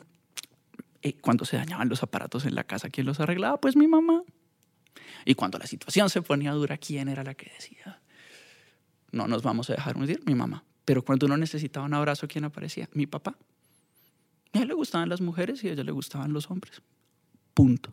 cuando 1.13 1.45
se 1.45 1.57
dañaban 1.57 1.89
los 1.89 2.03
aparatos 2.03 2.45
en 2.45 2.55
la 2.55 2.63
casa, 2.63 2.89
¿quién 2.89 3.05
los 3.05 3.19
arreglaba? 3.19 3.59
Pues 3.59 3.75
mi 3.75 3.87
mamá. 3.87 4.23
Y 5.25 5.35
cuando 5.35 5.57
la 5.57 5.67
situación 5.67 6.09
se 6.09 6.21
ponía 6.21 6.51
dura, 6.51 6.77
¿quién 6.77 7.09
era 7.09 7.23
la 7.23 7.33
que 7.33 7.51
decía? 7.51 8.01
No 9.11 9.27
nos 9.27 9.43
vamos 9.43 9.69
a 9.69 9.73
dejar 9.73 9.97
hundir, 9.97 10.21
mi 10.25 10.35
mamá. 10.35 10.63
Pero 10.85 11.03
cuando 11.03 11.25
uno 11.25 11.37
necesitaba 11.37 11.85
un 11.85 11.93
abrazo, 11.93 12.27
¿quién 12.27 12.45
aparecía? 12.45 12.89
Mi 12.93 13.07
papá. 13.07 13.35
A 14.53 14.59
él 14.59 14.69
le 14.69 14.73
gustaban 14.73 15.09
las 15.09 15.21
mujeres 15.21 15.63
y 15.63 15.69
a 15.69 15.73
ella 15.73 15.83
le 15.83 15.91
gustaban 15.91 16.33
los 16.33 16.49
hombres. 16.49 16.81
Punto. 17.53 17.91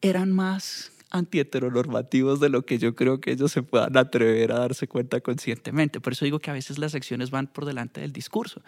Eran 0.00 0.32
más 0.32 0.92
antiheteronormativos 1.10 2.40
de 2.40 2.48
lo 2.48 2.64
que 2.64 2.78
yo 2.78 2.94
creo 2.94 3.20
que 3.20 3.32
ellos 3.32 3.52
se 3.52 3.62
puedan 3.62 3.96
atrever 3.96 4.52
a 4.52 4.58
darse 4.58 4.88
cuenta 4.88 5.20
conscientemente. 5.20 6.00
Por 6.00 6.14
eso 6.14 6.24
digo 6.24 6.40
que 6.40 6.50
a 6.50 6.54
veces 6.54 6.78
las 6.78 6.94
acciones 6.94 7.30
van 7.30 7.46
por 7.46 7.66
delante 7.66 8.00
del 8.00 8.12
discurso. 8.12 8.62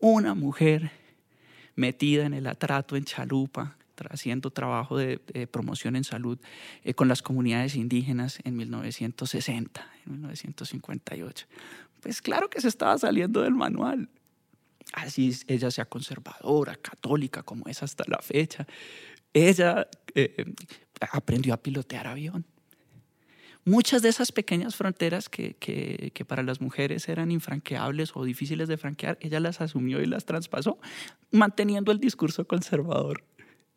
Una 0.00 0.34
mujer 0.34 0.90
metida 1.76 2.26
en 2.26 2.34
el 2.34 2.46
atrato 2.46 2.96
en 2.96 3.04
Chalupa, 3.04 3.76
haciendo 4.10 4.50
trabajo 4.50 4.98
de, 4.98 5.18
promoción 5.50 5.96
en 5.96 6.04
salud 6.04 6.38
eh, 6.82 6.94
con 6.94 7.08
las 7.08 7.22
comunidades 7.22 7.76
indígenas 7.76 8.38
en 8.44 8.56
1960, 8.56 9.86
en 10.06 10.12
1958. 10.12 11.46
Pues 12.00 12.20
claro 12.20 12.50
que 12.50 12.60
se 12.60 12.68
estaba 12.68 12.98
saliendo 12.98 13.42
del 13.42 13.54
manual. 13.54 14.08
Así 14.92 15.36
ella 15.46 15.70
sea 15.70 15.86
conservadora, 15.86 16.76
católica, 16.76 17.42
como 17.42 17.66
es 17.66 17.82
hasta 17.82 18.04
la 18.06 18.18
fecha. 18.18 18.66
Ella 19.32 19.88
eh, 20.14 20.44
aprendió 21.10 21.54
a 21.54 21.56
pilotear 21.56 22.06
avión. 22.06 22.44
Muchas 23.64 24.02
de 24.02 24.10
esas 24.10 24.30
pequeñas 24.30 24.76
fronteras 24.76 25.28
que, 25.28 25.54
que, 25.54 26.24
para 26.24 26.42
las 26.42 26.60
mujeres 26.60 27.08
eran 27.08 27.30
infranqueables 27.30 28.12
o 28.14 28.24
difíciles 28.24 28.68
de 28.68 28.76
franquear, 28.76 29.16
ella 29.20 29.40
las 29.40 29.60
asumió 29.60 30.02
y 30.02 30.06
las 30.06 30.26
traspasó, 30.26 30.78
manteniendo 31.30 31.90
el 31.90 31.98
discurso 31.98 32.46
conservador 32.46 33.24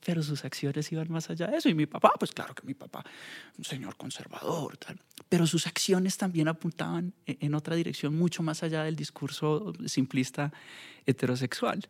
pero 0.06 0.24
sus 0.24 0.46
acciones 0.46 0.90
iban 0.94 1.12
más 1.12 1.30
allá 1.30 1.48
de 1.48 1.58
eso. 1.58 1.68
Y 1.68 1.74
mi 1.74 1.86
papá, 1.86 2.14
pues 2.18 2.32
claro 2.32 2.56
que 2.56 2.66
mi 2.66 2.74
papá, 2.74 3.04
un 3.58 3.66
señor 3.66 3.98
conservador, 3.98 4.78
tal. 4.78 5.02
Pero 5.28 5.46
sus 5.46 5.68
acciones 5.68 6.16
también 6.16 6.48
apuntaban 6.48 7.14
e-, 7.26 7.38
en 7.42 7.54
otra 7.54 7.76
dirección, 7.76 8.16
mucho 8.16 8.42
más 8.42 8.64
allá 8.64 8.84
del 8.84 8.96
discurso 8.96 9.74
simplista 9.86 10.54
heterosexual. 11.06 11.90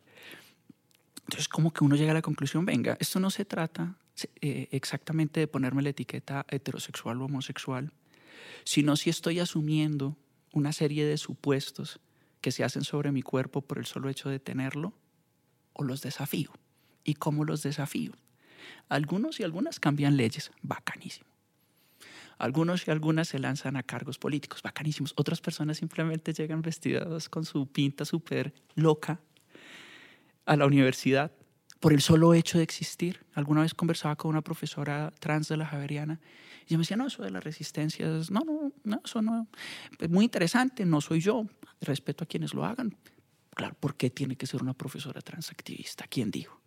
Entonces, 1.28 1.46
como 1.46 1.74
que 1.74 1.84
uno 1.84 1.94
llega 1.94 2.12
a 2.12 2.14
la 2.14 2.22
conclusión, 2.22 2.64
venga, 2.64 2.96
esto 3.00 3.20
no 3.20 3.28
se 3.28 3.44
trata 3.44 3.98
eh, 4.40 4.68
exactamente 4.70 5.40
de 5.40 5.46
ponerme 5.46 5.82
la 5.82 5.90
etiqueta 5.90 6.46
heterosexual 6.48 7.20
o 7.20 7.26
homosexual, 7.26 7.92
sino 8.64 8.96
si 8.96 9.10
estoy 9.10 9.38
asumiendo 9.38 10.16
una 10.52 10.72
serie 10.72 11.04
de 11.04 11.18
supuestos 11.18 12.00
que 12.40 12.50
se 12.50 12.64
hacen 12.64 12.82
sobre 12.82 13.12
mi 13.12 13.20
cuerpo 13.20 13.60
por 13.60 13.76
el 13.76 13.84
solo 13.84 14.08
hecho 14.08 14.30
de 14.30 14.38
tenerlo, 14.38 14.94
o 15.74 15.84
los 15.84 16.00
desafío 16.00 16.50
y 17.04 17.14
cómo 17.14 17.44
los 17.44 17.62
desafío. 17.62 18.12
Algunos 18.88 19.38
y 19.38 19.44
algunas 19.44 19.80
cambian 19.80 20.16
leyes, 20.16 20.50
bacanísimo. 20.62 21.28
Algunos 22.38 22.88
y 22.88 22.90
algunas 22.90 23.28
se 23.28 23.38
lanzan 23.38 23.76
a 23.76 23.82
cargos 23.82 24.18
políticos, 24.18 24.62
bacanísimos. 24.62 25.12
Otras 25.16 25.42
personas 25.42 25.76
simplemente 25.76 26.32
llegan 26.32 26.62
vestidas 26.62 27.28
con 27.28 27.44
su 27.44 27.66
pinta 27.66 28.06
súper 28.06 28.54
loca 28.76 29.20
a 30.48 30.56
la 30.56 30.66
universidad 30.66 31.30
por 31.78 31.92
el 31.92 32.00
solo 32.00 32.34
hecho 32.34 32.58
de 32.58 32.64
existir. 32.64 33.20
Alguna 33.34 33.60
vez 33.62 33.74
conversaba 33.74 34.16
con 34.16 34.30
una 34.30 34.42
profesora 34.42 35.12
trans 35.20 35.48
de 35.48 35.56
la 35.56 35.66
Javeriana 35.66 36.20
y 36.66 36.74
me 36.74 36.80
decía, 36.80 36.96
no, 36.96 37.06
eso 37.06 37.22
de 37.22 37.30
las 37.30 37.44
resistencias, 37.44 38.30
no, 38.30 38.40
no, 38.40 38.72
no, 38.82 39.00
eso 39.04 39.22
no, 39.22 39.46
es 39.98 40.10
muy 40.10 40.24
interesante, 40.24 40.84
no 40.84 41.00
soy 41.00 41.20
yo, 41.20 41.46
respeto 41.80 42.24
a 42.24 42.26
quienes 42.26 42.54
lo 42.54 42.64
hagan. 42.64 42.96
Claro, 43.54 43.76
¿por 43.78 43.94
qué 43.94 44.10
tiene 44.10 44.36
que 44.36 44.46
ser 44.46 44.62
una 44.62 44.74
profesora 44.74 45.20
transactivista? 45.20 46.06
¿Quién 46.08 46.30
dijo? 46.30 46.60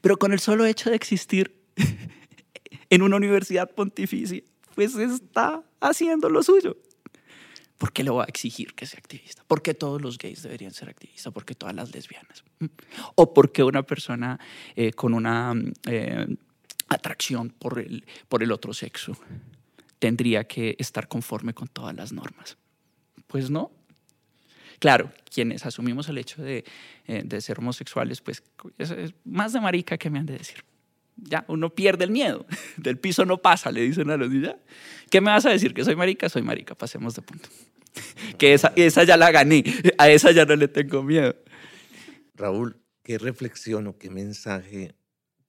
Pero 0.00 0.18
con 0.18 0.32
el 0.32 0.40
solo 0.40 0.66
hecho 0.66 0.90
de 0.90 0.96
existir 0.96 1.54
en 2.90 3.02
una 3.02 3.16
universidad 3.16 3.70
pontificia, 3.70 4.42
pues 4.74 4.94
está 4.94 5.62
haciendo 5.80 6.28
lo 6.28 6.42
suyo. 6.42 6.76
¿Por 7.80 7.94
qué 7.94 8.04
le 8.04 8.10
voy 8.10 8.20
a 8.20 8.26
exigir 8.26 8.74
que 8.74 8.84
sea 8.84 8.98
activista? 8.98 9.42
¿Por 9.46 9.62
qué 9.62 9.72
todos 9.72 10.02
los 10.02 10.18
gays 10.18 10.42
deberían 10.42 10.74
ser 10.74 10.90
activistas? 10.90 11.32
¿Por 11.32 11.46
qué 11.46 11.54
todas 11.54 11.74
las 11.74 11.94
lesbianas? 11.94 12.44
¿O 13.14 13.32
por 13.32 13.52
qué 13.52 13.62
una 13.62 13.82
persona 13.84 14.38
eh, 14.76 14.92
con 14.92 15.14
una 15.14 15.54
eh, 15.88 16.26
atracción 16.90 17.48
por 17.48 17.78
el, 17.78 18.04
por 18.28 18.42
el 18.42 18.52
otro 18.52 18.74
sexo 18.74 19.16
tendría 19.98 20.44
que 20.44 20.76
estar 20.78 21.08
conforme 21.08 21.54
con 21.54 21.68
todas 21.68 21.96
las 21.96 22.12
normas? 22.12 22.58
Pues 23.26 23.48
no, 23.48 23.70
Claro, 24.78 25.12
quienes 25.32 25.64
asumimos 25.64 26.08
el 26.08 26.18
hecho 26.18 26.42
de, 26.42 26.64
eh, 27.06 27.22
de 27.24 27.40
ser 27.42 27.58
homosexuales, 27.58 28.22
pues 28.22 28.42
es, 28.78 29.14
más 29.24 29.52
de 29.52 29.60
marica 29.60 29.98
que 29.98 30.08
me 30.08 30.18
han 30.18 30.26
de 30.26 30.38
decir. 30.38 30.64
Ya, 31.22 31.44
uno 31.48 31.74
pierde 31.74 32.04
el 32.04 32.10
miedo. 32.10 32.46
Del 32.76 32.98
piso 32.98 33.24
no 33.24 33.38
pasa, 33.38 33.70
le 33.70 33.82
dicen 33.82 34.10
a 34.10 34.16
los 34.16 34.30
niños. 34.30 34.56
¿Qué 35.10 35.20
me 35.20 35.30
vas 35.30 35.46
a 35.46 35.50
decir? 35.50 35.74
¿Que 35.74 35.84
soy 35.84 35.96
marica? 35.96 36.28
Soy 36.28 36.42
marica, 36.42 36.74
pasemos 36.74 37.14
de 37.14 37.22
punto. 37.22 37.48
Que 38.38 38.54
esa, 38.54 38.72
esa 38.76 39.02
ya 39.02 39.16
la 39.16 39.32
gané, 39.32 39.64
a 39.98 40.08
esa 40.08 40.30
ya 40.30 40.44
no 40.44 40.54
le 40.54 40.68
tengo 40.68 41.02
miedo. 41.02 41.34
Raúl, 42.34 42.80
¿qué 43.02 43.18
reflexión 43.18 43.88
o 43.88 43.98
qué 43.98 44.10
mensaje 44.10 44.94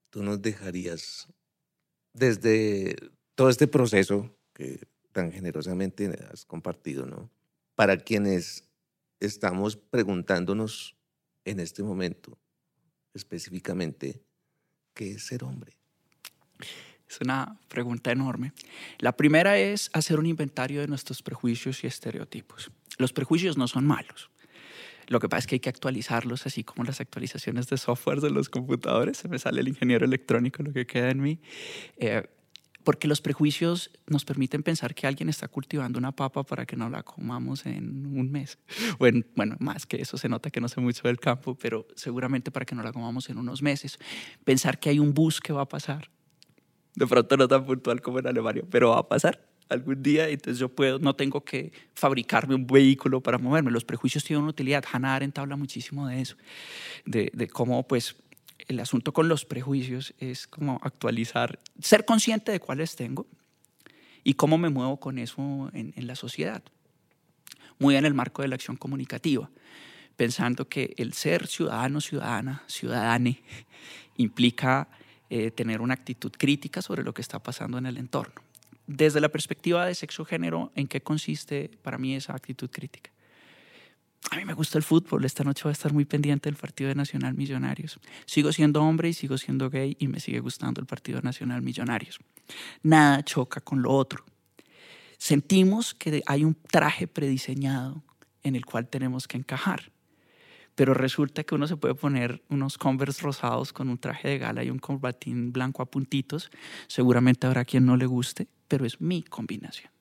tú 0.10 0.23
nos 0.23 0.41
dejarías 0.41 1.27
desde 2.14 2.95
todo 3.35 3.49
este 3.49 3.68
proceso 3.68 4.35
que 4.53 4.88
tan 5.11 5.31
generosamente 5.31 6.11
has 6.31 6.45
compartido, 6.45 7.06
¿no? 7.06 7.30
Para 7.76 7.98
quienes 7.98 8.68
estamos 9.19 9.77
preguntándonos 9.77 10.98
en 11.45 11.60
este 11.60 11.84
momento 11.84 12.38
específicamente, 13.14 14.22
¿qué 15.02 15.14
es 15.14 15.23
ser 15.23 15.44
hombre? 15.44 15.72
Es 17.10 17.19
una 17.22 17.57
pregunta 17.69 18.11
enorme. 18.11 18.53
La 18.99 19.18
primera 19.18 19.57
es 19.57 19.90
hacer 19.94 20.19
un 20.19 20.28
inventario 20.28 20.80
de 20.80 20.88
nuestros 20.88 21.23
prejuicios 21.23 21.84
y 21.84 21.88
estereotipos. 21.88 22.69
Los 22.99 23.11
prejuicios 23.11 23.57
no 23.57 23.68
son 23.68 23.88
malos. 23.88 24.30
Lo 25.07 25.19
que 25.19 25.28
pasa 25.28 25.40
es 25.40 25.48
que 25.48 25.56
hay 25.56 25.60
que 25.60 25.69
actualizarlos, 25.69 26.45
así 26.45 26.64
como 26.64 26.84
las 26.84 27.02
actualizaciones 27.02 27.68
de 27.68 27.78
software 27.78 28.22
de 28.22 28.30
los 28.30 28.48
computadores. 28.49 29.18
Se 29.18 29.28
me 29.28 29.40
sale 29.40 29.61
el 29.61 29.69
ingeniero 29.69 30.06
electrónico, 30.06 30.61
lo 30.61 30.72
que 30.72 30.86
queda 30.86 31.10
en 31.10 31.19
mí. 31.19 31.40
Eh, 31.98 32.28
porque 32.84 33.08
los 33.08 33.22
prejuicios 33.22 33.91
nos 34.08 34.26
permiten 34.26 34.64
pensar 34.64 34.95
que 34.95 35.08
alguien 35.08 35.30
está 35.30 35.48
cultivando 35.48 35.99
una 35.99 36.12
papa 36.12 36.44
para 36.44 36.66
que 36.66 36.76
no 36.76 36.90
la 36.90 37.03
comamos 37.03 37.66
en 37.66 38.06
un 38.06 38.32
mes. 38.32 38.58
Bueno, 38.99 39.56
más 39.60 39.86
que 39.86 40.02
eso 40.02 40.18
se 40.18 40.30
nota 40.30 40.49
que 40.49 40.62
no 40.62 40.68
sé 40.68 40.80
mucho 40.80 41.08
del 41.08 41.20
campo, 41.20 41.56
pero 41.56 41.88
seguramente 41.95 42.52
para 42.52 42.66
que 42.66 42.76
no 42.76 42.84
la 42.84 42.91
comamos 42.91 43.30
en 43.30 43.38
unos 43.38 43.62
meses. 43.62 43.99
Pensar 44.44 44.80
que 44.80 44.90
hay 44.90 44.99
un 44.99 45.14
bus 45.14 45.40
que 45.40 45.53
va 45.53 45.62
a 45.62 45.68
pasar. 45.68 46.10
De 46.95 47.08
pronto 47.08 47.38
no 47.38 47.48
tan 47.48 47.66
puntual 47.66 48.02
como 48.02 48.20
en 48.20 48.28
Alemania, 48.28 48.64
pero 48.70 48.90
va 48.90 48.99
a 48.99 49.08
pasar 49.08 49.48
algún 49.70 50.03
día, 50.03 50.28
entonces 50.28 50.60
yo 50.60 50.68
puedo, 50.68 50.99
no 50.99 51.16
tengo 51.16 51.44
que 51.45 51.72
fabricarme 51.95 52.56
un 52.56 52.68
vehículo 52.68 53.22
para 53.22 53.38
moverme. 53.38 53.72
Los 53.72 53.86
prejuicios 53.86 54.24
tienen 54.24 54.44
una 54.44 54.52
utilidad. 54.52 54.84
Hannah 54.91 55.16
Arendt 55.16 55.38
habla 55.40 55.56
muchísimo 55.56 56.08
de 56.08 56.22
eso, 56.22 56.36
de 57.06 57.48
cómo 57.48 57.88
pues 57.88 58.16
el 58.67 58.79
asunto 58.79 59.13
con 59.13 59.27
los 59.27 59.45
prejuicios 59.45 60.13
es 60.19 60.47
como 60.47 60.79
actualizar, 60.83 61.59
ser 61.79 62.05
consciente 62.05 62.51
de 62.51 62.59
cuáles 62.59 62.95
tengo 62.95 63.27
y 64.23 64.35
cómo 64.35 64.57
me 64.57 64.69
muevo 64.69 64.99
con 64.99 65.17
eso 65.17 65.69
en, 65.73 66.07
la 66.07 66.15
sociedad. 66.15 66.63
Muy 67.79 67.95
en 67.95 68.05
el 68.05 68.13
marco 68.13 68.41
de 68.41 68.47
la 68.47 68.55
acción 68.55 68.77
comunicativa, 68.77 69.49
pensando 70.15 70.67
que 70.69 70.93
el 70.97 71.13
ser 71.13 71.47
ciudadano, 71.47 72.01
ciudadana, 72.01 72.63
ciudadane, 72.67 73.41
implica 74.17 74.89
eh, 75.29 75.51
tener 75.51 75.81
una 75.81 75.93
actitud 75.93 76.31
crítica 76.38 76.81
sobre 76.81 77.03
lo 77.03 77.13
que 77.13 77.21
está 77.21 77.39
pasando 77.39 77.77
en 77.77 77.85
el 77.85 77.97
entorno. 77.97 78.41
Desde 78.85 79.21
la 79.21 79.29
perspectiva 79.29 79.85
de 79.85 79.95
sexo-género, 79.95 80.71
¿en 80.75 80.88
qué 80.88 81.01
consiste 81.01 81.71
para 81.81 81.97
mí 81.97 82.15
esa 82.15 82.33
actitud 82.33 82.69
crítica? 82.69 83.11
A 84.30 84.35
mí 84.35 84.45
me 84.45 84.53
gusta 84.53 84.77
el 84.77 84.84
fútbol, 84.84 85.26
esta 85.26 85.43
noche 85.43 85.64
voy 85.64 85.72
a 85.72 85.73
estar 85.73 85.93
muy 85.93 86.06
pendiente 86.06 86.49
del 86.49 86.56
partido 86.56 86.89
de 86.89 86.95
Nacional 86.95 87.34
Millonarios. 87.34 87.99
Sigo 88.26 88.53
siendo 88.53 88.81
hombre 88.84 89.10
y 89.10 89.14
sigo 89.14 89.38
siendo 89.38 89.69
gay 89.69 89.98
y 89.99 90.07
me 90.07 90.19
sigue 90.19 90.39
gustando 90.39 90.80
el 90.80 90.88
partido 90.88 91.22
Nacional 91.22 91.61
Millonarios. 91.61 92.19
Nada 92.84 93.23
choca 93.23 93.61
con 93.61 93.81
lo 93.81 93.91
otro. 93.91 94.23
Sentimos 95.18 95.93
que 95.93 96.23
hay 96.27 96.43
un 96.43 96.56
traje 96.56 97.07
prediseñado 97.07 98.03
en 98.43 98.56
el 98.56 98.65
cual 98.65 98.88
tenemos 98.88 99.27
que 99.27 99.38
encajar. 99.38 99.91
Pero 100.76 100.93
resulta 100.93 101.43
que 101.43 101.53
uno 101.53 101.68
se 101.68 101.76
puede 101.76 101.95
poner 101.95 102.41
unos 102.49 102.77
Converse 102.77 103.22
rosados 103.22 103.73
con 103.73 103.89
un 103.89 103.98
traje 103.98 104.30
de 104.30 104.38
gala 104.38 104.64
y 104.64 104.69
un 104.69 104.80
combatín 104.80 105.52
blanco 105.52 105.81
a 105.81 105.85
puntitos. 105.85 106.49
Seguramente 106.88 107.45
habrá 107.45 107.65
quien 107.65 107.85
no 107.85 107.98
le 107.98 108.06
guste, 108.06 108.48
pero 108.68 108.85
es 108.85 109.02
mi 109.02 109.23
combinación. 109.23 109.91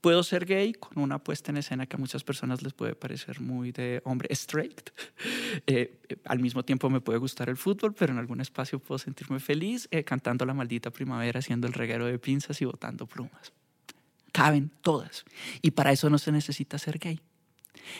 Puedo 0.00 0.22
ser 0.22 0.44
gay 0.46 0.72
con 0.72 1.02
una 1.02 1.18
puesta 1.18 1.50
en 1.50 1.58
escena 1.58 1.86
que 1.86 1.96
a 1.96 1.98
muchas 1.98 2.24
personas 2.24 2.62
les 2.62 2.72
puede 2.72 2.94
parecer 2.94 3.40
muy 3.40 3.72
de 3.72 4.00
hombre 4.04 4.28
straight. 4.30 4.90
Eh, 5.66 6.00
eh, 6.08 6.16
al 6.24 6.40
mismo 6.40 6.64
tiempo 6.64 6.90
me 6.90 7.00
puede 7.00 7.18
gustar 7.18 7.48
el 7.48 7.56
fútbol, 7.56 7.94
pero 7.94 8.12
en 8.12 8.18
algún 8.18 8.40
espacio 8.40 8.80
puedo 8.80 8.98
sentirme 8.98 9.38
feliz 9.38 9.86
eh, 9.92 10.02
cantando 10.02 10.44
la 10.44 10.52
maldita 10.52 10.90
primavera, 10.90 11.38
haciendo 11.38 11.66
el 11.68 11.72
reguero 11.72 12.06
de 12.06 12.18
pinzas 12.18 12.60
y 12.60 12.64
botando 12.64 13.06
plumas. 13.06 13.52
Caben 14.32 14.70
todas. 14.82 15.24
Y 15.62 15.70
para 15.70 15.92
eso 15.92 16.10
no 16.10 16.18
se 16.18 16.32
necesita 16.32 16.76
ser 16.76 16.98
gay. 16.98 17.20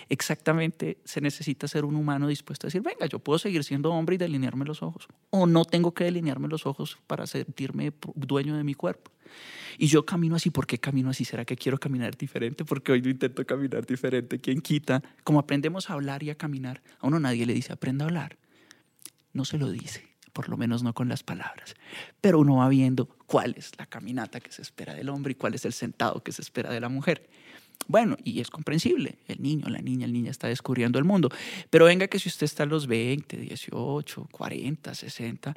Exactamente, 0.09 0.99
se 1.05 1.21
necesita 1.21 1.69
ser 1.69 1.85
un 1.85 1.97
humano 1.97 2.29
dispuesto 2.29 2.67
a 2.67 2.69
decir, 2.69 2.83
venga, 2.83 3.07
yo 3.07 3.19
puedo 3.19 3.39
seguir 3.39 3.65
siendo 3.65 3.93
hombre 3.93 4.15
y 4.15 4.19
delinearme 4.19 4.65
los 4.65 4.83
ojos. 4.83 5.09
O 5.31 5.47
no 5.47 5.65
tengo 5.65 5.93
que 5.93 6.05
delinearme 6.05 6.49
los 6.49 6.67
ojos 6.67 6.99
para 7.07 7.27
sentirme 7.27 7.93
dueño 8.15 8.57
de 8.57 8.65
mi 8.65 8.75
cuerpo. 8.75 9.11
Y 9.79 9.87
yo 9.89 10.07
camino 10.07 10.37
así, 10.37 10.51
¿por 10.51 10.67
qué 10.67 10.79
camino 10.79 11.11
así? 11.11 11.25
¿Será 11.25 11.45
que 11.45 11.57
quiero 11.57 11.79
caminar 11.79 12.17
diferente? 12.17 12.65
Porque 12.65 12.93
hoy 12.93 13.03
no 13.03 13.11
intento 13.11 13.45
caminar 13.45 13.87
diferente. 13.87 14.41
¿Quién 14.41 14.61
quita? 14.61 15.03
Como 15.25 15.41
aprendemos 15.41 15.91
a 15.91 15.95
hablar 15.95 16.23
y 16.23 16.31
a 16.31 16.37
caminar, 16.37 16.83
a 17.01 17.07
uno 17.07 17.19
nadie 17.19 17.47
le 17.47 17.55
dice, 17.55 17.73
aprenda 17.73 18.05
a 18.05 18.09
hablar. 18.09 18.39
No 19.33 19.45
se 19.45 19.59
lo 19.59 19.71
dice, 19.71 20.07
por 20.33 20.49
lo 20.49 20.57
menos 20.57 20.83
no 20.83 20.95
con 20.95 21.09
las 21.09 21.25
palabras. 21.25 21.75
Pero 22.21 22.39
uno 22.39 22.57
va 22.57 22.69
viendo 22.69 23.07
cuál 23.27 23.55
es 23.57 23.73
la 23.79 23.87
caminata 23.87 24.41
que 24.41 24.53
se 24.53 24.63
espera 24.63 24.95
del 24.95 25.09
hombre 25.09 25.33
y 25.33 25.35
cuál 25.35 25.55
es 25.55 25.65
el 25.65 25.73
sentado 25.73 26.23
que 26.23 26.33
se 26.33 26.43
espera 26.43 26.71
de 26.71 26.81
la 26.81 26.89
mujer. 26.89 27.29
Bueno, 27.87 28.17
y 28.25 28.41
es 28.41 28.51
comprensible, 28.51 29.19
el 29.29 29.43
niño, 29.43 29.69
la 29.69 29.81
niña, 29.81 30.07
el 30.07 30.13
niño 30.13 30.31
está 30.31 30.49
descubriendo 30.49 30.99
el 30.99 31.05
mundo. 31.05 31.29
Pero 31.71 31.85
venga 31.85 32.09
que 32.09 32.19
si 32.19 32.29
usted 32.29 32.45
está 32.45 32.63
a 32.63 32.67
los 32.67 32.87
20, 32.87 33.37
18, 33.37 34.29
40, 34.31 34.95
60, 34.95 35.55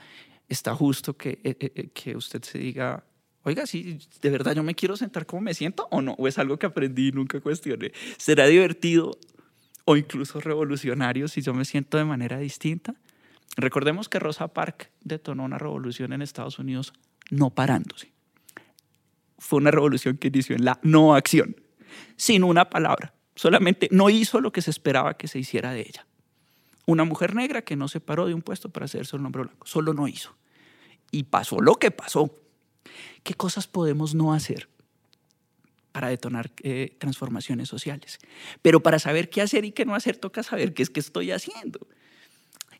está 0.50 0.76
justo 0.76 1.16
que, 1.16 1.40
eh, 1.44 1.56
eh, 1.60 1.72
eh, 1.76 1.90
que 1.94 2.16
usted 2.16 2.44
se 2.44 2.58
diga, 2.58 3.04
oiga, 3.44 3.66
si 3.66 4.00
de 4.22 4.30
verdad 4.30 4.56
yo 4.56 4.64
me 4.64 4.76
quiero 4.76 4.98
sentar 4.98 5.26
como 5.26 5.42
me 5.42 5.54
siento 5.54 5.88
o 5.90 6.02
no, 6.02 6.14
o 6.14 6.28
es 6.28 6.38
algo 6.38 6.58
que 6.58 6.66
aprendí 6.66 7.10
y 7.10 7.12
nunca 7.12 7.40
cuestioné. 7.40 7.92
¿Será 8.18 8.46
divertido 8.48 9.18
o 9.86 9.96
incluso 9.96 10.42
revolucionario 10.42 11.28
si 11.28 11.42
yo 11.42 11.54
me 11.54 11.64
siento 11.64 11.98
de 11.98 12.06
manera 12.06 12.38
distinta? 12.40 12.96
Recordemos 13.56 14.10
que 14.10 14.20
Rosa 14.20 14.50
Parks 14.50 14.90
detonó 15.02 15.46
una 15.46 15.58
revolución 15.58 16.12
en 16.12 16.22
Estados 16.22 16.60
Unidos 16.60 16.94
no 17.32 17.50
parándose. 17.50 18.12
Fue 19.40 19.58
una 19.58 19.72
revolución 19.72 20.18
que 20.18 20.28
inició 20.28 20.56
en 20.56 20.66
la 20.66 20.80
no 20.84 21.16
acción 21.16 21.56
sin 22.18 22.44
una 22.44 22.70
palabra. 22.70 23.14
Solamente 23.36 23.88
no 23.92 24.10
hizo 24.10 24.42
lo 24.42 24.52
que 24.52 24.62
se 24.62 24.72
esperaba 24.72 25.16
que 25.16 25.28
se 25.28 25.40
hiciera 25.40 25.72
de 25.72 25.82
ella. 25.82 26.06
Una 26.86 27.04
mujer 27.04 27.36
negra 27.36 27.62
que 27.62 27.76
no 27.76 27.88
se 27.88 28.00
paró 28.00 28.26
de 28.26 28.34
un 28.34 28.42
puesto 28.42 28.70
para 28.70 28.86
hacerse 28.86 29.16
un 29.16 29.26
hombre 29.26 29.44
blanco. 29.44 29.68
Solo 29.68 29.94
no 29.94 30.08
hizo. 30.08 30.36
Y 31.12 31.24
pasó 31.24 31.60
lo 31.62 31.76
que 31.76 31.92
pasó. 31.92 32.34
¿Qué 33.24 33.36
cosas 33.36 33.68
podemos 33.68 34.16
no 34.16 34.34
hacer 34.34 34.68
para 35.92 36.10
detonar 36.10 36.52
eh, 36.64 36.96
transformaciones 36.98 37.70
sociales? 37.70 38.20
Pero 38.62 38.82
para 38.82 39.00
saber 39.00 39.30
qué 39.30 39.42
hacer 39.42 39.66
y 39.66 39.72
qué 39.72 39.86
no 39.86 39.96
hacer, 39.96 40.18
toca 40.18 40.44
saber 40.44 40.74
qué 40.74 40.84
es 40.84 40.90
que 40.90 41.00
estoy 41.00 41.32
haciendo. 41.32 41.88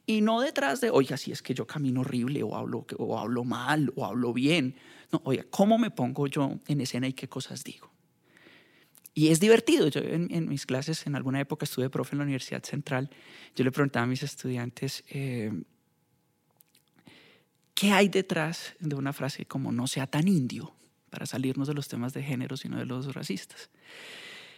Y 0.06 0.22
no 0.22 0.40
detrás 0.40 0.80
de, 0.80 0.90
oiga, 0.90 1.18
si 1.18 1.34
es 1.34 1.42
que 1.42 1.54
yo 1.54 1.68
camino 1.68 2.02
horrible 2.02 2.42
o 2.42 2.56
hablo, 2.56 2.88
o 2.98 3.20
hablo 3.20 3.44
mal 3.44 3.92
o 3.96 4.06
hablo 4.06 4.34
bien. 4.34 4.76
No, 5.12 5.22
oiga, 5.26 5.46
¿cómo 5.50 5.78
me 5.78 5.92
pongo 5.92 6.28
yo 6.28 6.60
en 6.66 6.82
escena 6.82 7.08
y 7.08 7.14
qué 7.14 7.28
cosas 7.28 7.64
digo? 7.66 7.92
Y 9.18 9.30
es 9.30 9.40
divertido. 9.40 9.88
Yo 9.88 10.00
en, 10.02 10.48
mis 10.48 10.68
clases, 10.68 11.08
en 11.08 11.16
alguna 11.16 11.40
época 11.40 11.66
estuve 11.66 11.90
profe 11.90 12.14
en 12.14 12.20
la 12.20 12.26
Universidad 12.26 12.64
Central, 12.64 13.10
yo 13.56 13.64
le 13.64 13.72
preguntaba 13.72 14.04
a 14.04 14.08
mis 14.08 14.22
estudiantes, 14.22 15.04
eh, 15.10 15.52
¿qué 17.74 17.92
hay 17.94 18.10
detrás 18.10 18.76
de 18.80 18.96
una 18.96 19.14
frase 19.14 19.48
como 19.48 19.72
no 19.72 19.88
sea 19.88 20.06
tan 20.06 20.28
indio? 20.28 20.72
Para 21.10 21.26
salirnos 21.26 21.68
de 21.68 21.74
los 21.74 21.88
temas 21.88 22.14
de 22.14 22.22
género, 22.22 22.58
sino 22.58 22.78
de 22.78 22.86
los 22.86 23.12
racistas. 23.16 23.72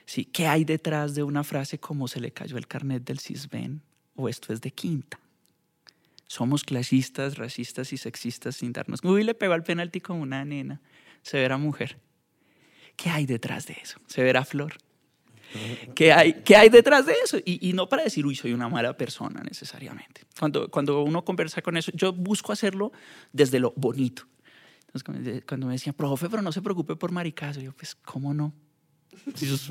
Sí, 0.03 0.26
¿Qué 0.26 0.45
hay 0.45 0.65
detrás 0.65 1.15
de 1.15 1.23
una 1.23 1.45
frase 1.45 1.80
como 1.80 2.10
se 2.10 2.19
le 2.19 2.31
cayó 2.34 2.57
el 2.57 2.68
carnet 2.68 3.06
del 3.06 3.19
cisben 3.19 3.81
o 4.15 4.27
esto 4.27 4.52
es 4.52 4.60
de 4.60 4.72
quinta? 4.72 5.22
Somos 6.27 6.65
clasistas, 6.65 7.38
racistas 7.38 7.94
y 7.94 7.98
sexistas 7.98 8.57
sin 8.57 8.73
darnos. 8.73 8.99
Uy, 9.06 9.23
le 9.23 9.36
pegó 9.36 9.53
al 9.53 9.64
penalti 9.64 10.02
como 10.02 10.22
una 10.22 10.44
nena, 10.44 10.81
severa 11.22 11.57
mujer. 11.57 11.98
¿Qué 13.01 13.09
hay 13.09 13.26
detrás 13.26 13.65
de 13.65 13.77
eso? 13.81 13.97
¿Se 14.07 14.21
verá 14.21 14.43
flor? 14.43 14.73
¿Qué 15.95 16.11
hay, 16.11 16.34
¿Qué 16.43 16.57
hay 16.57 16.67
detrás 16.67 17.05
de 17.05 17.13
eso? 17.23 17.38
Y, 17.45 17.71
no 17.73 17.88
para 17.88 18.03
decir, 18.03 18.26
uy, 18.26 18.35
soy 18.35 18.51
una 18.51 18.67
mala 18.67 18.95
persona 18.97 19.41
necesariamente. 19.41 20.21
Cuando, 20.38 20.69
cuando 20.69 21.01
uno 21.01 21.23
conversa 21.23 21.61
con 21.61 21.77
eso, 21.77 21.91
yo 21.95 22.11
busco 22.11 22.51
hacerlo 22.51 22.91
desde 23.31 23.59
lo 23.59 23.73
bonito. 23.77 24.23
Entonces, 24.88 25.43
cuando 25.47 25.67
me 25.67 25.73
decían, 25.73 25.95
profe, 25.95 26.30
pero 26.30 26.41
no 26.41 26.51
se 26.51 26.61
preocupe 26.61 26.95
por 26.97 27.11
maricazo, 27.11 27.61
yo, 27.61 27.71
pues, 27.71 27.95
¿cómo 27.95 28.34
no? 28.34 28.53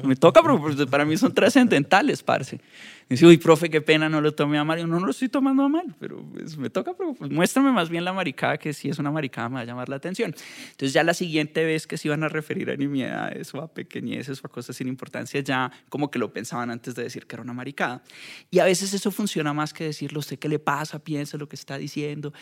Me 0.05 0.17
toca, 0.17 0.43
pero 0.43 0.61
pues, 0.61 0.77
para 0.87 1.05
mí 1.05 1.17
son 1.17 1.33
trascendentales, 1.33 2.23
parce. 2.23 2.61
Dice, 3.09 3.25
uy, 3.25 3.39
profe, 3.39 3.71
qué 3.71 3.81
pena, 3.81 4.11
no 4.11 4.21
lo 4.21 4.35
tomé 4.35 4.59
a 4.59 4.65
mal. 4.65 4.87
no, 4.87 5.01
no 5.01 5.07
lo 5.07 5.13
estoy 5.13 5.31
tomando 5.31 5.63
a 5.63 5.69
mal, 5.69 5.95
pero 5.99 6.23
pues, 6.23 6.59
me 6.59 6.69
toca, 6.69 6.93
pero 6.93 7.15
pues, 7.15 7.31
muéstrame 7.31 7.73
más 7.73 7.89
bien 7.89 8.05
la 8.05 8.13
maricada, 8.13 8.59
que 8.59 8.75
si 8.75 8.91
es 8.91 8.99
una 8.99 9.11
maricada 9.11 9.49
me 9.49 9.55
va 9.55 9.61
a 9.63 9.65
llamar 9.65 9.89
la 9.89 9.97
atención. 9.97 10.35
Entonces 10.71 10.93
ya 10.93 11.03
la 11.03 11.15
siguiente 11.15 11.65
vez 11.65 11.87
que 11.87 11.97
se 11.97 12.09
iban 12.09 12.23
a 12.23 12.29
referir 12.29 12.71
a 12.71 12.77
nimiedades 12.77 13.55
o 13.55 13.63
a 13.63 13.73
pequeñeces 13.73 14.43
o 14.43 14.47
a 14.47 14.51
cosas 14.51 14.77
sin 14.77 14.89
importancia, 14.89 15.41
ya 15.41 15.73
como 15.89 16.11
que 16.11 16.19
lo 16.19 16.33
pensaban 16.33 16.71
antes 16.71 16.95
de 16.95 17.05
decir 17.05 17.27
que 17.27 17.37
era 17.37 17.43
una 17.43 17.55
maricada. 17.55 18.03
Y 18.51 18.59
a 18.59 18.65
veces 18.65 18.93
eso 18.93 19.11
funciona 19.11 19.55
más 19.55 19.73
que 19.73 19.85
decirlo, 19.85 20.21
usted 20.21 20.39
qué 20.39 20.49
le 20.49 20.59
pasa, 20.59 20.99
piensa 20.99 21.39
lo 21.39 21.49
que 21.49 21.57
está 21.57 21.79
diciendo. 21.79 22.35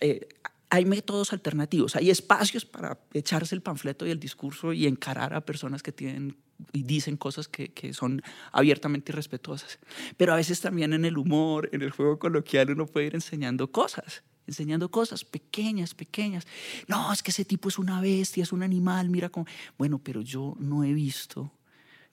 Eh, 0.00 0.26
hay 0.70 0.84
métodos 0.84 1.32
alternativos, 1.32 1.96
hay 1.96 2.10
espacios 2.10 2.64
para 2.64 2.98
echarse 3.12 3.54
el 3.54 3.62
panfleto 3.62 4.06
y 4.06 4.10
el 4.10 4.18
discurso 4.18 4.72
y 4.72 4.86
encarar 4.86 5.34
a 5.34 5.40
personas 5.42 5.82
que 5.82 5.92
tienen 5.92 6.36
y 6.72 6.82
dicen 6.82 7.16
cosas 7.16 7.48
que, 7.48 7.72
que, 7.72 7.92
son 7.92 8.22
abiertamente 8.50 9.12
irrespetuosas. 9.12 9.78
Pero 10.16 10.32
a 10.32 10.36
veces 10.36 10.60
también 10.60 10.92
en 10.92 11.04
el 11.04 11.18
humor, 11.18 11.68
en 11.72 11.82
el 11.82 11.90
juego 11.90 12.18
coloquial, 12.18 12.70
uno 12.70 12.86
puede 12.86 13.06
ir 13.06 13.14
enseñando 13.14 13.70
cosas, 13.70 14.22
enseñando 14.46 14.90
cosas 14.90 15.24
pequeñas, 15.24 15.94
pequeñas. 15.94 16.46
No, 16.88 17.12
es 17.12 17.22
que 17.22 17.30
ese 17.30 17.44
tipo 17.44 17.68
es 17.68 17.78
una 17.78 18.00
bestia, 18.00 18.42
es 18.42 18.52
un 18.52 18.62
animal, 18.62 19.10
mira 19.10 19.28
cómo... 19.28 19.46
Bueno, 19.76 19.98
pero 19.98 20.22
yo 20.22 20.56
no 20.58 20.82
he 20.82 20.94
visto 20.94 21.52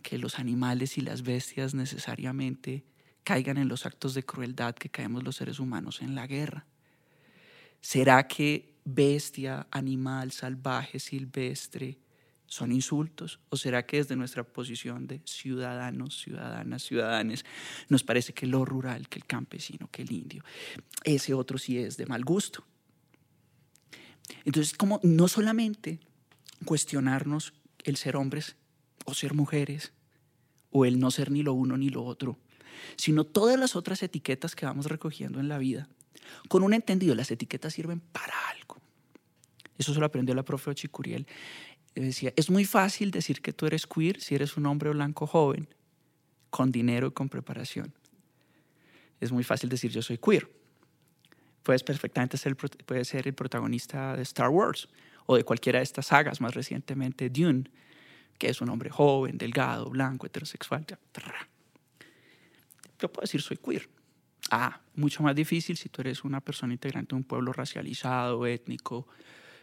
que 0.02 0.18
los 0.18 0.38
animales 0.38 0.98
y 0.98 1.02
las 1.02 1.24
bestias 1.24 1.74
necesariamente 1.74 2.86
caigan 3.24 3.58
en 3.58 3.70
los 3.70 3.86
actos 3.86 4.14
de 4.14 4.24
crueldad 4.24 4.76
que 4.76 4.90
caemos 4.90 5.24
los 5.24 5.38
seres 5.38 5.60
humanos 5.60 6.02
en 6.02 6.14
la 6.14 6.28
guerra. 6.28 6.68
¿Será 7.84 8.26
que 8.30 8.80
bestia, 8.86 9.68
animal, 9.70 10.32
salvaje, 10.32 11.00
silvestre 11.00 12.00
son 12.46 12.72
insultos? 12.72 13.42
¿O 13.50 13.58
será 13.58 13.86
que 13.86 13.98
desde 13.98 14.16
nuestra 14.16 14.46
posición 14.46 15.06
de 15.06 15.20
ciudadanos, 15.26 16.18
ciudadanas, 16.18 16.82
ciudadanes, 16.82 17.44
nos 17.90 18.02
parece 18.06 18.34
que 18.34 18.48
lo 18.48 18.64
rural, 18.64 19.10
que 19.10 19.20
el 19.20 19.26
campesino, 19.26 19.90
que 19.92 20.04
el 20.04 20.14
indio, 20.14 20.46
ese 21.04 21.34
otro 21.34 21.58
sí 21.58 21.78
es 21.78 21.98
de 21.98 22.06
mal 22.06 22.24
gusto? 22.24 22.64
Entonces, 24.46 24.74
como 24.78 25.02
no 25.04 25.28
solamente 25.28 26.00
cuestionarnos 26.64 27.54
el 27.84 27.98
ser 27.98 28.16
hombres 28.16 28.56
o 29.04 29.14
ser 29.14 29.34
mujeres, 29.34 29.92
o 30.72 30.86
el 30.86 31.02
no 31.02 31.12
ser 31.12 31.32
ni 31.32 31.44
lo 31.44 31.52
uno 31.52 31.76
ni 31.76 31.90
lo 31.90 32.06
otro, 32.06 32.40
sino 32.96 33.26
todas 33.26 33.60
las 33.60 33.76
otras 33.76 34.02
etiquetas 34.04 34.56
que 34.56 34.66
vamos 34.66 34.86
recogiendo 34.86 35.42
en 35.42 35.50
la 35.50 35.58
vida 35.58 35.90
con 36.50 36.64
un 36.64 36.74
entendido, 36.74 37.16
las 37.16 37.32
etiquetas 37.32 37.74
sirven 37.74 38.00
para 38.00 38.34
algo. 38.50 38.78
Eso 39.78 39.94
se 39.94 40.00
lo 40.00 40.06
aprendió 40.06 40.36
la 40.36 40.44
profe 40.44 40.70
Ochicuriel. 40.70 41.28
Decía, 41.96 42.34
es 42.36 42.50
muy 42.50 42.66
fácil 42.66 43.12
decir 43.12 43.42
que 43.42 43.54
tú 43.54 43.66
eres 43.66 43.86
queer 43.86 44.20
si 44.20 44.36
eres 44.36 44.58
un 44.58 44.66
hombre 44.66 44.90
blanco 44.90 45.28
joven, 45.28 45.68
con 46.50 46.72
dinero 46.72 47.08
y 47.08 47.12
con 47.12 47.30
preparación. 47.30 47.94
Es 49.20 49.32
muy 49.32 49.44
fácil 49.44 49.70
decir 49.70 49.92
yo 49.92 50.02
soy 50.02 50.18
queer. 50.18 50.50
Puedes 51.64 51.84
perfectamente 51.84 52.38
ser, 52.38 52.56
puedes 52.56 53.08
ser 53.08 53.28
el 53.28 53.34
protagonista 53.34 54.16
de 54.16 54.24
Star 54.24 54.50
Wars 54.50 54.90
o 55.26 55.38
de 55.38 55.44
cualquiera 55.44 55.80
de 55.80 55.84
estas 55.84 56.08
sagas, 56.08 56.42
más 56.42 56.54
recientemente 56.54 57.30
Dune, 57.30 57.64
que 58.38 58.50
es 58.50 58.60
un 58.62 58.70
hombre 58.70 58.90
joven, 58.90 59.38
delgado, 59.38 59.90
blanco, 59.90 60.26
heterosexual. 60.26 60.86
Yo 63.00 63.12
puedo 63.12 63.22
decir 63.22 63.42
soy 63.42 63.58
queer. 63.58 63.88
Ah, 64.52 64.82
mucho 64.96 65.24
más 65.24 65.36
difícil 65.36 65.78
si 65.78 65.90
tú 65.90 66.02
eres 66.02 66.24
una 66.24 66.42
persona 66.42 66.74
integrante 66.74 67.10
de 67.10 67.16
un 67.16 67.24
pueblo 67.24 67.54
racializado, 67.54 68.46
étnico, 68.46 69.08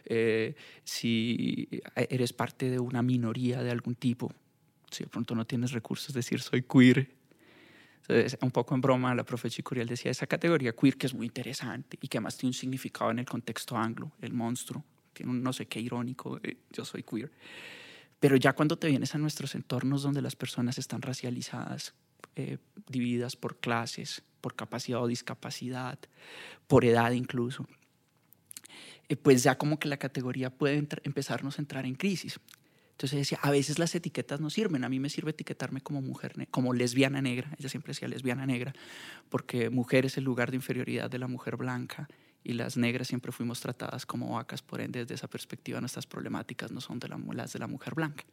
eh, 0.05 0.55
si 0.83 1.69
eres 1.95 2.33
parte 2.33 2.69
de 2.69 2.79
una 2.79 3.01
minoría 3.01 3.61
de 3.61 3.71
algún 3.71 3.95
tipo, 3.95 4.33
si 4.89 5.03
de 5.03 5.09
pronto 5.09 5.35
no 5.35 5.45
tienes 5.45 5.71
recursos, 5.71 6.13
decir 6.13 6.41
soy 6.41 6.63
queer. 6.63 7.09
Entonces, 8.01 8.37
un 8.41 8.51
poco 8.51 8.73
en 8.73 8.81
broma, 8.81 9.13
la 9.13 9.23
profe 9.23 9.49
Chicuriel 9.49 9.87
decía 9.87 10.11
esa 10.11 10.27
categoría 10.27 10.73
queer 10.73 10.97
que 10.97 11.05
es 11.05 11.13
muy 11.13 11.27
interesante 11.27 11.97
y 12.01 12.07
que 12.07 12.17
además 12.17 12.35
tiene 12.35 12.49
un 12.49 12.53
significado 12.53 13.11
en 13.11 13.19
el 13.19 13.25
contexto 13.25 13.77
anglo, 13.77 14.11
el 14.21 14.33
monstruo, 14.33 14.83
tiene 15.13 15.31
un 15.31 15.43
no 15.43 15.53
sé 15.53 15.67
qué 15.67 15.79
irónico, 15.79 16.39
yo 16.71 16.83
soy 16.83 17.03
queer. 17.03 17.31
Pero 18.19 18.35
ya 18.35 18.53
cuando 18.53 18.77
te 18.77 18.87
vienes 18.87 19.15
a 19.15 19.17
nuestros 19.17 19.55
entornos 19.55 20.03
donde 20.03 20.21
las 20.21 20.35
personas 20.35 20.77
están 20.77 21.01
racializadas, 21.01 21.93
eh, 22.35 22.57
divididas 22.87 23.35
por 23.35 23.57
clases, 23.59 24.23
por 24.41 24.55
capacidad 24.55 25.01
o 25.01 25.07
discapacidad, 25.07 25.97
por 26.67 26.83
edad 26.83 27.11
incluso, 27.11 27.67
eh, 29.07 29.15
pues 29.15 29.43
ya 29.43 29.57
como 29.57 29.79
que 29.79 29.87
la 29.87 29.97
categoría 29.97 30.49
puede 30.49 30.87
empezarnos 31.03 31.57
a 31.57 31.61
entrar 31.61 31.85
en 31.85 31.95
crisis. 31.95 32.39
Entonces 32.91 33.17
decía, 33.17 33.39
a 33.41 33.49
veces 33.49 33.79
las 33.79 33.95
etiquetas 33.95 34.39
no 34.39 34.51
sirven. 34.51 34.83
A 34.83 34.89
mí 34.89 34.99
me 34.99 35.09
sirve 35.09 35.31
etiquetarme 35.31 35.81
como 35.81 36.01
mujer, 36.01 36.33
como 36.51 36.71
lesbiana 36.73 37.19
negra. 37.19 37.51
Ella 37.57 37.67
siempre 37.67 37.91
decía 37.91 38.07
lesbiana 38.07 38.45
negra, 38.45 38.73
porque 39.29 39.71
mujer 39.71 40.05
es 40.05 40.17
el 40.17 40.23
lugar 40.23 40.51
de 40.51 40.57
inferioridad 40.57 41.09
de 41.09 41.17
la 41.17 41.27
mujer 41.27 41.57
blanca 41.57 42.07
y 42.43 42.53
las 42.53 42.77
negras 42.77 43.07
siempre 43.07 43.31
fuimos 43.31 43.59
tratadas 43.59 44.05
como 44.05 44.35
vacas, 44.35 44.61
por 44.61 44.81
ende 44.81 44.99
desde 44.99 45.15
esa 45.15 45.27
perspectiva 45.27 45.79
nuestras 45.79 46.07
problemáticas 46.07 46.71
no 46.71 46.81
son 46.81 46.99
de 46.99 47.09
las 47.09 47.53
de 47.53 47.59
la 47.59 47.67
mujer 47.67 47.93
blanca. 47.93 48.23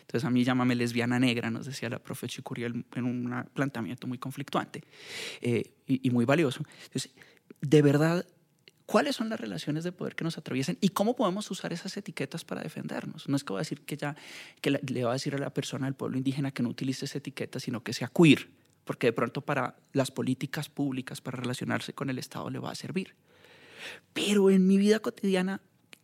Entonces 0.00 0.24
a 0.24 0.30
mí 0.30 0.44
llámame 0.44 0.74
lesbiana 0.74 1.18
negra, 1.18 1.50
nos 1.50 1.66
decía 1.66 1.88
la 1.90 1.98
profe 1.98 2.28
Chicuriel 2.28 2.84
en 2.94 3.04
un 3.04 3.44
planteamiento 3.52 4.06
muy 4.06 4.18
conflictuante 4.18 4.84
eh, 5.40 5.70
y, 5.86 6.10
muy 6.10 6.24
valioso. 6.24 6.62
Entonces, 6.84 7.12
de 7.60 7.82
verdad, 7.82 8.26
¿cuáles 8.86 9.16
son 9.16 9.28
las 9.28 9.38
relaciones 9.38 9.84
de 9.84 9.92
poder 9.92 10.14
que 10.14 10.24
nos 10.24 10.38
atraviesan 10.38 10.78
y 10.80 10.88
cómo 10.90 11.14
podemos 11.14 11.50
usar 11.50 11.72
esas 11.72 11.94
etiquetas 11.96 12.44
para 12.44 12.62
defendernos? 12.62 13.28
No 13.28 13.36
es 13.36 13.44
que 13.44 13.52
voy 13.52 13.58
a 13.58 13.60
decir 13.60 13.82
que 13.82 13.96
ya 13.98 14.16
que 14.62 14.70
le 14.70 15.04
va 15.04 15.10
a 15.10 15.14
decir 15.14 15.34
a 15.34 15.38
la 15.38 15.50
persona 15.50 15.86
del 15.86 15.94
pueblo 15.94 16.16
indígena 16.16 16.52
que 16.52 16.62
no 16.62 16.70
utilice 16.70 17.04
esa 17.04 17.18
etiqueta, 17.18 17.60
sino 17.60 17.82
que 17.82 17.92
sea 17.92 18.08
queer, 18.08 18.48
porque 18.84 19.08
de 19.08 19.12
pronto 19.12 19.42
para 19.42 19.76
las 19.92 20.10
políticas 20.10 20.70
públicas, 20.70 21.20
para 21.20 21.36
relacionarse 21.36 21.92
con 21.92 22.08
el 22.08 22.18
Estado 22.18 22.48
le 22.48 22.58
va 22.58 22.70
a 22.70 22.74
servir 22.74 23.14
Pero 24.12 24.50
en 24.50 24.66
mi 24.66 24.78
vida 24.78 25.00
cotidiana 25.00 25.60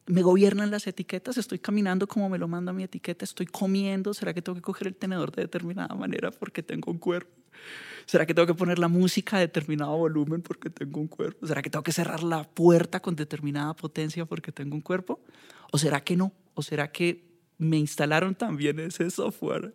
me 0.07 0.23
gobiernan 0.23 0.71
las 0.71 0.87
etiquetas, 0.87 1.39
estoy 1.39 1.59
caminando 1.59 2.07
como 2.07 2.29
me 2.29 2.39
lo 2.39 2.47
manda 2.47 2.73
mi 2.73 2.83
etiqueta, 2.83 3.25
estoy 3.25 3.47
comiendo, 3.47 4.13
¿será 4.13 4.35
que 4.35 4.43
tengo 4.43 4.57
que 4.57 4.63
coger 4.63 4.89
el 4.89 4.97
tenedor 4.97 5.33
de 5.33 5.43
determinada 5.43 5.95
manera 5.95 6.31
porque 6.31 6.63
tengo 6.63 6.91
un 6.91 6.99
cuerpo? 6.99 7.33
¿Será 8.05 8.27
que 8.27 8.35
tengo 8.35 8.47
que 8.47 8.55
poner 8.55 8.79
la 8.79 8.89
música 8.89 9.39
a 9.39 9.41
determinado 9.41 9.97
volumen 9.97 10.43
porque 10.43 10.69
tengo 10.69 11.01
un 11.01 11.09
cuerpo? 11.09 11.47
¿Será 11.47 11.63
que 11.63 11.71
tengo 11.71 11.83
que 11.83 11.93
cerrar 11.93 12.23
la 12.23 12.45
puerta 12.45 13.01
con 13.01 13.17
determinada 13.17 13.75
potencia 13.75 14.27
porque 14.27 14.53
tengo 14.53 14.75
un 14.75 14.83
cuerpo? 14.83 15.21
¿O 15.73 15.79
será 15.79 16.03
que 16.03 16.17
no? 16.17 16.33
¿O 16.53 16.63
será 16.63 16.93
que 16.93 17.25
me 17.57 17.79
instalaron 17.79 18.35
también 18.35 18.79
ese 18.81 19.09
software 19.11 19.75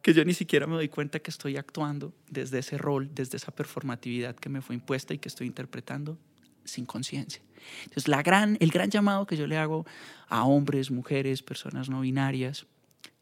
que 0.00 0.14
yo 0.14 0.24
ni 0.24 0.32
siquiera 0.34 0.66
me 0.66 0.74
doy 0.74 0.88
cuenta 0.88 1.18
que 1.18 1.30
estoy 1.30 1.56
actuando 1.56 2.14
desde 2.30 2.58
ese 2.60 2.78
rol, 2.78 3.10
desde 3.14 3.36
esa 3.36 3.52
performatividad 3.52 4.36
que 4.36 4.48
me 4.48 4.62
fue 4.62 4.74
impuesta 4.74 5.12
y 5.12 5.18
que 5.18 5.28
estoy 5.28 5.46
interpretando 5.46 6.18
sin 6.64 6.86
conciencia? 6.86 7.42
Entonces, 7.84 8.08
la 8.08 8.22
gran, 8.22 8.56
el 8.60 8.70
gran 8.70 8.90
llamado 8.90 9.26
que 9.26 9.36
yo 9.36 9.46
le 9.46 9.56
hago 9.56 9.86
a 10.28 10.44
hombres, 10.44 10.90
mujeres, 10.90 11.42
personas 11.42 11.88
no 11.88 12.00
binarias, 12.00 12.66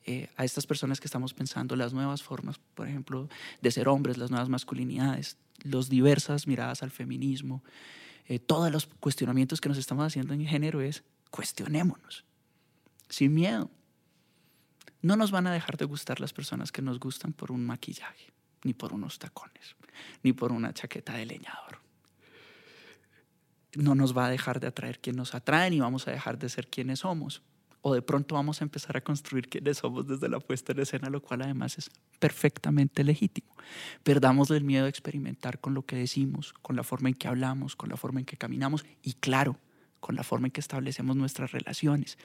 eh, 0.05 0.29
a 0.37 0.45
estas 0.45 0.67
personas 0.67 1.01
que 1.01 1.07
estamos 1.07 1.33
pensando 1.33 1.77
las 1.77 1.93
nuevas 1.93 2.23
formas, 2.23 2.59
por 2.75 2.89
ejemplo, 2.89 3.29
de 3.61 3.71
ser 3.71 3.89
hombres, 3.89 4.19
las 4.19 4.31
nuevas 4.31 4.49
masculinidades, 4.49 5.37
las 5.63 5.89
diversas 5.89 6.47
miradas 6.47 6.83
al 6.83 6.91
feminismo, 6.91 7.63
eh, 8.27 8.39
todos 8.39 8.71
los 8.73 8.87
cuestionamientos 8.87 9.61
que 9.61 9.69
nos 9.69 9.79
estamos 9.79 10.05
haciendo 10.05 10.35
en 10.35 10.45
género 10.45 10.81
es 10.81 11.05
cuestionémonos, 11.31 12.25
sin 13.09 13.35
miedo. 13.35 13.71
No 15.03 15.17
nos 15.17 15.31
van 15.31 15.47
a 15.47 15.53
dejar 15.53 15.77
de 15.77 15.85
gustar 15.85 16.21
las 16.21 16.33
personas 16.33 16.73
que 16.73 16.83
nos 16.83 16.99
gustan 16.99 17.33
por 17.33 17.53
un 17.53 17.65
maquillaje, 17.65 18.33
ni 18.65 18.75
por 18.75 18.93
unos 18.93 19.19
tacones, 19.19 19.77
ni 20.23 20.33
por 20.33 20.53
una 20.53 20.73
chaqueta 20.73 21.15
de 21.15 21.27
leñador 21.27 21.83
no 23.77 23.95
nos 23.95 24.17
va 24.17 24.27
a 24.27 24.31
dejar 24.31 24.61
de 24.61 24.67
atraer 24.67 25.01
quien 25.01 25.17
nos 25.17 25.35
atrae 25.35 25.75
y 25.75 25.81
vamos 25.81 26.09
a 26.09 26.11
dejar 26.11 26.39
de 26.39 26.49
ser 26.49 26.69
quienes 26.69 27.01
somos. 27.01 27.43
O 27.85 27.95
de 27.95 28.03
pronto 28.03 28.37
vamos 28.37 28.61
a 28.61 28.65
empezar 28.65 28.97
a 28.97 29.01
construir 29.01 29.49
quienes 29.49 29.79
somos 29.79 30.07
desde 30.07 30.29
la 30.29 30.39
puesta 30.39 30.73
en 30.73 30.81
escena, 30.81 31.11
lo 31.11 31.21
cual 31.21 31.43
además 31.43 31.79
es 31.79 31.91
perfectamente 32.21 33.03
legítimo. 33.03 33.57
Perdamos 34.05 34.51
el 34.53 34.63
miedo 34.63 34.87
a 34.87 34.89
experimentar 34.89 35.59
con 35.59 35.75
lo 35.75 35.85
que 35.85 35.97
decimos, 35.97 36.53
con 36.63 36.77
la 36.77 36.85
forma 36.85 37.09
en 37.09 37.17
que 37.17 37.27
hablamos, 37.27 37.75
con 37.75 37.89
la 37.89 37.97
forma 37.97 38.21
en 38.21 38.27
que 38.27 38.37
caminamos 38.37 38.85
y 39.03 39.15
claro, 39.15 39.59
con 40.03 40.17
la 40.17 40.25
forma 40.25 40.49
en 40.49 40.51
que 40.51 40.61
establecemos 40.61 41.17
nuestras 41.17 41.53
relaciones. 41.53 42.19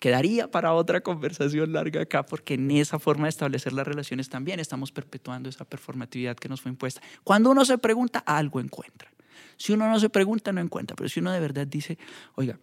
Quedaría 0.00 0.50
para 0.50 0.72
otra 0.72 1.02
conversación 1.02 1.74
larga 1.74 2.00
acá 2.00 2.24
porque 2.24 2.54
en 2.54 2.70
esa 2.70 2.98
forma 2.98 3.24
de 3.24 3.28
establecer 3.28 3.74
las 3.74 3.86
relaciones 3.86 4.30
también 4.30 4.58
estamos 4.58 4.90
perpetuando 4.90 5.50
esa 5.50 5.66
performatividad 5.66 6.36
que 6.36 6.48
nos 6.48 6.62
fue 6.62 6.70
impuesta. 6.70 7.02
Cuando 7.22 7.50
uno 7.50 7.66
se 7.66 7.76
pregunta, 7.76 8.20
algo 8.20 8.60
encuentra. 8.60 9.10
Si 9.58 9.72
uno 9.72 9.90
no 9.90 10.00
se 10.00 10.08
pregunta, 10.08 10.52
no 10.52 10.62
encuentra. 10.62 10.96
Pero 10.96 11.10
si 11.10 11.20
uno 11.20 11.30
de 11.30 11.40
verdad 11.40 11.66
dice, 11.66 11.98
oiga, 12.34 12.58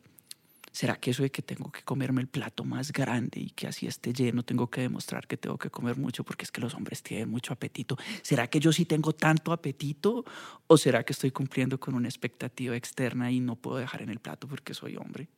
¿será 0.75 0.97
que 0.97 1.11
eso 1.11 1.23
de 1.23 1.31
que 1.31 1.41
tengo 1.41 1.71
que 1.71 1.83
comerme 1.83 2.19
el 2.19 2.27
plato 2.27 2.65
más 2.65 2.91
grande 2.91 3.39
y 3.39 3.49
que 3.51 3.65
así 3.65 3.87
esté 3.87 4.11
lleno, 4.11 4.43
tengo 4.43 4.69
que 4.69 4.81
demostrar 4.81 5.25
que 5.25 5.37
tengo 5.37 5.57
que 5.57 5.69
comer 5.69 5.95
mucho 5.95 6.25
porque 6.25 6.43
es 6.43 6.51
que 6.51 6.59
los 6.59 6.73
hombres 6.73 7.01
tienen 7.01 7.29
mucho 7.29 7.53
apetito? 7.53 7.97
¿Será 8.21 8.49
que 8.49 8.59
yo 8.59 8.73
sí 8.73 8.83
tengo 8.83 9.13
tanto 9.13 9.53
apetito 9.53 10.25
o 10.67 10.77
será 10.77 11.05
que 11.05 11.13
estoy 11.13 11.31
cumpliendo 11.31 11.79
con 11.79 11.95
una 11.95 12.09
expectativa 12.09 12.75
externa 12.75 13.31
y 13.31 13.39
no 13.39 13.55
puedo 13.55 13.77
dejar 13.77 14.01
en 14.01 14.09
el 14.09 14.19
plato 14.19 14.49
porque 14.49 14.73
soy 14.73 14.97
hombre? 14.97 15.29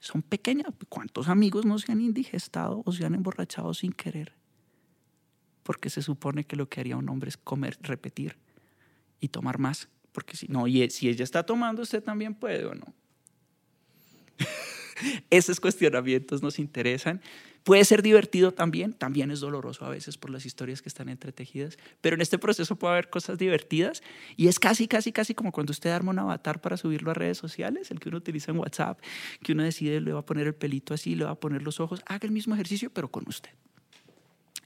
Son 0.00 0.22
pequeñas. 0.22 0.74
¿Cuántos 0.88 1.28
amigos 1.28 1.64
no 1.64 1.78
se 1.78 1.92
han 1.92 2.00
indigestado 2.00 2.82
o 2.84 2.90
se 2.90 3.06
han 3.06 3.14
emborrachado 3.14 3.74
sin 3.74 3.92
querer? 3.92 4.32
Porque 5.62 5.88
se 5.88 6.02
supone 6.02 6.42
que 6.42 6.56
lo 6.56 6.68
que 6.68 6.80
haría 6.80 6.96
un 6.96 7.08
hombre 7.08 7.28
es 7.28 7.36
comer, 7.36 7.78
repetir 7.80 8.36
y 9.20 9.28
tomar 9.28 9.60
más. 9.60 9.88
Porque 10.10 10.36
si 10.36 10.48
no, 10.48 10.66
y 10.66 10.90
si 10.90 11.08
ella 11.08 11.22
está 11.22 11.46
tomando, 11.46 11.82
usted 11.82 12.02
también 12.02 12.34
puede 12.34 12.64
o 12.64 12.74
no. 12.74 12.92
Esos 15.30 15.60
cuestionamientos 15.60 16.42
nos 16.42 16.58
interesan. 16.58 17.20
Puede 17.64 17.84
ser 17.84 18.00
divertido 18.00 18.52
también, 18.52 18.92
también 18.92 19.32
es 19.32 19.40
doloroso 19.40 19.84
a 19.84 19.88
veces 19.88 20.16
por 20.16 20.30
las 20.30 20.46
historias 20.46 20.82
que 20.82 20.88
están 20.88 21.08
entretejidas, 21.08 21.78
pero 22.00 22.14
en 22.14 22.20
este 22.20 22.38
proceso 22.38 22.76
puede 22.76 22.92
haber 22.92 23.10
cosas 23.10 23.38
divertidas 23.38 24.04
y 24.36 24.46
es 24.46 24.60
casi, 24.60 24.86
casi, 24.86 25.10
casi 25.10 25.34
como 25.34 25.50
cuando 25.50 25.72
usted 25.72 25.90
arma 25.90 26.12
un 26.12 26.20
avatar 26.20 26.60
para 26.60 26.76
subirlo 26.76 27.10
a 27.10 27.14
redes 27.14 27.38
sociales, 27.38 27.90
el 27.90 27.98
que 27.98 28.08
uno 28.08 28.18
utiliza 28.18 28.52
en 28.52 28.58
WhatsApp, 28.58 29.00
que 29.42 29.50
uno 29.50 29.64
decide 29.64 30.00
le 30.00 30.12
va 30.12 30.20
a 30.20 30.24
poner 30.24 30.46
el 30.46 30.54
pelito 30.54 30.94
así, 30.94 31.16
le 31.16 31.24
va 31.24 31.32
a 31.32 31.40
poner 31.40 31.62
los 31.62 31.80
ojos, 31.80 32.02
haga 32.06 32.26
el 32.26 32.30
mismo 32.30 32.54
ejercicio 32.54 32.90
pero 32.90 33.10
con 33.10 33.24
usted. 33.26 33.50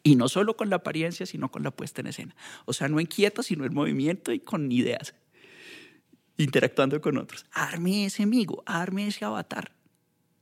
Y 0.02 0.16
no 0.16 0.28
solo 0.28 0.56
con 0.56 0.68
la 0.68 0.76
apariencia, 0.76 1.24
sino 1.24 1.50
con 1.50 1.62
la 1.62 1.70
puesta 1.70 2.02
en 2.02 2.08
escena. 2.08 2.36
O 2.64 2.72
sea, 2.72 2.88
no 2.88 3.00
en 3.00 3.06
quieto, 3.06 3.42
sino 3.42 3.64
en 3.64 3.74
movimiento 3.74 4.32
y 4.32 4.40
con 4.40 4.70
ideas 4.70 5.14
interactuando 6.36 7.00
con 7.00 7.18
otros. 7.18 7.44
Arme 7.52 8.06
ese 8.06 8.22
amigo, 8.22 8.62
arme 8.66 9.06
ese 9.06 9.24
avatar 9.24 9.72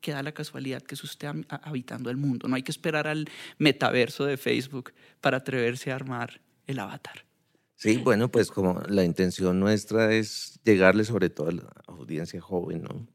que 0.00 0.12
da 0.12 0.22
la 0.22 0.32
casualidad 0.32 0.82
que 0.82 0.94
es 0.94 1.04
usted 1.04 1.28
habitando 1.48 2.10
el 2.10 2.16
mundo. 2.16 2.48
No 2.48 2.56
hay 2.56 2.62
que 2.62 2.72
esperar 2.72 3.06
al 3.06 3.28
metaverso 3.58 4.24
de 4.24 4.36
Facebook 4.36 4.92
para 5.20 5.38
atreverse 5.38 5.90
a 5.90 5.96
armar 5.96 6.40
el 6.66 6.78
avatar. 6.78 7.24
Sí, 7.74 7.96
bueno, 7.98 8.28
pues 8.28 8.50
como 8.50 8.80
la 8.88 9.04
intención 9.04 9.60
nuestra 9.60 10.12
es 10.12 10.58
llegarle 10.64 11.04
sobre 11.04 11.30
todo 11.30 11.48
a 11.48 11.52
la 11.52 11.72
audiencia 11.86 12.40
joven, 12.40 12.82
¿no? 12.82 13.06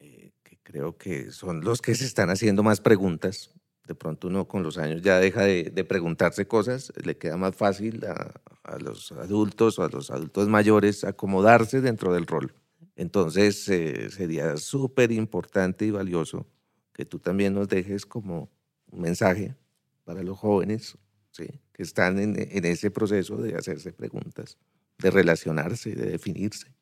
Eh, 0.00 0.32
que 0.42 0.58
creo 0.62 0.96
que 0.96 1.30
son 1.30 1.62
los 1.62 1.82
que 1.82 1.94
se 1.94 2.06
están 2.06 2.30
haciendo 2.30 2.62
más 2.62 2.80
preguntas. 2.80 3.50
De 3.86 3.94
pronto 3.94 4.28
uno 4.28 4.46
con 4.48 4.62
los 4.62 4.76
años 4.78 5.02
ya 5.02 5.18
deja 5.18 5.44
de, 5.44 5.84
preguntarse 5.84 6.46
cosas, 6.46 6.92
le 7.02 7.16
queda 7.16 7.38
más 7.38 7.56
fácil 7.56 8.04
a 8.04 8.78
los 8.78 9.12
adultos 9.12 9.78
o 9.78 9.84
a 9.84 9.88
los 9.88 10.10
adultos 10.10 10.46
mayores 10.48 11.04
acomodarse 11.04 11.80
dentro 11.80 12.12
del 12.12 12.26
rol. 12.26 12.54
Entonces 12.98 13.68
eh, 13.68 14.10
sería 14.10 14.56
súper 14.56 15.12
importante 15.12 15.86
y 15.86 15.92
valioso 15.92 16.48
que 16.92 17.04
tú 17.04 17.20
también 17.20 17.54
nos 17.54 17.68
dejes 17.68 18.04
como 18.04 18.50
un 18.90 19.00
mensaje 19.00 19.54
para 20.02 20.24
los 20.24 20.36
jóvenes 20.36 20.98
¿sí? 21.30 21.46
que 21.72 21.84
están 21.84 22.18
en, 22.18 22.34
en 22.36 22.64
ese 22.64 22.90
proceso 22.90 23.36
de 23.36 23.54
hacerse 23.54 23.92
preguntas, 23.92 24.58
de 24.98 25.12
relacionarse, 25.12 25.94
de 25.94 26.10
definirse. 26.10 26.74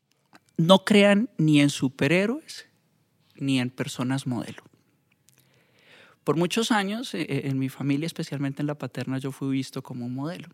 No 0.56 0.86
crean 0.86 1.28
ni 1.36 1.60
en 1.60 1.68
superhéroes 1.68 2.66
ni 3.34 3.60
en 3.60 3.68
personas 3.68 4.26
modelo. 4.26 4.62
Por 6.24 6.36
muchos 6.36 6.72
años, 6.72 7.14
eh, 7.14 7.43
en 7.44 7.59
mi 7.59 7.68
familia, 7.68 8.06
especialmente 8.06 8.62
en 8.62 8.68
la 8.68 8.78
paterna, 8.78 9.18
yo 9.18 9.32
fui 9.32 9.51
visto 9.51 9.82
como 9.82 10.06
un 10.06 10.14
modelo. 10.14 10.48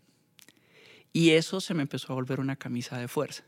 Y 1.12 1.30
eso 1.30 1.60
se 1.60 1.72
me 1.72 1.82
empezó 1.82 2.12
a 2.12 2.16
volver 2.16 2.40
una 2.40 2.56
camisa 2.56 2.98
de 2.98 3.06
fuerza, 3.06 3.44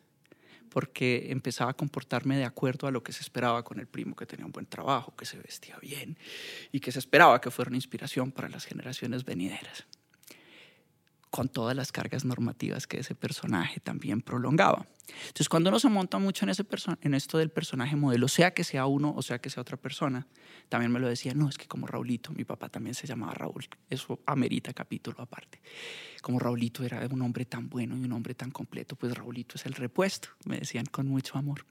porque 0.75 1.31
empezaba 1.31 1.71
a 1.71 1.75
comportarme 1.75 2.37
de 2.37 2.45
acuerdo 2.45 2.89
a 2.89 2.91
lo 2.91 3.05
que 3.05 3.13
se 3.13 3.21
esperaba 3.21 3.63
con 3.63 3.79
el 3.79 3.87
primo 3.87 4.17
que 4.17 4.27
tenía 4.27 4.45
un 4.45 4.51
buen 4.51 4.67
trabajo, 4.67 5.15
que 5.17 5.25
se 5.25 5.39
vestía 5.39 5.79
bien 5.79 6.19
y 6.73 6.81
que 6.81 6.91
se 6.91 6.99
esperaba 6.99 7.41
que 7.41 7.53
fuera 7.53 7.69
una 7.69 7.77
inspiración 7.77 8.33
para 8.33 8.49
las 8.49 8.65
generaciones 8.65 9.25
venideras, 9.25 9.87
con 11.35 11.49
todas 11.49 11.75
las 11.75 11.91
cargas 11.91 12.25
normativas 12.25 12.87
que 12.87 13.01
ese 13.01 13.17
personaje 13.17 13.81
también 13.81 14.21
prolongaba. 14.21 14.87
Entonces, 15.09 15.49
cuando 15.49 15.71
uno 15.71 15.81
se 15.81 15.89
monta 15.89 16.19
mucho 16.19 16.45
en, 16.45 16.51
ese 16.51 16.65
en 17.01 17.13
esto 17.13 17.39
del 17.39 17.51
personaje 17.51 17.97
modelo, 17.97 18.29
sea 18.29 18.55
que 18.55 18.63
sea 18.63 18.87
uno 18.87 19.13
o 19.17 19.21
sea 19.21 19.41
que 19.41 19.51
sea 19.51 19.61
otra 19.61 19.77
persona, 19.77 20.29
también 20.69 20.93
me 20.93 21.01
lo 21.01 21.09
decía, 21.09 21.35
no, 21.35 21.49
es 21.49 21.59
que 21.59 21.67
como 21.67 21.89
Raulito, 21.89 22.31
mi 22.31 22.45
papá 22.45 22.69
también 22.69 22.95
se 22.95 23.09
llamaba 23.09 23.35
Raúl, 23.35 23.67
eso 23.91 24.21
amerita 24.27 24.73
capítulo 24.73 25.21
aparte. 25.23 25.61
Como 26.23 26.39
Raulito 26.39 26.85
era 26.85 27.05
un 27.11 27.23
hombre 27.23 27.47
tan 27.47 27.69
bueno 27.69 27.97
y 27.97 28.05
un 28.05 28.13
hombre 28.13 28.37
tan 28.37 28.53
completo, 28.53 28.95
pues 28.95 29.13
Raulito 29.13 29.57
es 29.57 29.67
el 29.67 29.75
repuesto, 29.75 30.29
me 30.45 30.59
decían 30.59 30.87
con 30.87 31.09
mucho 31.09 31.37
amor 31.37 31.67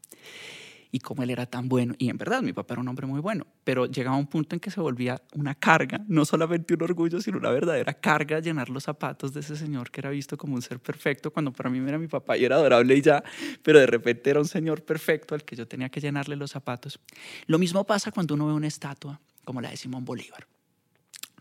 y 0.94 1.00
cómo 1.00 1.24
él 1.24 1.32
era 1.32 1.48
tan 1.48 1.68
bueno. 1.68 1.96
Y 1.98 2.10
en 2.10 2.18
verdad, 2.20 2.44
mi 2.44 2.54
papá 2.54 2.76
era 2.76 2.82
un 2.82 2.88
hombre 2.88 3.08
muy 3.08 3.20
bueno, 3.20 3.48
pero 3.64 3.88
llegaba 3.88 4.16
un 4.16 4.28
punto 4.28 4.56
en 4.56 4.60
que 4.60 4.70
se 4.70 4.80
volvía 4.80 5.20
una 5.34 5.56
carga, 5.56 6.06
no 6.08 6.24
solamente 6.24 6.76
un 6.76 6.84
orgullo, 6.84 7.20
sino 7.20 7.40
una 7.40 7.50
verdadera 7.50 7.96
carga 7.96 8.40
llenar 8.40 8.70
los 8.70 8.84
zapatos 8.84 9.34
de 9.34 9.40
ese 9.40 9.58
señor 9.58 9.90
que 9.90 10.02
era 10.02 10.12
visto 10.12 10.38
como 10.38 10.54
un 10.54 10.62
ser 10.62 10.80
perfecto, 10.80 11.32
cuando 11.34 11.52
para 11.52 11.72
mí 11.72 11.80
era 11.80 11.98
mi 11.98 12.08
papá 12.08 12.38
y 12.38 12.46
era 12.46 12.58
adorable 12.58 12.96
y 12.96 13.02
ya, 13.02 13.24
pero 13.64 13.80
de 13.80 13.88
repente 13.88 14.30
era 14.30 14.40
un 14.40 14.48
señor 14.48 14.84
perfecto 14.84 15.34
al 15.34 15.44
que 15.44 15.56
yo 15.56 15.68
tenía 15.68 15.90
que 15.90 16.00
llenarle 16.00 16.36
los 16.36 16.52
zapatos. 16.52 17.00
Lo 17.48 17.58
mismo 17.58 17.84
pasa 17.86 18.12
cuando 18.12 18.36
uno 18.36 18.46
ve 18.46 18.54
una 18.54 18.68
estatua 18.68 19.20
como 19.44 19.62
la 19.62 19.72
de 19.72 19.78
Simón 19.78 20.06
Bolívar. 20.06 20.46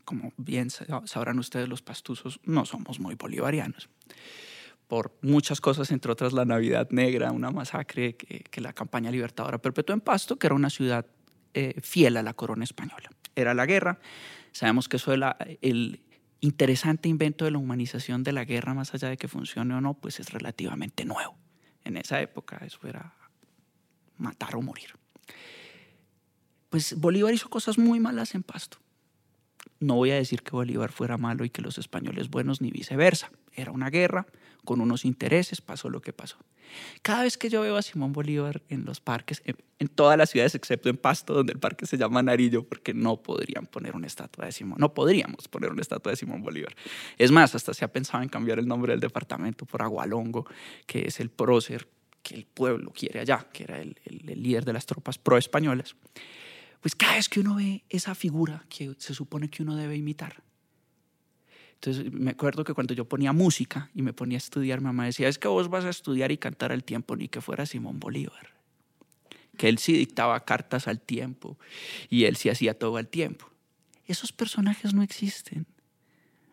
Como 0.06 0.32
bien 0.38 0.70
sabrán 0.70 1.38
ustedes, 1.38 1.68
los 1.68 1.82
pastuzos 1.82 2.40
no 2.44 2.64
somos 2.64 2.98
muy 2.98 3.16
bolivarianos 3.16 3.90
por 4.92 5.16
muchas 5.22 5.62
cosas, 5.62 5.90
entre 5.90 6.12
otras 6.12 6.34
la 6.34 6.44
Navidad 6.44 6.90
Negra, 6.90 7.32
una 7.32 7.50
masacre 7.50 8.14
que, 8.14 8.60
la 8.60 8.74
campaña 8.74 9.10
libertadora 9.10 9.56
perpetuó 9.56 9.94
en 9.94 10.02
Pasto, 10.02 10.36
que 10.36 10.46
era 10.46 10.54
una 10.54 10.68
ciudad 10.68 11.06
eh, 11.54 11.80
fiel 11.80 12.18
a 12.18 12.22
la 12.22 12.34
corona 12.34 12.64
española. 12.64 13.08
Era 13.34 13.54
la 13.54 13.64
guerra. 13.64 14.00
Sabemos 14.50 14.90
que 14.90 14.98
eso 14.98 15.16
la, 15.16 15.38
el 15.62 16.02
interesante 16.40 17.08
invento 17.08 17.46
de 17.46 17.52
la 17.52 17.56
humanización 17.56 18.22
de 18.22 18.32
la 18.32 18.44
guerra, 18.44 18.74
más 18.74 18.92
allá 18.92 19.08
de 19.08 19.16
que 19.16 19.28
funcione 19.28 19.74
o 19.74 19.80
no, 19.80 19.94
pues 19.94 20.20
es 20.20 20.30
relativamente 20.30 21.06
nuevo. 21.06 21.38
En 21.84 21.96
esa 21.96 22.20
época 22.20 22.58
eso 22.62 22.86
era 22.86 23.14
matar 24.18 24.56
o 24.56 24.60
morir. 24.60 24.90
Pues 26.68 27.00
Bolívar 27.00 27.32
hizo 27.32 27.48
cosas 27.48 27.78
muy 27.78 27.98
malas 27.98 28.34
en 28.34 28.42
Pasto. 28.42 28.76
No 29.82 29.96
voy 29.96 30.12
a 30.12 30.14
decir 30.14 30.42
que 30.42 30.52
Bolívar 30.52 30.92
fuera 30.92 31.18
malo 31.18 31.44
y 31.44 31.50
que 31.50 31.60
los 31.60 31.76
españoles 31.76 32.30
buenos, 32.30 32.60
ni 32.60 32.70
viceversa. 32.70 33.32
Era 33.52 33.72
una 33.72 33.90
guerra, 33.90 34.26
con 34.64 34.80
unos 34.80 35.04
intereses, 35.04 35.60
pasó 35.60 35.90
lo 35.90 36.00
que 36.00 36.12
pasó. 36.12 36.36
Cada 37.02 37.24
vez 37.24 37.36
que 37.36 37.50
yo 37.50 37.62
veo 37.62 37.76
a 37.76 37.82
Simón 37.82 38.12
Bolívar 38.12 38.62
en 38.68 38.84
los 38.84 39.00
parques, 39.00 39.42
en, 39.44 39.88
todas 39.88 40.16
las 40.16 40.30
ciudades 40.30 40.54
excepto 40.54 40.88
en 40.88 40.96
Pasto, 40.96 41.34
donde 41.34 41.52
el 41.52 41.58
parque 41.58 41.84
se 41.84 41.98
llama 41.98 42.22
Narillo, 42.22 42.62
porque 42.62 42.94
no 42.94 43.16
podrían 43.22 43.66
poner 43.66 43.96
una 43.96 44.06
estatua 44.06 44.46
de 44.46 44.52
Simón, 44.52 44.78
no 44.78 44.94
podríamos 44.94 45.48
poner 45.48 45.70
una 45.70 45.82
estatua 45.82 46.12
de 46.12 46.16
Simón 46.16 46.42
Bolívar. 46.42 46.74
Es 47.18 47.32
más, 47.32 47.56
hasta 47.56 47.74
se 47.74 47.84
ha 47.84 47.92
pensado 47.92 48.22
en 48.22 48.28
cambiar 48.28 48.60
el 48.60 48.68
nombre 48.68 48.92
del 48.92 49.00
departamento 49.00 49.66
por 49.66 49.82
Agualongo, 49.82 50.46
que 50.86 51.08
es 51.08 51.18
el 51.18 51.28
prócer 51.28 51.88
que 52.22 52.36
el 52.36 52.46
pueblo 52.46 52.92
quiere 52.92 53.18
allá, 53.18 53.48
que 53.52 53.64
era 53.64 53.80
el, 53.80 53.98
el 54.04 54.40
líder 54.40 54.64
de 54.64 54.72
las 54.72 54.86
tropas 54.86 55.18
pro-españolas. 55.18 55.96
Pues 56.82 56.94
cada 56.94 57.14
vez 57.14 57.28
que 57.28 57.40
uno 57.40 57.54
ve 57.54 57.84
esa 57.88 58.14
figura 58.14 58.66
que 58.68 58.94
se 58.98 59.14
supone 59.14 59.48
que 59.48 59.62
uno 59.62 59.76
debe 59.76 59.96
imitar, 59.96 60.42
entonces 61.82 62.12
me 62.12 62.30
acuerdo 62.30 62.62
que 62.62 62.74
cuando 62.74 62.94
yo 62.94 63.08
ponía 63.08 63.32
música 63.32 63.90
y 63.92 64.02
me 64.02 64.12
ponía 64.12 64.36
a 64.36 64.38
estudiar, 64.38 64.80
mamá 64.80 65.06
decía, 65.06 65.28
es 65.28 65.36
que 65.36 65.48
vos 65.48 65.68
vas 65.68 65.84
a 65.84 65.90
estudiar 65.90 66.30
y 66.30 66.38
cantar 66.38 66.70
al 66.70 66.84
tiempo, 66.84 67.16
ni 67.16 67.26
que 67.26 67.40
fuera 67.40 67.66
Simón 67.66 67.98
Bolívar. 67.98 68.52
Que 69.56 69.68
él 69.68 69.78
sí 69.78 69.92
dictaba 69.92 70.44
cartas 70.44 70.86
al 70.86 71.00
tiempo 71.00 71.58
y 72.08 72.24
él 72.26 72.36
sí 72.36 72.50
hacía 72.50 72.78
todo 72.78 72.98
al 72.98 73.08
tiempo. 73.08 73.50
Esos 74.06 74.30
personajes 74.30 74.94
no 74.94 75.02
existen. 75.02 75.66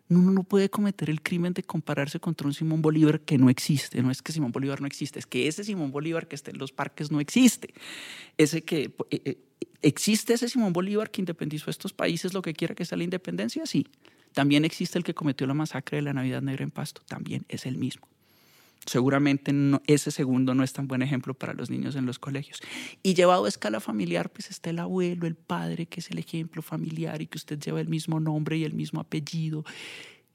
Uno 0.09 0.31
no 0.31 0.43
puede 0.43 0.71
cometer 0.71 1.09
el 1.09 1.21
crimen 1.21 1.53
de 1.53 1.61
compararse 1.61 2.19
contra 2.19 2.47
un 2.47 2.53
Simón 2.53 2.81
Bolívar 2.81 3.21
que 3.21 3.37
no 3.37 3.49
existe. 3.49 4.01
No 4.01 4.09
es 4.09 4.23
que 4.23 4.31
Simón 4.31 4.51
Bolívar 4.51 4.81
no 4.81 4.87
existe, 4.87 5.19
es 5.19 5.27
que 5.27 5.47
ese 5.47 5.63
Simón 5.63 5.91
Bolívar 5.91 6.27
que 6.27 6.35
está 6.35 6.49
en 6.49 6.57
los 6.57 6.71
parques 6.71 7.11
no 7.11 7.19
existe. 7.19 7.73
Ese 8.35 8.63
que 8.63 8.95
eh, 9.11 9.21
eh, 9.23 9.37
existe 9.83 10.33
ese 10.33 10.49
Simón 10.49 10.73
Bolívar 10.73 11.11
que 11.11 11.21
independizó 11.21 11.69
estos 11.69 11.93
países, 11.93 12.33
lo 12.33 12.41
que 12.41 12.53
quiera 12.53 12.73
que 12.73 12.85
sea 12.85 12.97
la 12.97 13.03
independencia, 13.03 13.65
sí. 13.67 13.85
También 14.33 14.65
existe 14.65 14.97
el 14.97 15.03
que 15.03 15.13
cometió 15.13 15.45
la 15.45 15.53
masacre 15.53 15.97
de 15.97 16.01
la 16.01 16.13
Navidad 16.13 16.41
Negra 16.41 16.63
en 16.63 16.71
Pasto, 16.71 17.01
también 17.07 17.45
es 17.47 17.65
el 17.67 17.77
mismo. 17.77 18.07
Seguramente 18.85 19.53
ese 19.87 20.11
segundo 20.11 20.55
no 20.55 20.63
es 20.63 20.73
tan 20.73 20.87
buen 20.87 21.01
ejemplo 21.01 21.33
para 21.33 21.53
los 21.53 21.69
niños 21.69 21.95
en 21.95 22.05
los 22.05 22.17
colegios. 22.17 22.61
Y 23.03 23.13
llevado 23.13 23.45
a 23.45 23.49
escala 23.49 23.79
familiar, 23.79 24.31
pues 24.31 24.49
está 24.49 24.69
el 24.69 24.79
abuelo, 24.79 25.27
el 25.27 25.35
padre, 25.35 25.85
que 25.85 25.99
es 25.99 26.09
el 26.11 26.17
ejemplo 26.17 26.61
familiar 26.61 27.21
y 27.21 27.27
que 27.27 27.37
usted 27.37 27.59
lleva 27.59 27.81
el 27.81 27.87
mismo 27.87 28.19
nombre 28.19 28.57
y 28.57 28.63
el 28.63 28.73
mismo 28.73 28.99
apellido. 28.99 29.63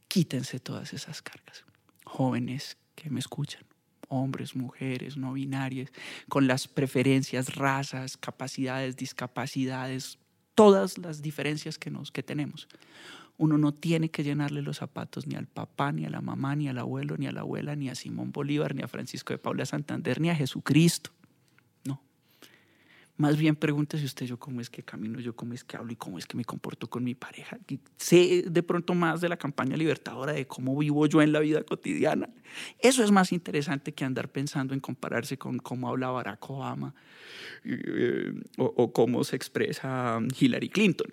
Quítense 0.09 0.61
todas 0.61 0.93
esas 0.93 1.23
cargas. 1.23 1.65
Jóvenes 2.05 2.77
que 2.95 3.11
me 3.11 3.19
escuchan, 3.19 3.65
hombres, 4.09 4.55
mujeres, 4.55 5.16
no 5.16 5.33
binarias, 5.33 5.91
con 6.29 6.47
las 6.47 6.69
preferencias, 6.69 7.57
razas, 7.57 8.16
capacidades, 8.16 8.97
discapacidades, 8.97 10.19
todas 10.55 10.99
las 10.99 11.23
diferencias 11.23 11.79
que, 11.79 11.91
nos, 11.91 12.12
que 12.12 12.23
tenemos. 12.23 12.69
Uno 13.36 13.59
no 13.59 13.74
tiene 13.74 14.11
que 14.11 14.23
llenarle 14.23 14.62
los 14.62 14.77
zapatos 14.77 15.27
ni 15.27 15.35
al 15.35 15.47
papá, 15.47 15.90
ni 15.90 16.05
a 16.05 16.11
la 16.11 16.20
mamá, 16.20 16.55
ni 16.55 16.69
al 16.69 16.78
abuelo, 16.78 17.16
ni 17.16 17.27
a 17.27 17.32
la 17.32 17.40
abuela, 17.40 17.74
ni 17.74 17.89
a 17.89 17.97
Simón 17.97 18.31
Bolívar, 18.31 18.74
ni 18.74 18.82
a 18.82 18.89
Francisco 18.89 19.32
de 19.32 19.39
Paula 19.39 19.66
Santander, 19.66 20.20
ni 20.20 20.31
a 20.31 20.36
Jesucristo. 20.36 21.11
No. 21.85 22.01
Más 23.16 23.36
bien 23.36 23.56
pregúntese 23.56 24.05
usted 24.05 24.27
yo 24.27 24.39
cómo 24.39 24.61
es 24.61 24.70
que 24.70 24.85
camino, 24.85 25.19
yo 25.19 25.35
cómo 25.35 25.52
es 25.52 25.65
que 25.65 25.77
hablo 25.77 25.93
y 25.93 25.97
cómo 25.97 26.19
es 26.19 26.27
que 26.27 26.36
me 26.36 26.44
comporto 26.44 26.89
con 26.89 27.02
mi 27.02 27.16
pareja. 27.16 27.59
sé 27.97 28.44
de 28.48 28.62
pronto 28.62 28.94
más 28.94 29.20
de 29.20 29.28
la 29.28 29.36
campaña 29.36 29.77
libertadora, 29.77 30.32
de 30.32 30.47
cómo 30.47 30.78
vivo 30.78 31.05
yo 31.06 31.20
en 31.20 31.32
la 31.32 31.40
vida 31.40 31.65
cotidiana. 31.65 32.28
Eso 32.78 33.02
es 33.02 33.11
más 33.11 33.32
interesante 33.32 33.94
que 33.94 34.05
andar 34.05 34.28
pensando 34.31 34.74
en 34.74 34.81
compararse 34.81 35.39
con 35.39 35.59
cómo 35.59 35.89
habla 35.89 36.11
Barack 36.11 36.48
Obama 36.48 36.94
eh, 37.65 38.32
o, 38.59 38.65
o 38.65 38.93
cómo 38.93 39.24
se 39.24 39.35
expresa 39.35 40.20
Hillary 40.39 40.69
Clinton. 40.69 41.12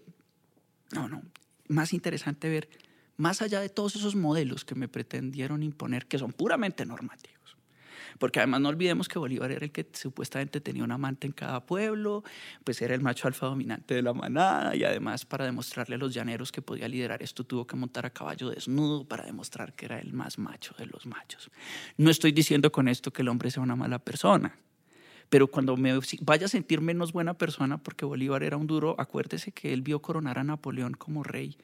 No, 0.94 1.08
no 1.10 1.24
más 1.72 1.94
interesante 1.94 2.50
ver, 2.50 2.70
más 3.18 3.42
allá 3.42 3.60
de 3.60 3.70
todos 3.70 3.96
esos 3.96 4.16
modelos 4.16 4.66
que 4.66 4.76
me 4.76 4.88
pretendieron 4.88 5.64
imponer, 5.64 6.06
que 6.08 6.18
son 6.18 6.34
puramente 6.34 6.86
normativos. 6.86 7.58
Porque 8.20 8.40
además 8.40 8.62
no 8.62 8.70
olvidemos 8.70 9.08
que 9.08 9.18
Bolívar 9.18 9.52
era 9.52 9.66
el 9.66 9.72
que 9.72 9.88
supuestamente 9.94 10.62
tenía 10.62 10.84
un 10.84 10.92
amante 10.92 11.28
en 11.28 11.34
cada 11.34 11.66
pueblo, 11.66 12.24
pues 12.64 12.82
era 12.82 12.94
el 12.94 13.02
macho 13.02 13.28
alfa 13.28 13.48
dominante 13.48 13.96
de 13.96 14.02
la 14.02 14.14
manada 14.14 14.76
y 14.76 14.84
además 14.84 15.26
para 15.26 15.46
demostrarle 15.46 15.96
a 15.96 15.98
los 15.98 16.14
llaneros 16.14 16.52
que 16.52 16.62
podía 16.62 16.88
liderar 16.88 17.24
esto 17.24 17.44
tuvo 17.44 17.66
que 17.66 17.76
montar 17.76 18.06
a 18.06 18.10
caballo 18.12 18.50
desnudo 18.50 19.08
para 19.08 19.26
demostrar 19.26 19.74
que 19.74 19.86
era 19.86 20.00
el 20.00 20.14
más 20.14 20.38
macho 20.38 20.76
de 20.78 20.86
los 20.86 21.06
machos. 21.06 21.50
No 21.98 22.12
estoy 22.12 22.32
diciendo 22.32 22.72
con 22.72 22.88
esto 22.88 23.12
que 23.12 23.22
el 23.22 23.30
hombre 23.30 23.50
sea 23.50 23.64
una 23.64 23.76
mala 23.76 24.00
persona, 24.00 24.56
pero 25.32 25.48
cuando 25.48 25.78
me 25.78 25.98
vaya 26.24 26.46
a 26.46 26.50
sentir 26.50 26.82
menos 26.82 27.14
buena 27.14 27.38
persona 27.38 27.78
porque 27.78 28.04
Bolívar 28.04 28.44
era 28.44 28.58
un 28.58 28.68
duro, 28.68 28.96
acuérdese 29.00 29.54
que 29.54 29.72
él 29.72 29.82
vio 29.82 30.02
coronar 30.02 30.38
a 30.38 30.44
Napoleón 30.44 30.92
como 30.92 31.24
rey 31.24 31.58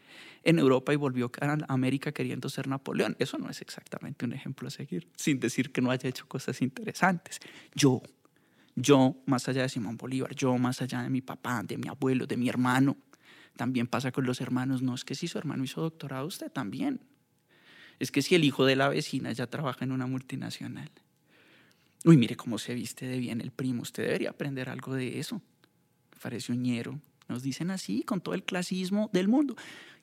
en 0.43 0.57
Europa 0.57 0.93
y 0.93 0.95
volvió 0.95 1.29
a 1.41 1.57
América 1.67 2.13
queriendo 2.13 2.47
ser 2.47 2.69
Napoleón. 2.69 3.17
Eso 3.19 3.37
no 3.37 3.49
es 3.49 3.61
exactamente 3.61 4.23
un 4.23 4.31
ejemplo 4.31 4.69
a 4.69 4.71
seguir, 4.71 5.09
sin 5.17 5.41
decir 5.41 5.73
que 5.73 5.81
no 5.81 5.91
haya 5.91 6.07
hecho 6.07 6.25
cosas 6.29 6.61
interesantes. 6.61 7.39
Yo, 7.75 8.01
yo 8.77 9.17
más 9.25 9.49
allá 9.49 9.63
de 9.63 9.69
Simón 9.69 9.97
Bolívar, 9.97 10.33
yo 10.33 10.57
más 10.57 10.81
allá 10.81 11.01
de 11.01 11.09
mi 11.09 11.19
papá, 11.19 11.61
de 11.61 11.77
mi 11.77 11.89
abuelo, 11.89 12.25
de 12.25 12.37
mi 12.37 12.47
hermano, 12.47 12.95
también 13.57 13.87
pasa 13.87 14.13
con 14.13 14.25
los 14.25 14.39
hermanos. 14.39 14.81
No 14.81 14.95
es 14.95 15.03
que 15.03 15.13
si 15.13 15.27
su 15.27 15.37
hermano 15.37 15.65
hizo 15.65 15.81
doctorado, 15.81 16.25
usted 16.25 16.49
también. 16.49 17.01
Es 17.99 18.13
que 18.13 18.21
si 18.21 18.33
el 18.33 18.45
hijo 18.45 18.63
de 18.63 18.77
la 18.77 18.87
vecina 18.87 19.33
ya 19.33 19.47
trabaja 19.47 19.83
en 19.83 19.91
una 19.91 20.07
multinacional 20.07 20.89
Uy, 22.05 22.17
mire 22.17 22.35
cómo 22.35 22.57
se 22.57 22.73
viste 22.73 23.05
de 23.05 23.17
bien 23.17 23.41
el 23.41 23.51
primo. 23.51 23.81
Usted 23.81 24.03
debería 24.03 24.29
aprender 24.29 24.69
algo 24.69 24.93
de 24.93 25.19
eso. 25.19 25.41
Parece 26.21 26.51
uñero. 26.51 26.99
Nos 27.27 27.43
dicen 27.43 27.71
así, 27.71 28.03
con 28.03 28.21
todo 28.21 28.35
el 28.35 28.43
clasismo 28.43 29.09
del 29.11 29.27
mundo. 29.27 29.55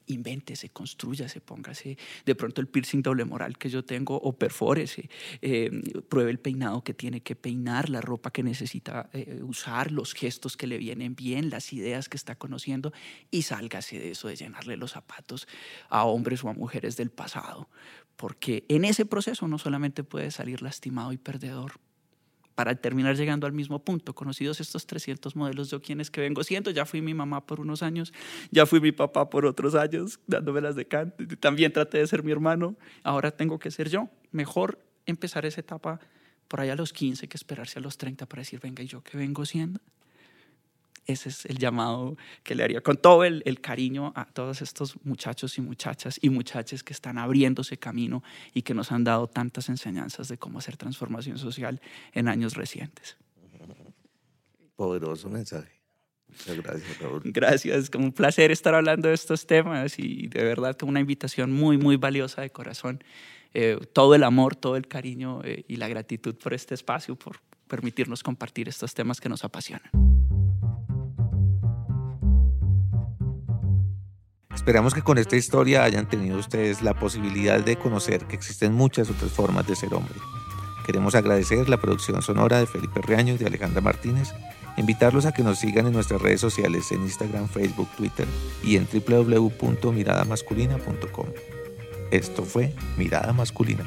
Invéntese, 0.06 0.70
construyase, 0.70 1.40
póngase 1.40 1.97
de 2.24 2.35
pronto 2.35 2.60
el 2.60 2.68
piercing 2.68 3.02
doble 3.02 3.24
moral 3.24 3.56
que 3.56 3.70
yo 3.70 3.85
tengo 3.85 4.16
o 4.16 4.32
perfórese, 4.32 5.09
eh, 5.40 5.70
pruebe 6.09 6.31
el 6.31 6.39
peinado 6.39 6.82
que 6.82 6.94
tiene 6.94 7.22
que 7.22 7.36
peinar, 7.36 7.89
la 7.89 8.01
ropa 8.01 8.31
que 8.31 8.43
necesita 8.43 9.09
eh, 9.12 9.40
usar, 9.43 9.93
los 9.93 10.14
gestos 10.14 10.56
que 10.56 10.66
le 10.66 10.78
vienen 10.78 11.14
bien, 11.14 11.51
las 11.51 11.72
ideas 11.72 12.09
que 12.09 12.16
está 12.16 12.36
conociendo 12.36 12.93
y 13.31 13.43
sálgase 13.43 13.98
de 13.98 14.10
eso 14.10 14.28
de 14.28 14.36
llenarle 14.36 14.76
los 14.76 14.93
zapatos 14.93 15.48
a 15.89 16.05
hombres 16.05 16.44
o 16.44 16.48
a 16.48 16.52
mujeres 16.52 16.97
del 16.97 17.10
pasado, 17.10 17.68
porque 18.16 18.64
en 18.68 18.85
ese 18.85 19.06
proceso 19.06 19.48
no 19.48 19.59
solamente 19.59 20.05
puede 20.05 20.31
salir 20.31 20.62
lastimado 20.62 21.12
y 21.12 21.18
perdedor, 21.18 21.81
para 22.55 22.74
terminar 22.74 23.16
llegando 23.16 23.47
al 23.47 23.52
mismo 23.52 23.81
punto. 23.85 24.14
Conocidos 24.14 24.60
estos 24.60 24.86
300 24.86 25.36
modelos, 25.36 25.70
yo 25.70 25.81
quién 25.81 26.01
es 26.01 26.10
que 26.10 26.20
vengo 26.20 26.44
siendo, 26.44 26.70
ya 26.70 26.86
fui 26.86 27.02
mi 27.02 27.14
mamá 27.14 27.44
por 27.47 27.60
unos 27.60 27.82
años, 27.82 28.12
ya 28.51 28.66
fui 28.66 28.81
mi 28.81 28.93
papá 28.93 29.31
por 29.31 29.47
otros 29.47 29.74
años, 29.74 30.20
dándome 30.26 30.60
las 30.60 30.76
de 30.76 30.86
cante, 30.86 31.26
también 31.36 31.72
traté 31.72 31.98
de 31.98 32.06
ser 32.06 32.22
mi 32.22 32.32
hermano, 32.32 32.76
ahora 33.02 33.31
tengo 33.31 33.59
que 33.59 33.70
ser 33.70 33.89
yo. 33.89 34.09
Mejor 34.31 34.78
empezar 35.06 35.44
esa 35.47 35.60
etapa 35.60 36.01
por 36.48 36.60
allá 36.60 36.74
a 36.74 36.76
los 36.76 36.93
15 36.93 37.28
que 37.28 37.36
esperarse 37.36 37.78
a 37.78 37.82
los 37.82 37.98
30 37.98 38.26
para 38.26 38.40
decir, 38.40 38.60
venga, 38.60 38.82
¿y 38.82 38.86
yo 38.86 39.02
qué 39.02 39.16
vengo 39.16 39.44
siendo? 39.44 39.81
Ese 41.06 41.28
es 41.28 41.44
el 41.47 41.59
llamado 41.59 42.16
que 42.43 42.55
le 42.55 42.64
haría 42.64 42.81
con 42.81 42.97
todo 42.97 43.24
el, 43.24 43.43
cariño 43.60 44.12
a 44.16 44.24
todos 44.26 44.62
estos 44.62 44.97
muchachos 45.05 45.59
y 45.59 45.60
muchachas 45.60 46.18
y 46.22 46.31
muchachas 46.31 46.82
que 46.82 46.93
están 46.93 47.18
abriéndose 47.18 47.76
camino 47.76 48.22
y 48.55 48.62
que 48.62 48.74
nos 48.74 48.90
han 48.90 49.05
dado 49.05 49.26
tantas 49.26 49.68
enseñanzas 49.68 50.28
de 50.28 50.39
cómo 50.39 50.59
hacer 50.59 50.76
transformación 50.76 51.39
social 51.39 51.81
en 52.12 52.28
años 52.28 52.55
recientes. 52.55 53.16
Poderoso 54.76 55.28
mensaje. 55.28 55.74
Muchas 56.28 56.56
gracias, 56.56 56.98
Raúl. 56.98 57.22
Gracias, 57.24 57.90
como 57.90 58.06
un 58.06 58.12
placer 58.12 58.51
estar 58.51 58.74
hablando 58.74 59.09
de 59.09 59.14
estos 59.14 59.47
temas 59.47 59.98
y 59.98 60.26
de 60.26 60.43
verdad 60.43 60.76
como 60.76 60.90
una 60.90 61.01
invitación 61.01 61.52
muy, 61.52 61.78
muy 61.78 61.97
valiosa 61.97 62.43
de 62.43 62.51
corazón. 62.51 63.05
Eh, 63.52 63.78
todo 63.93 64.16
el 64.16 64.24
amor, 64.24 64.56
todo 64.56 64.76
el 64.76 64.89
cariño 64.89 65.43
eh, 65.44 65.64
y 65.68 65.76
la 65.76 65.86
gratitud 65.86 66.35
por 66.35 66.55
este 66.55 66.74
espacio, 66.74 67.14
por 67.14 67.40
permitirnos 67.68 68.22
compartir 68.22 68.68
estos 68.68 68.94
temas 68.94 69.20
que 69.20 69.28
nos 69.28 69.44
apasionan. 69.44 70.14
Esperamos 74.55 74.94
que 74.94 75.02
con 75.02 75.18
esta 75.18 75.36
historia 75.36 75.85
hayan 75.85 76.09
tenido 76.09 76.39
ustedes 76.39 76.81
la 76.82 76.94
posibilidad 76.94 77.60
de 77.60 77.76
conocer 77.76 78.24
que 78.24 78.36
existen 78.36 78.72
muchas 78.72 79.10
otras 79.10 79.31
formas 79.31 79.66
de 79.66 79.76
ser 79.76 79.93
hombre. 79.94 80.14
Queremos 80.86 81.14
agradecer 81.14 81.68
la 81.68 81.76
producción 81.78 82.22
sonora 82.22 82.60
de 82.60 82.66
Felipe 82.66 83.02
Reaño 83.02 83.35
y 83.35 83.39
de 83.39 83.47
Alejandra 83.47 83.81
Martínez, 83.81 84.32
invitarlos 84.76 85.24
a 85.26 85.32
que 85.32 85.43
nos 85.43 85.59
sigan 85.59 85.86
en 85.86 85.93
nuestras 85.93 86.22
redes 86.22 86.40
sociales 86.40 86.90
en 86.93 87.02
Instagram, 87.02 87.48
Facebook, 87.48 87.89
Twitter 87.97 88.28
y 88.62 88.76
en 88.76 88.86
www.miradamasculina.com. 88.86 91.26
Esto 92.10 92.44
fue 92.44 92.74
Mirada 92.97 93.32
Masculina. 93.32 93.85